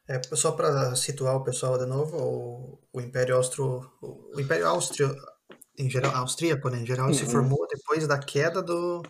É, 0.08 0.22
só 0.36 0.52
para 0.52 0.94
situar 0.96 1.38
o 1.38 1.44
pessoal 1.44 1.78
de 1.78 1.86
novo, 1.86 2.18
o, 2.18 2.80
o 2.92 3.02
Império 3.02 3.38
Austro, 3.38 3.90
o 4.02 4.40
Império 4.40 4.68
Áustrio, 4.68 5.16
em 5.78 5.90
geral, 5.90 6.16
austríaco, 6.16 6.70
né, 6.70 6.82
em 6.82 6.86
geral, 6.86 7.08
uhum. 7.08 7.14
se 7.14 7.26
formou 7.26 7.68
depois 7.68 8.08
da 8.08 8.20
queda 8.20 8.62
do 8.62 9.02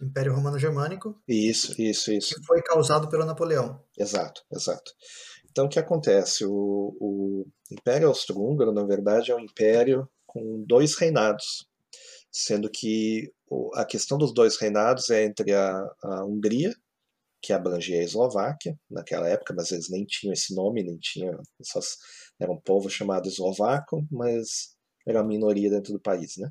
Império 0.00 0.34
Romano 0.34 0.58
Germânico. 0.58 1.20
Isso, 1.26 1.80
isso, 1.80 2.12
isso. 2.12 2.34
Que 2.34 2.44
foi 2.44 2.62
causado 2.62 3.08
pelo 3.08 3.24
Napoleão. 3.24 3.82
Exato, 3.96 4.42
exato. 4.52 4.92
Então, 5.50 5.66
o 5.66 5.68
que 5.68 5.78
acontece? 5.78 6.44
O, 6.44 6.96
o 7.00 7.46
Império 7.70 8.08
Austro-Húngaro, 8.08 8.72
na 8.72 8.84
verdade, 8.84 9.30
é 9.30 9.34
um 9.34 9.40
império 9.40 10.08
com 10.26 10.62
dois 10.66 10.96
reinados, 10.96 11.66
sendo 12.30 12.68
que 12.70 13.32
a 13.74 13.84
questão 13.84 14.18
dos 14.18 14.34
dois 14.34 14.58
reinados 14.58 15.08
é 15.08 15.24
entre 15.24 15.54
a, 15.54 15.82
a 16.02 16.24
Hungria, 16.24 16.74
que 17.40 17.52
abrangia 17.52 18.00
a 18.00 18.02
Eslováquia 18.02 18.78
naquela 18.90 19.28
época, 19.28 19.54
mas 19.56 19.70
eles 19.70 19.88
nem 19.88 20.04
tinham 20.04 20.32
esse 20.32 20.54
nome, 20.54 20.82
nem 20.82 20.98
tinham, 20.98 21.40
só, 21.62 21.80
era 22.38 22.52
um 22.52 22.60
povo 22.60 22.90
chamado 22.90 23.28
eslovaco, 23.28 24.06
mas 24.10 24.75
era 25.06 25.20
uma 25.20 25.28
minoria 25.28 25.70
dentro 25.70 25.92
do 25.92 26.00
país, 26.00 26.36
né? 26.36 26.50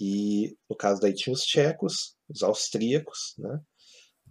E 0.00 0.56
no 0.68 0.76
caso 0.76 1.00
daí 1.00 1.14
tinha 1.14 1.32
os 1.32 1.42
tchecos, 1.42 2.16
os 2.28 2.42
austríacos, 2.42 3.34
né? 3.38 3.60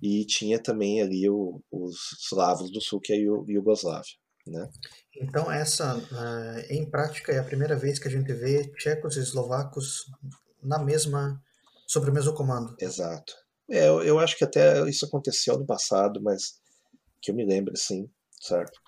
E 0.01 0.25
tinha 0.25 0.61
também 0.61 1.01
ali 1.01 1.29
o, 1.29 1.61
os 1.71 1.95
eslavos 2.23 2.71
do 2.71 2.81
sul, 2.81 2.99
que 2.99 3.13
é 3.13 3.15
a 3.15 3.19
Iugoslávia, 3.19 4.11
né? 4.47 4.69
Então 5.15 5.51
essa, 5.51 5.97
uh, 5.97 6.73
em 6.73 6.89
prática, 6.89 7.31
é 7.31 7.39
a 7.39 7.43
primeira 7.43 7.75
vez 7.75 7.97
que 7.97 8.07
a 8.07 8.11
gente 8.11 8.31
vê 8.33 8.71
tchecos 8.73 9.17
e 9.17 9.21
eslovacos 9.21 10.05
na 10.61 10.77
mesma, 10.77 11.41
sob 11.87 12.09
o 12.09 12.13
mesmo 12.13 12.33
comando. 12.33 12.75
Exato. 12.79 13.33
É, 13.69 13.87
eu, 13.87 14.03
eu 14.03 14.19
acho 14.19 14.37
que 14.37 14.43
até 14.43 14.87
isso 14.87 15.05
aconteceu 15.05 15.57
no 15.57 15.65
passado, 15.65 16.21
mas 16.21 16.59
que 17.21 17.31
eu 17.31 17.35
me 17.35 17.45
lembro, 17.45 17.73
assim, 17.73 18.07
certo? 18.39 18.79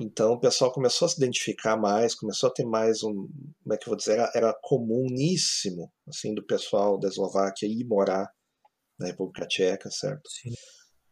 Então 0.00 0.32
o 0.32 0.40
pessoal 0.40 0.72
começou 0.72 1.06
a 1.06 1.08
se 1.08 1.16
identificar 1.16 1.76
mais, 1.76 2.14
começou 2.14 2.48
a 2.48 2.52
ter 2.52 2.64
mais 2.64 3.02
um, 3.02 3.12
como 3.62 3.74
é 3.74 3.76
que 3.76 3.84
eu 3.84 3.90
vou 3.90 3.96
dizer, 3.96 4.12
era, 4.12 4.30
era 4.34 4.54
comuníssimo, 4.62 5.92
assim, 6.08 6.34
do 6.34 6.44
pessoal 6.44 6.98
da 6.98 7.08
Eslováquia 7.08 7.68
ir 7.68 7.84
morar 7.86 8.26
na 8.98 9.06
República 9.06 9.46
Tcheca, 9.46 9.90
certo? 9.90 10.22
Sim. 10.28 10.50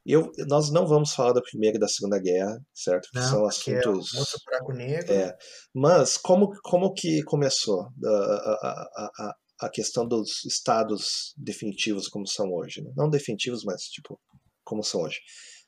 Eu, 0.06 0.31
nós 0.48 0.70
não 0.70 0.86
vamos 0.86 1.12
falar 1.12 1.35
da 1.35 1.43
Primeira 1.43 1.77
e 1.77 1.81
da 1.81 1.86
Segunda 1.86 2.19
Guerra, 2.19 2.59
certo? 2.73 3.09
Não, 3.12 3.23
são 3.23 3.47
assuntos. 3.47 4.15
É 4.15 4.51
buraco 4.51 4.73
negro. 4.73 5.12
É. 5.12 5.36
Mas 5.74 6.16
como, 6.16 6.48
como 6.62 6.94
que 6.94 7.23
começou 7.24 7.82
a, 7.82 8.09
a, 8.09 9.10
a, 9.19 9.35
a 9.60 9.69
questão 9.69 10.06
dos 10.06 10.44
estados 10.44 11.35
definitivos 11.36 12.09
como 12.09 12.27
são 12.27 12.51
hoje. 12.52 12.82
Né? 12.82 12.93
Não 12.97 13.10
definitivos, 13.10 13.65
mas 13.65 13.82
tipo, 13.85 14.19
como 14.65 14.82
são 14.82 15.02
hoje. 15.02 15.19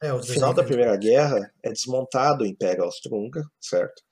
É, 0.02 0.10
no 0.10 0.22
final 0.22 0.55
da 0.55 0.64
Primeira 0.64 0.97
Guerra 0.97 1.52
é 1.62 1.70
desmontado 1.70 2.43
o 2.43 2.47
Império 2.47 2.85
Austro-Húngaro, 2.85 3.47
certo? 3.60 4.02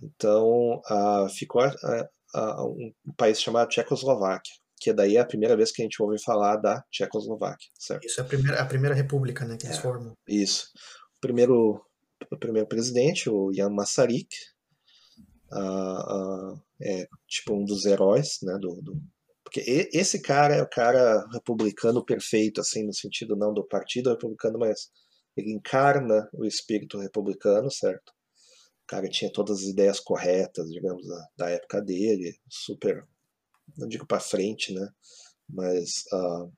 Então 0.00 0.80
uh, 0.90 1.28
ficou 1.28 1.66
uh, 1.66 2.38
uh, 2.38 2.92
um 3.06 3.12
país 3.16 3.40
chamado 3.40 3.68
Tchecoslováquia, 3.68 4.52
que 4.80 4.92
daí 4.92 5.16
é 5.16 5.20
a 5.20 5.26
primeira 5.26 5.56
vez 5.56 5.72
que 5.72 5.82
a 5.82 5.84
gente 5.84 6.00
ouve 6.00 6.22
falar 6.22 6.56
da 6.56 6.82
Tchecoslováquia, 6.90 7.68
certo? 7.76 8.06
Isso 8.06 8.20
é 8.20 8.24
a 8.24 8.26
primeira, 8.26 8.62
a 8.62 8.66
primeira 8.66 8.94
república, 8.94 9.44
né, 9.44 9.56
que 9.56 9.66
é, 9.66 9.70
eles 9.70 9.80
formam. 9.80 10.16
Isso. 10.28 10.68
O 11.16 11.20
primeiro, 11.20 11.84
o 12.30 12.38
primeiro 12.38 12.68
presidente, 12.68 13.28
o 13.28 13.52
Jan 13.52 13.70
Masaryk, 13.70 14.28
uh, 15.52 16.52
uh, 16.52 16.62
é 16.80 17.08
tipo 17.26 17.54
um 17.54 17.64
dos 17.64 17.84
heróis, 17.86 18.38
né, 18.42 18.56
do, 18.60 18.80
do, 18.82 19.02
porque 19.42 19.88
esse 19.92 20.20
cara 20.20 20.54
é 20.54 20.62
o 20.62 20.68
cara 20.68 21.26
republicano 21.32 22.04
perfeito, 22.04 22.60
assim, 22.60 22.84
no 22.84 22.92
sentido 22.92 23.34
não 23.34 23.52
do 23.52 23.66
partido 23.66 24.10
republicano, 24.10 24.58
mas 24.58 24.90
ele 25.38 25.52
encarna 25.52 26.28
o 26.32 26.44
espírito 26.44 26.98
republicano, 26.98 27.70
certo? 27.70 28.10
O 28.10 28.86
cara 28.86 29.08
tinha 29.08 29.32
todas 29.32 29.58
as 29.60 29.64
ideias 29.64 30.00
corretas, 30.00 30.68
digamos, 30.70 31.06
da, 31.36 31.50
época 31.50 31.80
dele, 31.82 32.38
super, 32.48 33.06
não 33.76 33.88
digo 33.88 34.06
para 34.06 34.20
frente, 34.20 34.72
né, 34.72 34.88
mas 35.48 36.04
uh, 36.12 36.50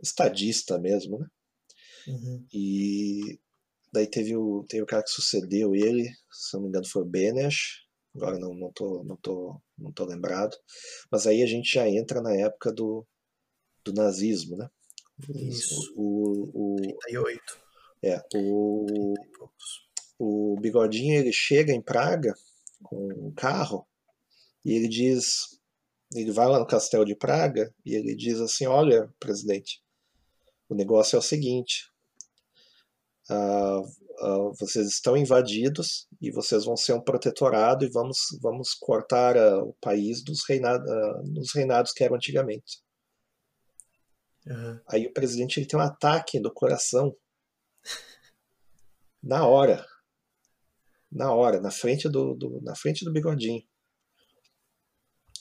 estadista 0.00 0.78
mesmo, 0.78 1.18
né? 1.18 1.26
Uhum. 2.06 2.46
E 2.52 3.40
Daí 3.94 4.08
teve 4.08 4.36
o, 4.36 4.64
teve 4.68 4.82
o 4.82 4.86
cara 4.86 5.04
que 5.04 5.10
sucedeu 5.10 5.72
ele, 5.72 6.10
se 6.28 6.54
não 6.54 6.62
me 6.62 6.68
engano 6.68 6.84
foi 6.84 7.02
o 7.02 7.06
Benes, 7.06 7.84
agora 8.12 8.36
não, 8.40 8.52
não, 8.52 8.72
tô, 8.72 9.04
não, 9.04 9.16
tô, 9.16 9.62
não 9.78 9.92
tô 9.92 10.04
lembrado, 10.04 10.56
mas 11.12 11.28
aí 11.28 11.44
a 11.44 11.46
gente 11.46 11.72
já 11.72 11.88
entra 11.88 12.20
na 12.20 12.34
época 12.34 12.72
do, 12.72 13.06
do 13.84 13.92
nazismo, 13.92 14.56
né? 14.56 14.68
Isso. 15.34 15.92
O, 15.96 16.74
o, 16.74 16.76
38. 17.02 17.60
é, 18.02 18.20
o, 18.34 19.14
o 20.18 20.56
Bigodinho 20.60 21.14
ele 21.14 21.32
chega 21.32 21.72
em 21.72 21.80
Praga 21.80 22.34
com 22.82 23.08
um 23.28 23.32
carro 23.32 23.86
e 24.64 24.72
ele 24.72 24.88
diz, 24.88 25.58
ele 26.14 26.32
vai 26.32 26.48
lá 26.48 26.58
no 26.58 26.66
castelo 26.66 27.04
de 27.04 27.14
Praga 27.14 27.72
e 27.84 27.94
ele 27.94 28.14
diz 28.14 28.40
assim, 28.40 28.66
olha, 28.66 29.12
presidente, 29.20 29.82
o 30.68 30.74
negócio 30.74 31.16
é 31.16 31.18
o 31.18 31.22
seguinte, 31.22 31.90
uh, 33.30 33.80
uh, 33.80 34.54
vocês 34.58 34.88
estão 34.88 35.16
invadidos 35.16 36.08
e 36.20 36.30
vocês 36.30 36.64
vão 36.64 36.76
ser 36.76 36.94
um 36.94 37.00
protetorado 37.00 37.84
e 37.84 37.90
vamos, 37.90 38.18
vamos 38.40 38.74
cortar 38.74 39.36
uh, 39.36 39.68
o 39.68 39.74
país 39.80 40.22
dos, 40.22 40.46
reinado, 40.48 40.84
dos 41.24 41.54
reinados 41.54 41.92
que 41.92 42.02
eram 42.02 42.16
antigamente. 42.16 42.83
Uhum. 44.46 44.80
Aí 44.86 45.06
o 45.06 45.12
presidente 45.12 45.58
ele 45.58 45.66
tem 45.66 45.78
um 45.78 45.82
ataque 45.82 46.38
no 46.38 46.52
coração. 46.52 47.16
Na 49.22 49.46
hora. 49.46 49.84
Na 51.10 51.32
hora, 51.32 51.60
na 51.60 51.70
frente 51.70 52.08
do, 52.08 52.34
do 52.34 52.60
na 52.60 52.74
frente 52.74 53.04
do 53.04 53.12
bigodinho. 53.12 53.62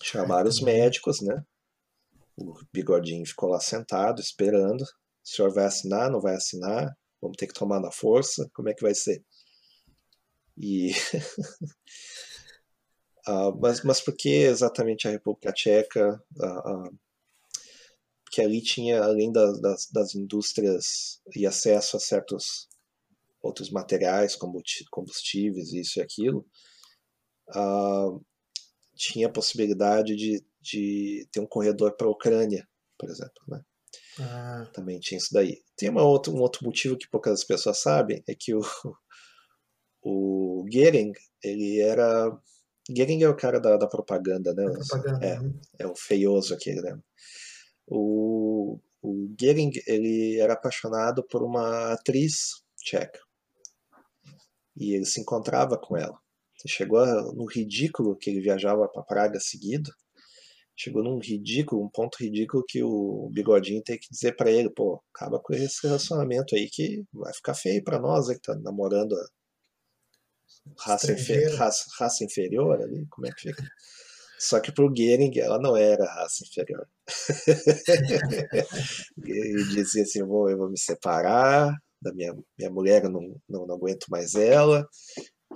Chamaram 0.01 0.47
os 0.47 0.61
médicos, 0.61 1.21
né? 1.21 1.43
O 2.35 2.53
bigodinho 2.71 3.25
ficou 3.25 3.49
lá 3.49 3.59
sentado, 3.59 4.21
esperando. 4.21 4.81
O 4.81 4.88
senhor 5.23 5.53
vai 5.53 5.65
assinar, 5.65 6.09
não 6.09 6.21
vai 6.21 6.35
assinar? 6.35 6.95
Vamos 7.21 7.38
ter 7.38 7.47
que 7.47 7.53
tomar 7.53 7.80
na 7.80 7.91
força? 7.91 8.49
Como 8.53 8.69
é 8.69 8.73
que 8.73 8.81
vai 8.81 8.93
ser? 8.93 9.23
E. 10.57 10.91
uh, 13.27 13.55
mas, 13.59 13.84
mas 13.84 14.01
por 14.01 14.15
que 14.15 14.30
exatamente 14.30 15.07
a 15.07 15.11
República 15.11 15.51
Tcheca? 15.51 16.21
Que 18.34 18.41
ali 18.41 18.64
tinha, 18.64 18.99
além 19.03 19.31
das, 19.31 19.61
das, 19.61 19.88
das 19.91 20.15
indústrias 20.15 21.22
e 21.35 21.45
acesso 21.45 21.95
a 21.95 21.99
certos 21.99 22.68
outros 23.39 23.69
materiais, 23.69 24.35
como 24.35 24.60
combustíveis, 24.89 25.72
isso 25.72 25.99
e 25.99 26.01
aquilo, 26.01 26.43
uh, 27.55 28.26
tinha 28.95 29.27
a 29.27 29.31
possibilidade 29.31 30.15
de, 30.15 30.43
de 30.60 31.27
ter 31.31 31.41
um 31.41 31.45
corredor 31.45 31.95
para 31.95 32.07
a 32.07 32.10
Ucrânia, 32.10 32.68
por 32.97 33.07
exemplo. 33.07 33.39
Né? 33.47 33.61
Ah. 34.19 34.68
Também 34.73 34.99
tinha 34.99 35.19
isso 35.19 35.31
daí. 35.31 35.61
Tem 35.77 35.89
uma 35.89 36.01
outra, 36.01 36.34
um 36.34 36.41
outro 36.41 36.65
motivo 36.65 36.97
que 36.97 37.07
poucas 37.07 37.43
pessoas 37.43 37.84
sabem, 37.84 38.23
é 38.27 38.34
que 38.34 38.55
o, 38.55 38.61
o 40.01 40.65
Goering, 40.73 41.11
ele 41.43 41.80
era... 41.81 42.35
Goering 42.89 43.22
é 43.22 43.30
o 43.30 43.38
cara 43.38 43.60
da, 43.60 43.77
da 43.77 43.85
propaganda, 43.85 44.55
né? 44.55 44.65
propaganda, 44.72 45.23
é, 45.23 45.39
né? 45.39 45.53
é 45.77 45.85
o 45.85 45.95
feioso 45.95 46.55
aquele, 46.55 46.81
né? 46.81 46.99
O, 47.88 48.80
o 49.01 49.35
Goering, 49.39 49.72
ele 49.88 50.39
era 50.39 50.53
apaixonado 50.53 51.23
por 51.23 51.43
uma 51.43 51.93
atriz 51.93 52.64
tcheca. 52.77 53.19
E 54.76 54.95
ele 54.95 55.05
se 55.05 55.22
encontrava 55.22 55.77
com 55.77 55.97
ela. 55.97 56.18
Chegou 56.65 57.05
no 57.34 57.45
ridículo 57.45 58.15
que 58.15 58.30
ele 58.30 58.41
viajava 58.41 58.88
para 58.88 59.03
Praga 59.03 59.39
seguido. 59.39 59.91
Chegou 60.76 61.03
num 61.03 61.19
ridículo, 61.19 61.84
um 61.84 61.89
ponto 61.89 62.18
ridículo 62.19 62.64
que 62.68 62.81
o 62.81 63.30
Bigodinho 63.31 63.84
tem 63.84 63.99
que 63.99 64.10
dizer 64.10 64.35
para 64.35 64.49
ele, 64.49 64.72
pô, 64.72 65.03
acaba 65.14 65.39
com 65.39 65.53
esse 65.53 65.85
relacionamento 65.85 66.55
aí 66.55 66.68
que 66.68 67.03
vai 67.14 67.31
ficar 67.34 67.53
feio 67.53 67.84
para 67.84 67.99
nós, 67.99 68.27
que 68.27 68.39
tá 68.39 68.55
namorando 68.55 69.14
a 69.14 69.27
raça, 70.80 71.15
raça, 71.57 71.85
raça 71.99 72.23
inferior 72.23 72.81
ali, 72.81 73.05
como 73.10 73.27
é 73.27 73.31
que 73.31 73.49
fica? 73.49 73.64
Só 74.44 74.60
que 74.60 74.74
pro 74.74 74.90
Goering 74.90 75.32
ela 75.40 75.57
não 75.57 75.78
era 75.78 76.06
raça 76.06 76.44
inferior. 76.44 76.86
ele 79.24 79.64
dizia 79.70 80.03
assim, 80.03 80.22
vou, 80.24 80.49
eu 80.49 80.57
vou 80.57 80.70
me 80.70 80.78
separar 80.78 81.74
da 82.02 82.14
minha, 82.14 82.36
minha 82.57 82.70
mulher, 82.70 83.06
eu 83.06 83.10
não, 83.10 83.22
não, 83.48 83.65
não 83.65 83.76
aguento 83.76 84.07
mais 84.10 84.36
ela, 84.36 84.86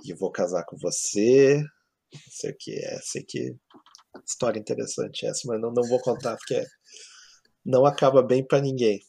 e 0.02 0.14
vou 0.14 0.32
casar 0.32 0.64
com 0.64 0.78
você, 0.78 1.58
não 1.58 2.30
sei 2.30 2.50
o 2.50 2.56
que 2.58 2.72
é, 2.72 2.98
sei 3.02 3.22
que 3.22 3.54
história 4.26 4.58
interessante 4.58 5.26
essa, 5.26 5.42
mas 5.44 5.60
não, 5.60 5.70
não 5.70 5.86
vou 5.86 6.00
contar 6.00 6.34
porque 6.36 6.64
não 7.64 7.84
acaba 7.84 8.22
bem 8.22 8.46
para 8.46 8.62
ninguém. 8.62 9.00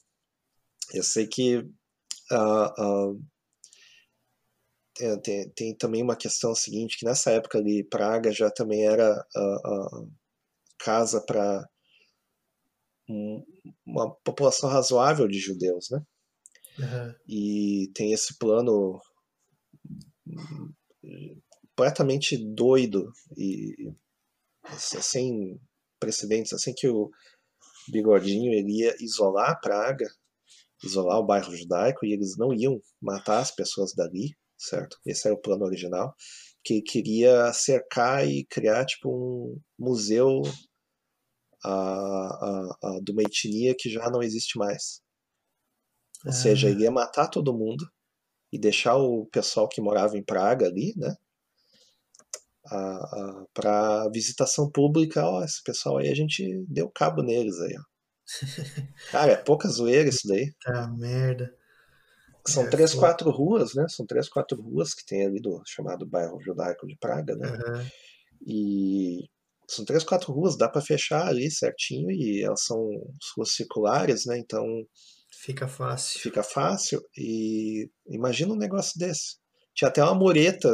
Eu 0.94 1.04
sei 1.04 1.26
que 1.26 1.60
uh, 1.60 3.14
uh, 3.14 3.22
tem, 5.00 5.20
tem, 5.22 5.50
tem, 5.52 5.76
também 5.76 6.04
uma 6.04 6.16
questão 6.16 6.54
seguinte, 6.54 6.98
que 6.98 7.06
nessa 7.06 7.32
época 7.32 7.58
ali, 7.58 7.84
Praga 7.84 8.32
já 8.32 8.52
também 8.52 8.86
era 8.86 9.26
uh, 9.36 10.12
casa 10.78 11.24
para 11.26 11.66
um, 13.10 13.44
uma 13.86 14.14
população 14.24 14.70
razoável 14.70 15.28
de 15.28 15.40
judeus, 15.40 15.90
né? 15.90 16.02
Uhum. 16.78 17.16
E 17.28 17.92
tem 17.94 18.14
esse 18.14 18.38
plano 18.38 19.02
completamente 21.76 22.38
doido 22.38 23.12
e 23.38 23.92
sem 24.78 25.60
precedentes, 26.00 26.54
assim 26.54 26.74
que 26.74 26.88
o 26.88 27.10
Bigodinho 27.90 28.54
ia 28.54 28.96
isolar 29.02 29.60
Praga, 29.62 30.06
isolar 30.84 31.20
o 31.20 31.26
bairro 31.26 31.56
judaico 31.56 32.06
e 32.06 32.14
eles 32.14 32.38
não 32.38 32.54
iam 32.54 32.82
matar 33.02 33.40
as 33.40 33.52
pessoas 33.52 33.94
dali, 33.94 34.36
certo? 34.60 34.98
Esse 35.06 35.27
era 35.27 35.36
o 35.36 35.41
plano 35.41 35.65
original, 35.65 36.14
que 36.64 36.81
queria 36.81 37.52
cercar 37.53 38.27
e 38.27 38.45
criar 38.45 38.86
tipo 38.86 39.10
um 39.10 39.60
museu 39.77 40.41
a, 41.64 41.72
a, 41.72 42.77
a, 42.84 42.99
de 43.02 43.11
uma 43.11 43.23
etnia 43.23 43.76
que 43.77 43.90
já 43.90 44.10
não 44.10 44.22
existe 44.22 44.57
mais. 44.57 45.02
Ou 46.26 46.34
seja, 46.34 46.69
ele 46.69 46.84
ia 46.84 46.91
matar 46.91 47.30
todo 47.30 47.57
mundo 47.57 47.90
e 48.52 48.60
deixar 48.60 48.98
o 48.98 49.26
pessoal 49.27 49.69
que 49.69 49.81
morava 49.81 50.18
em 50.18 50.23
Praga 50.23 50.65
ali, 50.68 50.94
né? 50.98 51.15
para 53.53 54.10
visitação 54.10 54.69
pública, 54.69 55.26
ó, 55.26 55.44
esse 55.44 55.64
pessoal 55.64 55.98
aí 55.98 56.10
a 56.10 56.14
gente 56.14 56.65
deu 56.68 56.90
cabo 56.90 57.23
neles 57.23 57.60
aí, 57.60 57.76
ó. 57.76 57.84
Cara, 59.11 59.31
é 59.31 59.36
pouca 59.36 59.68
zoeira 59.68 60.07
isso 60.07 60.27
daí. 60.27 60.53
Tá 60.61 60.88
merda. 60.88 61.52
São 62.48 62.64
é, 62.64 62.70
três, 62.70 62.91
foi... 62.91 62.99
quatro 62.99 63.30
ruas, 63.30 63.74
né? 63.74 63.86
São 63.88 64.06
três, 64.06 64.30
quatro 64.30 64.61
ruas 64.61 64.94
que 64.94 65.06
tem 65.06 65.26
ali 65.26 65.40
do 65.40 65.61
chamado 65.66 66.06
bairro 66.06 66.41
judaico 66.41 66.88
de 66.88 66.98
Praga, 66.98 67.36
né? 67.36 67.52
Uhum. 67.52 67.88
E 68.45 69.30
são 69.68 69.86
três, 69.86 70.03
quatro 70.03 70.34
ruas, 70.34 70.57
dá 70.57 70.68
para 70.68 70.82
fechar 70.82 71.28
ali 71.28 71.52
certinho 71.52 72.10
e 72.10 72.44
elas 72.44 72.64
são 72.64 72.90
ruas 73.36 73.53
circulares, 73.53 74.26
né? 74.26 74.38
Então 74.38 74.66
fica 75.32 75.68
fácil. 75.68 76.20
Fica 76.20 76.41
fácil 76.44 77.02
e 77.16 77.90
imagina 78.07 78.53
um 78.53 78.57
negócio 78.57 78.98
desse. 78.98 79.38
Tinha 79.76 79.90
até 79.90 80.03
uma 80.03 80.16
mureta, 80.16 80.70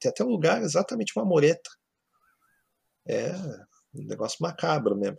tem 0.00 0.10
até 0.10 0.24
um 0.24 0.28
lugar 0.28 0.62
exatamente 0.62 1.12
uma 1.16 1.24
mureta. 1.24 1.70
É 3.06 3.32
um 3.94 4.06
negócio 4.06 4.38
macabro 4.40 4.96
mesmo. 4.96 5.18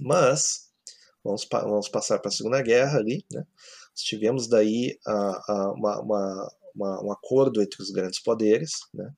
Mas 0.00 0.70
vamos, 1.22 1.46
vamos 1.50 1.88
passar 1.88 2.18
para 2.18 2.28
a 2.28 2.32
Segunda 2.32 2.62
Guerra 2.62 2.98
ali, 2.98 3.24
né? 3.30 3.44
Tivemos 4.04 4.48
daí 4.48 4.98
a, 5.06 5.52
a, 5.52 5.72
uma, 5.72 6.00
uma, 6.00 6.54
uma, 6.74 7.04
um 7.04 7.12
acordo 7.12 7.62
entre 7.62 7.82
os 7.82 7.90
grandes 7.90 8.22
poderes, 8.22 8.72
né? 8.94 9.10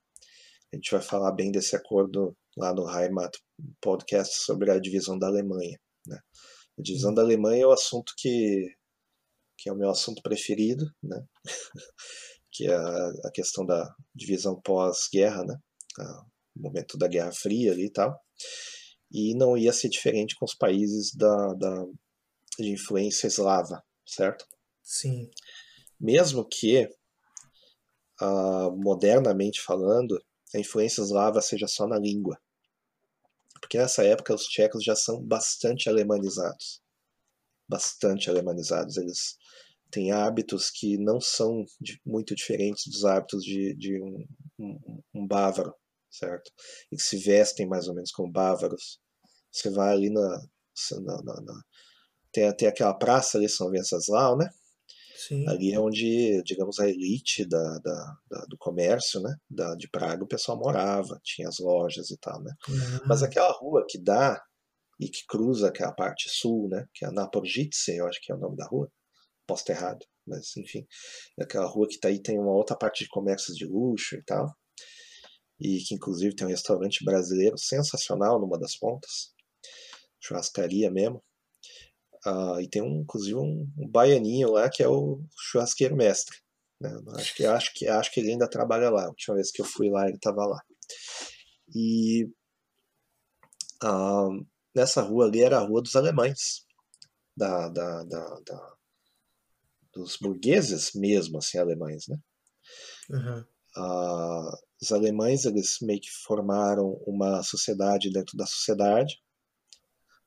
A 0.73 0.77
gente 0.77 0.91
vai 0.91 1.01
falar 1.01 1.33
bem 1.33 1.51
desse 1.51 1.75
acordo 1.75 2.37
lá 2.57 2.75
no 2.75 2.87
Heimat 2.89 3.35
podcast 3.81 4.45
sobre 4.45 4.71
a 4.71 4.79
divisão 4.79 5.19
da 5.19 5.27
Alemanha. 5.27 5.81
Né? 6.07 6.19
A 6.79 6.83
divisão 6.83 7.13
da 7.15 7.23
Alemanha 7.23 7.63
é 7.63 7.67
o 7.67 7.73
assunto 7.73 8.13
que, 8.19 8.75
que 9.57 9.71
é 9.71 9.73
o 9.73 9.77
meu 9.77 9.89
assunto 9.89 10.21
preferido, 10.23 10.85
né? 11.03 11.25
que 12.53 12.67
é 12.67 12.75
a, 12.75 13.09
a 13.25 13.31
questão 13.33 13.65
da 13.65 13.91
divisão 14.15 14.61
pós-guerra, 14.61 15.43
né? 15.45 15.57
o 16.57 16.63
momento 16.63 16.99
da 16.99 17.09
Guerra 17.09 17.33
Fria 17.33 17.73
ali 17.73 17.87
e 17.87 17.91
tal. 17.91 18.15
E 19.11 19.35
não 19.35 19.57
ia 19.57 19.73
ser 19.73 19.89
diferente 19.89 20.37
com 20.37 20.45
os 20.45 20.55
países 20.55 21.15
da, 21.15 21.55
da, 21.55 21.85
de 22.59 22.71
influência 22.71 23.27
eslava, 23.27 23.83
certo? 24.07 24.45
Sim. 24.89 25.31
Mesmo 26.01 26.49
que, 26.49 26.89
uh, 28.23 28.75
modernamente 28.75 29.61
falando, 29.61 30.19
a 30.55 30.59
influência 30.59 31.03
eslava 31.03 31.43
seja 31.43 31.69
só 31.69 31.87
na 31.87 31.99
língua. 31.99 32.41
Porque 33.61 33.77
nessa 33.77 34.03
época 34.03 34.35
os 34.35 34.45
tchecos 34.45 34.83
já 34.83 34.97
são 34.97 35.23
bastante 35.23 35.91
alemanizados. 35.91 36.81
Bastante 37.69 38.31
alemanizados. 38.31 38.97
Eles 38.97 39.37
têm 39.91 40.11
hábitos 40.11 40.71
que 40.71 40.97
não 40.97 41.21
são 41.21 41.67
muito 42.05 42.35
diferentes 42.35 42.87
dos 42.87 43.05
hábitos 43.05 43.45
de, 43.45 43.75
de 43.75 44.03
um, 44.03 44.27
um, 44.59 45.03
um, 45.17 45.27
bávaro, 45.27 45.75
certo? 46.11 46.51
E 46.91 46.99
se 46.99 47.19
vestem 47.19 47.69
mais 47.69 47.89
ou 47.89 47.95
menos 47.95 48.11
como 48.11 48.33
bávaros. 48.33 48.99
Você 49.53 49.69
vai 49.69 49.93
ali 49.93 50.09
na. 50.09 50.41
na, 51.03 51.23
na, 51.23 51.41
na 51.43 51.63
tem, 52.33 52.51
tem 52.57 52.69
aquela 52.69 52.95
praça 52.95 53.37
ali, 53.37 53.51
São 53.51 53.71
Venceslau, 53.71 54.37
né? 54.39 54.49
Sim. 55.29 55.47
Ali 55.49 55.73
é 55.73 55.79
onde, 55.79 56.43
digamos, 56.43 56.81
a 56.81 56.89
elite 56.89 57.45
da, 57.47 57.79
da, 57.79 58.17
da- 58.31 58.45
do 58.47 58.57
comércio, 58.59 59.21
né? 59.21 59.35
Da, 59.51 59.75
de 59.75 59.87
Praga, 59.91 60.25
o 60.25 60.29
pessoal 60.29 60.59
morava, 60.59 61.21
tinha 61.23 61.49
as 61.49 61.59
lojas 61.59 62.11
e 62.11 62.17
tal, 62.19 62.43
né? 62.43 62.53
Mas 63.07 63.23
Ah, 63.23 63.27
aquela 63.27 63.53
rua 63.53 63.85
que 63.87 63.99
dá 64.03 64.43
e 64.99 65.09
que 65.09 65.25
cruza 65.29 65.69
aquela 65.69 65.93
parte 65.93 66.29
sul, 66.31 66.69
né? 66.69 66.87
Que 66.95 67.05
é 67.05 67.09
a 67.09 67.13
Naporjice, 67.13 67.97
eu 67.97 68.07
acho 68.09 68.19
que 68.23 68.33
é 68.33 68.35
o 68.35 68.39
nome 68.39 68.57
da 68.57 68.67
rua. 68.67 68.91
Posso 69.47 69.63
estar 69.63 69.75
errado, 69.75 70.05
mas 70.27 70.57
enfim. 70.57 70.87
É 71.39 71.45
aquela 71.45 71.67
rua 71.67 71.87
que 71.89 71.99
tá 72.01 72.09
aí 72.09 72.21
tem 72.23 72.39
uma 72.39 72.53
outra 72.53 72.77
parte 72.77 73.05
de 73.05 73.11
comércios 73.11 73.57
de 73.57 73.67
luxo 73.67 74.17
e 74.17 74.23
tal. 74.25 74.53
E 75.61 75.79
que 75.81 75.95
inclusive 75.95 76.35
tem 76.35 76.47
um 76.47 76.51
restaurante 76.51 77.05
brasileiro 77.05 77.59
sensacional 77.59 78.41
numa 78.41 78.59
das 78.59 78.77
pontas. 78.77 79.33
Churrascaria 80.21 80.91
mesmo. 80.91 81.23
Ah, 82.25 82.59
e 82.61 82.69
tem 82.69 82.83
um, 82.83 83.01
inclusive 83.03 83.37
um, 83.37 83.69
um 83.79 83.89
baianinho 83.89 84.53
lá 84.53 84.69
que 84.69 84.83
é 84.83 84.89
o 84.89 85.21
churrasqueiro 85.37 85.97
mestre. 85.97 86.37
né? 86.81 86.91
Acho 87.15 87.35
que, 87.35 87.47
acho, 87.47 87.75
que, 87.75 87.89
acho 87.89 88.13
que 88.13 88.21
ele 88.21 88.33
ainda 88.33 88.49
trabalha 88.49 88.91
lá. 88.91 89.05
A 89.07 89.09
última 89.09 89.37
vez 89.37 89.51
que 89.51 89.61
eu 89.61 89.65
fui 89.67 89.89
lá, 89.91 90.07
ele 90.07 90.17
estava 90.17 90.45
lá. 90.47 90.61
E 91.75 92.29
ah, 93.83 94.29
nessa 94.75 95.03
rua 95.03 95.27
ali 95.27 95.43
era 95.43 95.59
a 95.59 95.65
rua 95.65 95.83
dos 95.83 95.97
alemães, 95.97 96.65
da, 97.37 97.69
da, 97.69 98.05
da, 98.05 98.41
da- 98.41 98.75
dos 99.93 100.17
burgueses 100.17 100.93
mesmo, 100.95 101.39
assim, 101.39 101.59
alemães, 101.59 102.07
né? 102.09 102.17
Ah, 103.77 104.51
os 104.81 104.93
alemães 104.93 105.45
eles 105.45 105.79
meio 105.83 106.01
que 106.01 106.11
formaram 106.25 106.93
uma 107.07 107.43
sociedade 107.43 108.11
dentro 108.13 108.37
da 108.37 108.47
sociedade, 108.47 109.21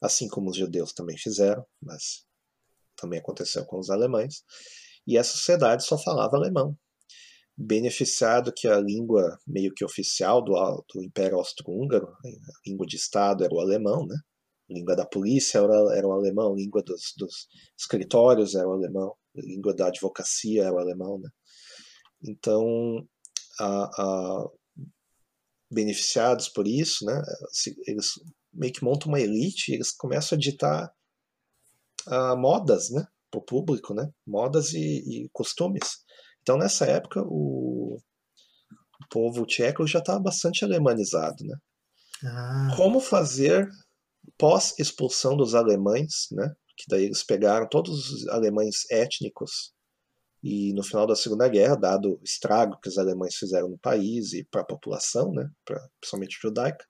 assim 0.01 0.27
como 0.27 0.49
os 0.49 0.57
judeus 0.57 0.93
também 0.93 1.17
fizeram, 1.17 1.65
mas 1.81 2.25
também 2.95 3.19
aconteceu 3.19 3.65
com 3.65 3.79
os 3.79 3.89
alemães. 3.89 4.43
E 5.05 5.17
essa 5.17 5.31
sociedade 5.31 5.83
só 5.83 5.97
falava 5.97 6.37
alemão, 6.37 6.77
beneficiado 7.57 8.53
que 8.53 8.67
a 8.67 8.79
língua 8.79 9.37
meio 9.45 9.73
que 9.73 9.85
oficial 9.85 10.43
do, 10.43 10.53
do 10.93 11.03
Império 11.03 11.37
Austro-Húngaro, 11.37 12.07
a 12.07 12.69
língua 12.69 12.85
de 12.85 12.95
Estado 12.95 13.43
era 13.43 13.53
o 13.53 13.59
alemão, 13.59 14.05
né? 14.05 14.15
A 14.69 14.73
língua 14.73 14.95
da 14.95 15.05
polícia 15.05 15.59
era, 15.59 15.97
era 15.97 16.07
o 16.07 16.13
alemão, 16.13 16.53
a 16.53 16.55
língua 16.55 16.81
dos, 16.83 17.13
dos 17.17 17.47
escritórios 17.77 18.55
era 18.55 18.67
o 18.67 18.73
alemão, 18.73 19.13
a 19.37 19.41
língua 19.41 19.75
da 19.75 19.87
advocacia 19.87 20.63
era 20.63 20.73
o 20.73 20.79
alemão, 20.79 21.19
né? 21.19 21.29
Então, 22.23 23.05
a, 23.59 23.83
a, 24.01 24.49
beneficiados 25.71 26.49
por 26.49 26.67
isso, 26.67 27.05
né? 27.05 27.21
Eles 27.87 28.13
meio 28.53 28.73
que 28.73 28.83
montam 28.83 29.09
uma 29.09 29.19
elite, 29.19 29.73
eles 29.73 29.91
começam 29.91 30.35
a 30.35 30.39
ditar 30.39 30.91
ah, 32.07 32.35
modas, 32.35 32.89
né? 32.89 33.05
Para 33.29 33.39
o 33.39 33.43
público, 33.43 33.93
né? 33.93 34.09
Modas 34.25 34.73
e, 34.73 34.79
e 34.79 35.29
costumes. 35.31 35.99
Então, 36.41 36.57
nessa 36.57 36.85
época, 36.85 37.21
o, 37.25 37.97
o 37.97 39.07
povo 39.09 39.45
tcheco 39.45 39.85
já 39.87 39.99
estava 39.99 40.19
bastante 40.19 40.65
alemanizado, 40.65 41.43
né? 41.45 41.57
Ah, 42.25 42.73
Como 42.75 42.99
fazer 42.99 43.67
pós-expulsão 44.37 45.35
dos 45.35 45.55
alemães, 45.55 46.27
né? 46.31 46.53
Que 46.77 46.85
daí 46.87 47.05
eles 47.05 47.23
pegaram 47.23 47.67
todos 47.69 48.09
os 48.09 48.27
alemães 48.27 48.89
étnicos 48.89 49.73
e 50.43 50.73
no 50.73 50.83
final 50.83 51.05
da 51.05 51.15
Segunda 51.15 51.47
Guerra, 51.47 51.75
dado 51.75 52.13
o 52.13 52.23
estrago 52.23 52.79
que 52.81 52.89
os 52.89 52.97
alemães 52.97 53.35
fizeram 53.35 53.69
no 53.69 53.77
país 53.77 54.33
e 54.33 54.43
para 54.45 54.61
a 54.61 54.65
população, 54.65 55.31
né? 55.31 55.47
Pra, 55.63 55.79
principalmente 55.99 56.39
judaica, 56.41 56.83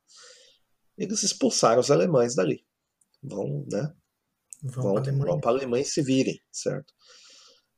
eles 1.04 1.24
expulsaram 1.24 1.80
os 1.80 1.92
alemães 1.92 2.36
dali. 2.36 2.66
Vão, 3.22 3.66
né? 3.72 3.94
vão 4.64 4.84
Vão, 4.84 4.94
para 4.94 5.02
Alemanha. 5.02 5.32
vão 5.32 5.40
para 5.40 5.52
a 5.52 5.54
Alemanha 5.54 5.84
e 5.84 5.86
se 5.86 6.02
virem, 6.02 6.40
certo? 6.52 6.94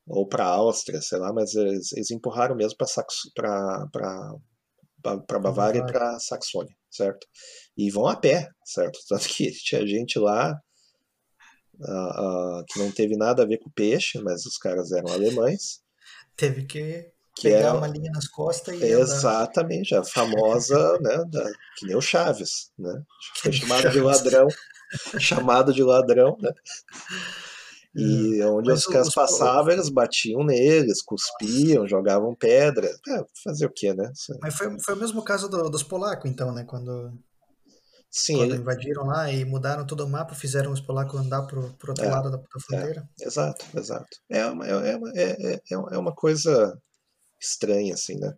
Ou 0.05 0.27
para 0.27 0.45
a 0.45 0.49
Áustria, 0.49 1.01
sei 1.01 1.17
lá, 1.17 1.31
mas 1.31 1.55
eles, 1.55 1.93
eles 1.93 2.11
empurraram 2.11 2.55
mesmo 2.55 2.77
para 2.77 2.87
Bavária 5.39 5.79
e 5.79 5.85
para 5.85 6.19
Saxônia, 6.19 6.75
certo? 6.89 7.25
E 7.77 7.89
vão 7.89 8.07
a 8.07 8.15
pé, 8.15 8.49
certo? 8.65 8.99
Tanto 9.07 9.27
que 9.29 9.49
tinha 9.51 9.85
gente 9.87 10.19
lá 10.19 10.59
ah, 11.81 12.59
ah, 12.59 12.63
que 12.67 12.79
não 12.79 12.91
teve 12.91 13.15
nada 13.15 13.43
a 13.43 13.45
ver 13.45 13.59
com 13.59 13.71
peixe, 13.71 14.19
mas 14.21 14.45
os 14.45 14.57
caras 14.57 14.91
eram 14.91 15.11
alemães, 15.11 15.81
Teve 16.35 16.65
que 16.65 17.11
que 17.35 17.43
pegar 17.49 17.59
era 17.69 17.77
uma 17.77 17.87
linha 17.87 18.11
nas 18.11 18.27
costas 18.27 18.75
e 18.75 18.83
andar. 18.83 19.01
exatamente 19.01 19.95
a 19.95 20.03
famosa, 20.03 20.97
né, 20.99 21.23
da, 21.29 21.43
que 21.77 21.85
nem 21.85 21.95
o 21.95 22.01
Chaves, 22.01 22.71
né? 22.77 23.01
Foi 23.41 23.51
chamado 23.51 23.81
de 23.89 23.99
Chaves. 23.99 24.03
ladrão, 24.03 24.47
chamado 25.19 25.73
de 25.73 25.83
ladrão, 25.83 26.37
né? 26.39 26.51
E 27.95 28.41
onde 28.45 28.71
os 28.71 28.87
caras 28.87 29.13
passavam, 29.13 29.71
eles 29.71 29.87
batiam 29.87 30.43
neles, 30.43 31.03
cuspiam, 31.03 31.87
jogavam 31.87 32.33
pedra. 32.33 32.87
É, 32.87 33.23
fazer 33.43 33.67
o 33.67 33.71
quê, 33.71 33.93
né? 33.93 34.11
Mas 34.41 34.55
foi, 34.55 34.75
foi 34.83 34.95
o 34.95 34.97
mesmo 34.97 35.23
caso 35.23 35.47
do- 35.47 35.69
dos 35.69 35.83
polacos, 35.83 36.27
então, 36.27 36.51
né? 36.51 36.63
Quando, 36.63 37.13
Sim, 38.09 38.37
quando 38.37 38.53
ele- 38.53 38.61
invadiram 38.63 39.03
lá 39.05 39.31
e 39.31 39.45
mudaram 39.45 39.85
todo 39.85 40.03
o 40.05 40.09
mapa, 40.09 40.33
fizeram 40.33 40.71
os 40.71 40.81
polacos 40.81 41.19
andar 41.19 41.43
pro, 41.43 41.71
pro 41.73 41.91
outro 41.91 42.03
É, 42.03 42.09
lado 42.09 42.31
da, 42.31 42.37
da 42.37 42.43
fronteira. 42.65 43.07
exato, 43.21 43.63
exato. 43.77 44.07
É 44.27 44.43
uma, 44.47 44.65
é, 44.65 44.95
uma, 44.97 45.11
é, 45.15 45.53
é- 45.53 45.59
é 45.69 45.97
uma 45.99 46.15
coisa 46.15 46.75
estranha, 47.43 47.93
assim, 47.93 48.17
né? 48.19 48.33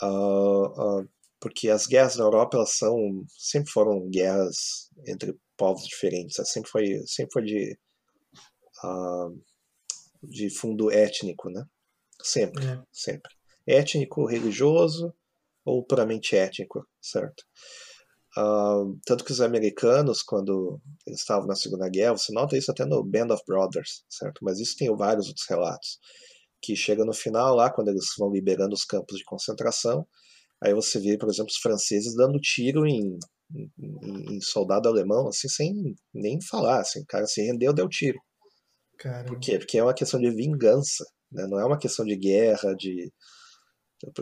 Ah, 0.00 0.72
ah, 0.76 1.04
porque 1.40 1.68
as 1.68 1.86
guerras 1.86 2.16
na 2.16 2.24
Europa, 2.24 2.56
elas 2.56 2.76
são, 2.76 2.96
sempre 3.28 3.70
foram 3.70 4.08
guerras 4.08 4.88
entre 5.06 5.36
povos 5.56 5.84
diferentes, 5.86 6.38
né? 6.38 6.44
sempre 6.44 6.70
foi, 6.70 7.02
sempre 7.06 7.32
foi 7.32 7.42
de, 7.44 7.78
ah, 8.84 9.28
de 10.22 10.50
fundo 10.50 10.90
étnico, 10.90 11.50
né? 11.50 11.64
Sempre, 12.22 12.64
É. 12.64 12.80
sempre. 12.92 13.30
Étnico, 13.66 14.26
religioso 14.26 15.12
ou 15.64 15.84
puramente 15.84 16.36
étnico, 16.36 16.86
certo? 17.00 17.44
Ah, 18.36 18.82
tanto 19.04 19.24
que 19.24 19.32
os 19.32 19.40
americanos, 19.40 20.22
quando 20.22 20.80
eles 21.06 21.20
estavam 21.20 21.46
na 21.46 21.54
Segunda 21.54 21.88
Guerra, 21.88 22.16
você 22.16 22.32
nota 22.32 22.56
isso 22.56 22.70
até 22.70 22.84
no 22.84 23.04
Band 23.04 23.34
of 23.34 23.42
Brothers, 23.46 24.04
certo? 24.08 24.40
Mas 24.42 24.58
isso 24.58 24.76
tem 24.76 24.94
vários 24.96 25.28
outros 25.28 25.46
relatos. 25.48 25.98
Que 26.62 26.76
chega 26.76 27.04
no 27.04 27.12
final 27.12 27.54
lá, 27.54 27.70
quando 27.70 27.88
eles 27.88 28.06
vão 28.18 28.30
liberando 28.30 28.74
os 28.74 28.84
campos 28.84 29.18
de 29.18 29.24
concentração, 29.24 30.06
aí 30.62 30.72
você 30.72 30.98
vê, 31.00 31.18
por 31.18 31.28
exemplo, 31.28 31.50
os 31.50 31.58
franceses 31.58 32.14
dando 32.14 32.38
tiro 32.38 32.86
em, 32.86 33.18
em, 33.54 34.36
em 34.36 34.40
soldado 34.40 34.88
alemão, 34.88 35.28
assim, 35.28 35.48
sem 35.48 35.74
nem 36.14 36.38
falar, 36.40 36.80
assim, 36.80 37.00
o 37.00 37.06
cara 37.06 37.26
se 37.26 37.42
rendeu, 37.42 37.72
deu 37.72 37.88
tiro. 37.88 38.18
Cara, 38.98 39.24
Por 39.24 39.38
quê? 39.40 39.58
Porque 39.58 39.78
é 39.78 39.82
uma 39.82 39.94
questão 39.94 40.20
de 40.20 40.30
vingança, 40.30 41.04
né? 41.30 41.46
não 41.48 41.58
é 41.58 41.64
uma 41.64 41.78
questão 41.78 42.04
de 42.04 42.16
guerra, 42.16 42.74
de 42.74 43.10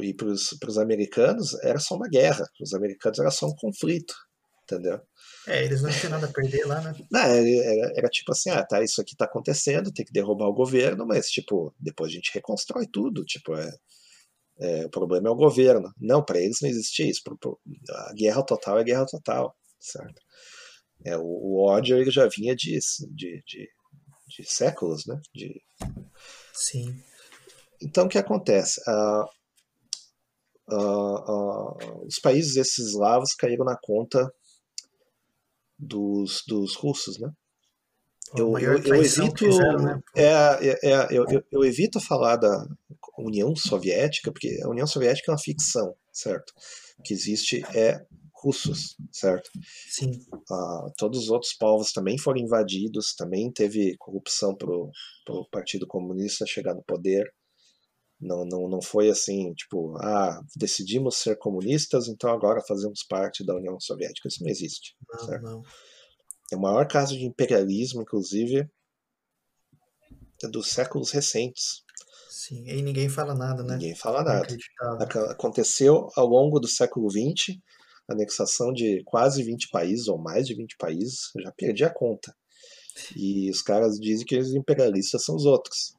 e 0.03 0.15
para 0.15 0.29
os 0.29 0.79
americanos 0.79 1.55
era 1.63 1.79
só 1.79 1.97
uma 1.97 2.09
guerra, 2.09 2.45
para 2.57 2.65
os 2.65 2.75
americanos 2.75 3.19
era 3.19 3.31
só 3.31 3.47
um 3.47 3.55
conflito, 3.57 4.15
entendeu? 4.65 5.01
É, 5.51 5.65
eles 5.65 5.83
não 5.83 5.91
tinham 5.91 6.11
nada 6.11 6.27
a 6.27 6.33
perder 6.33 6.65
lá, 6.65 6.81
né? 6.81 6.95
Não, 7.11 7.21
era, 7.21 7.49
era, 7.49 7.93
era 7.97 8.09
tipo 8.09 8.33
assim, 8.33 8.51
ah, 8.51 8.65
tá, 8.65 8.83
isso 8.83 9.01
aqui 9.01 9.17
tá 9.17 9.25
acontecendo, 9.25 9.93
tem 9.93 10.05
que 10.05 10.13
derrubar 10.13 10.47
o 10.47 10.55
governo, 10.55 11.07
mas 11.07 11.29
tipo, 11.31 11.75
depois 11.79 12.11
a 12.11 12.15
gente 12.15 12.31
reconstrói 12.33 12.87
tudo, 12.87 13.25
tipo, 13.25 13.55
é, 13.55 13.71
é, 14.61 14.87
o 14.87 14.91
problema 14.91 15.29
é 15.29 15.31
o 15.33 15.37
governo. 15.37 15.93
Não, 15.99 16.25
para 16.25 16.39
eles 16.39 16.59
não 16.63 16.69
existia 16.69 17.09
isso, 17.09 17.23
a 17.91 18.13
guerra 18.15 18.43
total 18.45 18.79
é 18.79 18.85
guerra 18.85 19.07
total, 19.07 19.57
certo? 19.79 20.21
É, 21.05 21.17
o, 21.17 21.23
o 21.23 21.67
ódio 21.67 21.99
ele 21.99 22.11
já 22.11 22.29
vinha 22.29 22.55
de, 22.55 22.79
de, 23.15 23.43
de, 23.47 23.69
de 24.29 24.45
séculos, 24.45 25.07
né? 25.07 25.21
De, 25.35 25.61
Sim. 26.53 27.03
Então, 27.83 28.05
o 28.05 28.09
que 28.09 28.19
acontece? 28.19 28.81
Ah, 28.87 29.25
ah, 30.71 31.25
ah, 31.27 31.75
os 32.07 32.19
países 32.21 32.57
esses 32.57 32.91
eslavos 32.91 33.35
caíram 33.35 33.65
na 33.65 33.77
conta 33.83 34.31
dos, 35.81 36.43
dos 36.47 36.77
russos, 36.77 37.19
né? 37.19 37.31
Eu, 38.37 38.57
eu, 38.59 38.79
eu 38.79 39.03
evito 39.03 39.45
fizeram, 39.45 39.83
né? 39.83 40.01
é, 40.15 40.25
é, 40.25 40.79
é, 40.85 41.09
eu, 41.11 41.25
eu, 41.29 41.43
eu 41.51 41.65
evito 41.65 41.99
falar 41.99 42.37
da 42.37 42.65
União 43.19 43.57
Soviética 43.57 44.31
porque 44.31 44.61
a 44.63 44.69
União 44.69 44.87
Soviética 44.87 45.33
é 45.33 45.35
uma 45.35 45.41
ficção, 45.41 45.95
certo? 46.13 46.53
O 46.99 47.03
que 47.03 47.13
existe 47.13 47.65
é 47.75 48.01
russos, 48.43 48.97
certo? 49.13 49.51
Sim. 49.89 50.13
Ah, 50.51 50.93
todos 50.97 51.25
os 51.25 51.31
outros 51.31 51.53
povos 51.55 51.93
também 51.93 52.17
foram 52.19 52.41
invadidos, 52.41 53.15
também 53.15 53.51
teve 53.53 53.97
corrupção 53.99 54.55
pro, 54.55 54.91
pro 55.25 55.49
Partido 55.51 55.87
Comunista 55.87 56.47
chegar 56.47 56.75
no 56.75 56.83
poder. 56.85 57.31
Não, 58.21 58.45
não, 58.45 58.69
não 58.69 58.83
foi 58.83 59.09
assim, 59.09 59.55
tipo, 59.55 59.97
ah, 59.99 60.41
decidimos 60.55 61.17
ser 61.17 61.37
comunistas, 61.39 62.07
então 62.07 62.31
agora 62.31 62.61
fazemos 62.61 63.03
parte 63.03 63.45
da 63.45 63.55
União 63.57 63.81
Soviética. 63.81 64.29
Isso 64.29 64.43
não 64.43 64.51
existe. 64.51 64.95
Não, 65.09 65.41
não. 65.41 65.63
É 66.53 66.57
o 66.57 66.61
maior 66.61 66.87
caso 66.87 67.17
de 67.17 67.25
imperialismo, 67.25 68.03
inclusive, 68.03 68.69
dos 70.51 70.69
séculos 70.69 71.11
recentes. 71.11 71.83
Sim. 72.29 72.65
E 72.67 72.83
ninguém 72.83 73.09
fala 73.09 73.35
nada, 73.35 73.63
né? 73.63 73.75
Ninguém 73.75 73.95
fala 73.95 74.23
nada. 74.23 74.47
Aconteceu 75.31 76.09
ao 76.17 76.27
longo 76.27 76.59
do 76.59 76.69
século 76.69 77.09
XX, 77.11 77.57
anexação 78.09 78.73
de 78.73 79.03
quase 79.05 79.43
20 79.43 79.69
países, 79.71 80.09
ou 80.09 80.19
mais 80.19 80.47
de 80.47 80.55
20 80.55 80.77
países, 80.77 81.31
eu 81.37 81.43
já 81.43 81.53
perdi 81.53 81.85
a 81.85 81.93
conta. 81.93 82.35
E 83.17 83.49
os 83.51 83.63
caras 83.63 83.99
dizem 83.99 84.27
que 84.27 84.37
os 84.39 84.53
imperialistas 84.55 85.25
são 85.25 85.37
os 85.37 85.45
outros. 85.47 85.95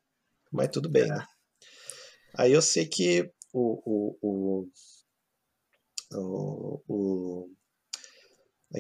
mas 0.52 0.68
tudo 0.70 0.90
bem, 0.90 1.04
É. 1.04 1.08
né? 1.08 1.26
Aí 2.34 2.54
eu 2.54 2.62
sei 2.62 2.86
que 2.86 3.30
o, 3.54 3.82
o, 3.86 4.18
o, 4.22 4.68
o, 6.14 6.84
o, 6.88 7.50
a 8.74 8.80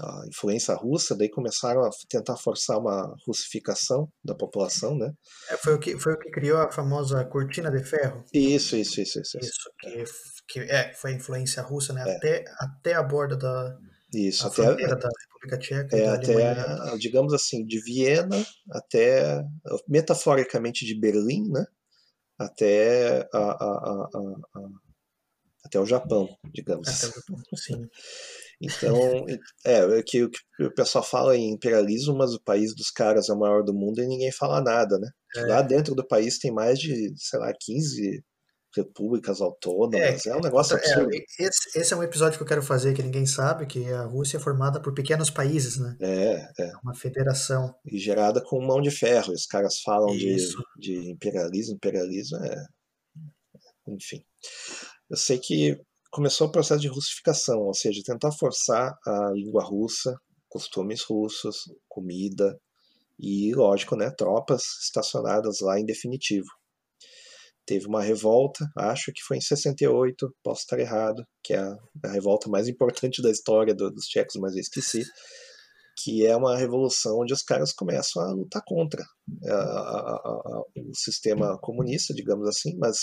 a 0.00 0.26
influência 0.26 0.74
russa, 0.74 1.16
daí 1.16 1.28
começaram 1.28 1.82
a 1.84 1.90
tentar 2.08 2.36
forçar 2.36 2.78
uma 2.78 3.14
russificação 3.26 4.08
da 4.24 4.34
população, 4.34 4.96
né? 4.96 5.12
É, 5.50 5.56
foi 5.56 5.74
o 5.74 5.78
que, 5.78 5.98
foi 5.98 6.14
o 6.14 6.18
que 6.18 6.30
criou 6.30 6.58
a 6.58 6.70
famosa 6.70 7.22
cortina 7.24 7.70
de 7.70 7.84
ferro. 7.84 8.24
Isso, 8.32 8.76
isso, 8.76 9.00
isso, 9.00 9.20
isso, 9.20 9.38
isso. 9.38 9.70
Que, 9.78 10.04
que 10.48 10.60
é, 10.60 10.94
foi 10.94 11.12
a 11.12 11.14
influência 11.14 11.62
russa, 11.62 11.92
né? 11.92 12.04
É. 12.06 12.16
Até, 12.16 12.44
até 12.58 12.94
a 12.94 13.02
borda 13.02 13.36
da 13.36 13.76
Isso, 14.14 14.44
a 14.44 14.46
até, 14.46 14.62
fronteira 14.62 14.96
da 14.96 15.08
República 15.08 15.58
Tcheca 15.58 15.96
é, 15.96 16.06
da 16.06 16.14
até, 16.14 16.96
digamos 16.96 17.34
assim, 17.34 17.64
de 17.66 17.78
Viena 17.82 18.46
até, 18.70 19.44
metaforicamente 19.86 20.86
de 20.86 20.98
Berlim, 20.98 21.50
né? 21.50 21.66
Até, 22.44 23.28
a, 23.32 23.38
a, 23.38 24.08
a, 24.14 24.68
até 25.64 25.80
o 25.80 25.86
Japão, 25.86 26.28
digamos. 26.52 26.88
Até 26.88 27.06
o 27.06 27.20
Japão, 27.20 27.42
sim. 27.56 27.88
Então, 28.60 29.26
é, 29.64 29.98
é 29.98 30.02
que 30.02 30.22
o 30.22 30.30
que 30.30 30.64
o 30.64 30.74
pessoal 30.74 31.02
fala 31.02 31.36
em 31.36 31.50
imperialismo, 31.50 32.14
mas 32.16 32.32
o 32.32 32.42
país 32.42 32.74
dos 32.74 32.90
caras 32.90 33.28
é 33.28 33.32
o 33.32 33.38
maior 33.38 33.64
do 33.64 33.74
mundo 33.74 34.00
e 34.00 34.06
ninguém 34.06 34.30
fala 34.30 34.60
nada, 34.60 34.98
né? 34.98 35.08
É. 35.36 35.46
Lá 35.46 35.62
dentro 35.62 35.94
do 35.94 36.06
país 36.06 36.38
tem 36.38 36.52
mais 36.52 36.78
de, 36.78 37.12
sei 37.16 37.40
lá, 37.40 37.52
15 37.58 38.22
repúblicas 38.74 39.40
autônomas. 39.40 40.26
É, 40.26 40.36
um 40.36 40.40
negócio 40.40 40.76
É, 40.76 40.78
absurdo. 40.78 41.10
esse, 41.38 41.78
esse 41.78 41.92
é 41.92 41.96
um 41.96 42.02
episódio 42.02 42.38
que 42.38 42.42
eu 42.42 42.48
quero 42.48 42.62
fazer 42.62 42.94
que 42.94 43.02
ninguém 43.02 43.26
sabe, 43.26 43.66
que 43.66 43.90
a 43.92 44.04
Rússia 44.04 44.36
é 44.38 44.40
formada 44.40 44.80
por 44.80 44.94
pequenos 44.94 45.30
países, 45.30 45.78
né? 45.78 45.96
É, 46.00 46.48
é. 46.58 46.68
É 46.68 46.72
uma 46.82 46.94
federação. 46.94 47.74
E 47.84 47.98
gerada 47.98 48.42
com 48.42 48.64
mão 48.64 48.80
de 48.80 48.90
ferro. 48.90 49.32
Os 49.32 49.46
caras 49.46 49.80
falam 49.80 50.16
de, 50.16 50.36
de 50.78 51.10
imperialismo, 51.10 51.74
imperialismo 51.74 52.38
é. 52.38 52.64
Enfim. 53.88 54.24
Eu 55.10 55.16
sei 55.16 55.38
que 55.38 55.76
começou 56.10 56.46
o 56.46 56.52
processo 56.52 56.80
de 56.80 56.88
russificação, 56.88 57.58
ou 57.60 57.74
seja, 57.74 58.00
tentar 58.04 58.32
forçar 58.32 58.94
a 59.06 59.30
língua 59.34 59.64
russa, 59.64 60.14
costumes 60.48 61.02
russos, 61.02 61.56
comida 61.88 62.58
e, 63.18 63.54
lógico, 63.54 63.96
né, 63.96 64.10
tropas 64.10 64.62
estacionadas 64.82 65.60
lá 65.60 65.80
em 65.80 65.84
definitivo. 65.86 66.46
Teve 67.64 67.86
uma 67.86 68.02
revolta, 68.02 68.66
acho 68.76 69.12
que 69.12 69.22
foi 69.22 69.36
em 69.36 69.40
68, 69.40 70.34
posso 70.42 70.62
estar 70.62 70.78
errado, 70.80 71.24
que 71.44 71.54
é 71.54 71.58
a, 71.58 71.76
a 72.06 72.08
revolta 72.12 72.48
mais 72.50 72.66
importante 72.68 73.22
da 73.22 73.30
história 73.30 73.74
do- 73.74 73.90
dos 73.90 74.06
tchecos, 74.06 74.34
mas 74.40 74.54
eu 74.54 74.60
esqueci, 74.60 75.04
que 76.02 76.26
é 76.26 76.34
uma 76.36 76.56
revolução 76.56 77.20
onde 77.20 77.32
os 77.32 77.42
caras 77.42 77.72
começam 77.72 78.22
a 78.22 78.32
lutar 78.32 78.62
contra 78.66 79.02
a- 79.46 79.52
a- 79.52 80.62
o 80.76 80.94
sistema 80.94 81.58
comunista, 81.60 82.12
digamos 82.14 82.48
assim, 82.48 82.76
mas 82.78 82.96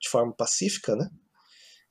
de 0.00 0.08
forma 0.08 0.32
pacífica, 0.36 0.94
né? 0.94 1.08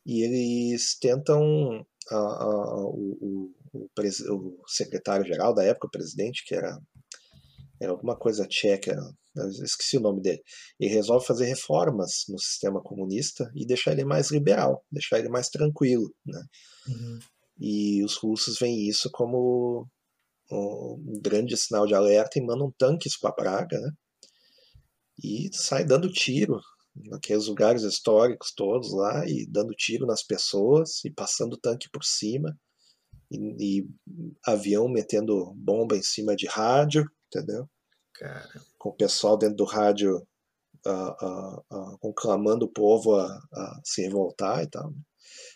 E 0.05 0.21
eles 0.23 0.97
tentam 0.99 1.41
o, 1.41 1.85
o- 2.11 3.51
o 3.73 3.89
o 4.29 4.67
secretário-geral 4.67 5.53
da 5.53 5.63
época, 5.63 5.87
o 5.87 5.91
presidente, 5.91 6.43
que 6.45 6.53
era, 6.53 6.77
era 7.81 7.91
alguma 7.91 8.17
coisa 8.17 8.47
tcheca, 8.47 8.95
eu 9.35 9.47
esqueci 9.63 9.97
o 9.97 10.01
nome 10.01 10.21
dele, 10.21 10.41
ele 10.79 10.93
resolve 10.93 11.25
fazer 11.25 11.45
reformas 11.45 12.23
no 12.29 12.39
sistema 12.39 12.81
comunista 12.81 13.51
e 13.55 13.65
deixar 13.65 13.91
ele 13.91 14.05
mais 14.05 14.31
liberal, 14.31 14.85
deixar 14.91 15.19
ele 15.19 15.29
mais 15.29 15.49
tranquilo, 15.49 16.13
né? 16.25 16.41
Uhum. 16.87 17.19
E 17.59 18.03
os 18.03 18.15
russos 18.15 18.57
veem 18.59 18.87
isso 18.87 19.09
como 19.11 19.87
um 20.51 21.19
grande 21.21 21.57
sinal 21.57 21.87
de 21.87 21.95
alerta 21.95 22.37
e 22.37 22.45
mandam 22.45 22.71
tanques 22.77 23.17
para 23.17 23.31
Praga, 23.31 23.79
né? 23.79 23.91
E 25.23 25.49
sai 25.53 25.85
dando 25.85 26.11
tiro 26.11 26.59
naqueles 26.95 27.47
lugares 27.47 27.83
históricos 27.83 28.53
todos 28.55 28.93
lá 28.93 29.25
e 29.27 29.47
dando 29.49 29.73
tiro 29.73 30.05
nas 30.05 30.23
pessoas 30.23 31.03
e 31.05 31.11
passando 31.11 31.57
tanque 31.57 31.89
por 31.91 32.03
cima 32.03 32.55
e, 33.31 33.79
e 33.81 33.87
avião 34.45 34.87
metendo 34.87 35.53
bomba 35.55 35.95
em 35.97 36.03
cima 36.03 36.35
de 36.35 36.45
rádio, 36.47 37.09
entendeu? 37.33 37.67
Cara, 38.13 38.47
Com 38.77 38.89
o 38.89 38.95
pessoal 38.95 39.37
dentro 39.37 39.55
do 39.55 39.65
rádio 39.65 40.25
ah, 40.85 41.15
ah, 41.21 41.63
ah, 41.71 41.97
conclamando 41.99 42.65
o 42.65 42.71
povo 42.71 43.15
a, 43.15 43.25
a 43.25 43.81
se 43.83 44.01
revoltar 44.01 44.63
e 44.63 44.69
tal. 44.69 44.93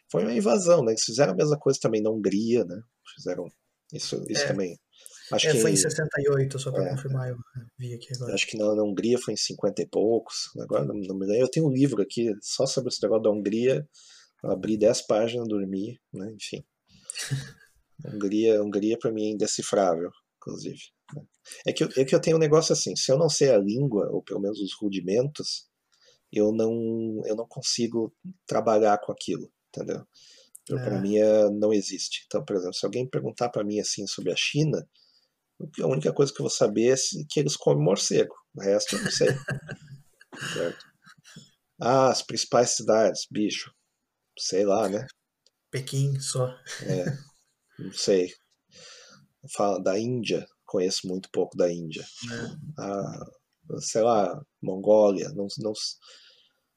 Foi 0.10 0.24
uma 0.24 0.34
invasão, 0.34 0.84
né? 0.84 0.94
Eles 0.94 1.04
fizeram 1.04 1.34
a 1.34 1.36
mesma 1.36 1.58
coisa 1.60 1.80
também 1.82 2.02
na 2.02 2.10
Hungria, 2.10 2.64
né? 2.64 2.82
Fizeram 3.16 3.46
isso, 3.94 4.24
isso 4.30 4.44
É. 4.44 4.48
também. 4.48 4.80
Acho 5.32 5.50
é, 5.50 5.52
que 5.52 5.60
foi 5.60 5.72
em 5.72 5.76
68, 5.76 6.58
só 6.58 6.72
para 6.72 6.86
é. 6.86 6.90
confirmar, 6.92 7.30
eu 7.30 7.36
vi 7.78 7.94
aqui 7.94 8.08
agora. 8.16 8.34
Acho 8.34 8.48
que 8.48 8.58
na, 8.58 8.74
na 8.74 8.84
Hungria 8.84 9.20
foi 9.20 9.34
em 9.34 9.38
50 9.38 9.82
e 9.82 9.88
poucos. 9.88 10.50
Agora 10.62 10.86
não, 10.86 10.96
não 10.96 11.16
me 11.18 11.26
lembro. 11.26 11.42
Eu 11.42 11.52
tenho 11.52 11.68
um 11.68 11.72
livro 11.74 12.02
aqui 12.02 12.34
só 12.42 12.66
sobre 12.66 12.90
esse 12.90 13.04
negócio 13.04 13.24
da 13.24 13.30
Hungria. 13.30 13.86
Abri 14.44 14.78
10 14.78 15.02
páginas, 15.08 15.48
dormi, 15.48 16.00
né? 16.14 16.32
Enfim. 16.32 16.64
Hungria, 18.06 18.64
Hungria 18.64 18.98
para 18.98 19.12
mim 19.12 19.28
é 19.28 19.32
indecifrável, 19.32 20.10
inclusive. 20.38 20.80
É 21.66 21.74
que, 21.74 21.84
eu- 21.84 21.90
é 21.98 22.06
que 22.06 22.14
eu 22.16 22.22
tenho 22.22 22.38
um 22.38 22.40
negócio 22.40 22.74
assim, 22.74 22.96
se 22.96 23.12
eu 23.12 23.18
não 23.18 23.30
sei 23.30 23.50
a 23.52 23.58
língua, 23.58 24.10
ou 24.12 24.22
pelo 24.22 24.40
menos 24.42 24.60
os 24.60 24.74
rudimentos, 24.80 25.68
eu 26.32 26.52
não, 26.52 27.22
eu 27.26 27.36
não 27.36 27.48
consigo 27.48 28.14
trabalhar 28.46 28.98
com 29.00 29.12
aquilo, 29.12 29.52
entendeu? 29.70 30.06
Para 30.68 30.98
É. 30.98 31.02
mim 31.02 31.18
é, 31.18 31.50
não 31.52 31.72
existe. 31.74 32.24
Então, 32.26 32.44
por 32.44 32.56
exemplo, 32.58 32.74
se 32.74 32.86
alguém 32.86 33.08
perguntar 33.10 33.50
para 33.50 33.64
mim 33.64 33.80
assim 33.80 34.06
sobre 34.06 34.32
a 34.34 34.36
China, 34.36 34.86
a 35.82 35.88
única 35.88 36.14
coisa 36.14 36.34
que 36.34 36.40
eu 36.42 36.44
vou 36.44 36.52
saber 36.52 36.94
é 36.94 36.96
que 37.30 37.40
eles 37.40 37.56
comem 37.56 37.84
morcego. 37.84 38.36
O 38.56 38.62
resto 38.62 38.96
eu 38.96 39.02
não 39.02 39.10
sei. 39.10 39.30
Ah, 41.80 42.10
as 42.10 42.24
principais 42.24 42.72
cidades, 42.76 43.28
bicho. 43.30 43.72
Sei 44.38 44.66
lá, 44.66 44.90
né? 44.90 45.06
Pequim 45.70 46.20
só. 46.20 46.48
É, 46.82 47.06
não 47.80 47.92
sei. 47.92 48.34
Fala 49.56 49.82
da 49.82 49.98
Índia, 50.00 50.46
conheço 50.68 51.08
muito 51.08 51.30
pouco 51.32 51.58
da 51.58 51.72
Índia. 51.72 52.06
né? 52.30 52.58
Ah, 52.78 53.26
sei 53.80 54.02
lá, 54.02 54.40
Mongólia, 54.62 55.30
não, 55.30 55.48
não, 55.60 55.74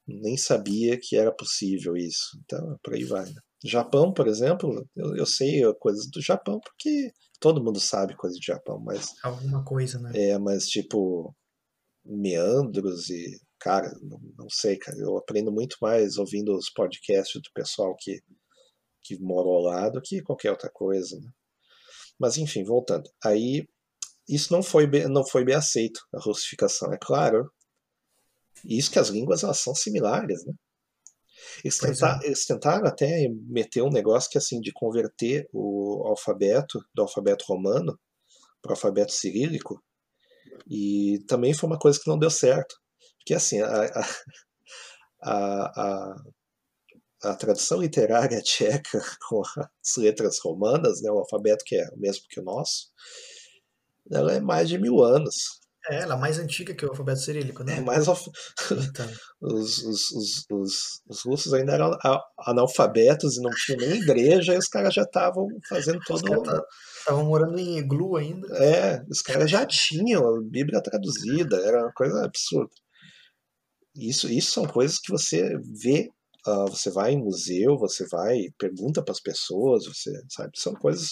nem 0.07 0.37
sabia 0.37 0.99
que 0.99 1.15
era 1.15 1.31
possível 1.31 1.95
isso. 1.95 2.37
Então, 2.43 2.77
por 2.83 2.93
aí 2.93 3.03
vai. 3.03 3.25
né? 3.25 3.39
Japão, 3.63 4.11
por 4.11 4.27
exemplo, 4.27 4.87
eu, 4.95 5.15
eu 5.15 5.25
sei 5.25 5.61
coisas 5.79 6.09
do 6.09 6.21
Japão 6.21 6.59
porque 6.59 7.11
todo 7.39 7.63
mundo 7.63 7.79
sabe 7.79 8.15
coisas 8.15 8.39
do 8.39 8.43
Japão, 8.43 8.79
mas 8.79 9.13
Alguma 9.23 9.63
coisa, 9.63 9.99
né? 9.99 10.11
é, 10.15 10.37
mas 10.39 10.67
tipo 10.67 11.35
meandros 12.03 13.09
e 13.09 13.39
cara, 13.59 13.91
não, 14.01 14.19
não 14.37 14.49
sei, 14.49 14.77
cara, 14.77 14.97
eu 14.97 15.15
aprendo 15.17 15.51
muito 15.51 15.77
mais 15.79 16.17
ouvindo 16.17 16.55
os 16.55 16.71
podcasts 16.71 17.39
do 17.39 17.49
pessoal 17.53 17.95
que 17.99 18.19
que 19.03 19.19
morou 19.19 19.61
lá 19.61 19.89
do 19.89 20.01
que 20.01 20.21
qualquer 20.21 20.51
outra 20.51 20.69
coisa, 20.71 21.19
né? 21.19 21.29
Mas 22.19 22.37
enfim, 22.37 22.63
voltando. 22.63 23.09
Aí 23.23 23.67
isso 24.31 24.53
não 24.53 24.63
foi 24.63 24.87
bem, 24.87 25.07
não 25.07 25.27
foi 25.27 25.43
bem 25.43 25.55
aceito 25.55 25.99
a 26.13 26.19
russificação, 26.19 26.91
é 26.93 26.97
claro. 26.97 27.51
Isso 28.63 28.91
que 28.91 28.99
as 28.99 29.09
línguas 29.09 29.43
elas 29.43 29.59
são 29.59 29.75
similares, 29.75 30.45
né? 30.45 30.53
Eles, 31.63 31.77
Pois 31.77 31.99
tenta, 31.99 32.19
eles 32.23 32.45
tentaram 32.45 32.87
até 32.87 33.27
meter 33.49 33.81
um 33.81 33.89
negócio 33.89 34.29
que 34.29 34.37
assim 34.37 34.61
de 34.61 34.71
converter 34.71 35.47
o 35.51 36.07
alfabeto 36.07 36.79
do 36.93 37.01
alfabeto 37.01 37.45
romano 37.47 37.99
para 38.61 38.71
o 38.71 38.73
alfabeto 38.73 39.11
cirílico 39.11 39.83
e 40.69 41.19
também 41.27 41.53
foi 41.53 41.67
uma 41.67 41.79
coisa 41.79 41.99
que 41.99 42.09
não 42.09 42.17
deu 42.17 42.29
certo, 42.29 42.75
porque 43.17 43.33
assim 43.33 43.59
a, 43.61 43.67
a, 43.67 44.07
a, 45.23 45.81
a, 45.81 46.15
a 47.31 47.35
tradução 47.35 47.79
literária 47.79 48.41
tcheca 48.43 49.01
com 49.27 49.41
as 49.41 49.97
letras 49.97 50.39
romanas, 50.39 51.01
né, 51.01 51.11
o 51.11 51.19
alfabeto 51.19 51.63
que 51.65 51.75
é 51.75 51.89
o 51.89 51.99
mesmo 51.99 52.23
que 52.29 52.39
o 52.39 52.43
nosso, 52.43 52.87
ela 54.11 54.33
é 54.33 54.39
mais 54.39 54.69
de 54.69 54.77
mil 54.77 55.03
anos. 55.03 55.61
É, 55.89 56.01
ela 56.01 56.13
é 56.13 56.17
mais 56.17 56.37
antiga 56.37 56.75
que 56.75 56.85
o 56.85 56.89
alfabeto 56.89 57.21
cirílico, 57.21 57.63
né? 57.63 57.77
É 57.77 57.81
mais 57.81 58.07
Então, 58.07 59.09
os, 59.41 59.79
os, 59.79 60.11
os, 60.11 60.45
os, 60.51 61.01
os 61.07 61.21
russos 61.23 61.53
ainda 61.53 61.73
eram 61.73 61.97
analfabetos 62.39 63.37
e 63.37 63.41
não 63.41 63.49
tinham 63.49 63.79
nem 63.79 63.99
igreja, 63.99 64.53
e 64.53 64.57
os 64.57 64.67
caras 64.67 64.93
já 64.93 65.01
estavam 65.01 65.47
fazendo 65.67 65.99
todo. 66.05 66.21
caras 66.43 66.61
estavam 66.99 67.25
morando 67.25 67.57
em 67.57 67.79
iglu 67.79 68.15
ainda. 68.15 68.47
É, 68.57 69.03
os 69.09 69.21
caras 69.21 69.49
já 69.49 69.65
tinham 69.65 70.35
a 70.35 70.41
Bíblia 70.41 70.83
traduzida, 70.83 71.57
era 71.57 71.81
uma 71.81 71.93
coisa 71.93 72.25
absurda. 72.25 72.71
Isso, 73.95 74.29
isso 74.29 74.51
são 74.51 74.65
coisas 74.65 74.99
que 74.99 75.11
você 75.11 75.57
vê, 75.83 76.09
ah, 76.45 76.65
você 76.69 76.89
vai 76.91 77.13
em 77.13 77.19
museu, 77.23 77.77
você 77.77 78.05
vai, 78.07 78.49
pergunta 78.57 79.03
para 79.03 79.11
as 79.13 79.19
pessoas, 79.21 79.85
você 79.85 80.11
sabe, 80.29 80.51
são 80.55 80.73
coisas, 80.73 81.09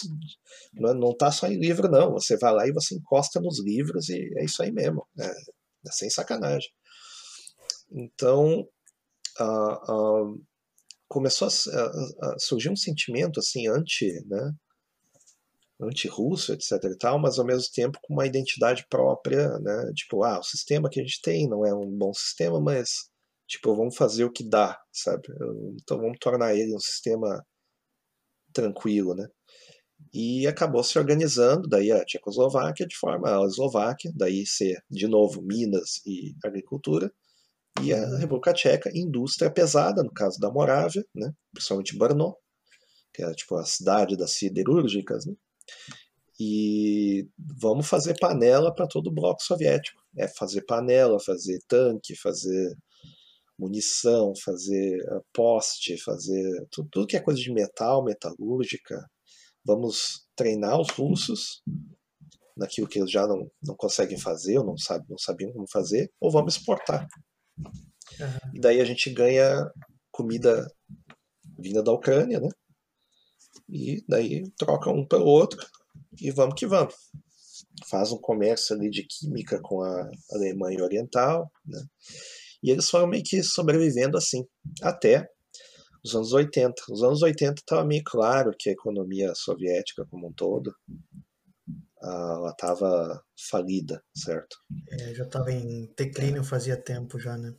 não, 0.74 0.94
não 0.94 1.16
tá 1.16 1.30
só 1.32 1.46
em 1.46 1.58
livro 1.58 1.88
não, 1.90 2.12
você 2.12 2.36
vai 2.36 2.52
lá 2.52 2.66
e 2.66 2.72
você 2.72 2.94
encosta 2.96 3.40
nos 3.40 3.60
livros 3.64 4.08
e 4.08 4.16
é 4.38 4.44
isso 4.44 4.62
aí 4.62 4.72
mesmo, 4.72 5.06
é, 5.18 5.26
é 5.28 5.92
sem 5.92 6.10
sacanagem. 6.10 6.70
Então, 7.92 8.66
ah, 9.38 9.80
ah, 9.88 10.34
começou 11.08 11.48
a, 11.48 11.50
a- 11.50 12.34
a 12.34 12.38
surgir 12.38 12.70
um 12.70 12.76
sentimento 12.76 13.40
assim 13.40 13.68
anti, 13.68 14.06
né, 14.26 14.54
anti-russo, 15.80 16.52
etc 16.52 16.72
e 16.84 16.96
tal, 16.98 17.18
mas 17.18 17.38
ao 17.38 17.44
mesmo 17.44 17.70
tempo 17.72 17.98
com 18.02 18.12
uma 18.14 18.26
identidade 18.26 18.86
própria, 18.88 19.58
né? 19.60 19.92
Tipo, 19.94 20.22
ah, 20.22 20.38
o 20.38 20.42
sistema 20.42 20.90
que 20.90 21.00
a 21.00 21.02
gente 21.02 21.20
tem 21.22 21.48
não 21.48 21.64
é 21.64 21.74
um 21.74 21.90
bom 21.90 22.12
sistema, 22.12 22.60
mas 22.60 23.09
tipo, 23.50 23.74
vamos 23.74 23.96
fazer 23.96 24.24
o 24.24 24.32
que 24.32 24.48
dá, 24.48 24.80
sabe? 24.92 25.28
Então 25.82 25.98
vamos 25.98 26.18
tornar 26.20 26.54
ele 26.54 26.74
um 26.74 26.78
sistema 26.78 27.44
tranquilo, 28.52 29.14
né? 29.14 29.26
E 30.14 30.46
acabou 30.46 30.82
se 30.84 30.98
organizando, 30.98 31.68
daí 31.68 31.90
a 31.92 32.04
Tchecoslováquia 32.04 32.86
de 32.86 32.96
forma 32.96 33.28
a 33.28 33.46
Eslováquia, 33.46 34.12
daí 34.14 34.46
ser 34.46 34.82
de 34.88 35.06
novo 35.08 35.42
Minas 35.42 36.00
e 36.06 36.34
agricultura, 36.44 37.12
e 37.82 37.92
a 37.92 38.18
República 38.18 38.52
Tcheca 38.54 38.90
indústria 38.94 39.50
pesada, 39.52 40.02
no 40.02 40.12
caso 40.12 40.38
da 40.38 40.50
Morávia, 40.50 41.04
né? 41.14 41.32
Principalmente 41.52 41.98
Brno, 41.98 42.36
que 43.12 43.22
é 43.22 43.32
tipo 43.32 43.56
a 43.56 43.64
cidade 43.64 44.16
das 44.16 44.32
siderúrgicas, 44.32 45.26
né? 45.26 45.34
E 46.38 47.28
vamos 47.60 47.86
fazer 47.86 48.18
panela 48.18 48.74
para 48.74 48.86
todo 48.86 49.08
o 49.08 49.12
bloco 49.12 49.42
soviético. 49.42 50.00
É 50.16 50.26
fazer 50.28 50.62
panela, 50.62 51.18
fazer 51.20 51.58
tanque, 51.68 52.16
fazer 52.16 52.74
munição, 53.60 54.32
fazer 54.42 54.98
eh, 54.98 55.20
poste, 55.34 55.98
fazer 55.98 56.66
tudo, 56.70 56.88
tudo 56.90 57.06
que 57.06 57.16
é 57.16 57.20
coisa 57.20 57.38
de 57.38 57.52
metal, 57.52 58.02
metalúrgica. 58.02 59.04
Vamos 59.64 60.26
treinar 60.34 60.80
os 60.80 60.88
russos 60.88 61.62
naquilo 62.56 62.88
que 62.88 62.98
eles 62.98 63.10
já 63.10 63.26
não, 63.26 63.50
não 63.62 63.76
conseguem 63.76 64.18
fazer, 64.18 64.58
ou 64.58 64.64
não, 64.64 64.78
sabe, 64.78 65.04
não 65.08 65.18
sabiam 65.18 65.52
como 65.52 65.68
fazer, 65.70 66.10
ou 66.18 66.30
vamos 66.30 66.56
exportar. 66.56 67.06
Uhum. 67.58 68.54
E 68.54 68.60
daí 68.60 68.80
a 68.80 68.84
gente 68.84 69.10
ganha 69.10 69.70
comida 70.10 70.66
vinda 71.58 71.82
da 71.82 71.92
Ucrânia, 71.92 72.40
né? 72.40 72.48
E 73.68 74.02
daí 74.08 74.50
troca 74.56 74.90
um 74.90 75.06
pelo 75.06 75.26
outro 75.26 75.64
e 76.20 76.30
vamos 76.30 76.54
que 76.54 76.66
vamos. 76.66 76.94
Faz 77.88 78.10
um 78.10 78.18
comércio 78.18 78.74
ali 78.74 78.90
de 78.90 79.06
química 79.06 79.60
com 79.60 79.82
a 79.82 80.10
Alemanha 80.32 80.82
Oriental, 80.82 81.50
né? 81.64 81.82
E 82.62 82.70
eles 82.70 82.88
foram 82.90 83.06
meio 83.06 83.22
que 83.24 83.42
sobrevivendo 83.42 84.16
assim, 84.16 84.46
até 84.82 85.28
os 86.04 86.14
anos 86.14 86.32
80. 86.32 86.74
Os 86.90 87.02
anos 87.02 87.22
80 87.22 87.60
estava 87.60 87.84
meio 87.84 88.02
claro 88.04 88.54
que 88.58 88.68
a 88.68 88.72
economia 88.72 89.34
soviética 89.34 90.06
como 90.06 90.28
um 90.28 90.32
todo 90.32 90.74
ela 92.02 92.50
estava 92.50 93.22
falida, 93.50 94.02
certo? 94.14 94.56
É, 94.90 95.14
já 95.14 95.24
estava 95.24 95.52
em 95.52 95.92
declínio 95.96 96.42
fazia 96.42 96.76
tempo 96.76 97.18
já, 97.18 97.36
né? 97.36 97.54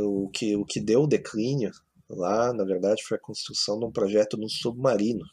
o, 0.00 0.28
que, 0.28 0.54
o 0.56 0.64
que 0.64 0.80
deu 0.80 1.02
o 1.02 1.06
declínio 1.06 1.70
lá, 2.08 2.52
na 2.52 2.64
verdade, 2.64 3.02
foi 3.02 3.16
a 3.16 3.20
construção 3.20 3.78
de 3.78 3.86
um 3.86 3.92
projeto 3.92 4.36
de 4.36 4.44
um 4.44 4.48
submarino, 4.48 5.24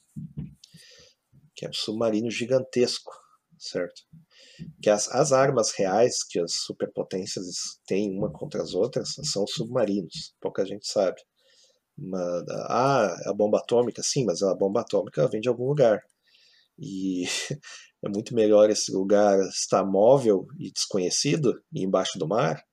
que 1.53 1.65
é 1.65 1.69
um 1.69 1.73
submarino 1.73 2.31
gigantesco, 2.31 3.11
certo? 3.57 4.01
Que 4.81 4.89
as, 4.89 5.07
as 5.09 5.31
armas 5.31 5.71
reais 5.71 6.23
que 6.23 6.39
as 6.39 6.53
superpotências 6.53 7.79
têm 7.85 8.17
uma 8.17 8.31
contra 8.31 8.61
as 8.61 8.73
outras 8.73 9.13
são 9.23 9.45
submarinos, 9.47 10.33
pouca 10.41 10.65
gente 10.65 10.87
sabe. 10.87 11.21
Mas, 11.97 12.43
ah, 12.67 13.15
a 13.25 13.33
bomba 13.33 13.59
atômica, 13.59 14.01
sim, 14.03 14.25
mas 14.25 14.41
a 14.41 14.55
bomba 14.55 14.81
atômica 14.81 15.27
vem 15.27 15.41
de 15.41 15.49
algum 15.49 15.67
lugar. 15.67 16.01
E 16.79 17.23
é 18.03 18.09
muito 18.09 18.33
melhor 18.33 18.69
esse 18.69 18.91
lugar 18.91 19.39
estar 19.49 19.85
móvel 19.85 20.47
e 20.59 20.71
desconhecido 20.71 21.61
e 21.73 21.83
embaixo 21.83 22.17
do 22.17 22.27
mar 22.27 22.63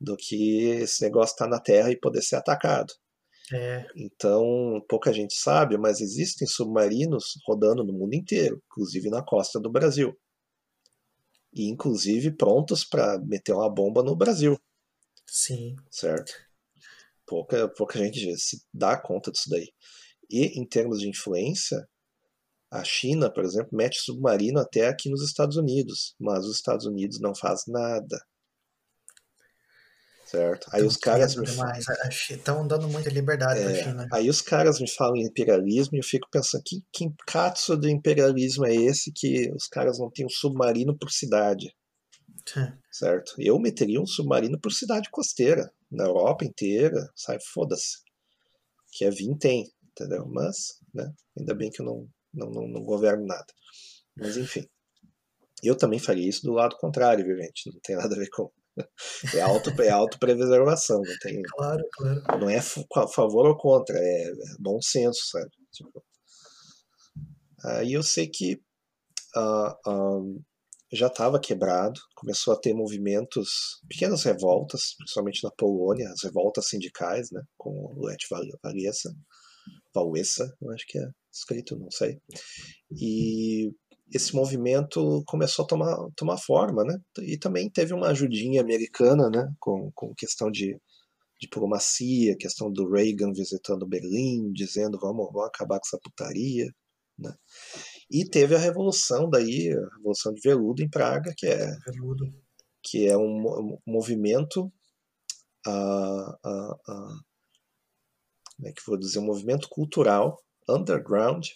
do 0.00 0.16
que 0.16 0.64
esse 0.80 1.02
negócio 1.02 1.32
estar 1.32 1.48
na 1.48 1.60
terra 1.60 1.90
e 1.90 1.98
poder 1.98 2.22
ser 2.22 2.36
atacado. 2.36 2.92
É. 3.52 3.86
Então, 3.96 4.44
pouca 4.88 5.12
gente 5.12 5.34
sabe, 5.34 5.76
mas 5.78 6.00
existem 6.00 6.46
submarinos 6.46 7.34
rodando 7.46 7.82
no 7.82 7.92
mundo 7.92 8.14
inteiro, 8.14 8.62
inclusive 8.70 9.08
na 9.10 9.22
costa 9.22 9.58
do 9.58 9.70
Brasil. 9.70 10.16
E 11.58 11.68
inclusive 11.68 12.30
prontos 12.30 12.84
para 12.84 13.18
meter 13.18 13.52
uma 13.52 13.68
bomba 13.68 14.02
no 14.02 14.14
Brasil. 14.14 14.56
Sim. 15.26 15.74
Certo? 15.90 16.32
Pouca, 17.26 17.68
pouca 17.68 17.98
gente 17.98 18.36
se 18.38 18.62
dá 18.72 18.96
conta 18.96 19.32
disso 19.32 19.50
daí. 19.50 19.68
E 20.30 20.58
em 20.58 20.66
termos 20.66 21.00
de 21.00 21.08
influência, 21.08 21.86
a 22.70 22.84
China, 22.84 23.32
por 23.32 23.44
exemplo, 23.44 23.70
mete 23.72 23.98
submarino 23.98 24.60
até 24.60 24.86
aqui 24.86 25.10
nos 25.10 25.22
Estados 25.22 25.56
Unidos, 25.56 26.14
mas 26.18 26.44
os 26.44 26.56
Estados 26.56 26.86
Unidos 26.86 27.18
não 27.20 27.34
faz 27.34 27.62
nada. 27.66 28.18
Certo? 30.28 30.68
Aí 30.70 30.84
os 30.84 30.98
caras 30.98 31.34
me 31.36 31.46
Estão 32.30 32.66
dando 32.66 32.86
muita 32.86 33.08
liberdade 33.08 33.60
é, 33.60 33.82
China. 33.82 34.06
Aí 34.12 34.28
os 34.28 34.42
caras 34.42 34.78
me 34.78 34.86
falam 34.86 35.16
em 35.16 35.24
imperialismo 35.24 35.96
e 35.96 36.00
eu 36.00 36.04
fico 36.04 36.28
pensando, 36.30 36.62
que, 36.66 36.84
que 36.92 37.10
catso 37.26 37.74
do 37.78 37.88
imperialismo 37.88 38.66
é 38.66 38.74
esse 38.74 39.10
que 39.10 39.50
os 39.52 39.66
caras 39.66 39.98
não 39.98 40.10
têm 40.10 40.26
um 40.26 40.28
submarino 40.28 40.94
por 40.98 41.10
cidade? 41.10 41.74
É. 42.54 42.74
Certo? 42.92 43.36
Eu 43.38 43.58
meteria 43.58 43.98
um 43.98 44.06
submarino 44.06 44.60
por 44.60 44.70
cidade 44.70 45.08
costeira, 45.10 45.72
na 45.90 46.04
Europa 46.04 46.44
inteira, 46.44 47.10
sai 47.16 47.38
foda-se. 47.40 47.96
Que 48.92 49.06
a 49.06 49.10
vir 49.10 49.34
tem, 49.38 49.64
entendeu? 49.92 50.26
Mas, 50.26 50.78
né, 50.92 51.10
ainda 51.38 51.54
bem 51.54 51.70
que 51.70 51.80
eu 51.80 51.86
não, 51.86 52.06
não, 52.34 52.50
não, 52.50 52.68
não 52.68 52.82
governo 52.82 53.24
nada. 53.24 53.46
Mas 54.14 54.36
enfim. 54.36 54.66
Eu 55.62 55.74
também 55.74 55.98
faria 55.98 56.28
isso 56.28 56.42
do 56.42 56.52
lado 56.52 56.76
contrário, 56.76 57.24
viu, 57.24 57.36
gente? 57.38 57.72
Não 57.72 57.80
tem 57.80 57.96
nada 57.96 58.14
a 58.14 58.18
ver 58.18 58.28
com 58.28 58.50
é, 59.34 59.40
auto, 59.40 59.70
é 59.82 59.90
autopreservação, 59.90 61.00
não 61.02 61.18
tem. 61.20 61.42
Claro, 61.42 61.84
claro. 61.92 62.40
Não 62.40 62.50
é 62.50 62.58
a 62.58 63.08
favor 63.08 63.46
ou 63.46 63.56
contra, 63.56 63.98
é, 63.98 64.32
bom 64.58 64.80
senso, 64.80 65.20
sabe? 65.30 65.50
Tipo, 65.72 66.04
aí 67.64 67.92
eu 67.92 68.02
sei 68.02 68.28
que 68.28 68.60
uh, 69.36 69.90
uh, 69.90 70.44
já 70.92 71.08
estava 71.08 71.40
quebrado, 71.40 72.00
começou 72.14 72.54
a 72.54 72.58
ter 72.58 72.72
movimentos, 72.72 73.80
pequenas 73.88 74.24
revoltas, 74.24 74.94
principalmente 74.96 75.44
na 75.44 75.50
Polônia, 75.50 76.08
as 76.10 76.22
revoltas 76.22 76.68
sindicais, 76.68 77.30
né, 77.30 77.42
com 77.56 77.70
o 77.70 78.06
Lech 78.06 78.24
Walesa, 78.30 79.14
Wałęsa, 79.94 80.56
eu 80.62 80.70
acho 80.70 80.86
que 80.86 80.98
é 80.98 81.08
escrito, 81.30 81.76
não 81.76 81.90
sei. 81.90 82.18
E 82.90 83.70
esse 84.12 84.34
movimento 84.34 85.22
começou 85.26 85.64
a 85.64 85.68
tomar, 85.68 85.96
tomar 86.16 86.38
forma, 86.38 86.84
né? 86.84 86.98
E 87.20 87.38
também 87.38 87.70
teve 87.70 87.92
uma 87.94 88.08
ajudinha 88.08 88.60
americana, 88.60 89.28
né? 89.30 89.52
Com, 89.60 89.90
com 89.94 90.14
questão 90.14 90.50
de 90.50 90.78
diplomacia, 91.40 92.36
questão 92.36 92.70
do 92.72 92.90
Reagan 92.90 93.32
visitando 93.32 93.86
Berlim, 93.86 94.52
dizendo 94.52 94.98
vamos, 95.00 95.26
vamos 95.32 95.48
acabar 95.48 95.78
com 95.78 95.86
essa 95.86 95.98
putaria, 96.02 96.66
né? 97.18 97.32
E 98.10 98.24
teve 98.24 98.54
a 98.54 98.58
revolução 98.58 99.28
daí, 99.30 99.72
a 99.72 99.96
revolução 99.96 100.32
de 100.32 100.40
veludo 100.42 100.82
em 100.82 100.88
Praga, 100.90 101.32
que 101.36 101.46
é 101.46 101.66
veludo. 101.86 102.24
que 102.82 103.06
é 103.06 103.16
um, 103.16 103.78
movimento 103.86 104.72
uh, 105.66 106.30
uh, 106.44 106.72
uh, 106.72 107.28
como 108.56 108.68
é 108.68 108.72
que 108.72 108.82
vou 108.86 108.98
dizer, 108.98 109.20
um 109.20 109.26
movimento 109.26 109.68
cultural 109.68 110.42
underground 110.68 111.46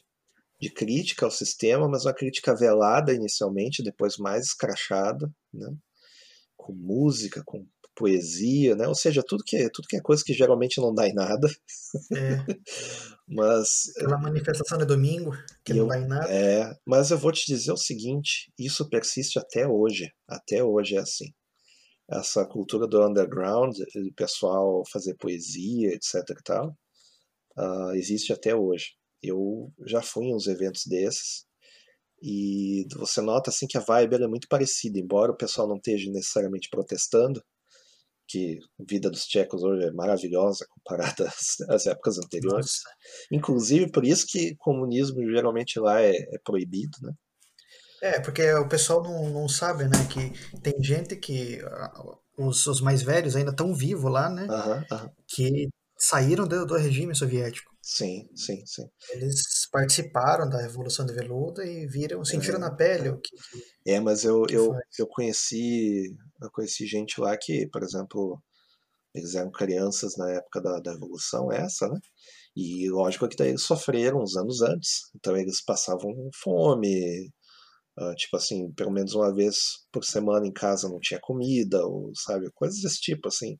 de 0.63 0.71
crítica 0.71 1.27
ao 1.27 1.31
sistema, 1.31 1.89
mas 1.89 2.07
uma 2.07 2.15
crítica 2.15 2.55
velada 2.55 3.13
inicialmente, 3.13 3.83
depois 3.83 4.17
mais 4.17 4.47
escrachada, 4.47 5.29
né? 5.53 5.67
com 6.57 6.73
música, 6.73 7.43
com 7.45 7.67
poesia, 7.97 8.77
né? 8.77 8.87
ou 8.87 8.95
seja, 8.95 9.25
tudo 9.27 9.43
que, 9.45 9.69
tudo 9.71 9.89
que 9.89 9.97
é 9.97 10.01
coisa 10.01 10.23
que 10.25 10.33
geralmente 10.33 10.81
não 10.81 10.95
dá 10.95 11.09
em 11.09 11.15
nada. 11.15 11.49
É. 12.13 12.47
mas 13.27 13.89
Aquela 13.97 14.19
manifestação 14.19 14.79
de 14.79 14.85
domingo, 14.85 15.33
que 15.65 15.73
eu, 15.73 15.79
não 15.79 15.89
dá 15.89 15.99
em 15.99 16.07
nada. 16.07 16.33
É, 16.33 16.73
mas 16.87 17.11
eu 17.11 17.19
vou 17.19 17.33
te 17.33 17.45
dizer 17.45 17.73
o 17.73 17.77
seguinte, 17.77 18.53
isso 18.57 18.89
persiste 18.89 19.41
até 19.41 19.67
hoje, 19.67 20.13
até 20.29 20.63
hoje 20.63 20.95
é 20.95 21.01
assim. 21.01 21.35
Essa 22.09 22.47
cultura 22.47 22.87
do 22.87 23.05
underground, 23.05 23.77
o 23.81 24.15
pessoal 24.15 24.85
fazer 24.93 25.17
poesia, 25.17 25.89
etc 25.89 26.15
e 26.31 26.43
tal, 26.45 26.77
uh, 27.59 27.91
existe 27.95 28.33
até 28.33 28.55
hoje. 28.55 28.93
Eu 29.23 29.73
já 29.87 30.03
fui 30.03 30.27
em 30.27 30.35
uns 30.35 30.47
eventos 30.47 30.83
desses 30.87 31.45
e 32.23 32.87
você 32.95 33.21
nota 33.21 33.51
assim 33.51 33.67
que 33.67 33.77
a 33.77 33.81
vibe 33.81 34.15
é 34.15 34.29
muito 34.29 34.47
parecida, 34.49 34.99
embora 34.99 35.33
o 35.33 35.37
pessoal 35.37 35.69
não 35.69 35.77
esteja 35.77 36.11
necessariamente 36.11 36.69
protestando, 36.71 37.43
que 38.29 38.59
a 38.81 38.85
vida 38.89 39.11
dos 39.11 39.27
tchecos 39.27 39.63
hoje 39.63 39.87
é 39.87 39.93
maravilhosa 39.93 40.67
comparada 40.71 41.27
às, 41.29 41.61
às 41.69 41.87
épocas 41.87 42.19
anteriores. 42.19 42.67
Nossa. 42.67 42.97
Inclusive 43.31 43.91
por 43.91 44.05
isso 44.05 44.27
que 44.29 44.55
comunismo 44.57 45.21
geralmente 45.31 45.81
lá 45.81 46.01
é, 46.01 46.13
é 46.13 46.39
proibido, 46.45 46.97
né? 47.03 47.13
É, 48.03 48.21
porque 48.21 48.53
o 48.55 48.69
pessoal 48.69 49.01
não, 49.01 49.31
não 49.31 49.49
sabe, 49.49 49.85
né, 49.85 49.97
que 50.11 50.59
tem 50.59 50.83
gente 50.83 51.15
que 51.15 51.61
os, 52.37 52.67
os 52.67 52.81
mais 52.81 53.01
velhos 53.01 53.37
ainda 53.37 53.53
estão 53.53 53.73
vivos 53.73 54.11
lá, 54.11 54.29
né, 54.29 54.49
que 55.29 55.69
saíram 55.97 56.49
do, 56.49 56.67
do 56.67 56.77
regime 56.77 57.15
soviético. 57.15 57.72
Sim, 57.83 58.29
sim, 58.37 58.65
sim. 58.65 58.85
Eles 59.11 59.69
participaram 59.71 60.49
da 60.49 60.61
Revolução 60.61 61.05
de 61.05 61.13
Veludo 61.13 61.63
e 61.63 61.87
viram, 61.89 62.25
sentiram 62.25 62.59
é, 62.59 62.61
na 62.61 62.71
pele 62.75 63.09
o 63.09 63.21
que, 63.21 63.35
É, 63.85 63.99
mas 63.99 64.25
eu, 64.25 64.45
eu, 64.51 64.73
eu 64.99 65.07
conheci 65.09 66.15
eu 66.41 66.51
conheci 66.53 66.87
gente 66.87 67.21
lá 67.21 67.37
que, 67.37 67.69
por 67.73 67.83
exemplo, 67.83 68.41
Eles 69.15 69.35
eram 69.35 69.51
crianças 69.53 70.17
na 70.17 70.31
época 70.33 70.61
da, 70.63 70.81
da 70.81 70.93
Revolução, 70.93 71.53
essa, 71.53 71.89
né? 71.89 71.99
E 72.57 72.89
lógico 72.91 73.29
que 73.29 73.37
daí 73.37 73.51
eles 73.51 73.63
sofreram 73.65 74.21
uns 74.23 74.37
anos 74.37 74.63
antes, 74.63 75.03
então 75.17 75.37
eles 75.37 75.63
passavam 75.65 76.13
fome, 76.43 77.31
uh, 77.99 78.15
tipo 78.17 78.37
assim, 78.37 78.73
pelo 78.75 78.91
menos 78.91 79.15
uma 79.15 79.35
vez 79.35 79.57
por 79.93 80.05
semana 80.05 80.47
em 80.47 80.53
casa 80.53 80.89
não 80.89 81.01
tinha 81.01 81.21
comida, 81.21 81.85
ou 81.87 82.13
sabe, 82.15 82.51
coisas 82.55 82.81
desse 82.81 83.01
tipo, 83.01 83.29
assim, 83.29 83.59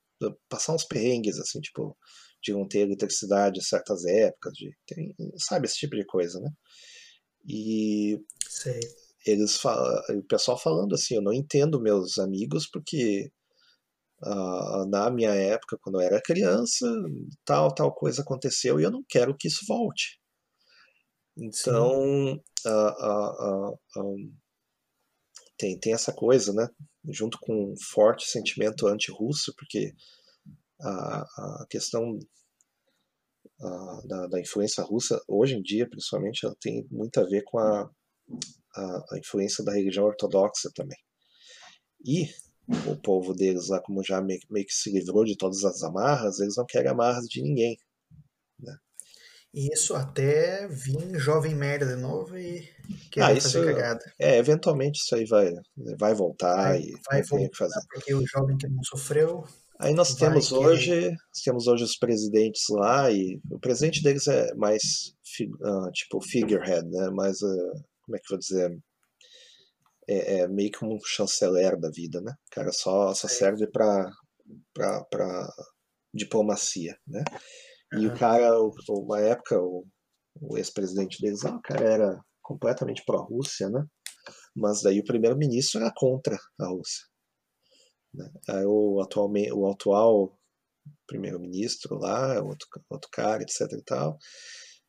passar 0.49 0.75
uns 0.75 0.85
perrengues, 0.85 1.39
assim, 1.39 1.61
tipo, 1.61 1.97
de 2.43 2.53
não 2.53 2.67
ter 2.67 2.81
eletricidade 2.81 3.59
em 3.59 3.63
certas 3.63 4.05
épocas, 4.05 4.53
de, 4.55 4.71
tem, 4.87 5.15
sabe, 5.37 5.67
esse 5.67 5.77
tipo 5.77 5.97
de 5.97 6.05
coisa, 6.05 6.41
né? 6.41 6.51
E 7.49 8.19
Sei. 8.49 8.81
eles 9.27 9.57
falam, 9.57 10.01
o 10.19 10.23
pessoal 10.25 10.59
falando 10.59 10.95
assim, 10.95 11.15
eu 11.15 11.23
não 11.23 11.33
entendo 11.33 11.81
meus 11.81 12.19
amigos 12.19 12.69
porque 12.69 13.31
uh, 14.23 14.87
na 14.89 15.11
minha 15.11 15.35
época, 15.35 15.79
quando 15.81 16.01
eu 16.01 16.07
era 16.07 16.23
criança, 16.23 16.87
tal, 17.45 17.75
tal 17.75 17.95
coisa 17.95 18.23
aconteceu 18.23 18.79
e 18.81 18.85
eu 18.85 18.91
não 18.91 19.05
quero 19.09 19.37
que 19.37 19.49
isso 19.49 19.65
volte. 19.67 20.21
Então, 21.37 22.35
uh, 22.67 23.73
uh, 23.97 24.31
tem, 25.57 25.79
tem 25.79 25.93
essa 25.93 26.13
coisa, 26.13 26.53
né? 26.53 26.69
Junto 27.09 27.39
com 27.41 27.73
um 27.73 27.75
forte 27.77 28.29
sentimento 28.29 28.87
anti-russo, 28.87 29.55
porque 29.57 29.93
a, 30.83 31.23
a 31.63 31.67
questão 31.71 32.19
da, 34.07 34.27
da, 34.27 34.41
influência 34.41 34.83
russa, 34.83 35.21
hoje 35.29 35.55
em 35.55 35.63
dia, 35.63 35.89
principalmente, 35.89 36.45
ela 36.45 36.55
tem 36.61 36.87
muito 36.91 37.19
a 37.21 37.25
ver 37.25 37.43
com 37.45 37.59
a, 37.59 37.89
a, 38.75 39.05
a 39.13 39.19
influência 39.19 39.65
da 39.65 39.73
religião 39.73 40.05
ortodoxa 40.05 40.71
também. 40.75 40.99
E 42.05 42.27
o 42.91 42.97
povo 42.97 43.33
deles 43.35 43.69
lá, 43.69 43.81
como 43.81 44.03
já 44.03 44.21
meio, 44.21 44.41
meio, 44.51 44.67
que 44.67 44.73
se 44.73 44.91
livrou 44.91 45.25
de 45.25 45.37
todas 45.37 45.65
as 45.65 45.83
amarras, 45.83 46.41
eles 46.41 46.57
não 46.57 46.65
querem 46.67 46.91
amarras 46.91 47.27
de 47.27 47.43
ninguém. 47.43 47.77
Né? 48.59 48.77
Isso 49.55 49.95
até 49.95 50.67
vir 50.67 51.19
jovem 51.19 51.55
merda 51.55 51.87
de 51.87 52.01
novo 52.01 52.37
e 52.37 52.69
querer 53.11 53.27
ah, 53.27 53.33
isso, 53.33 53.53
fazer 53.53 53.75
cagada. 53.75 54.13
É, 54.19 54.39
eventualmente 54.39 55.01
isso 55.01 55.15
aí 55.15 55.27
vai, 55.27 55.53
vai 55.99 56.15
voltar 56.15 56.71
vai, 56.71 56.81
e 56.81 56.93
vai 57.09 57.23
voltar, 57.23 57.57
fazer. 57.57 57.81
porque 57.93 58.15
o 58.15 58.27
jovem 58.27 58.57
que 58.57 58.67
não 58.67 58.83
sofreu 58.83 59.45
Aí 59.83 59.95
nós 59.95 60.15
temos 60.15 60.49
que... 60.49 60.55
hoje, 60.55 61.11
nós 61.11 61.43
temos 61.45 61.67
hoje 61.67 61.83
os 61.83 61.97
presidentes 61.97 62.63
lá 62.71 63.11
e 63.11 63.41
o 63.51 63.59
presidente 63.59 64.03
deles 64.03 64.29
é 64.29 64.55
mais 64.55 64.83
uh, 65.41 65.91
tipo 65.93 66.21
figurehead, 66.21 66.89
né? 66.89 67.11
Mais 67.11 67.43
uh, 67.43 67.73
como 68.03 68.17
é 68.17 68.19
que 68.19 68.27
eu 68.27 68.31
vou 68.31 68.39
dizer? 68.39 68.79
É, 70.09 70.39
é, 70.39 70.49
meio 70.49 70.71
que 70.71 70.85
um 70.85 70.99
chanceler 71.05 71.79
da 71.79 71.91
vida, 71.91 72.21
né? 72.21 72.33
O 72.33 72.55
cara 72.55 72.73
só, 72.73 73.13
só 73.13 73.27
serve 73.27 73.67
para 73.67 74.09
para 74.75 75.49
diplomacia, 76.15 76.97
né? 77.07 77.25
E 77.95 78.07
uhum. 78.07 78.15
o 78.15 78.19
cara, 78.19 78.53
uma 78.89 79.21
época, 79.21 79.61
o, 79.61 79.85
o 80.41 80.59
ex-presidente 80.59 81.21
deles, 81.21 81.45
ah, 81.45 81.57
o 81.57 81.63
cara 81.63 81.85
era 81.85 82.21
completamente 82.41 83.03
pró-Rússia, 83.05 83.69
né? 83.69 83.85
Mas 84.55 84.83
daí 84.83 85.01
o 85.01 85.05
primeiro-ministro 85.05 85.81
era 85.81 85.93
contra 85.95 86.37
a 86.61 86.67
Rússia. 86.69 87.12
Né? 88.15 88.31
O, 88.67 89.01
atualmente, 89.01 89.53
o 89.53 89.69
atual 89.71 90.39
primeiro-ministro 91.07 91.99
lá, 91.99 92.43
outro, 92.43 92.67
outro 92.91 93.09
cara, 93.11 93.43
etc 93.43 93.61
e 93.73 93.83
tal. 93.83 94.19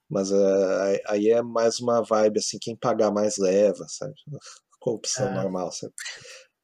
Mas 0.10 0.32
uh, 0.32 1.00
aí 1.08 1.30
é 1.30 1.42
mais 1.42 1.80
uma 1.80 2.02
vibe 2.02 2.40
assim, 2.40 2.58
quem 2.60 2.76
pagar 2.76 3.12
mais 3.12 3.38
leva, 3.38 3.86
sabe? 3.88 4.14
Corrupção 4.80 5.30
é. 5.30 5.34
normal, 5.34 5.72
sabe? 5.72 5.94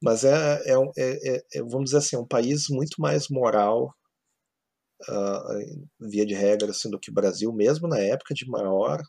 Mas 0.02 0.24
é, 0.24 0.62
é, 0.66 0.74
é, 0.98 1.42
é, 1.54 1.62
vamos 1.62 1.86
dizer 1.86 1.98
assim, 1.98 2.16
um 2.16 2.26
país 2.26 2.68
muito 2.68 3.00
mais 3.00 3.28
moral, 3.28 3.94
uh, 5.08 5.88
via 6.00 6.24
de 6.24 6.34
regra, 6.34 6.70
assim, 6.70 6.90
do 6.90 6.98
que 6.98 7.10
o 7.10 7.14
Brasil, 7.14 7.52
mesmo 7.52 7.86
na 7.88 7.98
época 7.98 8.34
de 8.34 8.48
maior 8.48 9.02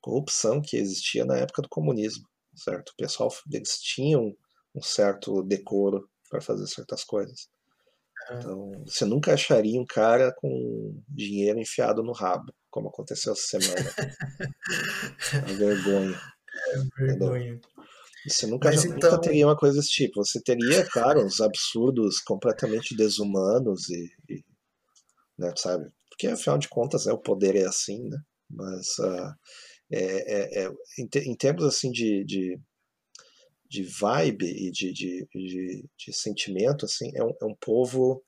corrupção 0.00 0.62
que 0.62 0.76
existia 0.76 1.24
na 1.24 1.36
época 1.36 1.62
do 1.62 1.68
comunismo, 1.68 2.26
certo? 2.54 2.90
O 2.90 2.96
pessoal, 2.96 3.30
eles 3.52 3.78
tinham 3.80 4.34
um 4.74 4.82
certo 4.82 5.42
decoro 5.42 6.08
para 6.30 6.40
fazer 6.40 6.66
certas 6.66 7.04
coisas. 7.04 7.48
Então, 8.32 8.84
você 8.86 9.04
nunca 9.04 9.34
acharia 9.34 9.80
um 9.80 9.86
cara 9.86 10.32
com 10.32 11.02
dinheiro 11.08 11.58
enfiado 11.58 12.02
no 12.02 12.12
rabo, 12.12 12.52
como 12.70 12.88
aconteceu 12.88 13.32
essa 13.32 13.58
semana. 13.58 13.90
a 15.34 15.52
vergonha. 15.52 16.20
É 16.68 17.04
vergonha. 17.04 17.60
Você 18.28 18.46
nunca, 18.46 18.70
já, 18.70 18.82
então... 18.82 19.10
nunca 19.10 19.20
teria 19.20 19.46
uma 19.46 19.56
coisa 19.56 19.76
desse 19.76 19.90
tipo. 19.90 20.24
Você 20.24 20.40
teria, 20.40 20.86
claro, 20.86 21.24
uns 21.24 21.40
absurdos 21.40 22.20
completamente 22.20 22.94
desumanos 22.94 23.88
e, 23.88 24.10
e 24.28 24.44
né, 25.38 25.52
sabe? 25.56 25.90
Porque 26.10 26.26
afinal 26.26 26.58
de 26.58 26.68
contas, 26.68 27.06
né, 27.06 27.12
o 27.12 27.18
poder 27.18 27.56
é 27.56 27.64
assim, 27.64 28.08
né? 28.08 28.18
Mas 28.48 28.98
uh, 28.98 29.32
é, 29.90 30.02
é, 30.02 30.64
é, 30.64 30.70
em, 30.98 31.08
em, 31.30 31.34
termos 31.34 31.64
assim 31.64 31.90
de, 31.90 32.24
de 32.24 32.60
de 33.70 33.84
vibe 33.84 34.46
e 34.46 34.70
de, 34.72 34.92
de, 34.92 35.28
de, 35.32 35.88
de 35.96 36.12
sentimento, 36.12 36.84
assim, 36.84 37.12
é 37.14 37.22
um, 37.22 37.32
é 37.40 37.44
um 37.44 37.54
povo 37.54 38.20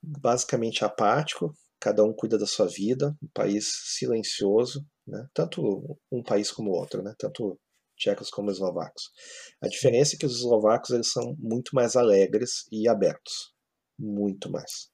basicamente 0.00 0.84
apático, 0.84 1.52
cada 1.80 2.04
um 2.04 2.12
cuida 2.12 2.38
da 2.38 2.46
sua 2.46 2.68
vida, 2.68 3.16
um 3.20 3.28
país 3.34 3.68
silencioso, 3.96 4.86
né? 5.04 5.26
tanto 5.34 5.98
um 6.12 6.22
país 6.22 6.52
como 6.52 6.70
o 6.70 6.74
outro, 6.74 7.02
né? 7.02 7.12
tanto 7.18 7.58
tchecos 7.96 8.30
como 8.30 8.52
eslovacos. 8.52 9.10
A 9.60 9.66
diferença 9.66 10.14
é 10.14 10.18
que 10.18 10.26
os 10.26 10.36
eslovacos 10.36 10.90
eles 10.90 11.10
são 11.10 11.34
muito 11.36 11.74
mais 11.74 11.96
alegres 11.96 12.68
e 12.70 12.88
abertos, 12.88 13.52
muito 13.98 14.48
mais, 14.48 14.90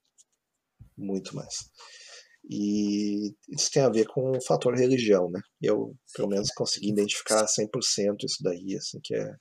muito 0.97 1.37
mais. 1.37 1.71
E 2.49 3.35
isso 3.49 3.71
tem 3.73 3.83
a 3.83 3.89
ver 3.89 4.07
com 4.07 4.31
o 4.31 4.45
fator 4.45 4.75
religião, 4.75 5.29
né? 5.31 5.41
Eu, 5.61 5.97
pelo 6.15 6.29
menos, 6.29 6.51
consegui 6.51 6.91
identificar 6.91 7.45
100% 7.45 8.25
isso 8.25 8.43
daí, 8.43 8.77
assim, 8.77 9.01
que 9.03 9.15
é... 9.15 9.35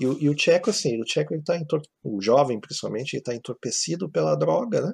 E 0.00 0.06
o, 0.06 0.18
e 0.20 0.28
o 0.28 0.34
tcheco, 0.34 0.70
assim, 0.70 1.00
o 1.00 1.04
tcheco, 1.04 1.34
ele 1.34 1.42
tá 1.44 1.56
o 2.02 2.20
jovem, 2.20 2.60
principalmente, 2.60 3.14
ele 3.14 3.22
tá 3.22 3.34
entorpecido 3.34 4.10
pela 4.10 4.36
droga, 4.36 4.80
né? 4.80 4.92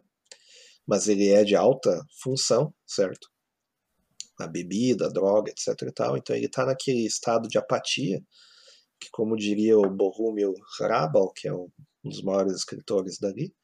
Mas 0.86 1.08
ele 1.08 1.28
é 1.28 1.44
de 1.44 1.56
alta 1.56 1.98
função, 2.22 2.74
certo? 2.86 3.28
A 4.38 4.46
bebida, 4.46 5.06
a 5.06 5.10
droga, 5.10 5.50
etc 5.50 5.88
e 5.88 5.92
tal. 5.92 6.16
Então 6.16 6.36
ele 6.36 6.48
tá 6.48 6.66
naquele 6.66 7.06
estado 7.06 7.48
de 7.48 7.56
apatia, 7.56 8.20
que 9.00 9.08
como 9.12 9.36
diria 9.36 9.78
o 9.78 9.88
Bohumil 9.88 10.54
Hrabal, 10.78 11.32
que 11.32 11.48
é 11.48 11.54
um 11.54 11.68
dos 12.02 12.22
maiores 12.22 12.54
escritores 12.54 13.18
dali, 13.18 13.54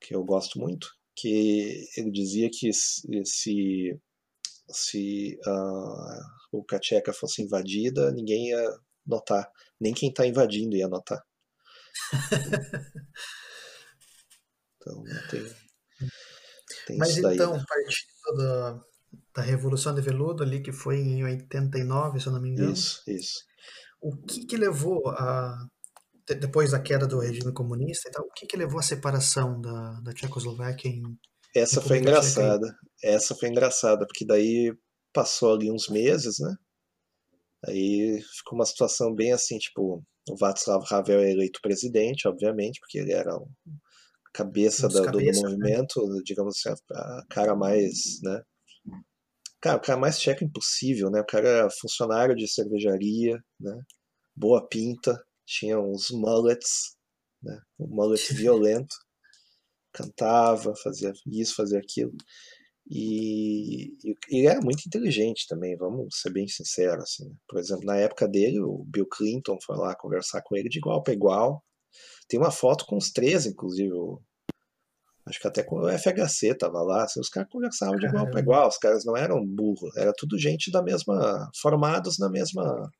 que 0.00 0.14
eu 0.14 0.24
gosto 0.24 0.58
muito, 0.58 0.88
que 1.20 1.88
ele 1.96 2.10
dizia 2.10 2.48
que 2.50 2.72
se, 2.72 4.00
se 4.68 5.38
uh, 5.46 6.20
o 6.52 6.64
Kacheca 6.64 7.12
fosse 7.12 7.42
invadida, 7.42 8.10
ninguém 8.12 8.48
ia 8.48 8.78
notar, 9.06 9.50
nem 9.80 9.92
quem 9.92 10.08
está 10.08 10.26
invadindo 10.26 10.76
ia 10.76 10.88
notar. 10.88 11.22
então, 14.76 15.04
tem, 15.30 15.44
tem 16.86 16.96
Mas 16.98 17.10
isso 17.10 17.22
daí, 17.22 17.34
então, 17.34 17.56
né? 17.56 17.64
partindo 17.68 18.36
da, 18.36 18.80
da 19.34 19.42
Revolução 19.42 19.94
de 19.94 20.00
Veludo 20.00 20.42
ali, 20.42 20.62
que 20.62 20.72
foi 20.72 20.98
em 20.98 21.24
89, 21.24 22.20
se 22.20 22.26
eu 22.26 22.32
não 22.32 22.40
me 22.40 22.50
engano. 22.50 22.72
Isso, 22.72 23.02
isso. 23.06 23.44
O 24.00 24.16
que 24.16 24.46
que 24.46 24.56
levou 24.56 25.08
a 25.10 25.68
depois 26.26 26.72
da 26.72 26.80
queda 26.80 27.06
do 27.06 27.18
regime 27.18 27.52
comunista 27.52 28.08
e 28.08 28.12
tal, 28.12 28.24
o 28.24 28.32
que, 28.32 28.46
que 28.46 28.56
levou 28.56 28.78
à 28.78 28.82
separação 28.82 29.60
da, 29.60 30.00
da 30.00 30.12
Tchecoslováquia 30.12 30.88
em 30.90 31.02
Essa 31.54 31.80
foi 31.80 31.98
engraçada. 31.98 32.66
Tcheca? 32.66 32.78
Essa 33.02 33.34
foi 33.34 33.48
engraçada, 33.48 34.06
porque 34.06 34.24
daí 34.24 34.74
passou 35.12 35.54
ali 35.54 35.70
uns 35.70 35.88
meses, 35.88 36.38
né? 36.38 36.54
Aí 37.66 38.20
ficou 38.38 38.58
uma 38.58 38.64
situação 38.64 39.14
bem 39.14 39.32
assim, 39.32 39.58
tipo, 39.58 40.02
o 40.28 40.36
Václav 40.36 40.84
Havel 40.90 41.20
é 41.20 41.30
eleito 41.30 41.60
presidente, 41.62 42.26
obviamente, 42.26 42.80
porque 42.80 42.98
ele 42.98 43.12
era 43.12 43.34
a 43.34 43.40
cabeça, 44.32 44.88
da, 44.88 45.04
cabeça 45.04 45.42
do 45.42 45.48
né? 45.48 45.54
movimento, 45.56 46.06
né? 46.06 46.20
digamos 46.24 46.56
assim, 46.56 46.74
a 46.92 47.24
cara 47.28 47.54
mais, 47.54 48.20
né? 48.22 48.42
Cara, 49.60 49.76
o 49.76 49.80
cara 49.80 49.98
mais 49.98 50.18
tcheco 50.18 50.42
impossível, 50.42 51.10
né? 51.10 51.20
O 51.20 51.26
cara 51.26 51.48
era 51.48 51.70
funcionário 51.70 52.34
de 52.34 52.48
cervejaria, 52.48 53.38
né? 53.60 53.78
Boa 54.34 54.66
pinta, 54.66 55.22
tinha 55.50 55.80
uns 55.80 56.10
mullets, 56.12 56.96
né? 57.42 57.60
um 57.78 57.88
mullet 57.88 58.22
violento, 58.32 58.94
cantava, 59.92 60.74
fazia 60.76 61.12
isso, 61.26 61.56
fazia 61.56 61.78
aquilo. 61.78 62.12
E, 62.88 63.92
e 64.04 64.16
ele 64.28 64.46
era 64.46 64.60
muito 64.60 64.84
inteligente 64.86 65.46
também, 65.48 65.76
vamos 65.76 66.20
ser 66.20 66.32
bem 66.32 66.46
sinceros. 66.46 67.02
Assim, 67.04 67.28
né? 67.28 67.34
Por 67.48 67.58
exemplo, 67.58 67.84
na 67.84 67.96
época 67.96 68.28
dele, 68.28 68.60
o 68.60 68.84
Bill 68.86 69.06
Clinton 69.06 69.58
foi 69.64 69.76
lá 69.76 69.94
conversar 69.94 70.42
com 70.42 70.56
ele 70.56 70.68
de 70.68 70.78
igual 70.78 71.02
para 71.02 71.12
igual. 71.12 71.62
Tem 72.28 72.38
uma 72.38 72.52
foto 72.52 72.86
com 72.86 72.96
os 72.96 73.10
três, 73.10 73.46
inclusive. 73.46 73.92
Acho 75.26 75.40
que 75.40 75.46
até 75.46 75.62
com 75.62 75.76
o 75.76 75.98
FHC 75.98 76.54
tava 76.56 76.80
lá. 76.82 77.04
Assim, 77.04 77.20
os 77.20 77.28
caras 77.28 77.50
conversavam 77.50 77.96
de 77.96 78.06
igual 78.06 78.30
para 78.30 78.40
igual. 78.40 78.68
Os 78.68 78.78
caras 78.78 79.04
não 79.04 79.16
eram 79.16 79.44
burros, 79.44 79.96
era 79.96 80.12
tudo 80.16 80.38
gente 80.38 80.70
da 80.70 80.82
mesma. 80.82 81.50
formados 81.60 82.18
na 82.18 82.28
mesma 82.28 82.90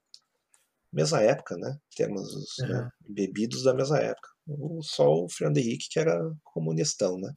mesma 0.93 1.21
época, 1.23 1.57
né? 1.57 1.79
Temos 1.97 2.35
os 2.35 2.59
uhum. 2.59 2.69
né, 2.69 2.91
bebidos 3.09 3.63
da 3.63 3.75
mesma 3.75 3.99
época. 3.99 4.29
só 4.83 5.09
o 5.09 5.29
Fernando 5.29 5.59
Henrique 5.59 5.89
que 5.91 5.99
era 5.99 6.19
comunistão, 6.45 7.19
né? 7.19 7.33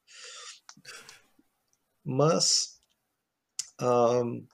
Mas 2.04 2.80
um, 3.82 4.46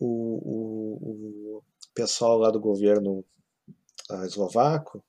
o, 0.00 0.06
o, 0.44 1.58
o, 1.58 1.64
pessoal 1.94 2.38
lá 2.38 2.50
do 2.50 2.60
governo 2.60 3.24
uh, 4.10 4.24
eslovaco, 4.24 5.04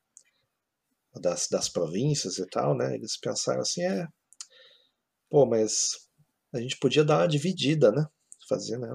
das, 1.19 1.47
das 1.47 1.67
províncias 1.67 2.37
e 2.37 2.45
tal, 2.47 2.75
né? 2.75 2.95
Eles 2.95 3.17
pensaram 3.17 3.61
assim, 3.61 3.81
é, 3.83 4.07
pô, 5.29 5.45
mas 5.45 6.07
a 6.53 6.59
gente 6.59 6.77
podia 6.77 7.03
dar 7.03 7.19
uma 7.19 7.27
dividida, 7.27 7.91
né? 7.91 8.05
Fazer, 8.47 8.77
né? 8.77 8.87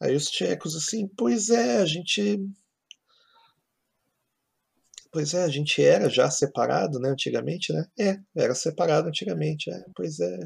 Aí 0.00 0.14
os 0.14 0.26
tchecos 0.26 0.76
assim, 0.76 1.08
pois 1.16 1.48
é, 1.48 1.78
a 1.78 1.86
gente 1.86 2.38
Pois 5.16 5.32
é, 5.32 5.44
a 5.44 5.48
gente 5.48 5.82
era 5.82 6.10
já 6.10 6.30
separado, 6.30 6.98
né, 7.00 7.08
antigamente, 7.08 7.72
né? 7.72 7.86
É, 7.98 8.18
era 8.36 8.54
separado 8.54 9.08
antigamente, 9.08 9.70
é, 9.70 9.84
pois 9.94 10.20
é. 10.20 10.38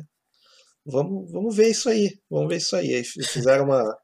Vamos, 0.86 1.28
vamos 1.32 1.56
ver 1.56 1.70
isso 1.70 1.88
aí, 1.88 2.16
vamos 2.30 2.48
ver 2.48 2.58
isso 2.58 2.76
aí. 2.76 2.94
Aí 2.94 3.02
fizeram 3.04 3.64
uma, 3.64 3.98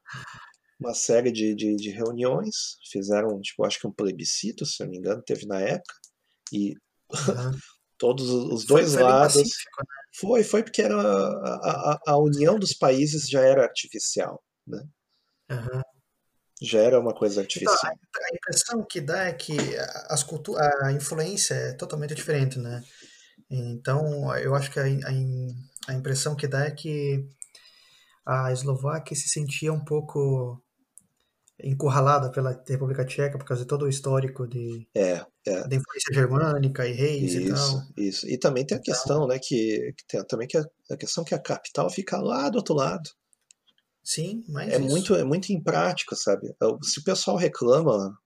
uma 0.77 0.93
série 0.93 1.31
de, 1.31 1.55
de, 1.55 1.73
de, 1.75 1.89
reuniões, 1.89 2.77
fizeram, 2.91 3.39
tipo, 3.39 3.65
acho 3.65 3.79
que 3.79 3.87
um 3.87 3.93
plebiscito, 3.93 4.65
se 4.65 4.83
não 4.83 4.89
me 4.89 4.97
engano, 4.97 5.23
teve 5.25 5.45
na 5.45 5.61
época, 5.61 5.95
e 6.51 6.73
uhum. 6.73 6.75
todos 7.97 8.29
os 8.29 8.65
dois 8.65 8.93
foi, 8.93 9.03
lados. 9.03 9.33
Foi, 9.33 9.43
né? 9.43 9.49
foi, 10.19 10.43
foi 10.43 10.63
porque 10.63 10.81
era 10.81 11.01
a, 11.01 11.93
a, 11.93 11.99
a, 12.07 12.17
união 12.17 12.59
dos 12.59 12.73
países 12.73 13.29
já 13.29 13.41
era 13.41 13.63
artificial, 13.63 14.43
né? 14.67 14.83
Uhum. 15.49 15.81
Já 16.61 16.79
era 16.79 16.99
uma 16.99 17.13
coisa 17.13 17.41
artificial. 17.41 17.75
Então, 17.75 18.23
a, 18.23 18.25
a, 18.25 18.35
impressão 18.35 18.85
que 18.85 19.01
dá 19.01 19.25
é 19.25 19.33
que 19.33 19.57
as 20.09 20.23
cultu 20.23 20.55
a 20.57 20.91
influência 20.91 21.53
é 21.53 21.73
totalmente 21.73 22.15
diferente, 22.15 22.57
né? 22.57 22.83
Então, 23.49 24.35
eu 24.37 24.55
acho 24.55 24.71
que 24.71 24.79
a, 24.79 24.83
a, 24.83 25.91
a 25.91 25.93
impressão 25.93 26.35
que 26.35 26.47
dá 26.47 26.65
é 26.65 26.71
que 26.71 27.23
a 28.25 28.51
Eslováquia 28.51 29.15
se 29.15 29.29
sentia 29.29 29.71
um 29.71 29.83
pouco 29.83 30.61
encurralada 31.63 32.29
pela 32.29 32.63
República 32.67 33.05
Tcheca 33.05 33.37
por 33.37 33.45
causa 33.45 33.63
de 33.63 33.67
todo 33.67 33.85
o 33.85 33.89
histórico 33.89 34.47
de 34.47 34.87
é, 34.95 35.25
é. 35.45 35.67
da 35.67 35.75
influência 35.75 36.13
germânica 36.13 36.87
e 36.87 36.91
reis 36.91 37.33
isso, 37.33 37.41
e 37.41 37.49
tal. 37.49 37.83
Isso. 37.97 38.29
E 38.29 38.37
também 38.37 38.65
tem 38.65 38.77
a 38.77 38.79
então 38.79 38.93
questão, 38.93 39.27
né, 39.27 39.39
que, 39.39 39.93
que 39.97 40.05
tem 40.07 40.23
também 40.25 40.47
que 40.47 40.57
a, 40.57 40.65
a, 40.91 40.97
questão 40.97 41.23
que 41.23 41.33
a 41.33 41.39
capital 41.39 41.89
fica 41.89 42.17
lá 42.17 42.49
do 42.49 42.57
outro 42.57 42.75
lado. 42.75 43.09
Sim, 44.07 44.41
mas 44.47 44.71
é 44.71 44.77
isso. 44.77 44.87
muito 44.87 45.15
é 45.15 45.23
muito 45.25 45.51
imprático, 45.51 46.15
sabe? 46.15 46.55
Se 46.81 47.01
o 47.01 47.03
pessoal 47.03 47.35
reclama, 47.35 48.17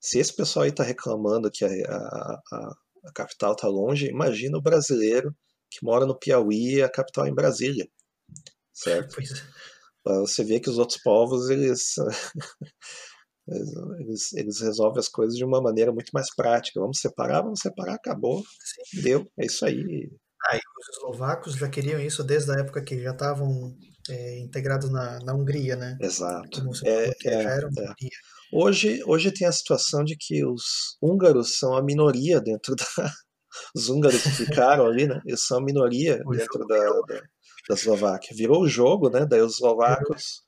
se 0.00 0.20
esse 0.20 0.32
pessoal 0.32 0.64
aí 0.64 0.70
tá 0.70 0.84
reclamando 0.84 1.50
que 1.50 1.64
a, 1.64 1.68
a, 1.68 2.40
a, 2.52 2.76
a 3.06 3.12
capital 3.12 3.56
tá 3.56 3.66
longe, 3.66 4.06
imagina 4.06 4.56
o 4.56 4.62
brasileiro 4.62 5.34
que 5.68 5.84
mora 5.84 6.06
no 6.06 6.16
Piauí 6.16 6.76
e 6.76 6.82
a 6.84 6.88
capital 6.88 7.26
é 7.26 7.30
em 7.30 7.34
Brasília, 7.34 7.88
certo? 8.72 9.16
Pois 9.16 9.32
é. 9.32 10.20
Você 10.20 10.44
vê 10.44 10.60
que 10.60 10.70
os 10.70 10.78
outros 10.78 11.02
povos 11.02 11.50
eles 11.50 11.94
Eles, 13.98 14.32
eles, 14.34 14.60
resolvem 14.60 15.00
as 15.00 15.08
coisas 15.08 15.36
de 15.36 15.44
uma 15.44 15.60
maneira 15.60 15.90
muito 15.90 16.10
mais 16.12 16.32
prática. 16.32 16.78
Vamos 16.78 17.00
separar, 17.00 17.42
vamos 17.42 17.58
separar, 17.58 17.94
acabou. 17.94 18.40
Sim. 18.40 19.02
Deu, 19.02 19.32
é 19.36 19.46
isso 19.46 19.64
aí. 19.64 20.08
Ah, 20.46 20.56
os 20.56 20.96
eslovacos 20.96 21.54
já 21.54 21.68
queriam 21.68 22.00
isso 22.00 22.22
desde 22.22 22.52
a 22.52 22.60
época 22.60 22.82
que 22.82 23.02
já 23.02 23.10
estavam 23.10 23.76
é, 24.08 24.38
integrados 24.40 24.90
na, 24.90 25.18
na 25.20 25.34
Hungria, 25.34 25.76
né? 25.76 25.96
Exato. 26.00 26.62
É, 26.84 27.08
é, 27.26 27.42
é. 27.44 27.60
Hoje, 28.52 29.02
hoje 29.04 29.30
tem 29.30 29.46
a 29.46 29.52
situação 29.52 30.02
de 30.04 30.16
que 30.16 30.44
os 30.44 30.96
húngaros 31.02 31.58
são 31.58 31.76
a 31.76 31.82
minoria 31.82 32.40
dentro 32.40 32.74
da. 32.74 32.84
Os 33.74 33.88
húngaros 33.88 34.22
que 34.22 34.30
ficaram 34.30 34.86
ali, 34.86 35.06
né? 35.06 35.20
Eles 35.26 35.44
são 35.44 35.58
a 35.58 35.64
minoria 35.64 36.22
o 36.24 36.30
dentro 36.30 36.66
da, 36.66 36.78
da, 36.78 37.20
da, 37.68 37.74
Eslováquia. 37.74 38.36
Virou 38.36 38.62
o 38.62 38.68
jogo, 38.68 39.10
né? 39.10 39.26
Daí 39.26 39.40
os 39.40 39.54
eslovacos, 39.54 40.42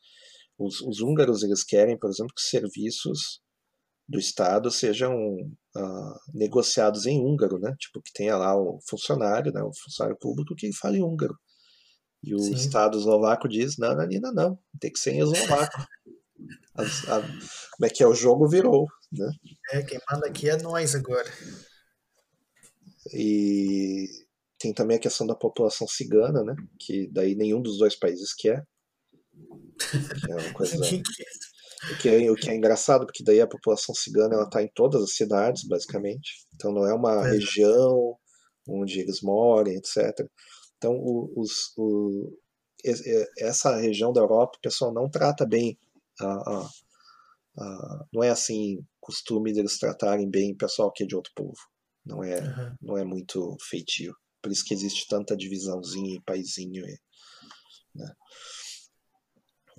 os, 0.58 0.80
os 0.82 1.00
húngaros, 1.00 1.42
eles 1.42 1.64
querem, 1.64 1.98
por 1.98 2.08
exemplo, 2.10 2.32
que 2.34 2.42
serviços 2.42 3.40
do 4.08 4.18
Estado 4.18 4.70
sejam 4.70 5.12
uh, 5.76 6.18
negociados 6.34 7.06
em 7.06 7.20
húngaro, 7.20 7.58
né? 7.58 7.74
Tipo, 7.78 8.02
que 8.02 8.12
tenha 8.12 8.36
lá 8.36 8.56
o 8.56 8.78
funcionário, 8.88 9.52
né? 9.52 9.62
o 9.62 9.72
funcionário 9.72 10.18
público 10.18 10.54
que 10.56 10.72
fale 10.72 11.02
húngaro. 11.02 11.34
E 12.22 12.34
o 12.34 12.38
Sim. 12.38 12.54
Estado 12.54 12.98
eslovaco 12.98 13.48
diz, 13.48 13.76
não, 13.78 13.94
Nanina, 13.94 14.30
não, 14.32 14.58
tem 14.78 14.92
que 14.92 14.98
ser 14.98 15.12
em 15.12 15.20
eslovaco. 15.20 15.86
a, 16.76 16.82
a, 16.82 17.22
como 17.22 17.86
é 17.86 17.88
que 17.88 18.02
é? 18.02 18.06
O 18.06 18.14
jogo 18.14 18.48
virou, 18.48 18.86
né? 19.12 19.30
É, 19.72 19.82
quem 19.82 19.98
manda 20.10 20.26
aqui 20.26 20.48
é 20.48 20.56
nós 20.58 20.94
agora. 20.94 21.30
E 23.14 24.06
tem 24.58 24.74
também 24.74 24.98
a 24.98 25.00
questão 25.00 25.26
da 25.26 25.34
população 25.34 25.88
cigana, 25.88 26.44
né? 26.44 26.54
Que 26.78 27.08
daí 27.10 27.34
nenhum 27.34 27.62
dos 27.62 27.78
dois 27.78 27.96
países 27.96 28.34
quer. 28.34 28.62
É 30.28 30.34
uma 30.34 30.52
coisa... 30.52 30.76
O 31.92 31.96
que, 31.98 32.08
é, 32.08 32.30
o 32.30 32.34
que 32.34 32.50
é 32.50 32.54
engraçado, 32.54 33.06
porque 33.06 33.24
daí 33.24 33.40
a 33.40 33.46
população 33.46 33.94
cigana 33.94 34.34
ela 34.34 34.44
está 34.44 34.62
em 34.62 34.70
todas 34.74 35.02
as 35.02 35.14
cidades, 35.14 35.66
basicamente. 35.66 36.46
Então 36.54 36.72
não 36.72 36.86
é 36.86 36.92
uma 36.92 37.26
é. 37.26 37.30
região 37.30 38.16
onde 38.68 39.00
eles 39.00 39.20
moram, 39.22 39.72
etc. 39.72 40.26
Então, 40.76 40.92
o, 40.92 41.32
os, 41.36 41.72
o, 41.76 42.38
essa 43.38 43.76
região 43.76 44.12
da 44.12 44.20
Europa, 44.20 44.56
o 44.56 44.60
pessoal 44.60 44.92
não 44.92 45.10
trata 45.10 45.46
bem, 45.46 45.78
a, 46.20 46.26
a, 46.26 46.68
a, 47.58 48.04
não 48.12 48.22
é 48.22 48.30
assim 48.30 48.78
costume 49.00 49.52
deles 49.52 49.78
tratarem 49.78 50.28
bem 50.28 50.52
o 50.52 50.56
pessoal 50.56 50.92
que 50.92 51.04
é 51.04 51.06
de 51.06 51.16
outro 51.16 51.32
povo. 51.34 51.58
Não 52.04 52.24
é, 52.24 52.40
uhum. 52.40 52.76
não 52.80 52.98
é 52.98 53.04
muito 53.04 53.56
feitio. 53.68 54.14
Por 54.42 54.50
isso 54.50 54.64
que 54.64 54.72
existe 54.72 55.06
tanta 55.06 55.36
divisãozinha 55.36 56.16
em 56.16 56.22
paizinho. 56.22 56.82
Né? 57.94 58.12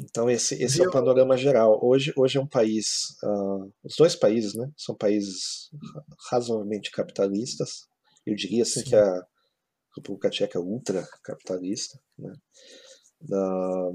Então 0.03 0.30
esse, 0.30 0.56
esse 0.61 0.82
é 0.82 0.88
o 0.88 0.91
panorama 0.91 1.38
geral. 1.38 1.80
Hoje, 1.84 2.11
hoje 2.18 2.38
é 2.38 2.41
um 2.41 2.48
país, 2.48 3.15
uh, 3.23 3.72
os 3.84 3.95
dois 3.95 4.15
países, 4.15 4.56
né, 4.56 4.69
são 4.76 4.95
países 4.95 5.69
razoavelmente 6.30 6.91
capitalistas. 6.91 7.88
Eu 8.26 8.36
diria 8.36 8.64
assim 8.64 8.82
Sim. 8.82 8.90
que 8.90 8.95
a, 8.95 9.22
República 9.95 10.30
Tcheca 10.30 10.57
é 10.57 10.61
ultra 10.61 11.07
capitalista, 11.23 11.99
né? 12.18 12.34
Da, 13.22 13.90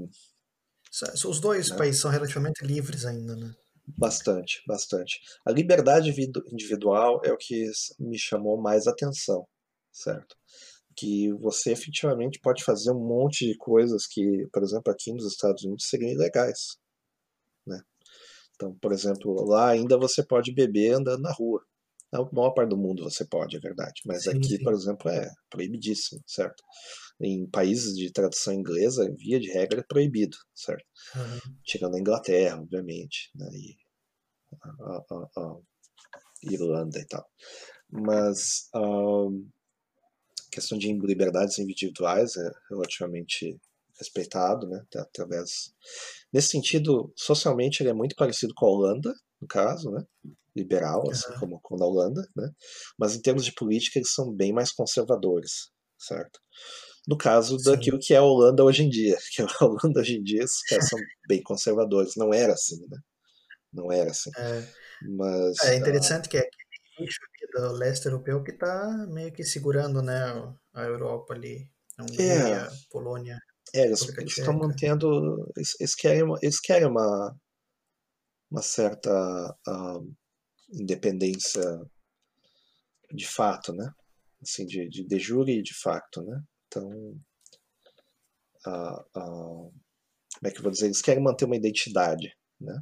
os 1.27 1.39
dois 1.39 1.69
né? 1.69 1.77
países 1.77 2.01
são 2.01 2.09
relativamente 2.09 2.63
livres 2.63 3.05
ainda, 3.05 3.35
né? 3.35 3.53
Bastante, 3.85 4.61
bastante. 4.67 5.19
A 5.45 5.51
liberdade 5.51 6.13
individual 6.51 7.21
é 7.23 7.31
o 7.31 7.37
que 7.37 7.69
me 7.99 8.17
chamou 8.17 8.61
mais 8.61 8.85
atenção, 8.85 9.47
certo? 9.91 10.35
Que 10.97 11.31
você 11.33 11.71
efetivamente 11.71 12.39
pode 12.41 12.63
fazer 12.63 12.91
um 12.91 12.99
monte 12.99 13.45
de 13.45 13.55
coisas 13.57 14.07
que, 14.07 14.47
por 14.51 14.63
exemplo, 14.63 14.91
aqui 14.91 15.13
nos 15.13 15.25
Estados 15.25 15.63
Unidos 15.63 15.87
seriam 15.87 16.11
ilegais, 16.11 16.77
né? 17.65 17.81
Então, 18.55 18.75
por 18.81 18.91
exemplo, 18.91 19.45
lá 19.45 19.69
ainda 19.69 19.97
você 19.97 20.25
pode 20.25 20.51
beber 20.53 20.93
andando 20.93 21.21
na 21.21 21.31
rua, 21.31 21.61
na 22.11 22.19
maior 22.31 22.51
parte 22.51 22.69
do 22.69 22.77
mundo 22.77 23.03
você 23.03 23.25
pode, 23.25 23.55
é 23.55 23.59
verdade. 23.59 24.01
Mas 24.05 24.23
sim, 24.23 24.31
aqui, 24.31 24.57
sim. 24.57 24.63
por 24.63 24.73
exemplo, 24.73 25.09
é 25.11 25.29
proibidíssimo, 25.49 26.21
certo? 26.25 26.63
Em 27.21 27.47
países 27.47 27.95
de 27.95 28.11
tradição 28.11 28.53
inglesa, 28.53 29.11
via 29.17 29.39
de 29.39 29.51
regra, 29.51 29.81
é 29.81 29.83
proibido, 29.83 30.37
certo? 30.55 30.85
Uhum. 31.15 31.55
Tirando 31.63 31.95
a 31.95 31.99
Inglaterra, 31.99 32.59
obviamente, 32.59 33.29
né? 33.35 33.49
e 33.53 33.75
a, 34.63 35.03
a, 35.11 35.41
a 35.41 35.57
Irlanda 36.43 36.99
e 36.99 37.05
tal. 37.05 37.25
Mas 37.89 38.69
questão 40.57 40.77
de 40.77 40.91
liberdades 40.91 41.59
individuais 41.59 42.35
é 42.35 42.51
relativamente 42.69 43.55
respeitado, 43.99 44.67
né? 44.67 44.83
Através 44.95 45.71
nesse 46.33 46.49
sentido, 46.49 47.13
socialmente 47.15 47.81
ele 47.81 47.89
é 47.89 47.93
muito 47.93 48.15
parecido 48.15 48.53
com 48.55 48.65
a 48.65 48.69
Holanda, 48.69 49.13
no 49.39 49.47
caso, 49.47 49.91
né? 49.91 50.03
liberal, 50.55 51.07
assim 51.11 51.31
uhum. 51.33 51.39
como, 51.39 51.59
como 51.61 51.79
na 51.79 51.85
Holanda, 51.85 52.27
né? 52.35 52.49
mas 52.97 53.15
em 53.15 53.21
termos 53.21 53.45
de 53.45 53.53
política 53.53 53.99
eles 53.99 54.11
são 54.11 54.33
bem 54.33 54.51
mais 54.51 54.71
conservadores, 54.71 55.69
certo? 55.99 56.39
No 57.07 57.15
caso 57.15 57.59
Sim. 57.59 57.65
daquilo 57.69 57.99
que 58.01 58.15
é 58.15 58.17
a 58.17 58.23
Holanda 58.23 58.63
hoje 58.63 58.83
em 58.83 58.89
dia, 58.89 59.15
que 59.35 59.43
a 59.43 59.47
Holanda 59.61 59.99
hoje 59.99 60.17
em 60.17 60.23
dia 60.23 60.43
esses 60.43 60.63
caras 60.63 60.89
são 60.89 60.99
bem 61.27 61.43
conservadores, 61.43 62.13
não 62.17 62.33
era 62.33 62.53
assim, 62.53 62.79
né? 62.89 62.97
Não 63.71 63.91
era 63.91 64.09
assim. 64.09 64.31
É, 64.35 64.67
mas, 65.15 65.59
é 65.59 65.75
interessante 65.75 66.25
uh, 66.25 66.29
que 66.29 66.37
é 66.37 66.49
do 67.61 67.71
leste 67.73 68.05
europeu 68.05 68.43
que 68.43 68.51
está 68.51 69.07
meio 69.09 69.31
que 69.31 69.43
segurando 69.43 70.01
né, 70.01 70.15
a 70.73 70.83
Europa 70.83 71.33
ali, 71.33 71.69
a 71.97 72.03
Hungria, 72.03 72.33
é, 72.33 72.69
Polônia. 72.89 73.37
É, 73.73 73.85
eles, 73.85 74.01
estão 74.01 74.53
mantendo, 74.53 75.51
eles, 75.55 75.75
eles, 75.79 75.95
querem, 75.95 76.23
eles 76.41 76.59
querem 76.59 76.87
uma, 76.87 77.35
uma 78.49 78.61
certa 78.61 79.11
uh, 79.67 80.15
independência 80.71 81.61
de 83.11 83.27
fato, 83.27 83.73
né? 83.73 83.91
Assim, 84.41 84.65
de, 84.65 84.87
de, 84.89 85.05
de 85.05 85.19
jure 85.19 85.59
e 85.59 85.63
de 85.63 85.73
facto, 85.73 86.21
né? 86.23 86.41
Então, 86.67 86.89
uh, 88.67 89.19
uh, 89.19 89.73
como 90.37 90.45
é 90.45 90.51
que 90.51 90.59
eu 90.59 90.63
vou 90.63 90.71
dizer? 90.71 90.85
Eles 90.85 91.01
querem 91.01 91.23
manter 91.23 91.45
uma 91.45 91.55
identidade, 91.55 92.31
né? 92.59 92.79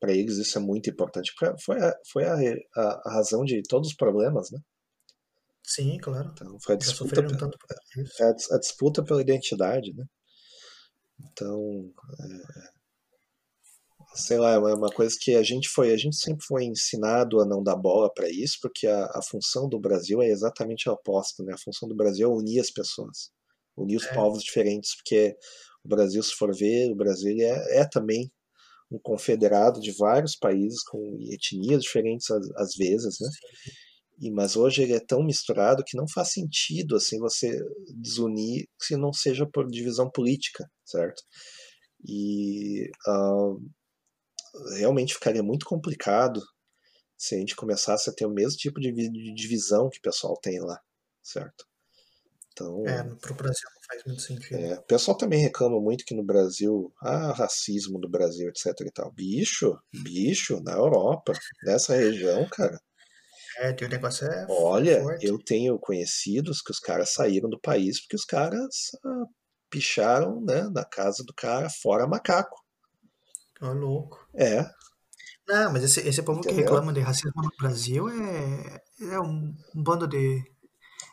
Para 0.00 0.12
eles 0.12 0.36
isso 0.38 0.58
é 0.58 0.60
muito 0.60 0.90
importante. 0.90 1.32
Foi 1.64 1.78
a, 1.80 1.94
foi 2.12 2.24
a, 2.24 2.34
a, 2.76 3.02
a 3.08 3.14
razão 3.14 3.44
de 3.44 3.62
todos 3.68 3.88
os 3.90 3.96
problemas, 3.96 4.50
né? 4.50 4.58
Sim, 5.62 5.98
claro. 5.98 6.32
Então, 6.32 6.58
foi 6.60 6.74
a 6.74 6.78
disputa, 6.78 7.22
sofreram 7.22 7.26
pe- 7.26 7.36
tanto 7.36 7.58
é 8.20 8.24
a 8.24 8.56
a 8.56 8.58
disputa 8.58 9.04
pela 9.04 9.22
identidade, 9.22 9.92
né? 9.94 10.04
Então, 11.20 11.92
é, 12.20 12.64
sei 14.14 14.38
lá, 14.38 14.52
é 14.52 14.58
uma 14.58 14.74
uma 14.74 14.88
coisa 14.92 15.16
que 15.20 15.34
a 15.34 15.42
gente 15.42 15.68
foi, 15.68 15.92
a 15.92 15.96
gente 15.96 16.16
sempre 16.16 16.44
foi 16.46 16.64
ensinado 16.64 17.40
a 17.40 17.44
não 17.46 17.62
dar 17.62 17.76
bola 17.76 18.12
para 18.12 18.28
isso, 18.30 18.58
porque 18.62 18.86
a, 18.86 19.06
a 19.06 19.20
função 19.22 19.68
do 19.68 19.78
Brasil 19.78 20.22
é 20.22 20.28
exatamente 20.28 20.88
a 20.88 20.92
oposta, 20.92 21.42
né? 21.42 21.54
A 21.54 21.58
função 21.58 21.88
do 21.88 21.94
Brasil 21.94 22.28
é 22.30 22.32
unir 22.34 22.60
as 22.60 22.70
pessoas, 22.70 23.30
unir 23.76 23.96
os 23.96 24.04
É. 24.06 24.14
povos 24.14 24.42
diferentes, 24.42 24.94
porque 24.96 25.36
o 25.84 25.88
Brasil, 25.88 26.22
se 26.22 26.32
for 26.34 26.54
ver, 26.54 26.90
o 26.92 26.96
Brasil 26.96 27.36
é, 27.40 27.80
é 27.80 27.88
também 27.88 28.30
um 28.90 28.98
confederado 28.98 29.80
de 29.80 29.92
vários 29.92 30.36
países 30.36 30.82
com 30.84 31.18
etnias 31.30 31.82
diferentes 31.82 32.30
às, 32.30 32.50
às 32.56 32.74
vezes, 32.76 33.16
né? 33.20 33.28
E, 34.20 34.30
mas 34.30 34.56
hoje 34.56 34.82
ele 34.82 34.92
é 34.94 35.00
tão 35.00 35.24
misturado 35.24 35.82
que 35.84 35.96
não 35.96 36.06
faz 36.08 36.32
sentido 36.32 36.96
assim 36.96 37.18
você 37.18 37.58
desunir 37.96 38.68
se 38.80 38.96
não 38.96 39.12
seja 39.12 39.46
por 39.46 39.66
divisão 39.68 40.08
política, 40.10 40.70
certo? 40.84 41.22
E 42.06 42.88
ah, 43.06 43.54
realmente 44.76 45.14
ficaria 45.14 45.42
muito 45.42 45.66
complicado 45.66 46.40
se 47.16 47.34
a 47.34 47.38
gente 47.38 47.56
começasse 47.56 48.08
a 48.10 48.12
ter 48.12 48.26
o 48.26 48.30
mesmo 48.30 48.58
tipo 48.58 48.80
de 48.80 48.92
divisão 49.34 49.88
que 49.88 49.98
o 49.98 50.02
pessoal 50.02 50.36
tem 50.40 50.60
lá, 50.60 50.78
certo? 51.22 51.64
Então, 52.54 52.78
É, 52.86 53.02
pro 53.20 53.34
Brasil 53.34 53.68
não 53.74 53.82
faz 53.88 54.04
muito 54.06 54.22
sentido. 54.22 54.66
é, 54.66 54.74
o 54.74 54.82
pessoal 54.84 55.16
também 55.16 55.40
reclama 55.40 55.80
muito 55.80 56.04
que 56.04 56.14
no 56.14 56.22
Brasil, 56.24 56.92
ah, 57.02 57.32
racismo 57.32 57.98
do 58.00 58.08
Brasil, 58.08 58.48
etc 58.48 58.66
e 58.86 58.90
tal. 58.92 59.12
Bicho, 59.12 59.76
bicho, 59.92 60.60
na 60.62 60.72
Europa, 60.72 61.32
nessa 61.64 61.94
região, 61.96 62.46
cara, 62.50 62.78
É, 63.58 63.72
tem 63.72 63.86
o 63.88 63.90
negócio 63.90 64.26
é 64.28 64.48
Olha, 64.48 65.02
forte. 65.02 65.26
eu 65.26 65.38
tenho 65.38 65.78
conhecidos 65.78 66.62
que 66.62 66.70
os 66.70 66.78
caras 66.78 67.12
saíram 67.12 67.48
do 67.50 67.60
país 67.60 68.00
porque 68.00 68.16
os 68.16 68.24
caras 68.24 68.90
ah, 69.04 69.24
picharam, 69.70 70.40
né, 70.42 70.62
na 70.70 70.84
casa 70.84 71.22
do 71.24 71.34
cara 71.34 71.68
fora 71.70 72.06
macaco. 72.06 72.56
Ô, 73.60 73.72
louco. 73.72 74.28
É, 74.34 74.64
Não, 75.46 75.72
mas 75.72 75.82
esse, 75.84 76.00
esse 76.00 76.22
povo 76.22 76.44
que 76.44 76.54
Entendeu? 76.54 76.54
reclama 76.54 76.92
de 76.92 77.00
racismo 77.00 77.42
no 77.42 77.50
Brasil 77.58 78.08
é, 78.08 78.80
é 79.12 79.20
um 79.20 79.54
bando 79.74 80.06
de 80.08 80.42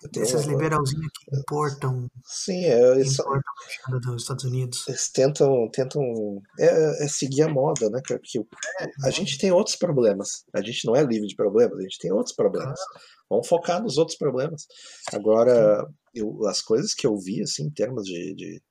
um- 0.04 0.50
liberalzinhos 0.50 1.12
que 1.14 1.38
importam, 1.38 2.08
sim, 2.26 2.66
é, 2.66 2.92
eles, 2.94 3.18
importam 3.20 4.14
dos 4.14 4.24
Estados 4.24 4.44
Unidos. 4.46 4.88
eles 4.88 5.10
tentam, 5.12 5.70
tentam 5.72 6.02
é, 6.60 7.06
é 7.06 7.08
seguir 7.08 7.44
a 7.44 7.50
moda, 7.50 7.90
né, 7.90 8.02
cara? 8.04 8.20
Porque 8.20 8.40
o- 8.40 8.48
a 9.04 9.10
gente 9.12 9.38
tem 9.38 9.52
outros 9.52 9.76
problemas. 9.76 10.44
A 10.54 10.62
gente 10.62 10.86
não 10.86 10.96
é 10.96 11.04
livre 11.04 11.28
de 11.28 11.36
problemas, 11.36 11.78
a 11.78 11.82
gente 11.82 12.00
tem 12.00 12.12
outros 12.12 12.36
problemas. 12.36 12.80
Vamos 13.30 13.48
focar 13.48 13.82
nos 13.82 13.98
outros 13.98 14.18
problemas. 14.18 14.66
Agora, 15.14 15.88
eu, 16.14 16.46
as 16.48 16.62
coisas 16.62 16.94
que 16.94 17.06
eu 17.08 17.18
vi, 17.18 17.42
assim, 17.42 17.64
em 17.66 17.72
termos 17.72 18.04
de. 18.06 18.34
de 18.36 18.62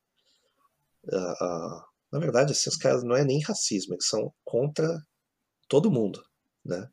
ah, 1.12 1.34
ah, 1.40 1.84
na 2.12 2.18
verdade, 2.18 2.52
assim, 2.52 2.68
os 2.68 2.76
caras 2.76 3.02
não 3.04 3.16
é 3.16 3.24
nem 3.24 3.40
racismo, 3.40 3.94
eles 3.94 4.06
são 4.06 4.32
contra 4.44 5.00
todo 5.68 5.90
mundo, 5.90 6.22
né? 6.64 6.88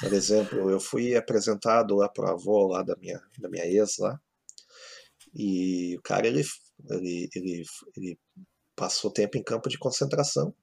Por 0.00 0.12
exemplo, 0.12 0.70
eu 0.70 0.80
fui 0.80 1.16
apresentado 1.16 1.96
lá 1.96 2.08
pro 2.08 2.28
avô 2.28 2.66
lá 2.68 2.82
da 2.82 2.96
minha, 2.96 3.20
da 3.38 3.48
minha 3.48 3.66
ex 3.66 3.98
lá, 3.98 4.20
e 5.34 5.96
o 5.96 6.02
cara, 6.02 6.26
ele, 6.26 6.42
ele, 6.90 7.28
ele, 7.34 7.64
ele 7.96 8.18
passou 8.74 9.12
tempo 9.12 9.36
em 9.38 9.42
campo 9.42 9.68
de 9.68 9.78
concentração, 9.78 10.54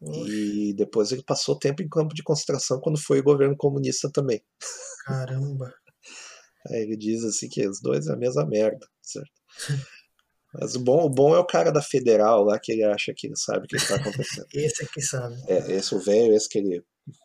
Oxe, 0.00 0.30
e 0.30 0.74
depois 0.74 1.12
ele 1.12 1.22
passou 1.22 1.58
tempo 1.58 1.82
em 1.82 1.88
campo 1.88 2.14
de 2.14 2.22
concentração 2.22 2.80
quando 2.80 2.98
foi 2.98 3.20
o 3.20 3.24
governo 3.24 3.56
comunista 3.56 4.10
também. 4.12 4.42
caramba. 5.04 5.72
Aí 6.68 6.82
ele 6.82 6.96
diz 6.96 7.24
assim 7.24 7.48
que 7.48 7.66
os 7.66 7.80
dois 7.80 8.06
é 8.06 8.12
a 8.12 8.16
mesma 8.16 8.46
merda, 8.46 8.86
certo? 9.00 9.32
Mas 10.54 10.74
o 10.74 10.80
bom, 10.80 11.04
o 11.04 11.10
bom 11.10 11.34
é 11.34 11.38
o 11.38 11.46
cara 11.46 11.70
da 11.70 11.80
federal 11.80 12.44
lá 12.44 12.58
que 12.58 12.72
ele 12.72 12.84
acha 12.84 13.12
que 13.16 13.26
ele 13.26 13.36
sabe 13.36 13.64
o 13.64 13.68
que 13.68 13.76
está 13.76 13.96
acontecendo. 13.96 14.46
Esse 14.52 14.84
aqui 14.84 15.00
sabe. 15.00 15.34
É, 15.48 15.72
esse 15.72 15.94
o 15.94 15.98
velho, 15.98 16.34
esse 16.34 16.48
que 16.48 16.58
ele 16.58 16.84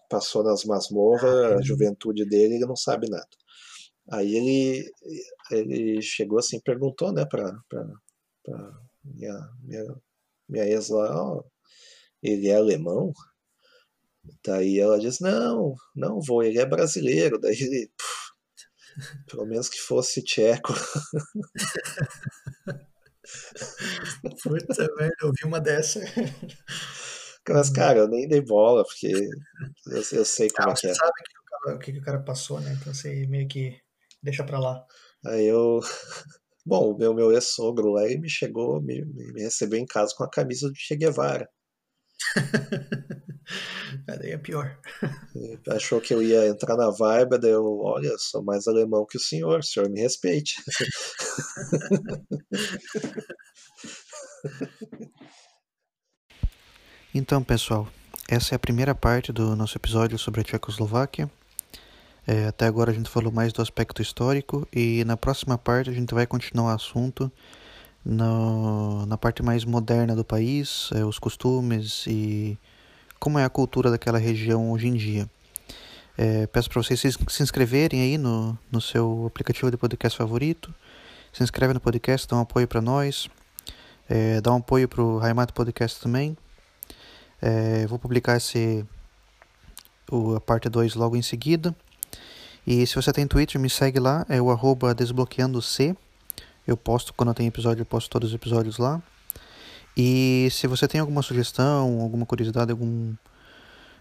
passou 0.10 0.44
nas 0.44 0.64
masmorras, 0.64 1.54
a 1.54 1.62
juventude 1.62 2.26
dele, 2.26 2.56
ele 2.56 2.66
não 2.66 2.76
sabe 2.76 3.10
nada. 3.10 3.28
Aí 4.10 4.36
ele, 4.36 4.92
ele 5.52 6.02
chegou 6.02 6.40
assim, 6.40 6.62
perguntou, 6.62 7.12
né, 7.12 7.26
pra, 7.26 7.54
pra, 7.68 7.86
pra 8.44 8.72
minha, 9.04 9.38
minha, 9.62 9.84
minha 10.48 10.66
ex 10.66 10.88
lá, 10.88 11.14
ó, 11.14 11.44
ele 12.24 12.48
é 12.48 12.56
alemão? 12.56 13.12
Daí 14.46 14.80
ela 14.80 15.00
diz, 15.00 15.20
não, 15.20 15.76
não 15.94 16.22
vou, 16.22 16.42
ele 16.42 16.60
é 16.60 16.66
brasileiro. 16.66 17.38
Daí 17.40 17.58
ele, 17.60 17.92
"Pff, 17.98 18.28
pelo 19.30 19.46
menos 19.46 19.70
que 19.70 19.80
fosse 19.80 20.24
tcheco. 20.24 20.74
Puta 24.44 24.88
merda, 24.98 25.16
eu 25.22 25.32
vi 25.32 25.46
uma 25.46 25.60
dessa. 25.60 26.00
Mas, 27.50 27.70
cara, 27.70 28.00
eu 28.00 28.08
nem 28.10 28.28
dei 28.28 28.42
bola, 28.42 28.84
porque 28.84 29.08
eu, 29.08 30.04
eu 30.12 30.26
sei 30.26 30.50
como 30.50 30.70
Ah, 30.70 30.72
é 30.72 30.74
que 30.76 30.80
você 30.82 30.88
é. 30.90 30.94
sabe 30.94 31.12
o 31.12 31.24
que, 31.24 31.38
o 31.38 31.60
cara- 31.64 31.76
o 31.76 31.80
que 31.80 31.92
o 32.00 32.02
cara 32.02 32.20
passou, 32.20 32.60
né? 32.60 32.78
Então 32.80 32.94
você 32.94 33.26
meio 33.28 33.48
que 33.48 33.80
deixa 34.22 34.44
pra 34.44 34.60
lá. 34.60 34.86
Aí 35.26 35.46
eu. 35.46 35.80
Bom, 36.66 36.92
o 36.94 36.98
meu, 36.98 37.14
meu 37.14 37.32
ex-sogro 37.32 37.94
lá, 37.94 38.04
ele 38.04 38.18
me 38.20 38.30
chegou, 38.30 38.82
me, 38.82 39.02
me 39.06 39.32
me 39.32 39.42
recebeu 39.42 39.80
em 39.80 39.86
casa 39.86 40.14
com 40.18 40.26
a 40.26 40.30
camisa 40.30 40.68
do 40.68 40.76
Che 40.76 40.98
Guevara. 40.98 41.50
Daí 44.06 44.32
é 44.32 44.38
pior. 44.38 44.78
Achou 45.70 46.02
que 46.02 46.14
eu 46.14 46.22
ia 46.22 46.48
entrar 46.48 46.76
na 46.76 46.90
vibe, 46.90 47.40
daí 47.40 47.52
eu, 47.52 47.80
olha, 47.80 48.14
sou 48.18 48.44
mais 48.44 48.68
alemão 48.68 49.06
que 49.06 49.18
o 49.18 49.22
senhor, 49.22 49.60
o 49.60 49.64
senhor 49.64 49.90
me 49.90 50.02
respeite. 50.02 50.56
Então, 57.14 57.42
pessoal, 57.42 57.88
essa 58.28 58.54
é 58.54 58.58
a 58.58 58.60
primeira 58.60 58.94
parte 58.94 59.32
do 59.32 59.56
nosso 59.56 59.76
episódio 59.76 60.20
sobre 60.20 60.42
a 60.42 60.44
Tchecoslováquia. 60.44 61.32
É, 62.28 62.46
até 62.46 62.68
agora 62.68 62.92
a 62.92 62.94
gente 62.94 63.10
falou 63.10 63.32
mais 63.32 63.52
do 63.52 63.62
aspecto 63.62 64.04
histórico 64.04 64.68
e 64.72 65.04
na 65.06 65.18
próxima 65.18 65.58
parte 65.58 65.90
a 65.90 65.94
gente 65.94 66.14
vai 66.14 66.28
continuar 66.28 66.74
o 66.74 66.76
assunto 66.76 67.32
no, 68.08 69.06
na 69.06 69.18
parte 69.18 69.44
mais 69.44 69.66
moderna 69.66 70.16
do 70.16 70.24
país, 70.24 70.90
é, 70.96 71.04
os 71.04 71.20
costumes 71.20 72.06
e 72.08 72.58
como 73.20 73.38
é 73.38 73.44
a 73.44 73.50
cultura 73.50 73.92
daquela 73.92 74.18
região 74.18 74.72
hoje 74.72 74.88
em 74.88 74.94
dia. 74.94 75.30
É, 76.18 76.48
peço 76.48 76.70
para 76.70 76.82
vocês 76.82 77.00
se, 77.02 77.12
se 77.12 77.44
inscreverem 77.44 78.02
aí 78.02 78.18
no, 78.18 78.58
no 78.72 78.80
seu 78.80 79.26
aplicativo 79.28 79.70
de 79.70 79.76
podcast 79.76 80.18
favorito. 80.18 80.74
Se 81.34 81.44
inscreve 81.44 81.74
no 81.74 81.82
podcast, 81.82 82.26
dá 82.28 82.38
um 82.38 82.42
apoio 82.42 82.66
para 82.66 82.82
nós. 82.82 83.30
É, 84.10 84.40
dá 84.40 84.54
um 84.54 84.58
apoio 84.58 84.88
para 84.88 85.02
o 85.02 85.18
Raimato 85.18 85.54
Podcast 85.54 86.00
também. 86.00 86.38
É, 87.42 87.86
vou 87.88 88.00
publicar 88.00 88.38
esse, 88.38 88.86
o, 90.10 90.36
a 90.36 90.42
parte 90.42 90.70
2 90.70 90.96
logo 90.96 91.18
em 91.18 91.22
seguida. 91.22 91.76
E 92.66 92.88
se 92.88 92.96
você 92.96 93.12
tem 93.12 93.28
Twitter, 93.28 93.60
me 93.60 93.70
segue 93.70 94.00
lá, 94.00 94.26
é 94.30 94.42
o 94.42 94.50
arroba 94.50 94.96
desbloqueando-c. 94.96 95.96
Eu 96.68 96.76
posto, 96.76 97.14
quando 97.14 97.34
tem 97.34 97.48
episódio, 97.48 97.82
eu 97.82 97.86
posto 97.86 98.10
todos 98.10 98.28
os 98.30 98.36
episódios 98.36 98.78
lá. 98.78 99.02
E 99.96 100.50
se 100.52 100.68
você 100.68 100.86
tem 100.88 101.00
alguma 101.00 101.22
sugestão, 101.22 102.02
alguma 102.02 102.26
curiosidade, 102.26 102.72
algum 102.72 103.14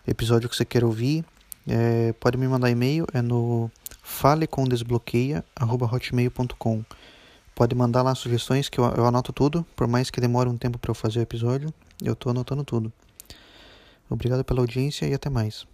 episódio 0.07 0.49
que 0.49 0.57
você 0.57 0.65
queira 0.65 0.87
ouvir, 0.87 1.25
é, 1.67 2.13
pode 2.15 2.37
me 2.37 2.47
mandar 2.47 2.71
e-mail, 2.71 3.07
é 3.15 3.23
no 3.23 3.71
falecomdesbloqueia.hotmail.com 4.03 6.85
Pode 7.55 7.75
mandar 7.75 8.03
lá 8.03 8.15
sugestões 8.15 8.69
que 8.69 8.79
eu, 8.79 8.85
eu 8.85 9.07
anoto 9.07 9.33
tudo, 9.33 9.65
por 9.75 9.89
mais 9.89 10.11
que 10.11 10.21
demore 10.21 10.51
um 10.51 10.59
tempo 10.59 10.79
para 10.79 10.91
eu 10.91 10.95
fazer 10.95 11.21
o 11.21 11.23
episódio, 11.23 11.73
eu 12.03 12.13
estou 12.13 12.29
anotando 12.31 12.63
tudo. 12.63 12.93
Obrigado 14.11 14.45
pela 14.45 14.61
audiência 14.61 15.07
e 15.07 15.15
até 15.15 15.31
mais. 15.31 15.67